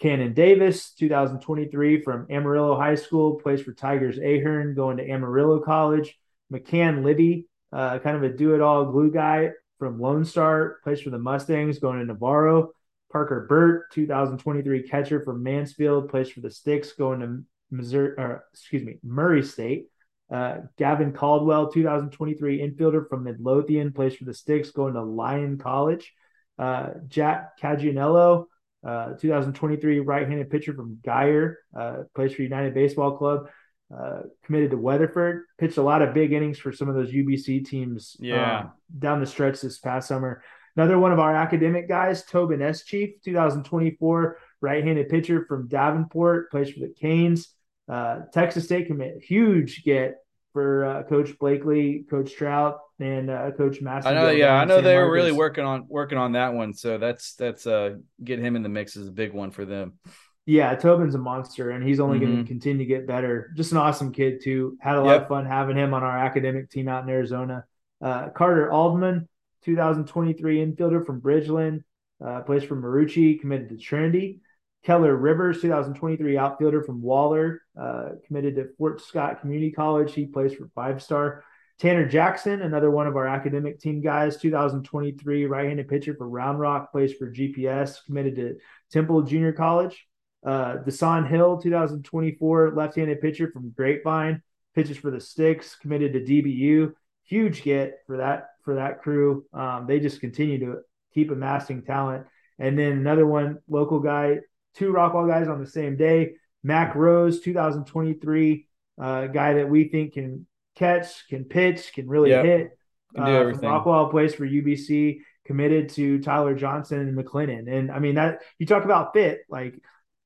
Cannon 0.00 0.32
Davis, 0.32 0.92
2023 0.94 2.00
from 2.02 2.26
Amarillo 2.30 2.74
High 2.76 2.94
School, 2.94 3.38
plays 3.38 3.60
for 3.60 3.74
Tigers 3.74 4.18
Ahern, 4.18 4.74
going 4.74 4.96
to 4.96 5.08
Amarillo 5.08 5.60
College. 5.60 6.18
McCann 6.50 7.04
Libby, 7.04 7.46
uh, 7.72 7.98
kind 7.98 8.16
of 8.16 8.22
a 8.22 8.30
do 8.30 8.54
it 8.54 8.60
all 8.60 8.86
glue 8.86 9.10
guy 9.10 9.50
from 9.78 10.00
Lone 10.00 10.24
Star, 10.24 10.78
plays 10.82 11.00
for 11.00 11.10
the 11.10 11.18
Mustangs, 11.18 11.78
going 11.78 11.98
to 11.98 12.04
Navarro. 12.04 12.72
Parker 13.12 13.46
Burt, 13.48 13.90
2023 13.92 14.84
catcher 14.84 15.20
from 15.22 15.42
Mansfield, 15.42 16.08
plays 16.08 16.30
for 16.30 16.40
the 16.40 16.50
Sticks, 16.50 16.92
going 16.92 17.20
to 17.20 17.44
Missouri, 17.70 18.14
or, 18.16 18.44
excuse 18.52 18.84
me, 18.84 18.98
Murray 19.02 19.42
State. 19.42 19.86
Uh, 20.32 20.58
Gavin 20.78 21.12
Caldwell, 21.12 21.72
2023 21.72 22.60
infielder 22.60 23.08
from 23.08 23.24
Midlothian, 23.24 23.92
plays 23.92 24.14
for 24.14 24.24
the 24.24 24.34
Sticks, 24.34 24.70
going 24.70 24.94
to 24.94 25.02
Lyon 25.02 25.58
College. 25.58 26.14
Uh, 26.60 26.90
Jack 27.08 27.58
Cagianello, 27.58 28.44
uh, 28.86 29.14
2023 29.14 30.00
right-handed 30.00 30.50
pitcher 30.50 30.74
from 30.74 30.98
Guyer, 31.02 31.54
uh, 31.74 32.02
plays 32.14 32.34
for 32.34 32.42
United 32.42 32.74
Baseball 32.74 33.16
Club. 33.16 33.48
Uh, 33.92 34.20
committed 34.44 34.70
to 34.70 34.76
Weatherford, 34.76 35.46
pitched 35.58 35.78
a 35.78 35.82
lot 35.82 36.00
of 36.00 36.14
big 36.14 36.32
innings 36.32 36.58
for 36.58 36.70
some 36.70 36.88
of 36.88 36.94
those 36.94 37.10
UBC 37.10 37.66
teams. 37.66 38.16
Yeah, 38.20 38.60
um, 38.60 38.72
down 38.96 39.18
the 39.18 39.26
stretch 39.26 39.60
this 39.60 39.78
past 39.78 40.06
summer. 40.06 40.44
Another 40.76 40.96
one 40.96 41.12
of 41.12 41.18
our 41.18 41.34
academic 41.34 41.88
guys, 41.88 42.24
Tobin 42.24 42.62
S. 42.62 42.84
Chief, 42.84 43.20
2024 43.24 44.38
right-handed 44.60 45.08
pitcher 45.08 45.44
from 45.46 45.66
Davenport, 45.66 46.50
plays 46.52 46.70
for 46.70 46.80
the 46.80 46.94
Canes. 47.00 47.48
Uh, 47.88 48.20
Texas 48.32 48.64
State 48.64 48.86
commit, 48.86 49.24
huge 49.24 49.82
get 49.82 50.18
for 50.52 50.84
uh, 50.84 51.02
Coach 51.04 51.38
Blakely, 51.38 52.04
Coach 52.08 52.34
Trout, 52.34 52.78
and 52.98 53.30
uh, 53.30 53.50
Coach 53.52 53.80
Master. 53.80 54.10
I 54.10 54.14
know, 54.14 54.30
yeah, 54.30 54.54
I 54.54 54.64
know 54.64 54.80
they 54.80 54.96
were 54.96 55.10
really 55.10 55.32
working 55.32 55.64
on 55.64 55.86
working 55.88 56.18
on 56.18 56.32
that 56.32 56.54
one. 56.54 56.74
So 56.74 56.98
that's 56.98 57.34
that's 57.34 57.66
uh 57.66 57.96
get 58.22 58.38
him 58.38 58.56
in 58.56 58.62
the 58.62 58.68
mix 58.68 58.96
is 58.96 59.08
a 59.08 59.12
big 59.12 59.32
one 59.32 59.50
for 59.50 59.64
them. 59.64 59.98
Yeah, 60.46 60.74
Tobin's 60.74 61.14
a 61.14 61.18
monster, 61.18 61.70
and 61.70 61.86
he's 61.86 62.00
only 62.00 62.18
mm-hmm. 62.18 62.32
going 62.32 62.44
to 62.44 62.48
continue 62.48 62.78
to 62.78 62.84
get 62.84 63.06
better. 63.06 63.52
Just 63.56 63.72
an 63.72 63.78
awesome 63.78 64.12
kid 64.12 64.42
too. 64.42 64.76
Had 64.80 64.96
a 64.96 65.00
lot 65.00 65.12
yep. 65.12 65.22
of 65.22 65.28
fun 65.28 65.46
having 65.46 65.76
him 65.76 65.94
on 65.94 66.02
our 66.02 66.18
academic 66.18 66.70
team 66.70 66.88
out 66.88 67.04
in 67.04 67.10
Arizona. 67.10 67.64
Uh, 68.02 68.30
Carter 68.30 68.68
Aldman, 68.70 69.28
2023 69.64 70.66
infielder 70.66 71.04
from 71.04 71.20
Bridgeland, 71.20 71.84
uh, 72.24 72.40
plays 72.40 72.64
for 72.64 72.74
Marucci, 72.74 73.40
committed 73.40 73.68
to 73.68 73.76
Trinity. 73.76 74.40
Keller 74.84 75.14
Rivers, 75.16 75.60
2023 75.60 76.38
outfielder 76.38 76.82
from 76.82 77.02
Waller, 77.02 77.62
uh, 77.78 78.10
committed 78.26 78.56
to 78.56 78.68
Fort 78.78 79.00
Scott 79.00 79.40
Community 79.40 79.70
College. 79.70 80.14
He 80.14 80.26
plays 80.26 80.54
for 80.54 80.70
Five 80.74 81.02
Star. 81.02 81.44
Tanner 81.78 82.06
Jackson, 82.06 82.60
another 82.60 82.90
one 82.90 83.06
of 83.06 83.16
our 83.16 83.26
academic 83.26 83.80
team 83.80 84.02
guys, 84.02 84.36
2023 84.36 85.46
right-handed 85.46 85.88
pitcher 85.88 86.14
for 86.14 86.28
Round 86.28 86.60
Rock, 86.60 86.92
plays 86.92 87.14
for 87.14 87.32
GPS, 87.32 88.04
committed 88.04 88.36
to 88.36 88.56
Temple 88.92 89.22
Junior 89.22 89.52
College. 89.52 90.06
Uh, 90.44 90.76
Desan 90.86 91.26
Hill, 91.26 91.58
2024 91.58 92.74
left-handed 92.74 93.20
pitcher 93.22 93.50
from 93.50 93.70
Grapevine, 93.70 94.42
pitches 94.74 94.98
for 94.98 95.10
the 95.10 95.20
Sticks, 95.20 95.74
committed 95.74 96.12
to 96.12 96.20
DBU. 96.20 96.92
Huge 97.24 97.62
get 97.62 98.00
for 98.06 98.18
that 98.18 98.48
for 98.62 98.74
that 98.74 99.00
crew. 99.00 99.44
Um, 99.52 99.86
they 99.86 100.00
just 100.00 100.20
continue 100.20 100.58
to 100.60 100.80
keep 101.14 101.30
amassing 101.30 101.82
talent. 101.82 102.26
And 102.58 102.78
then 102.78 102.92
another 102.92 103.26
one, 103.26 103.58
local 103.68 104.00
guy, 104.00 104.40
two 104.74 104.92
Rockwall 104.92 105.28
guys 105.28 105.48
on 105.48 105.60
the 105.60 105.70
same 105.70 105.96
day. 105.96 106.34
Mac 106.62 106.94
Rose, 106.94 107.40
2023 107.40 108.66
uh, 109.00 109.26
guy 109.28 109.54
that 109.54 109.68
we 109.68 109.88
think 109.88 110.14
can 110.14 110.46
catch, 110.76 111.26
can 111.28 111.44
pitch, 111.44 111.92
can 111.94 112.08
really 112.08 112.30
yep. 112.30 112.44
hit. 112.44 112.78
Can 113.14 113.24
do 113.24 113.32
uh, 113.32 113.40
everything. 113.40 113.68
Rockwall 113.68 114.10
plays 114.10 114.34
for 114.34 114.46
UBC, 114.46 115.20
committed 115.46 115.88
to 115.90 116.20
Tyler 116.20 116.54
Johnson 116.54 117.00
and 117.00 117.16
McLennan. 117.16 117.72
And 117.72 117.90
I 117.90 117.98
mean 117.98 118.14
that 118.16 118.42
you 118.58 118.66
talk 118.66 118.84
about 118.84 119.12
fit, 119.12 119.40
like 119.48 119.74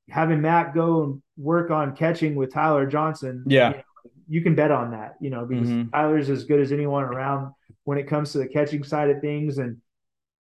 having 0.08 0.40
Matt 0.40 0.74
go 0.74 1.04
and 1.04 1.22
work 1.36 1.70
on 1.70 1.96
catching 1.96 2.34
with 2.34 2.52
Tyler 2.52 2.86
Johnson. 2.86 3.44
Yeah. 3.46 3.70
You, 3.70 3.76
know, 3.76 3.82
you 4.28 4.42
can 4.42 4.54
bet 4.54 4.70
on 4.70 4.90
that, 4.90 5.14
you 5.20 5.30
know, 5.30 5.46
because 5.46 5.68
mm-hmm. 5.68 5.90
Tyler's 5.90 6.30
as 6.30 6.44
good 6.44 6.60
as 6.60 6.72
anyone 6.72 7.04
around 7.04 7.52
when 7.84 7.98
it 7.98 8.08
comes 8.08 8.32
to 8.32 8.38
the 8.38 8.48
catching 8.48 8.82
side 8.82 9.10
of 9.10 9.20
things. 9.20 9.58
And, 9.58 9.78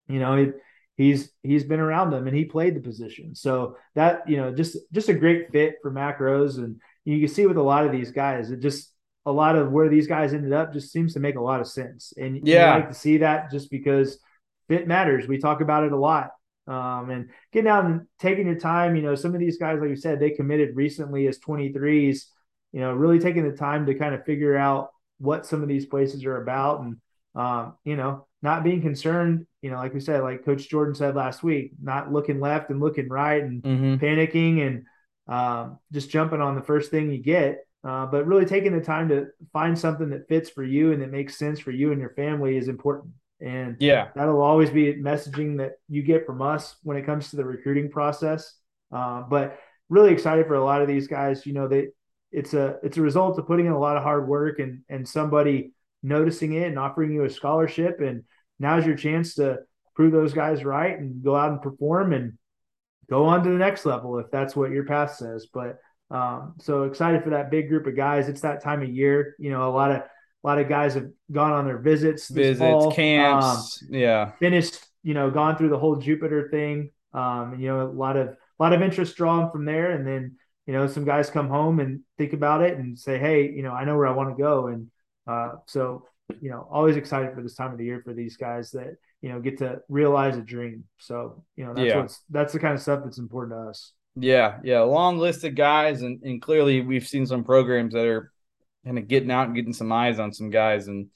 you 0.07 0.19
know, 0.19 0.35
it, 0.35 0.55
he's 0.97 1.31
he's 1.43 1.63
been 1.63 1.79
around 1.79 2.11
them 2.11 2.27
and 2.27 2.35
he 2.35 2.45
played 2.45 2.75
the 2.75 2.81
position. 2.81 3.35
So 3.35 3.77
that, 3.95 4.27
you 4.27 4.37
know, 4.37 4.53
just 4.53 4.77
just 4.91 5.09
a 5.09 5.13
great 5.13 5.51
fit 5.51 5.75
for 5.81 5.91
Mac 5.91 6.19
Rose. 6.19 6.57
And 6.57 6.81
you 7.05 7.19
can 7.19 7.33
see 7.33 7.45
with 7.45 7.57
a 7.57 7.63
lot 7.63 7.85
of 7.85 7.91
these 7.91 8.11
guys, 8.11 8.51
it 8.51 8.59
just 8.59 8.91
a 9.25 9.31
lot 9.31 9.55
of 9.55 9.71
where 9.71 9.89
these 9.89 10.07
guys 10.07 10.33
ended 10.33 10.53
up 10.53 10.73
just 10.73 10.91
seems 10.91 11.13
to 11.13 11.19
make 11.19 11.35
a 11.35 11.41
lot 11.41 11.61
of 11.61 11.67
sense. 11.67 12.13
And 12.17 12.45
yeah, 12.47 12.71
I 12.71 12.75
like 12.77 12.89
to 12.89 12.95
see 12.95 13.17
that 13.17 13.51
just 13.51 13.69
because 13.69 14.19
fit 14.67 14.87
matters. 14.87 15.27
We 15.27 15.37
talk 15.37 15.61
about 15.61 15.83
it 15.83 15.91
a 15.91 15.97
lot. 15.97 16.31
Um, 16.67 17.09
and 17.09 17.29
getting 17.51 17.69
out 17.69 17.85
and 17.85 18.07
taking 18.19 18.45
your 18.45 18.59
time, 18.59 18.95
you 18.95 19.01
know, 19.01 19.15
some 19.15 19.33
of 19.33 19.39
these 19.39 19.57
guys, 19.57 19.79
like 19.79 19.89
you 19.89 19.95
said, 19.95 20.19
they 20.19 20.29
committed 20.29 20.75
recently 20.75 21.27
as 21.27 21.39
23s, 21.39 22.25
you 22.71 22.79
know, 22.79 22.93
really 22.93 23.19
taking 23.19 23.49
the 23.49 23.57
time 23.57 23.85
to 23.87 23.95
kind 23.95 24.15
of 24.15 24.23
figure 24.25 24.55
out 24.55 24.89
what 25.17 25.45
some 25.45 25.61
of 25.61 25.67
these 25.67 25.85
places 25.85 26.23
are 26.23 26.41
about 26.41 26.81
and, 26.81 26.97
um, 27.35 27.75
you 27.83 27.95
know, 27.95 28.27
not 28.41 28.63
being 28.63 28.81
concerned, 28.81 29.45
you 29.61 29.69
know, 29.69 29.77
like 29.77 29.93
we 29.93 29.99
said, 29.99 30.23
like 30.23 30.45
Coach 30.45 30.69
Jordan 30.69 30.95
said 30.95 31.15
last 31.15 31.43
week, 31.43 31.73
not 31.81 32.11
looking 32.11 32.39
left 32.39 32.69
and 32.69 32.79
looking 32.79 33.07
right 33.07 33.43
and 33.43 33.61
mm-hmm. 33.61 34.03
panicking 34.03 34.65
and 34.65 34.85
um, 35.27 35.79
just 35.91 36.09
jumping 36.09 36.41
on 36.41 36.55
the 36.55 36.63
first 36.63 36.91
thing 36.91 37.11
you 37.11 37.21
get 37.21 37.59
uh, 37.83 38.05
but 38.05 38.27
really 38.27 38.45
taking 38.45 38.73
the 38.73 38.83
time 38.83 39.09
to 39.09 39.27
find 39.51 39.77
something 39.77 40.09
that 40.09 40.27
fits 40.27 40.49
for 40.49 40.63
you 40.63 40.91
and 40.91 41.01
that 41.01 41.11
makes 41.11 41.37
sense 41.37 41.59
for 41.59 41.71
you 41.71 41.91
and 41.91 41.99
your 41.99 42.11
family 42.11 42.55
is 42.55 42.67
important. 42.67 43.13
And 43.39 43.75
yeah, 43.79 44.09
that'll 44.15 44.41
always 44.41 44.69
be 44.69 44.93
messaging 44.93 45.57
that 45.57 45.73
you 45.89 46.03
get 46.03 46.27
from 46.27 46.43
us 46.43 46.75
when 46.83 46.95
it 46.95 47.07
comes 47.07 47.31
to 47.31 47.37
the 47.37 47.45
recruiting 47.45 47.89
process. 47.89 48.55
Uh, 48.91 49.23
but 49.23 49.57
really 49.89 50.13
excited 50.13 50.45
for 50.45 50.53
a 50.53 50.63
lot 50.63 50.83
of 50.83 50.87
these 50.87 51.07
guys. 51.07 51.43
You 51.47 51.53
know, 51.53 51.67
they 51.67 51.87
it's 52.31 52.53
a 52.53 52.77
it's 52.83 52.97
a 52.97 53.01
result 53.01 53.39
of 53.39 53.47
putting 53.47 53.65
in 53.65 53.71
a 53.71 53.79
lot 53.79 53.97
of 53.97 54.03
hard 54.03 54.27
work 54.27 54.59
and 54.59 54.81
and 54.89 55.09
somebody 55.09 55.73
noticing 56.03 56.53
it 56.53 56.67
and 56.67 56.79
offering 56.79 57.13
you 57.13 57.23
a 57.23 57.29
scholarship. 57.29 57.99
And 58.01 58.23
now's 58.59 58.85
your 58.85 58.95
chance 58.95 59.35
to 59.35 59.59
prove 59.95 60.11
those 60.11 60.33
guys 60.33 60.63
right 60.63 60.97
and 60.97 61.23
go 61.23 61.35
out 61.35 61.51
and 61.51 61.61
perform 61.61 62.13
and 62.13 62.37
go 63.09 63.25
on 63.25 63.43
to 63.43 63.49
the 63.49 63.57
next 63.57 63.85
level 63.85 64.19
if 64.19 64.31
that's 64.31 64.55
what 64.55 64.71
your 64.71 64.85
path 64.85 65.15
says. 65.15 65.47
But 65.53 65.79
um, 66.09 66.55
so 66.59 66.83
excited 66.83 67.23
for 67.23 67.31
that 67.31 67.49
big 67.49 67.69
group 67.69 67.87
of 67.87 67.95
guys. 67.95 68.27
It's 68.27 68.41
that 68.41 68.61
time 68.61 68.81
of 68.81 68.89
year. 68.89 69.35
You 69.39 69.51
know, 69.51 69.69
a 69.69 69.71
lot 69.71 69.91
of 69.91 69.97
a 70.43 70.47
lot 70.47 70.59
of 70.59 70.67
guys 70.67 70.95
have 70.95 71.09
gone 71.31 71.51
on 71.51 71.65
their 71.65 71.77
visits, 71.77 72.29
visits, 72.29 72.59
fall, 72.59 72.91
camps, 72.91 73.81
um, 73.83 73.89
yeah, 73.91 74.31
finished. 74.39 74.77
You 75.03 75.13
know, 75.13 75.31
gone 75.31 75.57
through 75.57 75.69
the 75.69 75.79
whole 75.79 75.95
Jupiter 75.95 76.49
thing. 76.49 76.91
Um, 77.13 77.57
you 77.59 77.67
know, 77.67 77.81
a 77.81 77.87
lot 77.87 78.17
of 78.17 78.27
a 78.27 78.35
lot 78.59 78.73
of 78.73 78.81
interest 78.81 79.15
drawn 79.15 79.51
from 79.51 79.65
there, 79.65 79.91
and 79.91 80.05
then 80.05 80.35
you 80.65 80.73
know, 80.73 80.87
some 80.87 81.05
guys 81.05 81.29
come 81.29 81.47
home 81.47 81.79
and 81.79 82.01
think 82.17 82.33
about 82.33 82.61
it 82.61 82.77
and 82.77 82.97
say, 82.97 83.17
hey, 83.17 83.49
you 83.49 83.63
know, 83.63 83.71
I 83.71 83.85
know 83.85 83.97
where 83.97 84.07
I 84.07 84.11
want 84.11 84.35
to 84.35 84.41
go, 84.41 84.67
and 84.67 84.90
uh, 85.27 85.53
so 85.67 86.05
you 86.41 86.49
know, 86.49 86.67
always 86.71 86.95
excited 86.95 87.33
for 87.33 87.41
this 87.41 87.55
time 87.55 87.71
of 87.71 87.77
the 87.77 87.85
year 87.85 88.01
for 88.03 88.13
these 88.13 88.37
guys 88.37 88.71
that 88.71 88.95
you 89.21 89.29
know 89.29 89.39
get 89.39 89.57
to 89.59 89.79
realize 89.89 90.37
a 90.37 90.41
dream. 90.41 90.85
So 90.99 91.43
you 91.55 91.65
know, 91.65 91.73
that's 91.73 91.87
yeah. 91.87 91.97
what's 91.97 92.23
that's 92.29 92.53
the 92.53 92.59
kind 92.59 92.73
of 92.73 92.81
stuff 92.81 93.01
that's 93.03 93.17
important 93.17 93.59
to 93.59 93.69
us. 93.69 93.93
Yeah, 94.15 94.59
yeah, 94.63 94.81
long 94.81 95.17
list 95.17 95.43
of 95.43 95.55
guys, 95.55 96.01
and 96.01 96.21
and 96.23 96.41
clearly 96.41 96.81
we've 96.81 97.07
seen 97.07 97.25
some 97.25 97.43
programs 97.43 97.93
that 97.93 98.05
are 98.05 98.31
kind 98.85 98.97
of 98.97 99.07
getting 99.07 99.31
out 99.31 99.47
and 99.47 99.55
getting 99.55 99.73
some 99.73 99.91
eyes 99.91 100.19
on 100.19 100.33
some 100.33 100.49
guys 100.49 100.87
and 100.87 101.07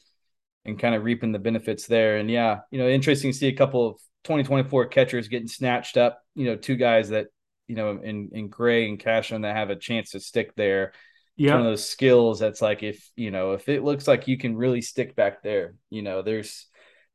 and 0.66 0.80
kind 0.80 0.96
of 0.96 1.04
reaping 1.04 1.32
the 1.32 1.40
benefits 1.40 1.88
there. 1.88 2.18
And 2.18 2.30
yeah, 2.30 2.60
you 2.72 2.80
know, 2.80 2.88
interesting 2.88 3.32
to 3.32 3.38
see 3.38 3.48
a 3.48 3.56
couple 3.56 3.88
of 3.88 3.96
2024 4.24 4.88
catchers 4.88 5.28
getting 5.28 5.48
snatched 5.48 5.98
up. 5.98 6.22
You 6.36 6.46
know, 6.46 6.56
two 6.56 6.76
guys 6.76 7.10
that 7.10 7.28
you 7.68 7.76
know 7.76 8.00
in 8.02 8.30
in 8.34 8.48
Gray 8.50 8.88
and 8.88 9.00
Cashin 9.00 9.42
that 9.42 9.56
have 9.56 9.70
a 9.70 9.76
chance 9.76 10.12
to 10.12 10.20
stick 10.20 10.56
there. 10.56 10.94
Yeah, 11.38 11.52
one 11.52 11.62
of 11.62 11.66
those 11.66 11.88
skills 11.88 12.40
that's 12.40 12.62
like 12.62 12.82
if 12.84 13.10
you 13.16 13.32
know 13.32 13.54
if 13.54 13.68
it 13.68 13.84
looks 13.84 14.08
like 14.08 14.28
you 14.28 14.38
can 14.38 14.56
really 14.56 14.82
stick 14.82 15.16
back 15.16 15.44
there, 15.44 15.76
you 15.90 16.02
know, 16.02 16.22
there's 16.22 16.68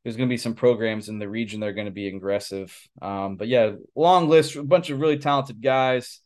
there's 0.02 0.16
going 0.16 0.28
to 0.28 0.32
be 0.32 0.38
some 0.38 0.54
programs 0.54 1.08
in 1.08 1.18
the 1.18 1.28
region 1.28 1.60
that 1.60 1.68
are 1.68 1.74
going 1.74 1.86
to 1.86 1.90
be 1.90 2.08
aggressive. 2.08 2.76
Um, 3.02 3.36
but 3.36 3.48
yeah, 3.48 3.72
long 3.94 4.28
list, 4.28 4.56
a 4.56 4.62
bunch 4.62 4.90
of 4.90 5.00
really 5.00 5.18
talented 5.18 5.62
guys. 5.62 6.20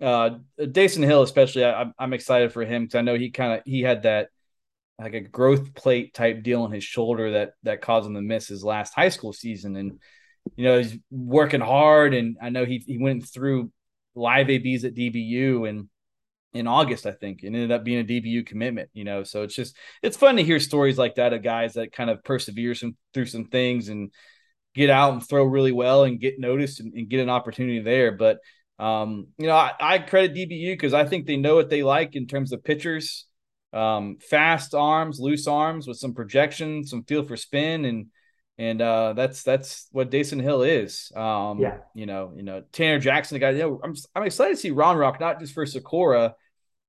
Uh, 0.00 0.38
Dason 0.58 1.02
Hill, 1.02 1.22
especially, 1.22 1.64
I, 1.64 1.86
I'm 1.98 2.12
excited 2.12 2.52
for 2.52 2.64
him 2.64 2.84
because 2.84 2.96
I 2.96 3.02
know 3.02 3.14
he 3.14 3.30
kind 3.30 3.52
of 3.54 3.60
he 3.64 3.82
had 3.82 4.02
that 4.02 4.28
like 4.98 5.14
a 5.14 5.20
growth 5.20 5.74
plate 5.74 6.14
type 6.14 6.42
deal 6.42 6.62
on 6.62 6.72
his 6.72 6.84
shoulder 6.84 7.32
that 7.32 7.52
that 7.62 7.82
caused 7.82 8.06
him 8.06 8.14
to 8.14 8.22
miss 8.22 8.48
his 8.48 8.64
last 8.64 8.94
high 8.94 9.10
school 9.10 9.32
season, 9.32 9.76
and 9.76 10.00
you 10.56 10.64
know 10.64 10.78
he's 10.78 10.96
working 11.10 11.60
hard, 11.60 12.14
and 12.14 12.36
I 12.42 12.48
know 12.48 12.64
he 12.64 12.78
he 12.78 12.98
went 12.98 13.28
through 13.28 13.70
live 14.14 14.50
ABs 14.50 14.84
at 14.84 14.94
DBU 14.94 15.68
and 15.68 15.88
in 16.54 16.66
August, 16.66 17.06
I 17.06 17.12
think, 17.12 17.42
and 17.42 17.54
ended 17.54 17.72
up 17.72 17.84
being 17.84 18.00
a 18.00 18.04
DBU 18.04 18.46
commitment, 18.46 18.90
you 18.92 19.04
know. 19.04 19.24
So 19.24 19.42
it's 19.42 19.54
just 19.54 19.76
it's 20.02 20.16
fun 20.16 20.36
to 20.36 20.44
hear 20.44 20.60
stories 20.60 20.98
like 20.98 21.16
that 21.16 21.32
of 21.32 21.42
guys 21.42 21.74
that 21.74 21.92
kind 21.92 22.10
of 22.10 22.22
persevere 22.24 22.74
some 22.74 22.96
through 23.14 23.26
some 23.26 23.46
things 23.46 23.88
and 23.88 24.10
get 24.74 24.90
out 24.90 25.12
and 25.12 25.26
throw 25.26 25.44
really 25.44 25.72
well 25.72 26.04
and 26.04 26.20
get 26.20 26.38
noticed 26.38 26.80
and, 26.80 26.92
and 26.94 27.08
get 27.08 27.20
an 27.20 27.30
opportunity 27.30 27.80
there. 27.80 28.12
But 28.12 28.38
um, 28.78 29.28
you 29.38 29.46
know, 29.46 29.54
I, 29.54 29.72
I 29.80 29.98
credit 29.98 30.34
DBU 30.34 30.72
because 30.72 30.94
I 30.94 31.04
think 31.04 31.26
they 31.26 31.36
know 31.36 31.54
what 31.54 31.70
they 31.70 31.82
like 31.82 32.16
in 32.16 32.26
terms 32.26 32.52
of 32.52 32.64
pitchers, 32.64 33.26
um, 33.72 34.18
fast 34.20 34.74
arms, 34.74 35.20
loose 35.20 35.46
arms 35.46 35.86
with 35.86 35.98
some 35.98 36.14
projection, 36.14 36.84
some 36.84 37.04
feel 37.04 37.22
for 37.22 37.36
spin, 37.36 37.84
and 37.84 38.06
and 38.58 38.82
uh, 38.82 39.12
that's 39.14 39.42
that's 39.42 39.88
what 39.92 40.10
Dason 40.10 40.38
Hill 40.38 40.62
is. 40.62 41.10
Um, 41.14 41.60
yeah, 41.60 41.78
you 41.94 42.06
know, 42.06 42.32
you 42.34 42.42
know 42.42 42.62
Tanner 42.72 42.98
Jackson, 42.98 43.36
the 43.36 43.40
guy. 43.40 43.50
You 43.50 43.58
know, 43.58 43.80
I'm 43.82 43.94
I'm 44.14 44.24
excited 44.24 44.54
to 44.54 44.60
see 44.60 44.70
Round 44.70 44.98
Rock 44.98 45.20
not 45.20 45.40
just 45.40 45.54
for 45.54 45.64
Socorro, 45.64 46.34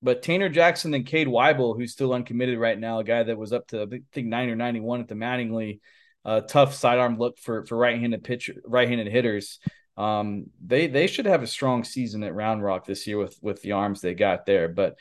but 0.04 0.22
Tanner 0.22 0.50
Jackson 0.50 0.94
and 0.94 1.06
Cade 1.06 1.28
Weibel, 1.28 1.78
who's 1.78 1.94
still 1.94 2.14
uncommitted 2.14 2.60
right 2.60 2.78
now, 2.78 3.00
a 3.00 3.04
guy 3.04 3.24
that 3.24 3.38
was 3.38 3.54
up 3.54 3.68
to 3.68 3.84
I 3.84 4.02
think 4.12 4.28
nine 4.28 4.50
or 4.50 4.56
ninety 4.56 4.82
one 4.82 5.00
at 5.00 5.08
the 5.08 5.16
Mattingly, 5.16 5.80
uh, 6.26 6.42
tough 6.42 6.76
sidearm 6.76 7.18
look 7.18 7.40
for 7.40 7.66
for 7.66 7.78
right 7.78 8.00
handed 8.00 8.24
pitcher, 8.24 8.56
right 8.66 8.88
handed 8.88 9.08
hitters. 9.08 9.60
Um, 9.96 10.48
they 10.64 10.88
they 10.88 11.08
should 11.08 11.26
have 11.26 11.42
a 11.42 11.48
strong 11.48 11.84
season 11.84 12.24
at 12.24 12.36
Round 12.36 12.62
Rock 12.62 12.86
this 12.86 13.08
year 13.08 13.18
with 13.18 13.38
with 13.42 13.62
the 13.62 13.72
arms 13.72 14.02
they 14.02 14.14
got 14.14 14.46
there. 14.46 14.68
But 14.68 14.98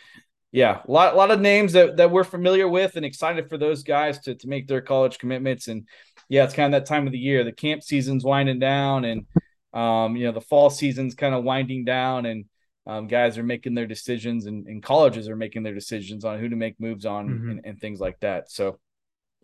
yeah, 0.52 0.82
a 0.86 0.90
lot 0.90 1.14
a 1.14 1.16
lot 1.16 1.30
of 1.30 1.40
names 1.40 1.72
that 1.72 1.96
that 1.96 2.10
we're 2.10 2.24
familiar 2.24 2.68
with 2.68 2.96
and 2.96 3.04
excited 3.04 3.48
for 3.48 3.58
those 3.58 3.82
guys 3.82 4.20
to 4.20 4.34
to 4.36 4.48
make 4.48 4.68
their 4.68 4.82
college 4.82 5.18
commitments. 5.18 5.66
And 5.66 5.88
yeah, 6.28 6.44
it's 6.44 6.54
kind 6.54 6.72
of 6.72 6.80
that 6.80 6.88
time 6.88 7.06
of 7.06 7.12
the 7.12 7.18
year. 7.18 7.42
The 7.42 7.52
camp 7.52 7.82
season's 7.82 8.22
winding 8.22 8.58
down, 8.58 9.04
and 9.04 9.26
um, 9.72 10.14
you 10.14 10.26
know 10.26 10.32
the 10.32 10.40
fall 10.40 10.70
season's 10.70 11.14
kind 11.14 11.34
of 11.34 11.42
winding 11.42 11.84
down, 11.84 12.26
and 12.26 12.44
um, 12.86 13.06
guys 13.06 13.38
are 13.38 13.42
making 13.42 13.74
their 13.74 13.86
decisions 13.86 14.46
and, 14.46 14.66
and, 14.66 14.82
colleges 14.82 15.28
are 15.28 15.36
making 15.36 15.62
their 15.62 15.74
decisions 15.74 16.24
on 16.24 16.38
who 16.38 16.48
to 16.48 16.56
make 16.56 16.80
moves 16.80 17.06
on 17.06 17.28
mm-hmm. 17.28 17.50
and, 17.50 17.60
and, 17.64 17.80
things 17.80 18.00
like 18.00 18.18
that. 18.20 18.50
So, 18.50 18.80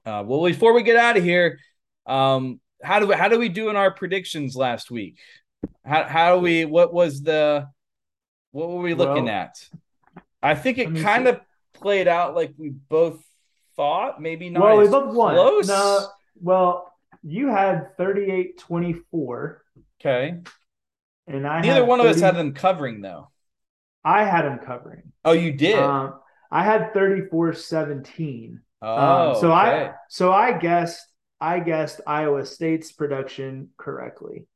uh, 0.04 0.24
well, 0.26 0.44
before 0.44 0.72
we 0.72 0.82
get 0.82 0.96
out 0.96 1.16
of 1.16 1.22
here, 1.22 1.60
um, 2.06 2.60
how 2.82 2.98
do 2.98 3.06
we, 3.06 3.14
how 3.14 3.28
do 3.28 3.38
we 3.38 3.48
do 3.48 3.70
in 3.70 3.76
our 3.76 3.92
predictions 3.92 4.56
last 4.56 4.90
week? 4.90 5.18
How, 5.84 6.04
how 6.04 6.34
do 6.34 6.40
we, 6.40 6.64
what 6.64 6.92
was 6.92 7.22
the, 7.22 7.68
what 8.50 8.70
were 8.70 8.80
we 8.80 8.94
looking 8.94 9.26
well, 9.26 9.34
at? 9.34 9.68
I 10.42 10.54
think 10.54 10.78
it 10.78 10.96
kind 10.96 11.26
see. 11.26 11.30
of 11.30 11.40
played 11.74 12.08
out 12.08 12.34
like 12.34 12.54
we 12.56 12.70
both 12.70 13.22
thought, 13.76 14.20
maybe 14.20 14.50
not. 14.50 14.62
Well, 14.62 14.78
we 14.78 14.88
both 14.88 15.14
won. 15.14 15.34
Close. 15.34 15.68
No, 15.68 16.08
well, 16.40 16.92
you 17.22 17.48
had 17.48 17.96
38 17.96 18.58
24. 18.58 19.62
Okay. 20.00 20.38
And 21.28 21.46
I 21.46 21.60
neither 21.60 21.84
one 21.84 21.98
30, 21.98 22.08
of 22.08 22.16
us 22.16 22.22
had 22.22 22.36
them 22.36 22.54
covering 22.54 23.00
though. 23.02 23.30
I 24.04 24.24
had 24.24 24.44
them 24.46 24.58
covering. 24.64 25.12
Oh, 25.24 25.32
you 25.32 25.52
did. 25.52 25.78
Um, 25.78 26.14
I 26.50 26.64
had 26.64 26.94
34-17. 26.94 28.58
Oh, 28.80 29.32
um, 29.32 29.40
so 29.40 29.52
okay. 29.52 29.58
I 29.58 29.92
so 30.08 30.32
I 30.32 30.52
guessed 30.52 31.04
I 31.40 31.60
guessed 31.60 32.00
Iowa 32.06 32.46
State's 32.46 32.92
production 32.92 33.70
correctly. 33.76 34.46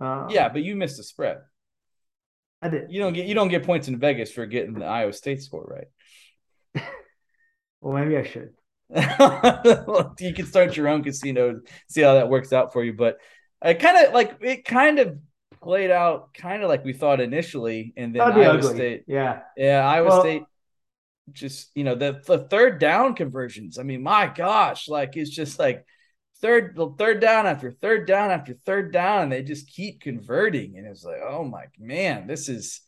Um, 0.00 0.28
yeah, 0.30 0.48
but 0.48 0.62
you 0.62 0.76
missed 0.76 0.96
the 0.96 1.02
spread. 1.02 1.38
I 2.62 2.68
did. 2.68 2.90
You 2.90 3.00
don't 3.00 3.12
get 3.12 3.26
you 3.26 3.34
don't 3.34 3.48
get 3.48 3.64
points 3.64 3.88
in 3.88 3.98
Vegas 3.98 4.32
for 4.32 4.46
getting 4.46 4.74
the 4.74 4.86
Iowa 4.86 5.12
State 5.12 5.42
score 5.42 5.64
right. 5.64 6.84
Well, 7.80 7.94
maybe 7.94 8.16
I 8.16 8.24
should. 8.24 8.54
you 10.18 10.34
can 10.34 10.46
start 10.46 10.76
your 10.76 10.88
own 10.88 11.04
casino, 11.04 11.60
see 11.88 12.00
how 12.00 12.14
that 12.14 12.28
works 12.28 12.52
out 12.52 12.72
for 12.72 12.82
you. 12.82 12.92
But 12.92 13.18
I 13.60 13.74
kind 13.74 14.06
of 14.06 14.14
like 14.14 14.36
it. 14.40 14.64
Kind 14.64 14.98
of 14.98 15.18
played 15.62 15.90
out 15.90 16.32
kind 16.34 16.62
of 16.62 16.68
like 16.68 16.84
we 16.84 16.92
thought 16.92 17.20
initially, 17.20 17.92
and 17.96 18.14
then 18.14 18.22
Iowa 18.22 18.58
ugly. 18.58 18.74
State, 18.74 19.04
yeah, 19.06 19.40
yeah, 19.56 19.86
Iowa 19.86 20.08
well, 20.08 20.20
State. 20.20 20.42
Just 21.32 21.70
you 21.74 21.84
know 21.84 21.94
the 21.94 22.20
the 22.26 22.38
third 22.38 22.78
down 22.78 23.14
conversions. 23.14 23.78
I 23.78 23.82
mean, 23.82 24.02
my 24.02 24.26
gosh, 24.26 24.88
like 24.88 25.16
it's 25.16 25.30
just 25.30 25.58
like 25.58 25.84
third 26.40 26.78
third 26.98 27.20
down 27.20 27.46
after 27.46 27.72
third 27.72 28.06
down 28.06 28.30
after 28.30 28.54
third 28.64 28.92
down, 28.92 29.24
and 29.24 29.32
they 29.32 29.42
just 29.42 29.70
keep 29.70 30.00
converting, 30.00 30.78
and 30.78 30.86
it's 30.86 31.04
like, 31.04 31.20
oh 31.28 31.44
my 31.44 31.64
man, 31.78 32.26
this 32.26 32.48
is 32.48 32.80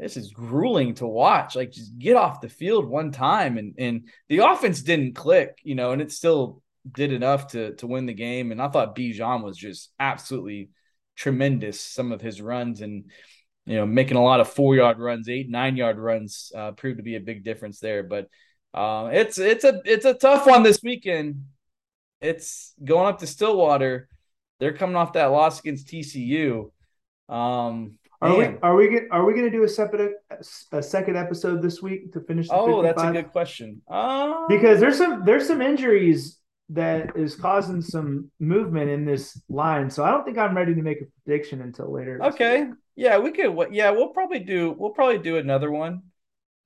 this 0.00 0.16
is 0.16 0.32
grueling 0.32 0.94
to 0.94 1.06
watch. 1.06 1.54
Like 1.54 1.70
just 1.70 1.98
get 1.98 2.16
off 2.16 2.40
the 2.40 2.48
field 2.48 2.86
one 2.86 3.12
time 3.12 3.58
and 3.58 3.74
and 3.78 4.08
the 4.28 4.38
offense 4.38 4.82
didn't 4.82 5.14
click, 5.14 5.58
you 5.62 5.74
know, 5.74 5.92
and 5.92 6.00
it's 6.00 6.16
still 6.16 6.62
did 6.90 7.12
enough 7.12 7.48
to 7.48 7.74
to 7.76 7.86
win 7.86 8.06
the 8.06 8.14
game. 8.14 8.52
And 8.52 8.60
I 8.60 8.68
thought 8.68 8.96
Bijan 8.96 9.42
was 9.42 9.56
just 9.56 9.90
absolutely 9.98 10.70
tremendous. 11.16 11.80
Some 11.80 12.12
of 12.12 12.20
his 12.20 12.40
runs 12.40 12.80
and 12.80 13.10
you 13.66 13.76
know 13.76 13.86
making 13.86 14.16
a 14.16 14.22
lot 14.22 14.40
of 14.40 14.48
four 14.48 14.74
yard 14.74 14.98
runs, 14.98 15.28
eight 15.28 15.50
nine 15.50 15.76
yard 15.76 15.98
runs 15.98 16.52
uh, 16.54 16.72
proved 16.72 16.98
to 16.98 17.02
be 17.02 17.16
a 17.16 17.20
big 17.20 17.44
difference 17.44 17.80
there. 17.80 18.02
But 18.02 18.28
uh, 18.74 19.10
it's 19.12 19.38
it's 19.38 19.64
a 19.64 19.80
it's 19.84 20.04
a 20.04 20.14
tough 20.14 20.46
one 20.46 20.62
this 20.62 20.80
weekend. 20.82 21.44
It's 22.20 22.74
going 22.82 23.06
up 23.06 23.20
to 23.20 23.26
Stillwater. 23.26 24.08
They're 24.58 24.74
coming 24.74 24.96
off 24.96 25.14
that 25.14 25.26
loss 25.26 25.60
against 25.60 25.88
TCU. 25.88 26.70
Um, 27.28 27.98
are 28.22 28.36
we 28.36 28.44
are 28.62 28.74
we 28.74 29.00
are 29.10 29.24
we 29.24 29.32
going 29.32 29.46
to 29.46 29.50
do 29.50 29.62
a 29.62 29.68
separate 29.68 30.12
a 30.72 30.82
second 30.82 31.16
episode 31.16 31.62
this 31.62 31.80
week 31.80 32.12
to 32.12 32.20
finish? 32.20 32.48
oh, 32.50 32.82
55? 32.82 32.84
that's 32.84 33.02
a 33.02 33.12
good 33.12 33.32
question. 33.32 33.80
Uh... 33.88 34.46
Because 34.48 34.78
there's 34.80 34.98
some 34.98 35.24
there's 35.24 35.46
some 35.46 35.62
injuries 35.62 36.39
that 36.70 37.16
is 37.16 37.34
causing 37.34 37.82
some 37.82 38.30
movement 38.38 38.90
in 38.90 39.04
this 39.04 39.40
line, 39.48 39.90
so 39.90 40.04
I 40.04 40.10
don't 40.10 40.24
think 40.24 40.38
I'm 40.38 40.56
ready 40.56 40.74
to 40.74 40.82
make 40.82 41.02
a 41.02 41.06
prediction 41.24 41.62
until 41.62 41.92
later. 41.92 42.20
Okay, 42.22 42.68
yeah, 42.96 43.18
we 43.18 43.32
could. 43.32 43.56
Yeah, 43.72 43.90
we'll 43.90 44.08
probably 44.08 44.38
do 44.38 44.74
we'll 44.78 44.90
probably 44.90 45.18
do 45.18 45.36
another 45.36 45.70
one, 45.70 46.02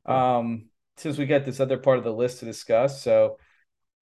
um, 0.04 0.66
since 0.96 1.16
we 1.16 1.26
got 1.26 1.44
this 1.44 1.60
other 1.60 1.78
part 1.78 1.98
of 1.98 2.04
the 2.04 2.12
list 2.12 2.40
to 2.40 2.44
discuss. 2.44 3.02
So, 3.02 3.38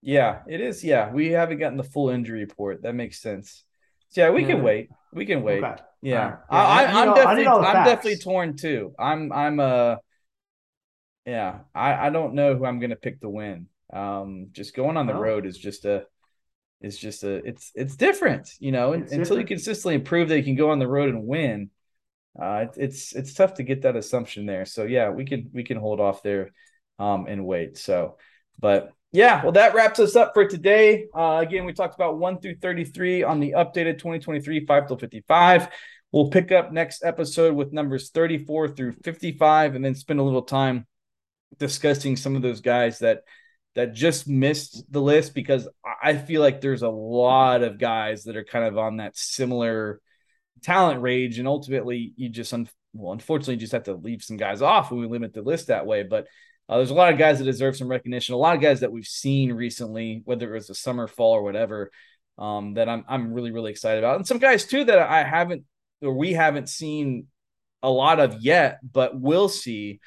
yeah, 0.00 0.40
it 0.48 0.60
is. 0.60 0.82
Yeah, 0.82 1.10
we 1.12 1.30
haven't 1.30 1.58
gotten 1.58 1.78
the 1.78 1.84
full 1.84 2.10
injury 2.10 2.40
report. 2.40 2.82
That 2.82 2.94
makes 2.94 3.20
sense. 3.20 3.64
So, 4.08 4.22
yeah, 4.22 4.30
we 4.30 4.42
yeah. 4.42 4.48
can 4.48 4.62
wait. 4.62 4.90
We 5.12 5.24
can 5.24 5.42
wait. 5.42 5.62
Okay. 5.62 5.82
Yeah, 6.02 6.24
right. 6.24 6.38
yeah 6.50 6.58
I, 6.58 6.84
am 6.84 7.14
definitely 7.14 7.46
I'm 7.46 7.84
definitely 7.84 8.18
torn 8.18 8.56
too. 8.56 8.92
I'm 8.98 9.32
I'm 9.32 9.60
uh 9.60 9.96
yeah, 11.24 11.60
I 11.74 12.08
I 12.08 12.10
don't 12.10 12.34
know 12.34 12.56
who 12.56 12.66
I'm 12.66 12.80
gonna 12.80 12.96
pick 12.96 13.20
to 13.20 13.28
win. 13.28 13.68
Um, 13.92 14.48
just 14.52 14.74
going 14.74 14.96
on 14.96 15.06
the 15.06 15.14
road 15.14 15.46
is 15.46 15.58
just 15.58 15.84
a 15.84 16.06
is 16.80 16.98
just 16.98 17.24
a 17.24 17.36
it's 17.46 17.72
it's 17.74 17.96
different, 17.96 18.50
you 18.58 18.72
know. 18.72 18.92
It's 18.92 19.12
until 19.12 19.36
different. 19.36 19.40
you 19.40 19.56
consistently 19.56 19.94
improve 19.94 20.28
that 20.28 20.38
you 20.38 20.44
can 20.44 20.56
go 20.56 20.70
on 20.70 20.78
the 20.78 20.88
road 20.88 21.10
and 21.10 21.26
win, 21.26 21.70
uh, 22.40 22.66
it, 22.66 22.74
it's 22.76 23.14
it's 23.14 23.34
tough 23.34 23.54
to 23.54 23.62
get 23.62 23.82
that 23.82 23.96
assumption 23.96 24.46
there. 24.46 24.64
So 24.64 24.84
yeah, 24.84 25.10
we 25.10 25.24
can 25.24 25.50
we 25.52 25.64
can 25.64 25.76
hold 25.76 26.00
off 26.00 26.22
there, 26.22 26.50
um, 26.98 27.26
and 27.28 27.44
wait. 27.44 27.76
So, 27.76 28.16
but 28.58 28.92
yeah, 29.12 29.42
well, 29.42 29.52
that 29.52 29.74
wraps 29.74 30.00
us 30.00 30.16
up 30.16 30.32
for 30.32 30.46
today. 30.46 31.06
Uh, 31.14 31.38
again, 31.42 31.66
we 31.66 31.74
talked 31.74 31.94
about 31.94 32.18
1 32.18 32.40
through 32.40 32.56
33 32.56 33.22
on 33.22 33.40
the 33.40 33.52
updated 33.52 33.98
2023 33.98 34.64
Five 34.64 34.88
Tool 34.88 34.98
55. 34.98 35.68
We'll 36.12 36.30
pick 36.30 36.50
up 36.52 36.72
next 36.72 37.04
episode 37.04 37.54
with 37.54 37.72
numbers 37.72 38.10
34 38.10 38.68
through 38.68 38.92
55 39.04 39.74
and 39.74 39.84
then 39.84 39.94
spend 39.94 40.20
a 40.20 40.22
little 40.22 40.42
time 40.42 40.86
discussing 41.58 42.16
some 42.16 42.36
of 42.36 42.42
those 42.42 42.60
guys 42.60 43.00
that 43.00 43.22
that 43.74 43.94
just 43.94 44.28
missed 44.28 44.84
the 44.90 45.00
list 45.00 45.34
because 45.34 45.68
I 46.02 46.16
feel 46.16 46.40
like 46.40 46.60
there's 46.60 46.82
a 46.82 46.88
lot 46.88 47.62
of 47.62 47.78
guys 47.78 48.24
that 48.24 48.36
are 48.36 48.44
kind 48.44 48.64
of 48.66 48.76
on 48.76 48.98
that 48.98 49.16
similar 49.16 50.00
talent 50.62 51.00
range 51.00 51.38
and 51.38 51.48
ultimately 51.48 52.12
you 52.16 52.28
just 52.28 52.52
un- 52.54 52.68
well 52.92 53.12
unfortunately 53.12 53.56
just 53.56 53.72
have 53.72 53.84
to 53.84 53.94
leave 53.94 54.22
some 54.22 54.36
guys 54.36 54.62
off 54.62 54.90
when 54.90 55.00
we 55.00 55.08
limit 55.08 55.32
the 55.32 55.42
list 55.42 55.66
that 55.66 55.86
way 55.86 56.04
but 56.04 56.28
uh, 56.68 56.76
there's 56.76 56.90
a 56.90 56.94
lot 56.94 57.12
of 57.12 57.18
guys 57.18 57.38
that 57.38 57.44
deserve 57.44 57.76
some 57.76 57.88
recognition. 57.88 58.34
A 58.34 58.38
lot 58.38 58.54
of 58.54 58.62
guys 58.62 58.80
that 58.80 58.92
we've 58.92 59.06
seen 59.06 59.52
recently, 59.52 60.22
whether 60.24 60.50
it 60.50 60.54
was 60.54 60.68
the 60.68 60.74
summer, 60.74 61.06
fall, 61.06 61.32
or 61.32 61.42
whatever, 61.42 61.90
um, 62.38 62.74
that 62.74 62.88
I'm 62.88 63.04
I'm 63.08 63.34
really 63.34 63.50
really 63.50 63.70
excited 63.70 63.98
about, 63.98 64.16
and 64.16 64.26
some 64.26 64.38
guys 64.38 64.64
too 64.64 64.84
that 64.84 64.98
I 64.98 65.22
haven't 65.22 65.64
or 66.00 66.14
we 66.14 66.32
haven't 66.32 66.68
seen 66.68 67.26
a 67.82 67.90
lot 67.90 68.20
of 68.20 68.40
yet, 68.40 68.78
but 68.82 69.18
we'll 69.18 69.48
see. 69.48 70.00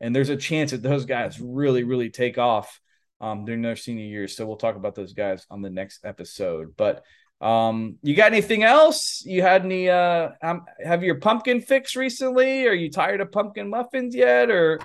And 0.00 0.14
there's 0.14 0.30
a 0.30 0.36
chance 0.36 0.70
that 0.70 0.82
those 0.82 1.04
guys 1.04 1.40
really 1.40 1.84
really 1.84 2.08
take 2.10 2.38
off 2.38 2.80
um, 3.20 3.44
during 3.44 3.62
their 3.62 3.76
senior 3.76 4.04
years. 4.04 4.36
So 4.36 4.46
we'll 4.46 4.56
talk 4.56 4.76
about 4.76 4.94
those 4.94 5.12
guys 5.12 5.46
on 5.50 5.62
the 5.62 5.70
next 5.70 6.04
episode. 6.04 6.74
But 6.76 7.02
um, 7.40 7.98
you 8.02 8.14
got 8.14 8.32
anything 8.32 8.62
else? 8.62 9.22
You 9.24 9.42
had 9.42 9.64
any? 9.64 9.88
Uh, 9.88 10.30
um, 10.42 10.64
have 10.82 11.02
your 11.02 11.16
pumpkin 11.16 11.60
fixed 11.60 11.96
recently? 11.96 12.66
Are 12.66 12.74
you 12.74 12.90
tired 12.90 13.20
of 13.20 13.32
pumpkin 13.32 13.68
muffins 13.68 14.14
yet, 14.14 14.50
or? 14.50 14.80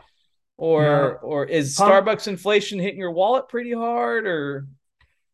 or 0.62 0.84
no. 1.24 1.28
or 1.28 1.46
is 1.46 1.76
Starbucks 1.76 2.28
inflation 2.28 2.80
hitting 2.80 3.00
your 3.00 3.12
wallet 3.12 3.50
pretty 3.50 3.74
hard 3.74 4.28
or 4.28 4.68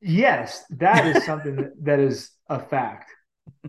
yes 0.01 0.63
that 0.69 1.05
is 1.05 1.25
something 1.25 1.69
that 1.81 1.99
is 1.99 2.31
a 2.47 2.59
fact 2.59 3.11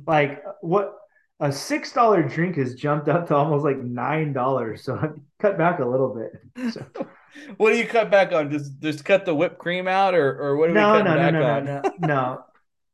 like 0.07 0.43
what 0.61 0.95
a 1.41 1.53
six 1.53 1.93
dollar 1.93 2.23
drink 2.23 2.57
has 2.57 2.75
jumped 2.75 3.09
up 3.09 3.29
to 3.29 3.35
almost 3.35 3.65
like 3.65 3.79
nine 3.79 4.33
dollars 4.33 4.83
so 4.83 4.97
i 4.97 5.09
cut 5.39 5.57
back 5.57 5.79
a 5.79 5.85
little 5.85 6.15
bit 6.15 6.73
so. 6.73 6.85
what 7.57 7.71
do 7.71 7.79
you 7.79 7.87
cut 7.87 8.11
back 8.11 8.33
on 8.33 8.51
just 8.51 8.81
just 8.81 9.05
cut 9.05 9.25
the 9.25 9.35
whipped 9.35 9.59
cream 9.59 9.87
out 9.87 10.15
or 10.15 10.39
or 10.41 10.57
what 10.57 10.69
do 10.69 10.75
no, 10.75 10.93
we 10.93 10.99
cut 10.99 11.05
no, 11.05 11.15
back 11.15 11.33
no, 11.33 11.41
no, 11.41 11.47
on? 11.47 11.65
no 11.65 11.83
no 11.83 12.07
no 12.07 12.45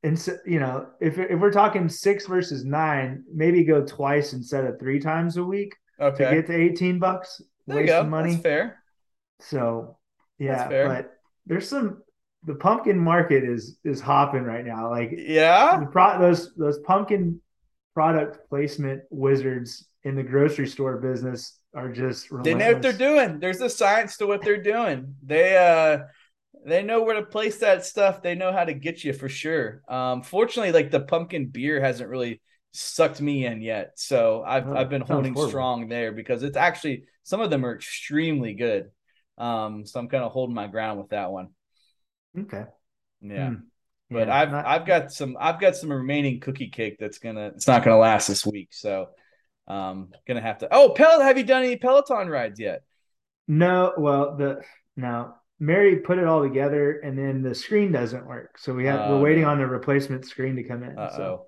and 0.03 0.19
so, 0.19 0.37
you 0.45 0.61
know 0.61 0.87
if, 1.01 1.19
if 1.19 1.41
we're 1.41 1.51
talking 1.51 1.89
six 1.89 2.27
versus 2.27 2.65
nine 2.65 3.25
maybe 3.33 3.65
go 3.65 3.85
twice 3.85 4.35
instead 4.35 4.65
of 4.65 4.79
three 4.79 5.01
times 5.01 5.39
a 5.39 5.45
week 5.45 5.75
okay. 5.99 6.25
to 6.25 6.31
get 6.37 6.47
to 6.47 6.55
18 6.55 6.99
bucks 6.99 7.41
there 7.67 7.81
you 7.81 7.87
go. 7.87 8.05
money. 8.05 8.33
That's 8.33 8.43
fair. 8.43 8.83
So 9.41 9.99
yeah, 10.39 10.69
but 10.69 11.13
there's 11.47 11.69
some 11.69 12.03
the 12.45 12.55
pumpkin 12.55 12.99
market 12.99 13.45
is 13.45 13.79
is 13.85 14.01
hopping 14.01 14.43
right 14.43 14.65
now. 14.65 14.91
Like 14.91 15.13
yeah, 15.17 15.79
the 15.81 15.87
pro, 15.87 16.19
those 16.19 16.55
those 16.57 16.79
pumpkin 16.81 17.41
product 17.95 18.49
placement 18.49 19.03
wizards 19.11 19.89
in 20.05 20.17
the 20.17 20.23
grocery 20.23 20.67
store 20.67 20.99
business 20.99 21.59
are 21.75 21.91
just 21.93 22.31
relentless. 22.31 22.45
they 22.45 22.55
know 22.55 22.73
what 22.73 22.83
they're 22.83 22.93
doing. 22.93 23.41
There's 23.41 23.61
a 23.61 23.71
science 23.71 24.17
to 24.19 24.27
what 24.27 24.43
they're 24.45 24.63
doing. 24.63 25.15
They 25.25 25.57
uh 25.57 26.05
they 26.67 26.83
know 26.83 27.03
where 27.03 27.17
to 27.17 27.27
place 27.27 27.59
that 27.59 27.85
stuff. 27.85 28.23
They 28.23 28.35
know 28.35 28.53
how 28.53 28.65
to 28.65 28.75
get 28.75 29.05
you 29.05 29.13
for 29.13 29.29
sure. 29.29 29.83
Um, 29.89 30.23
fortunately, 30.23 30.73
like 30.73 30.91
the 30.91 31.01
pumpkin 31.01 31.47
beer 31.47 31.81
hasn't 31.81 32.09
really 32.09 32.41
sucked 32.73 33.21
me 33.21 33.47
in 33.47 33.61
yet. 33.61 33.93
So 33.97 34.43
I've 34.47 34.69
oh, 34.69 34.75
I've 34.75 34.91
been 34.91 35.03
holding 35.03 35.37
strong 35.37 35.89
there 35.89 36.13
because 36.13 36.43
it's 36.43 36.57
actually 36.57 37.05
some 37.23 37.41
of 37.41 37.51
them 37.51 37.65
are 37.67 37.75
extremely 37.75 38.55
good. 38.55 38.91
Um, 39.37 39.85
so 39.85 40.01
I'm 40.01 40.09
kind 40.09 40.25
of 40.25 40.33
holding 40.33 40.55
my 40.55 40.67
ground 40.69 40.99
with 41.01 41.11
that 41.11 41.31
one. 41.31 41.49
Okay. 42.39 42.65
Yeah. 43.21 43.51
Hmm. 43.51 43.55
But 44.11 44.29
yeah, 44.29 44.37
I've 44.37 44.51
not... 44.51 44.67
I've 44.67 44.87
got 44.87 45.13
some 45.13 45.37
I've 45.41 45.61
got 45.61 45.77
some 45.77 45.91
remaining 45.93 46.41
cookie 46.41 46.69
cake 46.69 46.97
that's 46.99 47.19
gonna 47.19 47.53
it's 47.55 47.67
not 47.67 47.83
gonna 47.85 47.99
last 47.99 48.29
this 48.29 48.45
week. 48.45 48.69
So 48.73 49.09
um 49.67 50.11
gonna 50.27 50.43
have 50.43 50.59
to 50.59 50.69
oh 50.71 50.91
Pel 50.91 51.21
have 51.21 51.39
you 51.39 51.45
done 51.45 51.65
any 51.65 51.77
Peloton 51.77 52.29
rides 52.29 52.61
yet? 52.61 52.83
No, 53.49 53.93
well 53.97 54.37
the 54.37 54.63
no. 54.97 55.35
Mary 55.61 55.97
put 55.97 56.19
it 56.19 56.25
all 56.25 56.43
together 56.43 57.01
and 57.01 57.17
then 57.17 57.43
the 57.43 57.55
screen 57.55 57.93
doesn't 57.93 58.27
work. 58.27 58.59
So 58.59 58.75
we 58.75 58.87
have 58.87 59.01
uh, 59.01 59.15
we're 59.15 59.23
waiting 59.23 59.45
on 59.45 59.59
the 59.59 59.67
replacement 59.67 60.27
screen 60.27 60.57
to 60.57 60.65
come 60.65 60.83
in. 60.83 60.99
Uh-oh. 60.99 61.17
So 61.17 61.47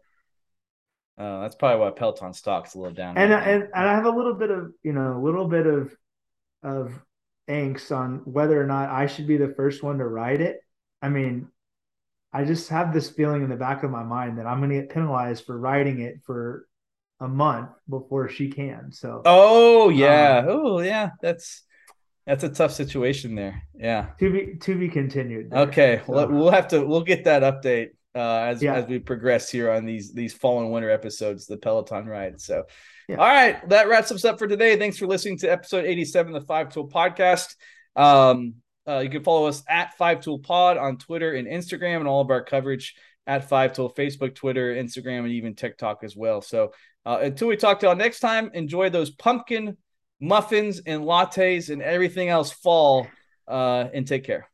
uh, 1.18 1.40
that's 1.40 1.56
probably 1.56 1.80
why 1.80 1.90
Peloton 1.90 2.32
stock's 2.32 2.74
a 2.74 2.78
little 2.78 2.94
down. 2.94 3.18
And 3.18 3.32
right 3.32 3.46
and, 3.46 3.62
and 3.64 3.88
I 3.88 3.94
have 3.94 4.06
a 4.06 4.10
little 4.10 4.34
bit 4.34 4.50
of 4.50 4.72
you 4.82 4.92
know 4.92 5.18
a 5.18 5.22
little 5.22 5.48
bit 5.48 5.66
of 5.66 5.94
of 6.62 6.94
angst 7.48 7.94
on 7.94 8.22
whether 8.24 8.60
or 8.60 8.66
not 8.66 8.90
I 8.90 9.06
should 9.06 9.26
be 9.26 9.36
the 9.36 9.54
first 9.54 9.82
one 9.82 9.98
to 9.98 10.06
ride 10.06 10.40
it. 10.40 10.60
I 11.02 11.08
mean, 11.08 11.48
I 12.36 12.44
just 12.44 12.68
have 12.68 12.92
this 12.92 13.08
feeling 13.08 13.42
in 13.42 13.48
the 13.48 13.56
back 13.56 13.82
of 13.82 13.90
my 13.90 14.02
mind 14.02 14.38
that 14.38 14.46
I'm 14.46 14.58
going 14.58 14.68
to 14.68 14.76
get 14.76 14.90
penalized 14.90 15.46
for 15.46 15.58
riding 15.58 16.02
it 16.02 16.20
for 16.26 16.68
a 17.18 17.26
month 17.26 17.70
before 17.88 18.28
she 18.28 18.50
can. 18.50 18.92
So. 18.92 19.22
Oh 19.24 19.88
yeah. 19.88 20.40
Um, 20.40 20.46
oh 20.48 20.80
yeah. 20.80 21.10
That's 21.22 21.62
that's 22.26 22.44
a 22.44 22.50
tough 22.50 22.72
situation 22.72 23.36
there. 23.36 23.62
Yeah. 23.74 24.08
To 24.18 24.30
be 24.30 24.58
to 24.58 24.76
be 24.76 24.90
continued. 24.90 25.50
There. 25.50 25.60
Okay. 25.60 26.02
So. 26.06 26.12
Well, 26.12 26.28
we'll 26.28 26.50
have 26.50 26.68
to 26.68 26.84
we'll 26.84 27.04
get 27.04 27.24
that 27.24 27.42
update 27.42 27.92
uh, 28.14 28.50
as 28.50 28.62
yeah. 28.62 28.74
as 28.74 28.86
we 28.86 28.98
progress 28.98 29.50
here 29.50 29.70
on 29.70 29.86
these 29.86 30.12
these 30.12 30.34
fall 30.34 30.60
and 30.60 30.70
winter 30.70 30.90
episodes, 30.90 31.46
the 31.46 31.56
Peloton 31.56 32.04
ride. 32.04 32.38
So, 32.38 32.64
yeah. 33.08 33.16
all 33.16 33.26
right, 33.26 33.66
that 33.70 33.88
wraps 33.88 34.12
us 34.12 34.26
up 34.26 34.38
for 34.38 34.46
today. 34.46 34.76
Thanks 34.76 34.98
for 34.98 35.06
listening 35.06 35.38
to 35.38 35.48
episode 35.48 35.86
87 35.86 36.34
of 36.34 36.42
the 36.42 36.46
Five 36.46 36.68
Tool 36.68 36.88
Podcast. 36.88 37.54
Um, 37.94 38.56
uh, 38.88 38.98
you 39.00 39.10
can 39.10 39.22
follow 39.22 39.46
us 39.46 39.62
at 39.68 39.96
Five 39.96 40.20
Tool 40.20 40.38
Pod 40.38 40.76
on 40.76 40.98
Twitter 40.98 41.34
and 41.34 41.46
Instagram, 41.48 41.98
and 41.98 42.08
all 42.08 42.20
of 42.20 42.30
our 42.30 42.42
coverage 42.42 42.94
at 43.26 43.48
Five 43.48 43.72
Tool 43.72 43.92
Facebook, 43.92 44.34
Twitter, 44.34 44.74
Instagram, 44.74 45.20
and 45.20 45.32
even 45.32 45.54
TikTok 45.54 46.04
as 46.04 46.16
well. 46.16 46.40
So, 46.40 46.72
uh, 47.04 47.18
until 47.22 47.48
we 47.48 47.56
talk 47.56 47.80
to 47.80 47.86
y'all 47.86 47.96
next 47.96 48.20
time, 48.20 48.50
enjoy 48.54 48.90
those 48.90 49.10
pumpkin 49.10 49.76
muffins 50.20 50.80
and 50.86 51.02
lattes 51.02 51.70
and 51.70 51.82
everything 51.82 52.28
else 52.28 52.52
fall, 52.52 53.06
uh, 53.48 53.88
and 53.92 54.06
take 54.06 54.24
care. 54.24 54.48